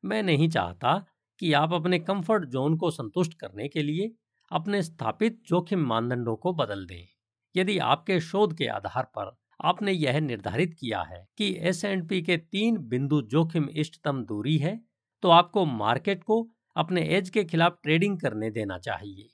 मैं 0.03 0.21
नहीं 0.23 0.49
चाहता 0.49 0.97
कि 1.39 1.51
आप 1.53 1.73
अपने 1.73 1.99
कंफर्ट 1.99 2.45
जोन 2.45 2.77
को 2.77 2.91
संतुष्ट 2.91 3.33
करने 3.33 3.67
के 3.67 3.83
लिए 3.83 4.11
अपने 4.51 4.81
स्थापित 4.81 5.39
जोखिम 5.47 5.85
मानदंडों 5.85 6.35
को 6.35 6.53
बदल 6.53 6.85
दें। 6.85 7.07
यदि 7.55 7.77
आपके 7.77 8.19
शोध 8.19 8.57
के 8.57 8.67
आधार 8.67 9.03
पर 9.17 9.35
आपने 9.59 9.91
यह 9.91 10.19
निर्धारित 10.19 10.73
किया 10.73 11.01
है 11.01 11.25
कि 11.37 11.55
एस 11.59 11.83
एंड 11.85 12.07
पी 12.09 12.21
के 12.21 12.37
तीन 12.37 12.77
बिंदु 12.87 13.21
जोखिम 13.21 13.67
इष्टतम 13.69 14.23
दूरी 14.23 14.57
है 14.57 14.79
तो 15.23 15.29
आपको 15.29 15.65
मार्केट 15.65 16.23
को 16.23 16.47
अपने 16.75 17.01
एज 17.07 17.29
के 17.29 17.43
खिलाफ 17.43 17.77
ट्रेडिंग 17.83 18.19
करने 18.19 18.49
देना 18.51 18.77
चाहिए। 18.77 19.29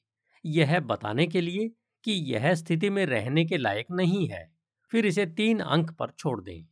यह 0.45 0.79
बताने 0.79 1.27
के 1.27 1.41
लिए 1.41 1.67
कि 2.03 2.11
यह 2.33 2.53
स्थिति 2.53 2.89
में 2.89 3.05
रहने 3.05 3.45
के 3.45 3.57
लायक 3.57 3.91
नहीं 3.91 4.27
है। 4.27 4.47
फिर 4.91 5.05
इसे 5.05 5.25
तीन 5.25 5.59
अंक 5.59 5.91
पर 5.91 6.11
छोड़ 6.17 6.41
दें। 6.41 6.67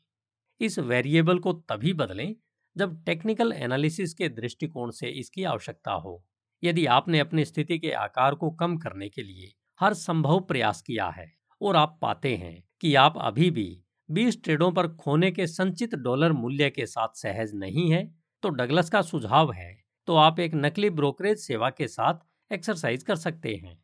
इस 0.62 0.78
वेरिएबल 0.80 1.40
को 1.40 1.54
तभी 1.70 1.94
बदलें 1.94 2.36
जब 2.76 3.04
टेक्निकल 3.06 3.52
एनालिसिस 3.54 4.14
के 4.14 4.30
दृष्टिकोण 4.30 4.92
से 4.92 5.08
इसकी 5.10 5.44
आवश्यकता 5.44 5.92
हो। 5.92 6.24
यदि 6.64 6.86
आपने 6.86 7.20
अपनी 7.20 7.46
स्थिति 7.46 7.80
के 7.80 7.92
आकार 7.92 8.36
को 8.36 8.50
कम 8.52 8.78
करने 8.78 9.10
के 9.10 9.24
लिए 9.24 9.52
हर 9.80 9.94
संभव 9.94 10.40
प्रयास 10.40 10.82
किया 10.82 11.10
है 11.10 11.32
और 11.62 11.76
आप 11.76 11.98
पाते 12.02 12.36
हैं 12.36 12.64
कि 12.82 12.94
आप 12.96 13.18
अभी 13.18 13.50
भी 13.52 13.68
20 14.10 14.44
ट्रेडों 14.44 14.72
पर 14.72 14.88
खोने 14.88 15.32
के 15.32 15.48
संचित 15.48 15.96
डॉलर 15.96 16.32
मूल्य 16.32 16.70
के 16.70 16.86
साथ 16.86 17.08
सहज 17.16 17.52
नहीं 17.56 17.90
है 17.92 18.04
तो 18.44 18.50
डगलस 18.50 18.90
का 18.90 19.02
सुझाव 19.02 19.52
है 19.52 19.74
तो 20.08 20.16
आप 20.16 20.40
एक 20.40 20.56
नकली 20.56 20.90
ब्रोकरेज 20.90 21.38
सेवा 21.38 21.70
के 21.70 21.88
साथ 21.88 22.54
एक्सरसाइज 22.54 23.04
कर 23.04 23.16
सकते 23.16 23.56
हैं। 23.56 23.78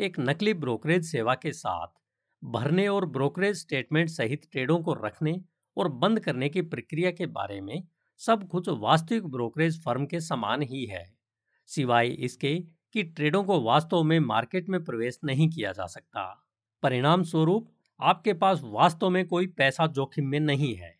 एक 0.00 0.20
नकली 0.20 0.54
ब्रोकरेज 0.54 1.04
सेवा 1.04 1.34
के 1.34 1.52
साथ 1.52 1.88
भरने 2.42 2.86
और 2.88 3.06
ब्रोकरेज 3.06 3.56
स्टेटमेंट 3.56 4.08
सहित 4.08 4.48
ट्रेडों 4.52 4.78
को 4.78 4.94
रखने 4.94 5.40
और 5.76 5.88
बंद 5.94 6.20
करने 6.20 6.48
की 6.48 6.62
प्रक्रिया 6.62 7.10
के 7.10 7.26
बारे 7.28 7.60
में 7.60 7.82
सब 8.20 8.46
कुछ 8.48 8.68
वास्तविक 8.70 9.26
ब्रोकरेज 9.26 9.82
फर्म 9.84 10.06
के 10.06 10.20
समान 10.20 10.62
ही 10.62 10.84
है, 10.86 11.04
सिवाय 11.68 12.08
इसके 12.08 12.58
कि 12.94 13.02
ट्रेडों 13.02 13.42
को 13.44 13.60
वास्तव 13.62 14.02
में 14.02 14.18
मार्केट 14.20 14.68
में 14.68 14.82
प्रवेश 14.84 15.18
नहीं 15.24 15.48
किया 15.50 15.72
जा 15.72 15.86
सकता। 15.86 16.24
परिणाम 16.82 17.22
स्वरूप 17.22 17.70
आपके 18.00 18.32
पास 18.34 18.60
वास्तव 18.64 19.10
में 19.10 19.26
कोई 19.26 19.46
पैसा 19.48 19.86
जोखिम 19.88 20.26
में 20.26 20.38
नहीं 20.40 20.74
है। 20.74 20.94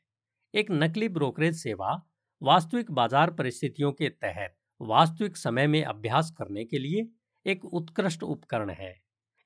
एक 0.55 0.71
नकली 0.73 1.09
ब्रोकरेज 1.11 1.57
सेवा 1.57 2.01
वास्तविक 2.43 2.91
बाज़ार 2.91 3.31
परिस्थितियों 3.31 3.93
के 3.93 4.09
तहत 4.09 4.55
वास्तविक 4.81 5.37
समय 5.37 5.67
में 5.67 5.83
अभ्यास 5.85 6.31
करने 6.31 6.65
के 6.65 6.79
लिए 6.79 7.07
एक 7.47 7.65
उत्कृष्ट 7.65 8.23
उपकरण 8.23 8.71
है। 8.71 8.95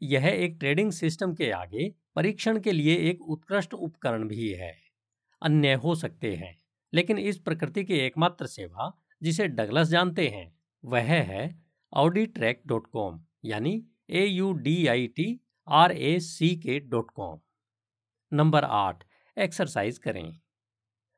यह 0.03 0.27
एक 0.27 0.57
ट्रेडिंग 0.61 0.93
सिस्टम 0.93 1.35
के 1.35 1.51
आगे 1.53 1.93
परीक्षण 2.17 2.61
के 2.61 2.73
लिए 2.73 2.97
एक 3.11 3.23
उत्कृष्ट 3.25 3.75
उपकरण 3.75 4.27
भी 4.29 4.49
है। 4.51 4.75
अन्य 5.43 5.75
हो 5.77 5.95
सकते 5.95 6.35
हैं। 6.37 6.57
लेकिन 6.93 7.19
इस 7.19 7.39
प्रकृति 7.39 7.85
की 7.85 7.95
एकमात्र 7.97 8.47
सेवा, 8.49 8.93
जिसे 9.23 9.47
डगलस 9.49 9.89
जानते 9.89 10.29
हैं, 10.29 10.53
वह 10.85 11.03
है 11.03 11.49
ऑडी 11.93 12.27
ट्रैक 12.29 12.63
डॉट 12.67 12.87
कॉम 12.89 13.21
यानी 13.45 13.83
A 14.13 14.25
U 14.27 14.53
D 14.55 14.87
I 14.87 15.07
T 15.09 15.29
R 15.69 15.93
A 15.93 16.19
C 16.21 16.55
K 16.57 16.79
dot 16.81 17.11
com 17.11 17.39
number 18.33 18.65
आठ, 18.65 19.05
एक्सरसाइज 19.37 19.99
करें। 19.99 20.39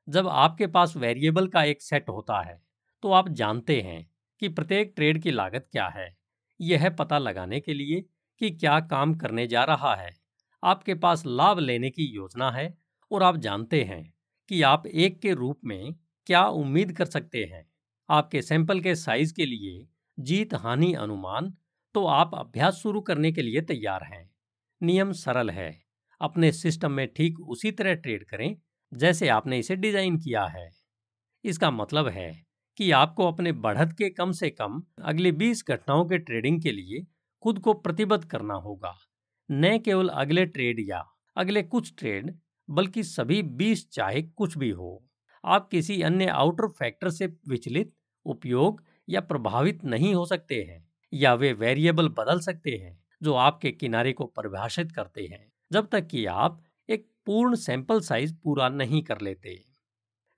जब 0.09 0.28
आपके 0.28 0.66
पास 0.69 0.97
वेरिएबल 0.97 1.49
का 1.49 1.62
एक 1.65 1.82
सेट 1.82 2.09
होता 2.09 2.40
है 2.43 2.61
तो 3.03 3.12
आप 3.12 3.28
जानते 3.31 3.81
हैं 3.81 4.07
कि 4.43 4.49
प्रत्येक 4.51 4.93
ट्रेड 4.97 5.23
की 5.23 5.31
लागत 5.31 5.69
क्या 5.73 5.86
है। 5.89 6.09
यह 6.61 6.89
पता 6.90 7.19
लगाने 7.19 7.61
के 7.61 7.74
लिए 7.74 8.01
कि 8.40 8.51
क्या 8.53 8.78
काम 8.82 9.15
करने 9.15 9.47
जा 9.47 9.65
रहा 9.65 9.95
है। 9.97 10.11
आपके 10.62 10.95
पास 10.97 11.23
लाभ 11.27 11.59
लेने 11.59 11.90
की 11.90 12.05
योजना 12.07 12.51
है 12.51 12.66
और 13.10 13.22
आप 13.22 13.36
जानते 13.36 13.82
हैं 13.85 14.02
कि 14.48 14.62
आप 14.62 14.86
एक 14.86 15.20
के 15.20 15.32
रूप 15.32 15.60
में 15.64 15.94
क्या 16.26 16.44
उम्मीद 16.47 16.93
कर 16.93 17.05
सकते 17.05 17.44
हैं। 17.44 17.64
आपके 18.09 18.43
सैंपल 18.43 18.80
के 18.80 18.94
साइज़ 18.94 19.35
के 19.35 19.47
लिए 19.47 19.86
जीत, 20.18 20.55
हानि, 20.55 20.93
अनुमान 20.93 21.52
तो 21.94 22.05
आप 22.06 22.30
अभ्यास 22.35 22.74
शुरू 22.74 23.01
करने 23.01 23.32
के 23.32 23.43
लिए 23.43 23.60
तैयार 23.60 24.05
हैं। 24.05 24.30
नियम 24.80 25.12
सरल 25.12 25.51
है। 25.51 25.70
अपने 26.20 26.52
सिस्टम 26.52 26.93
में 26.93 27.06
ठीक 27.09 27.40
उसी 27.40 27.70
तरह 27.72 27.94
ट्रेड 27.94 28.24
करें 28.24 28.56
जैसे 28.93 29.28
आपने 29.28 29.59
इसे 29.59 29.76
डिज़ाइन 29.76 30.16
किया 30.16 30.44
है। 30.47 30.68
इसका 31.44 31.70
मतलब 31.70 32.09
है 32.09 32.30
कि 32.78 32.90
आपको 32.90 33.26
अपने 33.26 33.52
बढ़त 33.52 33.94
के 33.98 34.10
कम 34.10 34.32
से 34.32 34.51
कम 34.51 34.82
अगले 35.02 35.32
20 35.32 35.62
घटनाओं 35.68 36.05
के 36.05 36.18
ट्रेडिंग 36.18 36.62
के 36.62 36.72
लिए 36.72 37.06
खुद 37.43 37.59
को 37.59 37.74
प्रतिबद्ध 37.74 38.24
करना 38.24 38.55
होगा। 38.55 38.94
न 39.51 39.78
केवल 39.78 40.09
अगले 40.09 40.47
ट्रेड 40.47 40.80
या 40.80 41.05
अगले 41.36 41.62
कुछ 41.62 41.93
ट्रेड 41.98 42.39
बल्कि 42.70 43.03
सभी 43.03 43.43
20 43.43 43.89
चाहे 43.93 44.23
कुछ 44.23 44.59
भी 44.59 44.70
हो। 44.70 45.05
आप 45.45 45.69
किसी 45.69 46.03
अन्य 46.03 46.27
आउटर 46.27 46.69
फैक्टर 46.69 47.11
से 47.11 47.27
विचलित, 47.49 47.93
उपयोग 48.27 48.82
या 49.09 49.20
प्रभावित 49.20 49.85
नहीं 49.85 50.15
हो 50.15 50.27
सकते 50.27 50.62
हैं, 50.62 50.89
या 51.12 51.35
वे 51.35 51.53
वेरिएबल 51.53 52.09
बदल 52.09 52.40
सकते 52.40 52.70
हैं, 52.70 52.99
जो 53.23 53.35
आपके 53.35 53.70
किनारे 53.73 54.12
को 54.12 54.24
परिभाषित 54.27 54.93
करते 54.93 55.27
हैं, 55.27 55.53
जब 55.73 55.89
तक 55.89 56.07
कि 56.07 56.27
आप 56.27 56.62
एक 56.89 57.07
पूर्ण 57.27 57.55
सैंपल 57.55 58.01
साइज़ 58.01 58.35
पूरा 58.45 58.69
नहीं 58.69 59.03
कर 59.03 59.20
लेते। 59.20 59.65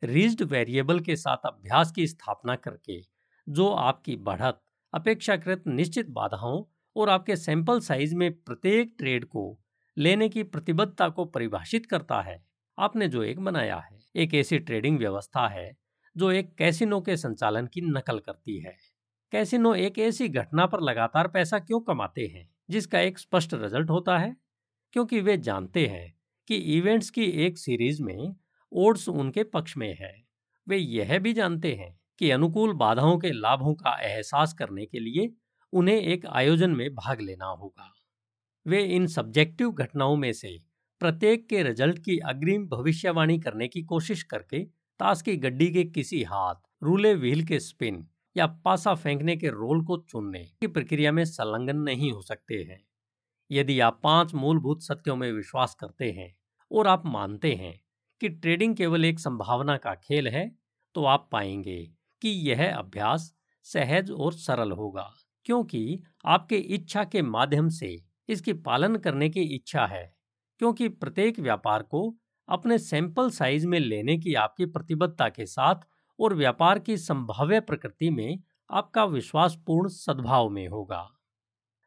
रिज्ड 0.02 0.42
वेरिएबल 0.42 1.00
के 1.00 1.16
साथ 1.16 1.36
अभ्यास 1.46 1.92
की 1.92 2.06
स्थापना 2.06 2.56
करके, 2.56 3.00
जो 3.46 3.68
आपकी 3.68 4.16
बढ़त, 4.16 4.60
अपेक्षाकृत 4.94 5.64
निश्चित 5.66 6.08
बाधाओं 6.10 6.64
और 6.96 7.08
आपके 7.08 7.36
सैंपल 7.36 7.80
साइज़ 7.80 8.14
में 8.14 8.32
प्रत्येक 8.32 8.94
ट्रेड 8.98 9.24
को 9.24 9.58
लेने 9.98 10.28
की 10.28 10.42
प्रतिबद्धता 10.42 11.08
को 11.08 11.24
परिभाषित 11.24 11.86
करता 11.86 12.20
है। 12.22 12.44
आपने 12.78 13.08
जो 13.08 13.22
एक 13.22 13.40
बनाया 13.40 13.78
है, 13.78 13.98
एक 14.16 14.34
ऐसी 14.34 14.58
ट्रेडिंग 14.58 14.98
व्यवस्था 14.98 15.48
है, 15.48 15.76
जो 16.16 16.30
एक 16.30 16.54
कैसिनो 16.54 17.00
के 17.00 17.16
संचालन 17.16 17.66
की 17.66 17.80
नकल 17.80 18.18
करती 18.18 18.60
है। 18.60 18.76
कैसिनो 19.32 19.74
एक 19.74 19.98
ऐसी 19.98 20.28
घटना 20.28 20.66
पर 20.66 20.80
लगातार 20.80 21.28
पैसा 21.28 21.58
क्यों 21.58 21.80
कमाते 21.80 22.26
हैं, 22.26 22.50
जिसका 22.70 23.00
एक 23.00 23.18
स्पष्ट 23.18 23.54
रिज़ल्ट 23.54 23.90
होता 23.90 24.18
है? 24.18 24.36
क्योंकि 24.92 25.20
वे 25.20 25.36
जानते 25.38 25.86
हैं 25.86 26.14
कि 26.48 26.54
इवेंट्स 26.56 27.10
की 27.10 27.24
एक 27.24 27.58
सीरीज़ 27.58 28.02
में 28.02 28.36
ओड्स 28.72 29.08
उनके 29.08 29.44
पक्ष 29.44 29.76
में 29.76 29.96
है। 30.00 30.24
वे 30.68 30.76
यह 30.76 31.18
भी 31.18 31.32
जानते 31.32 31.74
हैं 31.74 32.00
कि 32.18 32.30
अनुकूल 32.30 32.72
बाधाओं 32.72 33.18
के 33.18 33.32
लाभों 33.32 33.74
का 33.74 33.98
एहसास 34.02 34.52
करने 34.52 34.86
के 34.86 35.00
लिए 35.00 35.34
उन्हें 35.72 35.96
एक 35.96 36.26
आयोजन 36.26 36.70
में 36.70 36.94
भाग 36.94 37.20
लेना 37.20 37.46
होगा। 37.46 37.94
वे 38.66 38.82
इन 38.86 39.06
सब्जेक्टिव 39.06 39.70
घटनाओं 39.72 40.16
में 40.16 40.32
से 40.32 40.58
प्रत्येक 41.00 41.48
के 41.48 41.62
रिज़ल्ट 41.62 41.98
की 41.98 42.18
अग्रिम 42.28 42.66
भविष्यवाणी 42.68 43.38
करने 43.40 43.68
की 43.68 43.82
कोशिश 43.82 44.22
करके 44.22 44.58
ताश 45.00 45.22
की 45.22 45.36
गड्डी 45.36 45.68
के 45.72 45.84
किसी 45.84 46.22
हाथ, 46.22 46.54
रूले 46.82 47.14
व्हील 47.14 47.44
के 47.44 47.60
स्पिन 47.60 48.06
या 48.36 48.46
पासा 48.64 48.94
फेंकने 48.94 49.36
के 49.36 49.48
रोल 49.48 49.84
को 49.84 49.96
चुनने 50.10 50.44
की 50.60 50.66
प्रक्रिया 50.66 51.12
में 51.12 51.24
संलग्न 51.24 51.76
नहीं 51.78 52.10
हो 52.12 52.20
सकते 52.22 52.54
हैं। 52.62 52.80
यदि 53.50 53.78
आप 53.80 54.00
पाँच 54.04 54.34
मूलभूत 54.34 54.82
सत्यों 54.82 55.16
में 55.16 55.30
विश्वास 55.32 55.74
करते 55.74 56.10
हैं 56.12 56.34
और 56.70 56.86
आप 56.86 57.06
मानते 57.06 57.52
हैं 57.54 57.74
कि 58.20 58.28
ट्रेडिंग 58.28 58.76
केवल 58.76 59.04
एक 59.04 59.20
संभावना 59.20 59.76
का 59.76 59.94
खेल 59.94 60.28
है 60.28 60.50
तो 60.94 61.04
आप 61.04 61.28
पाएँगे 61.32 61.82
कि 62.22 62.28
यह 62.50 62.64
अभ्यास 62.70 63.32
सहज 63.66 64.10
और 64.10 64.32
सरल 64.32 64.72
होगा, 64.72 65.10
क्योंकि 65.46 66.02
आपके 66.24 66.56
इच्छा 66.56 67.04
के 67.04 67.22
माध्यम 67.22 67.68
से 67.68 67.96
इसकी 68.30 68.52
पालन 68.54 68.96
करने 68.98 69.28
की 69.30 69.42
इच्छा 69.54 69.86
है, 69.86 70.04
क्योंकि 70.60 70.88
प्रत्येक 70.90 71.38
व्यापार 71.40 71.82
को 71.84 72.02
अपने 72.48 72.78
सैंपल 72.80 73.30
साइज़ 73.32 73.66
में 73.66 73.78
लेने 73.80 74.16
की 74.18 74.34
आपकी 74.36 74.66
प्रतिबद्धता 74.68 75.28
के 75.30 75.46
साथ 75.46 75.86
और 76.18 76.34
व्यापार 76.34 76.78
की 76.80 76.96
संभाव्य 76.98 77.60
प्रकृति 77.62 78.10
में 78.10 78.38
आपका 78.70 79.04
विश्वासपूर्ण 79.06 79.88
सद्भाव 79.90 80.48
में 80.50 80.66
होगा, 80.68 81.06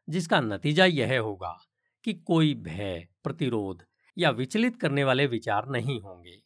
जिसका 0.08 0.40
नतीजा 0.42 0.84
यह 0.86 1.18
होगा 1.20 1.56
कि 2.04 2.12
कोई 2.14 2.54
भय, 2.56 3.06
प्रतिरोध 3.24 3.82
या 4.16 4.30
विचलित 4.32 4.76
करने 4.76 5.04
वाले 5.04 5.26
विचार 5.28 5.68
नहीं 5.70 6.00
होंगे। 6.00 6.36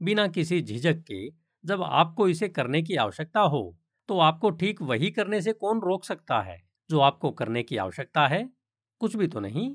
बिना 0.00 0.26
किसी 0.28 0.60
झिझक 0.62 1.02
के 1.04 1.28
जब 1.64 1.82
आपको 1.84 2.28
इसे 2.28 2.48
करने 2.50 2.82
की 2.82 2.96
आवश्यकता 2.98 3.40
हो 3.42 3.76
तो 4.08 4.18
आपको 4.20 4.50
ठीक 4.52 4.82
वही 4.82 5.10
करने 5.12 5.40
से 5.42 5.52
कौन 5.54 5.80
रोक 5.82 6.04
सकता 6.04 6.40
है, 6.42 6.58
जो 6.90 7.00
आपको 7.00 7.30
करने 7.32 7.62
की 7.64 7.76
आवश्यकता 7.78 8.26
है? 8.28 8.48
कुछ 9.00 9.16
भी 9.16 9.26
तो 9.26 9.40
नहीं। 9.40 9.70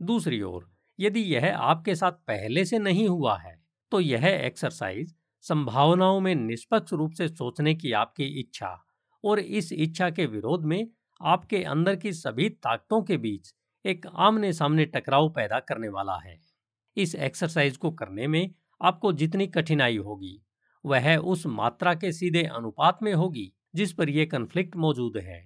दूसरी 0.00 0.40
ओर, 0.42 0.70
यदि 0.98 1.20
यह 1.34 1.56
आपके 1.56 1.94
साथ 1.94 2.12
पहले 2.26 2.64
से 2.64 2.78
नहीं 2.78 3.08
हुआ 3.08 3.36
है 3.38 3.58
तो 3.92 4.00
यह 4.00 4.26
एक्सरसाइज 4.26 5.14
संभावनाओं 5.44 6.20
में 6.20 6.34
निष्पक्ष 6.34 6.92
रूप 6.92 7.12
से 7.12 7.28
सोचने 7.28 7.74
की 7.74 7.92
आपकी 7.92 8.24
इच्छा 8.40 8.76
और 9.24 9.38
इस 9.38 9.72
इच्छा 9.72 10.08
के 10.10 10.26
विरोध 10.26 10.64
में 10.64 10.86
आपके 11.20 11.62
अंदर 11.64 11.96
की 11.96 12.12
सभी 12.12 12.48
ताकतों 12.48 13.00
के 13.02 13.16
बीच 13.16 13.52
एक 13.84 14.06
आमने 14.06 14.52
सामने 14.52 14.84
टकराव 14.86 15.28
पैदा 15.28 15.58
करने 15.60 15.88
वाला 15.88 16.16
है। 16.18 16.38
इस 16.96 17.14
एक्सरसाइज 17.14 17.76
को 17.76 17.90
करने 17.90 18.26
में 18.26 18.50
आपको 18.80 19.12
जितनी 19.12 19.46
कठिनाई 19.46 19.96
होगी, 19.96 20.40
वह 20.84 21.16
उस 21.16 21.46
मात्रा 21.46 21.94
के 21.94 22.12
सीधे 22.12 22.42
अनुपात 22.44 23.02
में 23.02 23.12
होगी, 23.14 23.52
जिस 23.74 23.92
पर 23.92 24.10
यह 24.10 24.28
कन्फ्लिक्ट 24.32 24.76
मौजूद 24.76 25.16
है। 25.18 25.42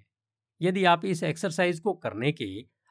यदि 0.60 0.84
आप 0.84 1.04
इस 1.04 1.22
एक्सरसाइज 1.22 1.80
को 1.80 1.92
करने 1.94 2.32
के 2.32 2.44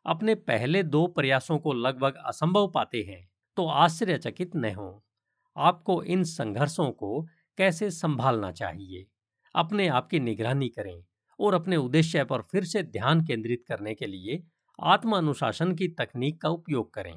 अपने 0.05 0.35
पहले 0.37 0.81
दो 0.83 1.05
प्रयासों 1.07 1.57
को 1.59 1.73
लगभग 1.73 2.15
असंभव 2.25 2.67
पाते 2.71 3.01
हैं 3.01 3.27
तो 3.57 3.67
आश्चर्यचकित 3.67 4.55
न 4.55 4.73
हो। 4.75 5.03
आपको 5.55 6.01
इन 6.03 6.23
संघर्षों 6.23 6.89
को 6.91 7.21
कैसे 7.57 7.89
संभालना 7.91 8.51
चाहिए? 8.51 9.05
अपने 9.55 9.87
आप 9.87 10.07
की 10.07 10.19
निगरानी 10.19 10.69
करें 10.69 11.03
और 11.39 11.53
अपने 11.53 11.77
उद्देश्य 11.77 12.23
पर 12.23 12.41
फिर 12.41 12.63
से 12.63 12.83
ध्यान 12.83 13.25
केंद्रित 13.25 13.63
करने 13.67 13.93
के 13.95 14.07
लिए 14.07 14.41
आत्म 14.79 15.17
अनुशासन 15.17 15.75
की 15.75 15.87
तकनीक 15.89 16.41
का 16.41 16.49
उपयोग 16.49 16.93
करें। 16.93 17.13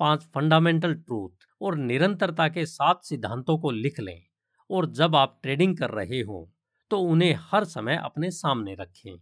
पाँच, 0.00 0.24
फंडामेंटल 0.24 0.94
ट्रूथ 0.94 1.46
और 1.60 1.76
निरंतरता 1.76 2.48
के 2.48 2.66
सात 2.66 3.04
सिद्धांतों 3.04 3.58
को 3.58 3.70
लिख 3.70 4.00
लें 4.00 4.22
और 4.70 4.86
जब 4.92 5.16
आप 5.16 5.38
ट्रेडिंग 5.42 5.76
कर 5.78 5.90
रहे 5.90 6.20
हो 6.22 6.50
तो 6.90 6.98
उन्हें 7.00 7.34
हर 7.42 7.64
समय 7.66 7.96
अपने 7.96 8.30
सामने 8.30 8.74
रखें। 8.74 9.16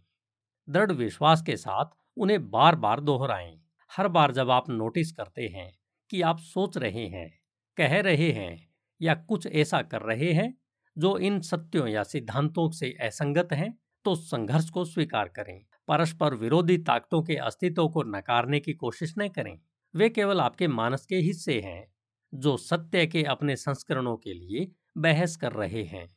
दृढ़ 0.67 0.91
विश्वास 0.91 1.41
के 1.41 1.55
साथ 1.57 1.85
उन्हें 2.17 2.49
बार 2.51 2.75
बार 2.77 2.99
दोहराएँ। 3.01 3.59
हर 3.91 4.07
बार 4.09 4.31
जब 4.33 4.49
आप 4.51 4.69
नोटिस 4.69 5.11
करते 5.11 5.47
हैं 5.47 5.71
कि 6.11 6.21
आप 6.23 6.39
सोच 6.39 6.77
रहे 6.77 7.05
हैं, 7.07 7.29
कह 7.77 7.99
रहे 8.01 8.31
हैं 8.31 8.67
या 9.01 9.15
कुछ 9.17 9.47
ऐसा 9.47 9.81
कर 9.83 10.01
रहे 10.03 10.31
हैं, 10.33 10.53
जो 10.97 11.17
इन 11.19 11.39
सत्यों 11.41 11.87
या 11.87 12.03
सिद्धांतों 12.05 12.69
से 12.71 12.91
असंगत 13.01 13.53
हैं 13.53 13.73
तो 14.05 14.15
संघर्ष 14.15 14.69
को 14.69 14.83
स्वीकार 14.85 15.27
करें। 15.29 15.59
परस्पर 15.87 16.33
विरोधी 16.35 16.77
ताकतों 16.79 17.21
के 17.23 17.35
अस्तित्व 17.37 17.87
को 17.89 18.03
नकारने 18.07 18.59
की 18.59 18.73
कोशिश 18.75 19.13
न 19.19 19.27
करें। 19.29 19.57
वे 19.93 20.09
केवल 20.09 20.41
आपके 20.41 20.67
मानस 20.69 21.05
के 21.05 21.15
हिस्से 21.17 21.59
हैं, 21.61 21.87
जो 22.33 22.55
सत्य 22.59 23.05
के 23.07 23.23
अपने 23.25 23.55
संस्करणों 23.57 24.15
के 24.17 24.33
लिए 24.33 24.67
बहस 24.99 25.35
कर 25.37 25.51
रहे 25.53 25.83
हैं। 25.85 26.07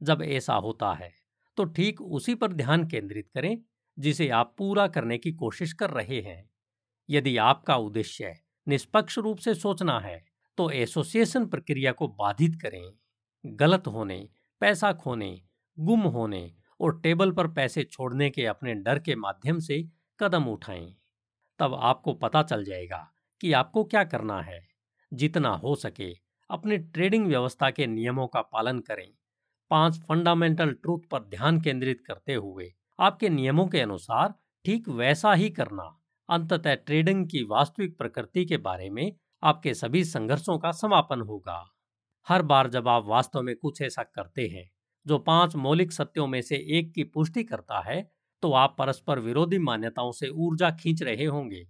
जब 0.00 0.22
ऐसा 0.24 0.54
होता 0.56 0.92
है 0.94 1.12
तो 1.58 1.64
ठीक 1.66 2.00
उसी 2.02 2.34
पर 2.36 2.52
ध्यान 2.54 2.86
केंद्रित 2.86 3.28
करें 3.30 3.56
जिसे 3.98 4.28
आप 4.30 4.54
पूरा 4.58 4.86
करने 4.88 5.18
की 5.18 5.32
कोशिश 5.34 5.72
कर 5.72 5.90
रहे 5.90 6.20
हैं। 6.20 6.44
यदि 7.08 7.36
आपका 7.38 7.76
उद्देश्य 7.78 8.34
निष्पक्ष 8.66 9.18
रूप 9.18 9.38
से 9.38 9.54
सोचना 9.54 9.98
है 10.00 10.22
तो 10.58 10.70
एसोसिएशन 10.72 11.46
प्रक्रिया 11.46 11.92
को 11.92 12.08
बाधित 12.10 12.60
करें। 12.62 12.92
गलत 13.44 13.86
होने, 13.86 14.28
पैसा 14.62 14.92
खोने, 14.94 15.40
गुम 15.78 16.00
होने 16.08 16.50
और 16.80 17.00
टेबल 17.00 17.32
पर 17.32 17.48
पैसे 17.48 17.84
छोड़ने 17.84 18.30
के 18.30 18.46
अपने 18.46 18.74
डर 18.76 18.98
के 18.98 19.16
माध्यम 19.16 19.58
से 19.60 19.82
कदम 20.20 20.44
उठाएँ। 20.44 20.94
तब 21.60 21.74
आपको 21.74 22.14
पता 22.14 22.42
चल 22.42 22.64
जाएगा 22.64 23.06
कि 23.40 23.52
आपको 23.52 23.84
क्या 23.84 24.04
करना 24.04 24.40
है। 24.42 24.60
जितना 25.12 25.50
हो 25.56 25.74
सके 25.76 26.12
अपने 26.50 26.78
ट्रेडिंग 26.78 27.26
व्यवस्था 27.26 27.70
के 27.70 27.86
नियमों 27.86 28.26
का 28.26 28.42
पालन 28.42 28.80
करें। 28.80 29.08
पाँच 29.70 29.98
फंडामेंटल 30.00 30.72
ट्रूथ 30.72 31.08
पर 31.10 31.24
ध्यान 31.24 31.60
केंद्रित 31.60 32.00
करते 32.06 32.34
हुए 32.34 32.72
आपके 32.98 33.28
नियमों 33.28 33.66
के 33.66 33.80
अनुसार 33.80 34.34
ठीक 34.64 34.88
वैसा 34.88 35.32
ही 35.32 35.48
करना, 35.50 35.82
अंततः 36.28 36.74
ट्रेडिंग 36.76 37.26
की 37.26 37.42
वास्तविक 37.44 37.96
प्रकृति 37.98 38.44
के 38.44 38.56
बारे 38.56 38.90
में 38.90 39.12
आपके 39.42 39.74
सभी 39.74 40.04
संघर्षों 40.04 40.58
का 40.58 40.70
समापन 40.72 41.20
होगा। 41.20 41.62
हर 42.26 42.42
बार 42.42 42.68
जब 42.68 42.88
आप 42.88 43.04
वास्तव 43.06 43.42
में 43.42 43.54
कुछ 43.56 43.80
ऐसा 43.82 44.02
करते 44.04 44.46
हैं, 44.48 44.70
जो 45.06 45.18
पाँच 45.18 45.56
मौलिक 45.56 45.92
सत्यों 45.92 46.26
में 46.26 46.40
से 46.42 46.56
एक 46.78 46.92
की 46.94 47.04
पुष्टि 47.04 47.44
करता 47.44 47.80
है 47.80 48.02
तो 48.42 48.52
आप 48.52 48.74
परस्पर 48.78 49.18
विरोधी 49.18 49.58
मान्यताओं 49.58 50.12
से 50.12 50.28
ऊर्जा 50.28 50.70
खींच 50.72 51.02
रहे 51.02 51.24
होंगे 51.24 51.64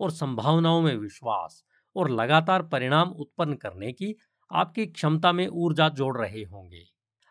और 0.00 0.10
संभावनाओं 0.10 0.80
में 0.82 0.94
विश्वास 0.96 1.62
और 1.96 2.10
लगातार 2.10 2.62
परिणाम 2.62 3.10
उत्पन्न 3.10 3.54
करने 3.54 3.92
की 3.92 4.14
आपकी 4.50 4.86
क्षमता 4.86 5.32
में 5.32 5.46
ऊर्जा 5.46 5.88
जोड़ 5.90 6.16
रहे 6.18 6.42
होंगे। 6.42 6.82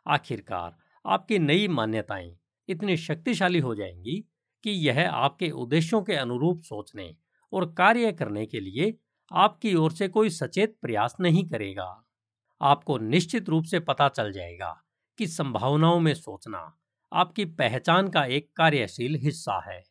आखिरकार, 0.05 0.75
आपकी 1.05 1.39
नई 1.39 1.67
मान्यताएँ 1.67 2.35
इतनी 2.69 2.97
शक्तिशाली 2.97 3.59
हो 3.59 3.75
जाएँगी 3.75 4.19
कि 4.63 4.71
यह 4.87 5.09
आपके 5.11 5.49
उद्देश्यों 5.51 6.01
के 6.03 6.15
अनुरूप 6.15 6.61
सोचने 6.61 7.15
और 7.53 7.73
कार्य 7.73 8.11
करने 8.11 8.45
के 8.45 8.59
लिए 8.59 8.93
आपकी 9.31 9.73
ओर 9.75 9.91
से 9.91 10.07
कोई 10.07 10.29
सचेत 10.29 10.77
प्रयास 10.81 11.15
नहीं 11.21 11.47
करेगा। 11.49 11.89
आपको 12.61 12.97
निश्चित 12.97 13.49
रूप 13.49 13.63
से 13.63 13.79
पता 13.79 14.07
चल 14.09 14.31
जाएगा 14.31 14.71
कि 15.19 15.27
संभावनाओं 15.27 15.99
में 15.99 16.13
सोचना 16.13 16.59
आपकी 17.11 17.45
पहचान 17.45 18.07
का 18.09 18.25
एक 18.25 18.49
कार्यशील 18.55 19.15
हिस्सा 19.15 19.59
है। 19.71 19.83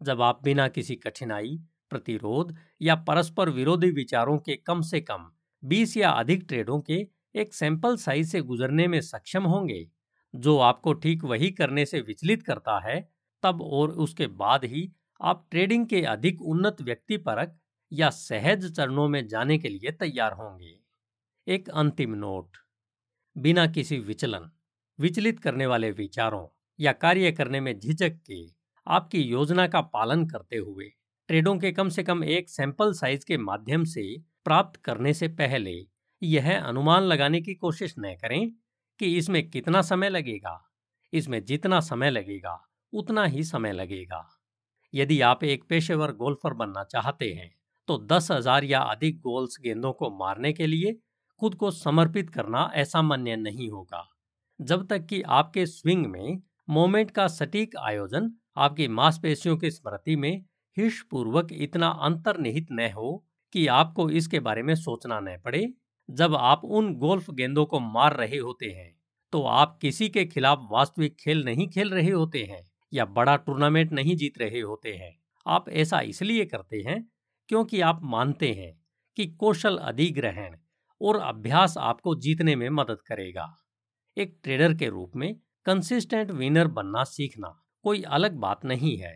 जब 0.00 0.22
आप 0.22 0.40
बिना 0.44 0.68
किसी 0.68 0.96
कठिनाई, 0.96 1.58
प्रतिरोध 1.90 2.56
या 2.82 2.94
परस्पर 2.96 3.50
विरोधी 3.50 3.90
विचारों 3.90 4.38
के 4.38 4.56
कम 4.56 4.80
से 4.82 5.00
कम 5.00 5.30
20 5.62 5.96
या 5.96 6.10
अधिक 6.10 6.44
ट्रेडों 6.48 6.80
के 6.80 7.06
एक 7.34 7.54
सैंपल 7.54 7.96
साइज़ 7.96 8.30
से 8.30 8.40
गुजरने 8.42 8.86
में 8.88 9.00
सक्षम 9.00 9.44
होंगे 9.44 9.84
जो 10.34 10.56
आपको 10.60 10.92
ठीक 10.94 11.24
वही 11.24 11.50
करने 11.52 11.84
से 11.86 12.00
विचलित 12.00 12.42
करता 12.42 12.78
है, 12.80 13.00
तब 13.42 13.62
और 13.62 13.90
उसके 13.98 14.26
बाद 14.36 14.64
ही 14.64 14.90
आप 15.20 15.46
ट्रेडिंग 15.50 15.86
के 15.86 16.02
अधिक 16.06 16.42
उन्नत 16.44 16.80
व्यक्तिपरक 16.82 17.58
या 17.92 18.10
सहज 18.10 18.70
चरणों 18.72 19.08
में 19.08 19.26
जाने 19.28 19.58
के 19.58 19.68
लिए 19.68 19.90
तैयार 19.92 20.32
होंगे। 20.32 20.78
एक 21.46 21.68
अंतिम 21.70 22.14
नोट। 22.16 22.56
बिना 23.36 23.66
किसी 23.68 23.98
विचलन, 24.00 24.50
विचलित 24.98 25.40
करने 25.40 25.66
वाले 25.66 25.90
विचारों 25.92 26.46
या 26.78 26.92
कार्य 26.94 27.32
करने 27.32 27.60
में 27.60 27.78
झिझक 27.78 28.18
के 28.26 28.44
आपकी 28.86 29.22
योजना 29.22 29.66
का 29.68 29.80
पालन 29.90 30.26
करते 30.28 30.56
हुए, 30.56 30.88
ट्रेडों 31.28 31.56
के 31.58 31.72
कम 31.72 31.88
से 31.88 32.02
कम 32.02 32.24
एक 32.26 32.50
सैंपल 32.50 32.92
साइज़ 32.94 33.24
के 33.26 33.36
माध्यम 33.40 33.84
से 33.86 34.04
प्राप्त 34.44 34.80
करने 34.84 35.14
से 35.14 35.28
पहले 35.34 35.74
यह 36.22 36.58
अनुमान 36.60 37.02
लगाने 37.04 37.40
की 37.40 37.54
कोशिश 37.56 37.94
न 37.98 38.14
करें 38.16 38.52
कि 39.00 39.16
इसमें 39.18 39.48
कितना 39.50 39.82
समय 39.82 40.08
लगेगा, 40.10 40.58
इसमें 41.12 41.44
जितना 41.44 41.80
समय 41.82 42.10
लगेगा, 42.10 42.58
उतना 42.92 43.24
ही 43.24 43.44
समय 43.44 43.72
लगेगा। 43.72 44.24
यदि 44.94 45.20
आप 45.22 45.44
एक 45.44 45.64
पेशेवर 45.68 46.12
गोल्फर 46.14 46.54
बनना 46.54 46.84
चाहते 46.84 47.32
हैं 47.32 47.50
तो 47.88 47.96
दस 48.06 48.30
हज़ार 48.30 48.64
या 48.64 48.80
अधिक 48.80 49.18
गोल्स 49.20 49.56
गेंदों 49.62 49.92
को 49.92 50.10
मारने 50.18 50.52
के 50.52 50.66
लिए 50.66 50.92
खुद 51.42 51.54
को 51.54 51.70
समर्पित 51.72 52.30
करना 52.30 52.60
असामान्य 52.76 53.36
नहीं 53.36 53.70
होगा। 53.70 54.04
जब 54.60 54.86
तक 54.88 55.06
कि 55.06 55.20
आपके 55.30 55.66
स्विंग 55.66 56.06
में 56.06 56.40
मोमेंट 56.68 57.10
का 57.10 57.26
सटीक 57.28 57.76
आयोजन 57.78 58.30
आपकी 58.58 58.88
मांसपेशियों 58.90 59.56
की 59.56 59.70
स्मृति 59.70 60.16
में 60.16 60.32
हिश 60.76 61.00
पूर्वक 61.10 61.48
इतना 61.52 61.88
अंतर्निहित 62.02 62.66
न 62.72 62.90
हो 62.92 63.12
कि 63.52 63.66
आपको 63.72 64.08
इसके 64.12 64.40
बारे 64.40 64.62
में 64.62 64.74
सोचना 64.76 65.20
न 65.20 65.36
पड़े 65.44 65.66
जब 66.08 66.34
आप 66.34 66.64
उन 66.66 66.94
गोल्फ 66.96 67.30
गेंदों 67.30 67.64
को 67.66 67.80
मार 67.80 68.16
रहे 68.16 68.38
होते 68.38 68.66
हैं 68.66 68.92
तो 69.32 69.42
आप 69.44 69.78
किसी 69.82 70.08
के 70.08 70.24
खिलाफ 70.24 70.66
वास्तविक 70.72 71.16
खेल 71.20 71.44
नहीं 71.44 71.68
खेल 71.68 71.90
रहे 71.90 72.10
होते 72.10 72.42
हैं 72.44 72.62
या 72.92 73.04
बड़ा 73.10 73.36
टूर्नामेंट 73.36 73.92
नहीं 73.92 74.16
जीत 74.16 74.38
रहे 74.38 74.60
होते 74.60 74.92
हैं। 74.94 75.14
आप 75.46 75.68
ऐसा 75.68 76.00
इसलिए 76.00 76.44
करते 76.44 76.82
हैं 76.86 77.02
क्योंकि 77.48 77.80
आप 77.80 78.00
मानते 78.04 78.52
हैं 78.52 78.72
कि 79.16 79.26
कौशल 79.34 79.76
अधिग्रहण 79.78 80.56
और 81.00 81.18
अभ्यास 81.18 81.76
आपको 81.80 82.14
जीतने 82.16 82.56
में 82.56 82.68
मदद 82.70 83.00
करेगा। 83.06 83.46
एक 84.16 84.38
ट्रेडर 84.44 84.74
के 84.74 84.88
रूप 84.88 85.16
में 85.16 85.34
कंसिस्टेंट 85.66 86.30
विनर 86.30 86.68
बनना 86.70 87.04
सीखना 87.06 87.48
कोई 87.84 88.02
अलग 88.10 88.36
बात 88.38 88.64
नहीं 88.64 88.96
है। 88.98 89.14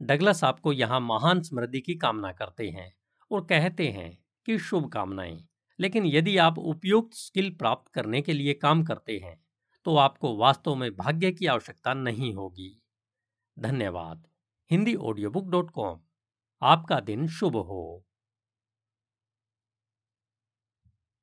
डगलस 0.00 0.44
आपको 0.44 0.72
यहाँ 0.72 1.00
महान 1.00 1.42
समृद्धि 1.42 1.80
की 1.80 1.94
कामना 1.96 2.32
करते 2.32 2.68
हैं 2.70 2.92
और 3.30 3.44
कहते 3.44 3.88
हैं 3.90 4.10
कि 4.48 4.58
शुभकामनाएँ। 4.60 5.38
लेकिन 5.82 6.06
यदि 6.06 6.36
आप 6.38 6.58
उपयुक्त 6.58 7.14
स्किल 7.14 7.50
प्राप्त 7.50 7.92
करने 7.92 8.22
के 8.22 8.32
लिए 8.32 8.54
काम 8.54 8.84
करते 8.84 9.18
हैं 9.18 9.36
तो 9.86 9.96
आपको 9.96 10.36
वास्तव 10.36 10.74
में 10.74 10.90
भाग्य 10.96 11.32
की 11.32 11.46
आवश्यकता 11.46 11.94
नहीं 11.94 12.32
होगी। 12.34 12.70
धन्यवाद। 13.56 14.26
Hindi 14.70 14.94
audio 14.94 15.30
book 15.30 15.50
dot 15.50 15.70
com 15.70 16.00
आपका 16.62 17.00
दिन 17.00 17.26
शुभ 17.28 17.56
हो। 17.56 17.82